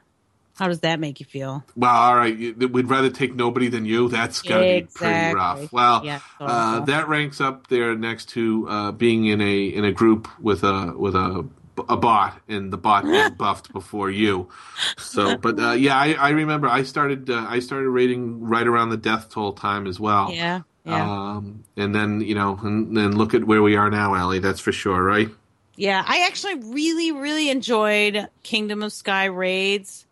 How 0.58 0.68
does 0.68 0.80
that 0.80 1.00
make 1.00 1.20
you 1.20 1.26
feel? 1.26 1.64
Well, 1.76 1.94
all 1.94 2.16
right. 2.16 2.36
We'd 2.36 2.90
rather 2.90 3.12
take 3.12 3.36
nobody 3.36 3.68
than 3.68 3.86
you. 3.86 4.10
That's 4.10 4.42
got 4.42 4.60
to 4.60 4.78
exactly. 4.78 5.08
be 5.08 5.14
pretty 5.14 5.36
rough. 5.36 5.72
Well, 5.72 6.04
yeah, 6.04 6.20
uh, 6.40 6.80
that 6.82 7.08
ranks 7.08 7.40
up 7.40 7.68
there 7.68 7.96
next 7.96 8.30
to 8.30 8.68
uh, 8.68 8.92
being 8.92 9.26
in 9.26 9.40
a 9.40 9.66
in 9.66 9.86
a 9.86 9.92
group 9.92 10.28
with 10.42 10.64
a 10.64 10.94
with 10.98 11.16
a 11.16 11.48
a 11.88 11.96
bot 11.96 12.42
and 12.48 12.74
the 12.74 12.78
bot 12.78 13.04
being 13.06 13.36
buffed 13.36 13.72
before 13.72 14.10
you. 14.10 14.50
So, 14.98 15.38
but 15.38 15.60
uh, 15.60 15.72
yeah, 15.74 15.96
I, 15.96 16.14
I, 16.14 16.30
remember 16.30 16.68
I 16.68 16.82
started 16.82 17.30
uh, 17.30 17.46
I 17.48 17.60
started 17.60 17.90
raiding 17.90 18.42
right 18.42 18.66
around 18.66 18.90
the 18.90 18.98
death 18.98 19.30
toll 19.30 19.54
time 19.54 19.86
as 19.86 20.00
well. 20.00 20.32
Yeah. 20.32 20.62
Yeah. 20.86 21.04
Um, 21.04 21.66
and 21.76 21.94
then 21.94 22.22
you 22.22 22.34
know, 22.34 22.60
and 22.64 22.98
then 22.98 23.16
look 23.16 23.36
at 23.36 23.44
where 23.44 23.62
we 23.62 23.76
are 23.76 23.92
now, 23.92 24.16
Ellie. 24.16 24.40
That's 24.40 24.62
for 24.62 24.72
sure, 24.72 25.04
right? 25.04 25.30
Yeah, 25.76 26.04
I 26.04 26.26
actually 26.26 26.56
really, 26.56 27.12
really 27.12 27.52
enjoyed 27.52 28.28
Kingdom 28.42 28.82
of 28.82 28.92
Sky 28.92 29.26
raids 29.26 30.07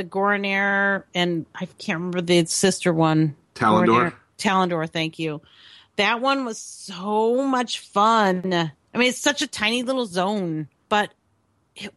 the 0.00 0.08
Gorenaire 0.08 1.04
and 1.14 1.44
I 1.54 1.66
can't 1.66 1.98
remember 1.98 2.22
the 2.22 2.46
sister 2.46 2.92
one. 2.92 3.36
Talendor. 3.54 4.14
Talendor, 4.38 4.88
thank 4.88 5.18
you. 5.18 5.42
That 5.96 6.22
one 6.22 6.46
was 6.46 6.58
so 6.58 7.44
much 7.46 7.80
fun. 7.80 8.54
I 8.54 8.98
mean, 8.98 9.08
it's 9.10 9.18
such 9.18 9.42
a 9.42 9.46
tiny 9.46 9.82
little 9.82 10.06
zone, 10.06 10.68
but 10.88 11.12
it 11.76 11.92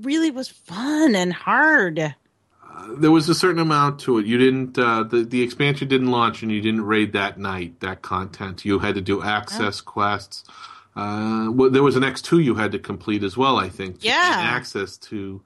really 0.00 0.30
was 0.30 0.48
fun 0.48 1.14
and 1.14 1.34
hard. 1.34 1.98
Uh, 1.98 2.94
there 2.96 3.10
was 3.10 3.28
a 3.28 3.34
certain 3.34 3.60
amount 3.60 4.00
to 4.00 4.18
it. 4.18 4.24
You 4.24 4.38
didn't 4.38 4.78
uh, 4.78 5.02
the 5.02 5.24
the 5.24 5.42
expansion 5.42 5.86
didn't 5.88 6.10
launch, 6.10 6.42
and 6.42 6.50
you 6.50 6.62
didn't 6.62 6.86
raid 6.86 7.12
that 7.12 7.38
night. 7.38 7.80
That 7.80 8.00
content 8.00 8.64
you 8.64 8.78
had 8.78 8.94
to 8.94 9.02
do 9.02 9.22
access 9.22 9.82
oh. 9.82 9.84
quests. 9.84 10.44
Uh, 10.96 11.50
well, 11.50 11.68
there 11.68 11.82
was 11.82 11.96
an 11.96 12.04
X 12.04 12.22
two 12.22 12.38
you 12.38 12.54
had 12.54 12.72
to 12.72 12.78
complete 12.78 13.22
as 13.22 13.36
well. 13.36 13.58
I 13.58 13.68
think. 13.68 14.02
yeah. 14.02 14.36
access 14.38 14.96
to 14.98 15.42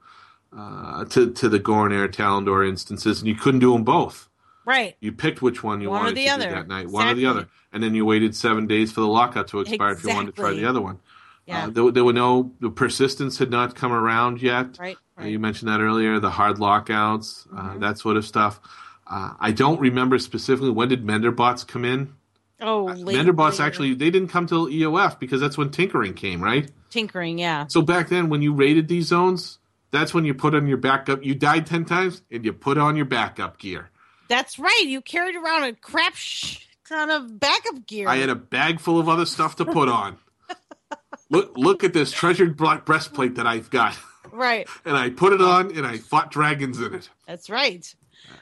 uh, 0.55 1.05
to 1.05 1.31
to 1.31 1.49
the 1.49 1.59
Gorenaire 1.59 2.07
Talendor 2.07 2.67
instances, 2.67 3.19
and 3.19 3.27
you 3.27 3.35
couldn't 3.35 3.59
do 3.59 3.73
them 3.73 3.83
both. 3.83 4.29
Right. 4.65 4.95
You 4.99 5.11
picked 5.11 5.41
which 5.41 5.63
one 5.63 5.81
you 5.81 5.89
one 5.89 6.03
wanted 6.03 6.15
to 6.15 6.27
other. 6.27 6.45
do 6.45 6.51
that 6.51 6.67
night, 6.67 6.81
exactly. 6.81 6.93
one 6.93 7.07
or 7.07 7.13
the 7.15 7.25
other, 7.25 7.47
and 7.73 7.81
then 7.81 7.95
you 7.95 8.05
waited 8.05 8.35
seven 8.35 8.67
days 8.67 8.91
for 8.91 9.01
the 9.01 9.07
lockout 9.07 9.47
to 9.49 9.61
expire 9.61 9.91
exactly. 9.91 10.11
if 10.11 10.13
you 10.13 10.15
wanted 10.15 10.35
to 10.35 10.41
try 10.41 10.53
the 10.53 10.65
other 10.65 10.81
one. 10.81 10.99
Yeah. 11.45 11.65
Uh, 11.65 11.69
there, 11.71 11.91
there, 11.91 12.03
were 12.03 12.13
no 12.13 12.51
the 12.59 12.69
persistence 12.69 13.39
had 13.39 13.49
not 13.49 13.75
come 13.75 13.91
around 13.91 14.41
yet. 14.41 14.77
Right. 14.79 14.97
right. 15.15 15.25
Uh, 15.25 15.27
you 15.27 15.39
mentioned 15.39 15.69
that 15.69 15.81
earlier, 15.81 16.19
the 16.19 16.29
hard 16.29 16.59
lockouts, 16.59 17.47
uh, 17.51 17.61
mm-hmm. 17.61 17.79
that 17.79 17.97
sort 17.97 18.17
of 18.17 18.25
stuff. 18.25 18.59
Uh, 19.07 19.33
I 19.39 19.51
don't 19.51 19.79
remember 19.79 20.19
specifically 20.19 20.69
when 20.69 20.89
did 20.89 21.03
Menderbots 21.03 21.67
come 21.67 21.85
in. 21.85 22.13
Oh, 22.61 22.89
uh, 22.89 22.95
Menderbots 22.95 23.59
actually 23.59 23.93
they 23.93 24.11
didn't 24.11 24.27
come 24.27 24.45
till 24.45 24.67
EOF 24.67 25.19
because 25.19 25.41
that's 25.41 25.57
when 25.57 25.71
tinkering 25.71 26.13
came, 26.13 26.43
right? 26.43 26.69
Tinkering, 26.89 27.39
yeah. 27.39 27.67
So 27.67 27.81
back 27.81 28.09
then, 28.09 28.29
when 28.29 28.41
you 28.41 28.53
raided 28.53 28.87
these 28.87 29.07
zones, 29.07 29.58
that's 29.91 30.13
when 30.13 30.25
you 30.25 30.33
put 30.33 30.55
on 30.55 30.67
your 30.67 30.77
backup. 30.77 31.23
You 31.23 31.35
died 31.35 31.65
10 31.65 31.85
times 31.85 32.21
and 32.31 32.45
you 32.45 32.53
put 32.53 32.77
on 32.77 32.95
your 32.95 33.05
backup 33.05 33.57
gear. 33.57 33.89
That's 34.27 34.59
right. 34.59 34.85
You 34.85 35.01
carried 35.01 35.35
around 35.35 35.63
a 35.63 35.73
crap 35.73 36.15
sh- 36.15 36.65
ton 36.87 37.09
of 37.09 37.39
backup 37.39 37.87
gear. 37.87 38.07
I 38.07 38.17
had 38.17 38.29
a 38.29 38.35
bag 38.35 38.79
full 38.79 38.99
of 38.99 39.09
other 39.09 39.25
stuff 39.25 39.55
to 39.57 39.65
put 39.65 39.89
on. 39.89 40.17
look 41.29 41.57
look 41.57 41.83
at 41.83 41.93
this 41.93 42.11
treasured 42.11 42.57
black 42.57 42.85
breastplate 42.85 43.35
that 43.35 43.47
I've 43.47 43.69
got. 43.69 43.97
Right. 44.31 44.67
and 44.85 44.95
I 44.95 45.09
put 45.09 45.33
it 45.33 45.41
on 45.41 45.75
and 45.75 45.85
I 45.85 45.97
fought 45.97 46.31
dragons 46.31 46.79
in 46.79 46.93
it. 46.93 47.09
That's 47.27 47.49
right. 47.49 47.93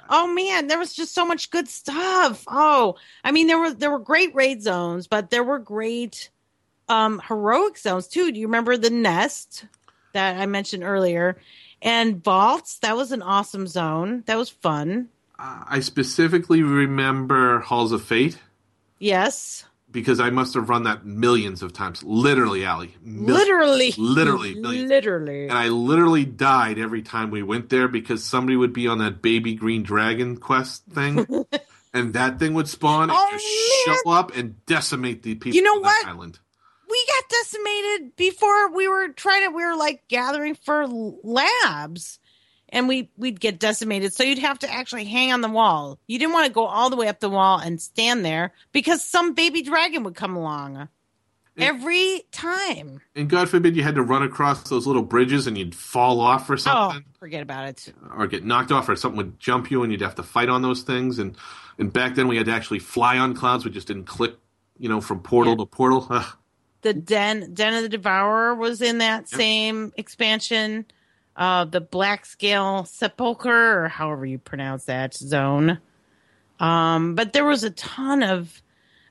Oh 0.09 0.33
man, 0.33 0.67
there 0.67 0.79
was 0.79 0.93
just 0.93 1.13
so 1.13 1.25
much 1.25 1.51
good 1.51 1.67
stuff. 1.67 2.43
Oh, 2.47 2.95
I 3.23 3.31
mean 3.31 3.47
there 3.47 3.59
were 3.59 3.73
there 3.73 3.91
were 3.91 3.99
great 3.99 4.35
raid 4.35 4.61
zones, 4.61 5.07
but 5.07 5.29
there 5.29 5.43
were 5.43 5.59
great 5.59 6.29
um 6.89 7.21
heroic 7.27 7.77
zones 7.77 8.07
too. 8.07 8.31
Do 8.31 8.39
you 8.39 8.47
remember 8.47 8.77
the 8.77 8.89
nest? 8.89 9.65
That 10.13 10.37
I 10.37 10.45
mentioned 10.45 10.83
earlier. 10.83 11.37
And 11.81 12.23
vaults, 12.23 12.79
that 12.79 12.95
was 12.95 13.11
an 13.11 13.21
awesome 13.21 13.67
zone. 13.67 14.23
That 14.25 14.37
was 14.37 14.49
fun. 14.49 15.09
Uh, 15.37 15.63
I 15.67 15.79
specifically 15.81 16.63
remember 16.63 17.59
Halls 17.59 17.91
of 17.91 18.03
Fate. 18.03 18.39
Yes. 18.99 19.65
Because 19.91 20.19
I 20.19 20.31
must 20.31 20.55
have 20.55 20.69
run 20.69 20.83
that 20.83 21.05
millions 21.05 21.61
of 21.61 21.73
times. 21.73 22.03
Literally, 22.03 22.65
Ali. 22.65 22.95
Mil- 23.01 23.35
literally. 23.35 23.93
Literally. 23.97 24.55
Millions. 24.55 24.89
Literally. 24.89 25.43
And 25.43 25.57
I 25.57 25.69
literally 25.69 26.25
died 26.25 26.79
every 26.79 27.03
time 27.03 27.29
we 27.29 27.43
went 27.43 27.69
there 27.69 27.87
because 27.87 28.23
somebody 28.23 28.57
would 28.57 28.73
be 28.73 28.87
on 28.87 28.97
that 28.97 29.21
baby 29.21 29.53
green 29.53 29.83
dragon 29.83 30.37
quest 30.37 30.83
thing. 30.87 31.25
and 31.93 32.13
that 32.13 32.39
thing 32.39 32.53
would 32.55 32.67
spawn 32.67 33.09
oh, 33.11 33.29
and 33.31 33.41
show 34.03 34.11
up 34.11 34.35
and 34.35 34.65
decimate 34.65 35.23
the 35.23 35.35
people 35.35 35.55
you 35.55 35.61
know 35.61 35.79
what? 35.79 36.05
island 36.07 36.39
we 36.89 37.05
got 37.07 37.29
decimated 37.29 38.15
before 38.15 38.71
we 38.71 38.87
were 38.87 39.09
trying 39.09 39.43
to 39.43 39.55
we 39.55 39.65
were 39.65 39.75
like 39.75 40.03
gathering 40.07 40.55
for 40.55 40.87
labs 40.87 42.19
and 42.69 42.87
we 42.87 43.09
we'd 43.17 43.39
get 43.39 43.59
decimated. 43.59 44.13
So 44.13 44.23
you'd 44.23 44.39
have 44.39 44.59
to 44.59 44.71
actually 44.71 45.05
hang 45.05 45.31
on 45.31 45.41
the 45.41 45.49
wall. 45.49 45.99
You 46.07 46.19
didn't 46.19 46.33
want 46.33 46.47
to 46.47 46.51
go 46.53 46.65
all 46.65 46.89
the 46.89 46.95
way 46.95 47.07
up 47.07 47.19
the 47.19 47.29
wall 47.29 47.59
and 47.59 47.81
stand 47.81 48.25
there 48.25 48.53
because 48.71 49.03
some 49.03 49.33
baby 49.33 49.61
dragon 49.61 50.03
would 50.03 50.15
come 50.15 50.35
along. 50.35 50.87
Every 51.59 52.21
time. 52.31 53.01
And 53.15 53.27
God 53.27 53.49
forbid 53.49 53.75
you 53.75 53.81
had 53.81 53.95
to 53.95 54.03
run 54.03 54.21
across 54.21 54.69
those 54.69 54.85
little 54.85 55.01
bridges 55.01 55.47
and 55.47 55.57
you'd 55.57 55.73
fall 55.73 56.19
off 56.19 56.47
or 56.51 56.53
Oh, 56.53 56.57
something. 56.57 57.05
forget 57.19 57.41
about 57.41 57.67
it. 57.67 57.91
or 58.15 58.27
get 58.27 58.45
knocked 58.45 58.71
off 58.71 58.87
or 58.87 58.95
something 58.95 59.17
would 59.17 59.39
jump 59.39 59.71
you 59.71 59.81
and 59.81 59.91
you'd 59.91 60.01
have 60.01 60.13
to 60.15 60.23
fight 60.23 60.49
on 60.49 60.61
those 60.61 60.83
things 60.83 61.17
and 61.17 61.35
and 61.79 61.91
back 61.91 62.13
then 62.13 62.27
we 62.27 62.37
had 62.37 62.45
to 62.45 62.51
actually 62.51 62.77
fly 62.77 63.17
on 63.17 63.33
clouds 63.33 63.65
we 63.65 63.71
just 63.71 63.87
didn't 63.87 64.05
click 64.05 64.35
you 64.77 64.87
know 64.87 65.01
from 65.01 65.19
portal 65.19 65.53
Yeah. 65.53 65.57
to 65.57 65.65
portal. 65.65 66.07
The 66.81 66.93
Den 66.93 67.53
Den 67.53 67.73
of 67.73 67.83
the 67.83 67.89
Devourer 67.89 68.55
was 68.55 68.81
in 68.81 68.99
that 68.99 69.27
same 69.29 69.91
expansion. 69.97 70.85
Uh, 71.35 71.65
the 71.65 71.81
Black 71.81 72.25
Scale 72.25 72.85
Sepulcher, 72.85 73.83
or 73.83 73.87
however 73.89 74.25
you 74.25 74.39
pronounce 74.39 74.85
that 74.85 75.13
zone. 75.13 75.79
Um, 76.59 77.13
but 77.15 77.33
there 77.33 77.45
was 77.45 77.63
a 77.63 77.69
ton 77.69 78.23
of, 78.23 78.61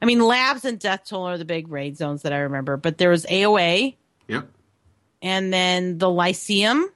I 0.02 0.06
mean, 0.06 0.20
Labs 0.20 0.64
and 0.64 0.80
Death 0.80 1.04
Toll 1.06 1.28
are 1.28 1.38
the 1.38 1.44
big 1.44 1.68
raid 1.68 1.96
zones 1.96 2.22
that 2.22 2.32
I 2.32 2.38
remember. 2.38 2.76
But 2.76 2.98
there 2.98 3.10
was 3.10 3.24
AOA, 3.26 3.94
yep 4.26 4.48
and 5.22 5.52
then 5.52 5.98
the 5.98 6.10
Lyceum. 6.10 6.88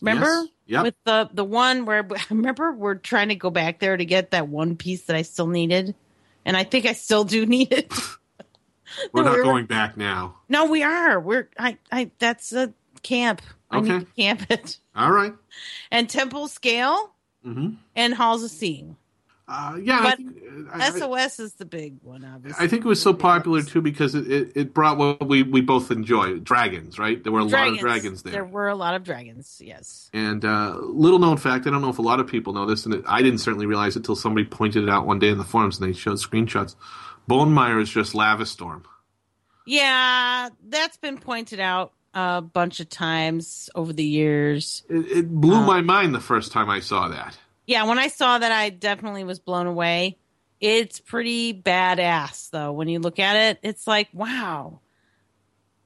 Remember? 0.00 0.26
Yes. 0.26 0.48
Yep. 0.68 0.82
With 0.82 0.94
the 1.04 1.30
the 1.32 1.44
one 1.44 1.84
where 1.84 2.04
I 2.10 2.20
remember 2.30 2.72
we're 2.72 2.96
trying 2.96 3.28
to 3.28 3.36
go 3.36 3.50
back 3.50 3.78
there 3.78 3.96
to 3.96 4.04
get 4.04 4.32
that 4.32 4.48
one 4.48 4.76
piece 4.76 5.04
that 5.04 5.14
I 5.14 5.22
still 5.22 5.46
needed, 5.46 5.94
and 6.44 6.56
I 6.56 6.64
think 6.64 6.86
I 6.86 6.92
still 6.92 7.22
do 7.24 7.46
need 7.46 7.72
it. 7.72 7.92
we're 9.12 9.22
No, 9.22 9.28
not 9.28 9.32
we 9.34 9.38
were- 9.38 9.44
going 9.44 9.66
back 9.66 9.96
now 9.96 10.36
no, 10.48 10.66
we 10.66 10.82
are. 10.82 11.18
We're 11.20 11.48
I 11.58 11.78
I 11.90 12.10
that's 12.18 12.52
a 12.52 12.72
camp. 13.02 13.42
I 13.70 13.80
need 13.80 13.90
Okay. 13.92 14.04
to 14.04 14.10
camp 14.12 14.46
it. 14.50 14.78
all 14.94 15.10
right 15.12 15.34
And 15.90 16.08
Temple 16.08 16.48
Scale 16.48 17.12
mm-hmm. 17.44 17.74
and 17.94 18.14
Halls 18.14 18.42
of 18.44 18.50
Seeing. 18.50 18.96
uh, 19.48 19.76
yeah 19.80 20.00
I 20.02 20.14
think, 20.16 20.38
I, 20.72 20.86
I- 20.86 20.90
SOS 20.90 21.38
is 21.40 21.52
the 21.54 21.64
big 21.64 21.98
one, 22.02 22.24
obviously. 22.24 22.64
I 22.64 22.68
think 22.68 22.84
it 22.84 22.88
was 22.88 23.00
so 23.00 23.12
popular 23.14 23.62
too 23.62 23.80
because 23.80 24.14
it, 24.16 24.30
it, 24.30 24.52
it 24.56 24.74
brought 24.74 24.96
what 24.98 25.26
we, 25.28 25.42
we 25.44 25.60
both 25.60 25.90
enjoy 25.92 26.38
dragons 26.40 26.98
right 26.98 27.22
there 27.22 27.32
were 27.32 27.40
a 27.40 27.44
lot 27.44 27.68
of 27.68 27.78
dragons 27.78 28.22
there 28.22 28.32
There 28.32 28.44
were 28.44 28.68
a 28.68 28.74
lot 28.74 28.94
of 28.94 29.04
dragons. 29.04 29.60
Yes. 29.64 30.10
And 30.12 30.44
uh, 30.44 30.78
little 30.80 31.18
known 31.20 31.36
fact, 31.36 31.66
I 31.66 31.70
don't 31.70 31.82
know 31.82 31.90
if 31.90 31.98
a 31.98 32.02
lot 32.02 32.18
of 32.20 32.26
people 32.26 32.52
know 32.54 32.66
this, 32.66 32.84
and 32.86 32.94
it, 32.94 33.04
I 33.06 33.22
didn't 33.22 33.38
certainly 33.38 33.66
realize 33.66 33.94
it 33.94 34.00
until 34.00 34.16
somebody 34.16 34.46
pointed 34.46 34.82
it 34.84 34.88
out 34.90 35.06
one 35.06 35.18
day 35.20 35.28
in 35.28 35.38
the 35.38 35.44
forums 35.44 35.78
and 35.80 35.88
they 35.88 35.96
showed 35.96 36.16
screenshots. 36.18 36.74
Bone 37.28 37.52
Mire 37.52 37.78
is 37.80 37.90
just 37.90 38.14
Lava 38.14 38.46
Storm. 38.46 38.84
Yeah, 39.66 40.48
that's 40.68 40.96
been 40.96 41.18
pointed 41.18 41.58
out 41.60 41.92
a 42.14 42.40
bunch 42.40 42.80
of 42.80 42.88
times 42.88 43.68
over 43.74 43.92
the 43.92 44.04
years. 44.04 44.84
It, 44.88 45.06
it 45.18 45.28
blew 45.30 45.56
Uh, 45.56 45.66
my 45.66 45.80
mind 45.80 46.14
the 46.14 46.20
first 46.20 46.52
time 46.52 46.70
I 46.70 46.80
saw 46.80 47.08
that. 47.08 47.36
Yeah, 47.66 47.84
when 47.84 47.98
I 47.98 48.08
saw 48.08 48.38
that, 48.38 48.52
I 48.52 48.70
definitely 48.70 49.24
was 49.24 49.40
blown 49.40 49.66
away. 49.66 50.18
It's 50.60 51.00
pretty 51.00 51.52
badass, 51.52 52.50
though. 52.50 52.72
When 52.72 52.88
you 52.88 53.00
look 53.00 53.18
at 53.18 53.36
it, 53.36 53.58
it's 53.62 53.86
like, 53.88 54.08
wow, 54.12 54.80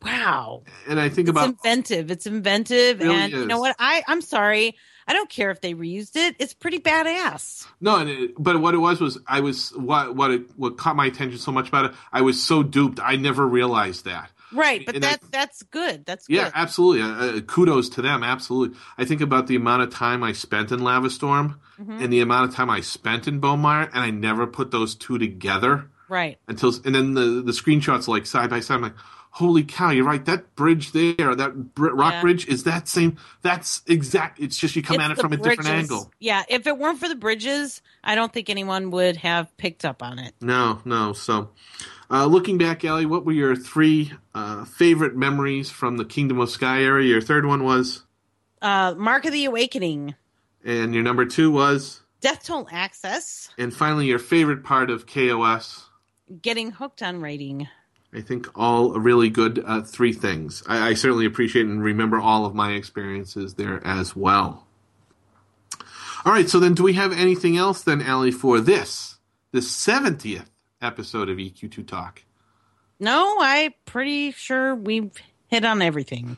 wow. 0.04 0.62
And 0.86 1.00
I 1.00 1.08
think 1.08 1.28
It's 1.28 1.30
about 1.30 1.48
inventive. 1.48 2.10
It's 2.10 2.26
inventive, 2.26 3.00
It 3.00 3.04
really 3.04 3.16
and 3.16 3.32
you 3.32 3.46
know 3.46 3.58
what? 3.60 3.74
I 3.78 4.02
I'm 4.06 4.20
sorry. 4.20 4.76
I 5.10 5.12
don't 5.12 5.28
care 5.28 5.50
if 5.50 5.60
they 5.60 5.74
reused 5.74 6.14
it. 6.14 6.36
It's 6.38 6.54
pretty 6.54 6.78
badass. 6.78 7.66
no, 7.80 7.96
and 7.96 8.08
it, 8.08 8.30
but 8.38 8.60
what 8.60 8.74
it 8.74 8.78
was 8.78 9.00
was 9.00 9.18
I 9.26 9.40
was 9.40 9.70
what 9.76 10.14
what 10.14 10.30
it, 10.30 10.42
what 10.56 10.76
caught 10.78 10.94
my 10.96 11.06
attention 11.06 11.38
so 11.38 11.50
much 11.52 11.68
about 11.68 11.86
it. 11.86 11.92
I 12.12 12.20
was 12.22 12.42
so 12.42 12.62
duped. 12.62 13.00
I 13.02 13.16
never 13.16 13.44
realized 13.46 14.04
that. 14.04 14.30
Right, 14.52 14.84
but 14.84 14.94
And 14.96 15.04
that 15.04 15.20
that's 15.30 15.62
good. 15.64 16.04
That's 16.06 16.26
Yeah, 16.28 16.44
good. 16.44 16.52
absolutely. 16.56 17.02
Uh, 17.02 17.38
uh, 17.38 17.40
kudos 17.42 17.88
to 17.90 18.02
them. 18.02 18.22
Absolutely. 18.22 18.76
I 18.98 19.04
think 19.04 19.20
about 19.20 19.46
the 19.46 19.56
amount 19.56 19.82
of 19.82 19.90
time 19.90 20.22
I 20.24 20.32
spent 20.32 20.72
in 20.72 20.80
Lava 20.80 21.08
Storm 21.10 21.60
Mhm. 21.80 22.02
and 22.02 22.12
the 22.12 22.20
amount 22.20 22.48
of 22.50 22.54
time 22.54 22.68
I 22.70 22.80
spent 22.80 23.26
in 23.28 23.38
Bone 23.40 23.60
Mire, 23.60 23.88
and 23.94 24.02
I 24.02 24.10
never 24.10 24.46
put 24.46 24.70
those 24.70 24.94
two 24.94 25.18
together. 25.18 25.88
Right. 26.08 26.38
until 26.48 26.72
and 26.84 26.92
then 26.96 27.14
the 27.14 27.40
the 27.48 27.52
screenshots 27.52 28.08
like 28.08 28.26
side 28.26 28.50
by 28.50 28.58
side. 28.60 28.74
I'm 28.74 28.82
like, 28.82 28.96
holy 29.30 29.62
cow, 29.64 29.90
you're 29.90 30.04
right. 30.04 30.24
That 30.24 30.54
bridge 30.56 30.92
there, 30.92 31.34
that 31.34 31.74
br- 31.74 31.90
rock 31.90 32.14
Yeah. 32.14 32.20
bridge, 32.22 32.46
is 32.48 32.64
that 32.64 32.88
same? 32.88 33.16
That's 33.42 33.82
exact. 33.86 34.40
It's 34.40 34.56
just 34.58 34.74
you 34.76 34.82
come 34.82 34.96
It's 34.96 35.04
at 35.04 35.10
it 35.12 35.20
from 35.20 35.32
a 35.32 35.36
different 35.36 35.70
angle. 35.70 36.10
Yeah, 36.18 36.42
if 36.48 36.66
it 36.66 36.76
weren't 36.78 36.98
for 36.98 37.08
the 37.08 37.14
bridges, 37.14 37.80
I 38.02 38.14
don't 38.14 38.32
think 38.32 38.50
anyone 38.50 38.90
would 38.90 39.16
have 39.18 39.56
picked 39.56 39.84
up 39.84 40.02
on 40.02 40.18
it. 40.18 40.34
No, 40.40 40.80
no. 40.84 41.12
So, 41.12 41.50
uh, 42.10 42.26
looking 42.26 42.58
back, 42.58 42.84
Ellie, 42.84 43.06
what 43.06 43.24
were 43.24 43.32
your 43.32 43.54
three 43.54 44.12
uh, 44.34 44.64
favorite 44.64 45.16
memories 45.16 45.70
from 45.70 45.96
the 45.96 46.04
Kingdom 46.04 46.40
of 46.40 46.50
Sky 46.50 46.82
area? 46.82 47.08
Your 47.08 47.20
third 47.20 47.46
one 47.46 47.62
was, 47.64 48.02
Uh, 48.60 48.94
Mark 48.98 49.24
of 49.24 49.32
the 49.32 49.44
Awakening, 49.46 50.14
and 50.64 50.92
your 50.92 51.02
number 51.04 51.24
two 51.24 51.50
was, 51.50 52.02
Death 52.20 52.44
Toll 52.44 52.68
Access, 52.72 53.48
and 53.56 53.72
finally 53.72 54.06
your 54.06 54.18
favorite 54.18 54.62
part 54.64 54.90
of 54.90 55.06
KOS. 55.06 55.86
getting 56.42 56.70
hooked 56.72 57.02
on 57.02 57.20
raiding. 57.22 57.68
I 58.12 58.20
think 58.20 58.48
all 58.58 58.92
really 58.92 59.30
good 59.30 59.62
uh, 59.64 59.82
three 59.82 60.12
things. 60.12 60.62
I, 60.66 60.88
I 60.90 60.94
certainly 60.94 61.26
appreciate 61.26 61.66
and 61.66 61.82
remember 61.82 62.18
all 62.18 62.44
of 62.44 62.54
my 62.54 62.72
experiences 62.72 63.54
there 63.54 63.86
as 63.86 64.16
well. 64.16 64.66
All 66.24 66.32
right, 66.32 66.48
so 66.48 66.60
then 66.60 66.74
do 66.74 66.82
we 66.82 66.94
have 66.94 67.12
anything 67.12 67.56
else 67.56 67.82
then, 67.82 68.02
Ali, 68.02 68.30
for 68.30 68.60
this, 68.60 69.18
the 69.52 69.60
70th 69.60 70.50
episode 70.82 71.30
of 71.30 71.38
EQ2 71.38 71.86
Talk? 71.86 72.22
No, 72.98 73.38
I'm 73.40 73.72
pretty 73.86 74.32
sure 74.32 74.74
we've 74.74 75.12
hit 75.48 75.64
on 75.64 75.80
everything. 75.80 76.36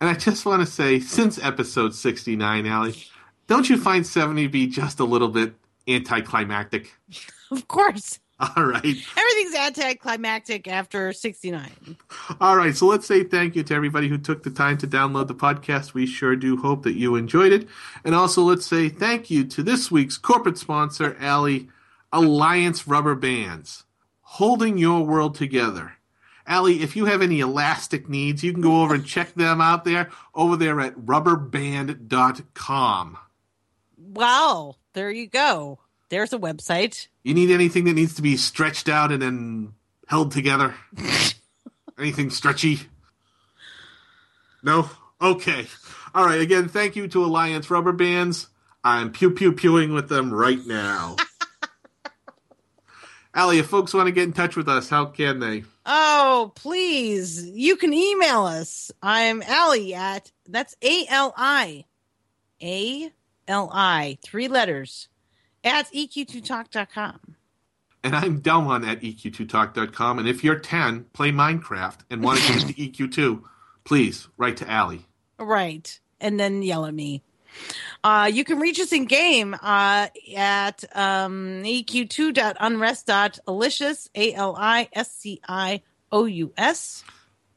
And 0.00 0.10
I 0.10 0.14
just 0.14 0.46
want 0.46 0.60
to 0.60 0.66
say, 0.66 1.00
since 1.00 1.42
episode 1.42 1.94
69, 1.94 2.68
Ali, 2.68 2.94
don't 3.48 3.68
you 3.68 3.76
find 3.76 4.06
70 4.06 4.46
be 4.48 4.66
just 4.68 5.00
a 5.00 5.04
little 5.04 5.28
bit 5.28 5.54
anticlimactic? 5.88 6.92
Of 7.50 7.68
course. 7.68 8.18
All 8.56 8.64
right. 8.64 8.84
Everything's 8.84 9.54
anticlimactic 9.54 10.66
after 10.66 11.12
69. 11.12 11.96
All 12.40 12.56
right, 12.56 12.74
so 12.74 12.86
let's 12.86 13.06
say 13.06 13.22
thank 13.22 13.54
you 13.54 13.62
to 13.62 13.74
everybody 13.74 14.08
who 14.08 14.18
took 14.18 14.42
the 14.42 14.50
time 14.50 14.78
to 14.78 14.86
download 14.86 15.28
the 15.28 15.34
podcast. 15.34 15.94
We 15.94 16.06
sure 16.06 16.34
do 16.34 16.56
hope 16.56 16.82
that 16.82 16.96
you 16.96 17.14
enjoyed 17.14 17.52
it. 17.52 17.68
And 18.04 18.14
also, 18.14 18.42
let's 18.42 18.66
say 18.66 18.88
thank 18.88 19.30
you 19.30 19.44
to 19.44 19.62
this 19.62 19.90
week's 19.90 20.18
corporate 20.18 20.58
sponsor, 20.58 21.16
Ali, 21.22 21.68
Alliance 22.12 22.88
Rubber 22.88 23.14
Bands, 23.14 23.84
holding 24.22 24.76
your 24.76 25.06
world 25.06 25.36
together. 25.36 25.92
Ali, 26.48 26.82
if 26.82 26.96
you 26.96 27.04
have 27.04 27.22
any 27.22 27.40
elastic 27.40 28.08
needs, 28.08 28.42
you 28.42 28.52
can 28.52 28.62
go 28.62 28.82
over 28.82 28.94
and 28.94 29.06
check 29.06 29.34
them 29.34 29.60
out 29.60 29.84
there 29.84 30.10
over 30.34 30.56
there 30.56 30.80
at 30.80 30.96
rubberband.com. 30.96 33.18
Wow, 33.96 34.76
there 34.94 35.10
you 35.10 35.28
go. 35.28 35.78
There's 36.12 36.34
a 36.34 36.38
website. 36.38 37.08
You 37.22 37.32
need 37.32 37.50
anything 37.50 37.84
that 37.84 37.94
needs 37.94 38.16
to 38.16 38.22
be 38.22 38.36
stretched 38.36 38.90
out 38.90 39.12
and 39.12 39.22
then 39.22 39.72
held 40.06 40.30
together? 40.30 40.74
anything 41.98 42.28
stretchy? 42.28 42.80
No? 44.62 44.90
Okay. 45.22 45.66
All 46.14 46.26
right. 46.26 46.42
Again, 46.42 46.68
thank 46.68 46.96
you 46.96 47.08
to 47.08 47.24
Alliance 47.24 47.70
Rubber 47.70 47.92
Bands. 47.92 48.48
I'm 48.84 49.10
pew 49.10 49.30
pew 49.30 49.52
pewing 49.54 49.94
with 49.94 50.10
them 50.10 50.34
right 50.34 50.58
now. 50.66 51.16
Ali, 53.34 53.60
if 53.60 53.68
folks 53.68 53.94
want 53.94 54.06
to 54.06 54.12
get 54.12 54.24
in 54.24 54.34
touch 54.34 54.54
with 54.54 54.68
us, 54.68 54.90
how 54.90 55.06
can 55.06 55.40
they? 55.40 55.64
Oh, 55.86 56.52
please. 56.54 57.42
You 57.48 57.76
can 57.76 57.94
email 57.94 58.44
us. 58.44 58.92
I'm 59.02 59.42
Ali 59.48 59.94
at, 59.94 60.30
that's 60.46 60.76
A 60.82 61.06
L 61.08 61.32
I. 61.38 61.86
A 62.62 63.10
L 63.48 63.70
I. 63.72 64.18
Three 64.22 64.48
letters. 64.48 65.08
At 65.64 65.88
E 65.92 66.08
EQ2talk.com. 66.08 67.36
And 68.04 68.16
I'm 68.16 68.40
Delmon 68.40 68.84
at 68.86 69.04
E 69.04 69.14
EQ2talk.com. 69.14 70.18
And 70.18 70.28
if 70.28 70.42
you're 70.42 70.58
10, 70.58 71.04
play 71.12 71.30
Minecraft, 71.30 72.00
and 72.10 72.20
want 72.22 72.40
to 72.40 72.52
get 72.52 72.66
to 72.66 72.74
EQ2, 72.74 73.42
please 73.84 74.26
write 74.36 74.56
to 74.58 74.68
Ali. 74.72 75.06
Right. 75.38 75.98
And 76.20 76.40
then 76.40 76.62
yell 76.62 76.86
at 76.86 76.94
me. 76.94 77.22
Uh, 78.02 78.30
you 78.32 78.44
can 78.44 78.58
reach 78.58 78.80
us 78.80 78.92
in 78.92 79.04
game 79.04 79.54
uh, 79.54 80.06
at 80.36 80.84
um, 80.94 81.62
eq2.unrest.alicious, 81.64 84.10
A 84.14 84.32
L 84.34 84.56
I 84.58 84.88
S 84.92 85.12
C 85.12 85.40
I 85.48 85.82
O 86.10 86.24
U 86.24 86.52
S. 86.56 87.04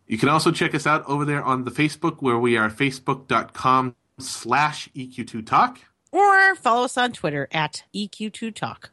You 0.06 0.18
can 0.18 0.28
also 0.28 0.50
check 0.50 0.74
us 0.74 0.86
out 0.86 1.06
over 1.06 1.24
there 1.24 1.42
on 1.42 1.64
the 1.64 1.70
Facebook 1.70 2.20
where 2.20 2.38
we 2.38 2.56
are 2.56 2.68
facebook.com 2.68 3.94
slash 4.18 4.88
EQ2Talk. 4.94 5.78
Or 6.10 6.54
follow 6.56 6.84
us 6.84 6.98
on 6.98 7.12
Twitter 7.12 7.48
at 7.50 7.84
E 7.92 8.08
EQ2talk. 8.08 8.90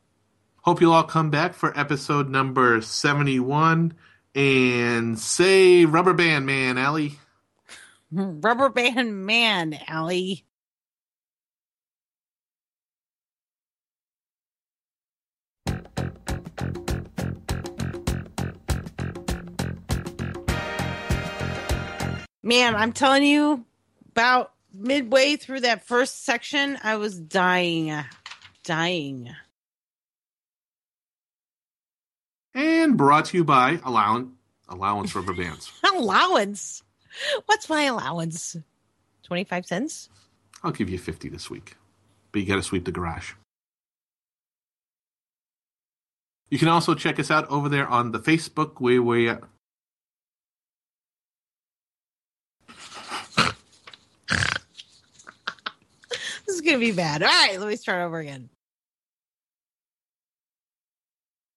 Hope 0.62 0.82
you'll 0.82 0.94
all 0.94 1.04
come 1.04 1.30
back 1.30 1.54
for 1.54 1.78
episode 1.78 2.30
number 2.30 2.82
71 2.82 3.94
and 4.36 5.20
say 5.20 5.86
rubber 5.86 6.14
band 6.14 6.46
man, 6.46 6.78
Ali. 6.78 7.20
Rubber 8.12 8.70
band 8.70 9.26
man, 9.26 9.78
Ali. 9.88 10.46
Man, 22.42 22.76
I'm 22.76 22.94
telling 22.94 23.22
you, 23.22 23.64
about 24.12 24.54
midway 24.74 25.36
through 25.36 25.60
that 25.60 25.86
first 25.86 26.26
section, 26.26 26.80
I 26.82 26.96
was 26.96 27.20
dying. 27.20 27.94
Dying. 28.64 29.30
And 32.56 32.98
brought 32.98 33.26
to 33.26 33.38
you 33.38 33.44
by 33.44 33.80
Allowance, 33.84 34.32
allowance 34.68 35.14
Rubber 35.14 35.34
Bands. 35.34 35.72
allowance? 35.96 36.82
What's 37.46 37.70
my 37.70 37.84
allowance? 37.84 38.56
25 39.24 39.66
cents? 39.66 40.10
I'll 40.64 40.72
give 40.72 40.90
you 40.90 40.98
50 40.98 41.30
this 41.30 41.50
week. 41.50 41.76
But 42.32 42.42
you 42.42 42.48
got 42.48 42.56
to 42.56 42.64
sweep 42.64 42.86
the 42.86 42.92
garage. 42.92 43.34
You 46.50 46.58
can 46.58 46.68
also 46.68 46.96
check 46.96 47.20
us 47.20 47.30
out 47.30 47.48
over 47.50 47.70
there 47.70 47.88
on 47.88 48.12
the 48.12 48.20
Facebook 48.20 48.80
where 48.80 49.02
we 49.02 49.30
are. 49.30 49.42
Uh, 53.38 53.52
this 56.10 56.56
is 56.56 56.62
going 56.62 56.80
to 56.80 56.86
be 56.86 56.92
bad. 56.92 57.22
All 57.22 57.30
right, 57.30 57.60
let 57.60 57.70
me 57.70 57.76
start 57.76 58.02
over 58.02 58.20
again. 58.20 58.50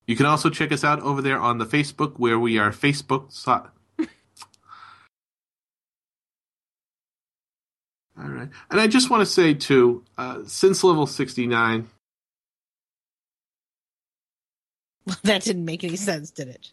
You 0.05 0.15
can 0.15 0.25
also 0.25 0.49
check 0.49 0.71
us 0.71 0.83
out 0.83 0.99
over 1.01 1.21
there 1.21 1.39
on 1.39 1.57
the 1.57 1.65
Facebook 1.65 2.19
where 2.19 2.37
we 2.37 2.57
are 2.59 2.71
Facebook. 2.71 3.31
So- 3.31 3.67
All 8.23 8.29
right. 8.29 8.49
And 8.71 8.79
I 8.79 8.87
just 8.87 9.09
want 9.09 9.21
to 9.21 9.25
say, 9.25 9.53
too, 9.53 10.03
uh, 10.17 10.39
since 10.45 10.83
level 10.83 11.05
69, 11.05 11.89
Well, 15.05 15.17
that 15.23 15.43
didn't 15.43 15.65
make 15.65 15.83
any 15.83 15.97
sense, 15.97 16.31
did 16.31 16.47
it? 16.47 16.71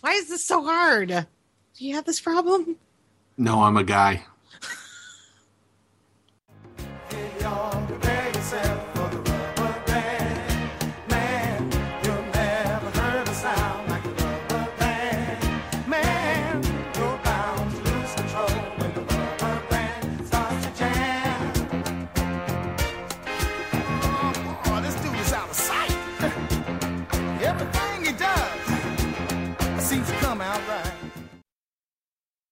Why 0.00 0.12
is 0.12 0.28
this 0.28 0.44
so 0.44 0.62
hard? 0.62 1.08
Do 1.08 1.84
you 1.84 1.94
have 1.94 2.04
this 2.04 2.20
problem? 2.20 2.76
no, 3.36 3.62
I'm 3.62 3.76
a 3.76 3.84
guy. 3.84 4.24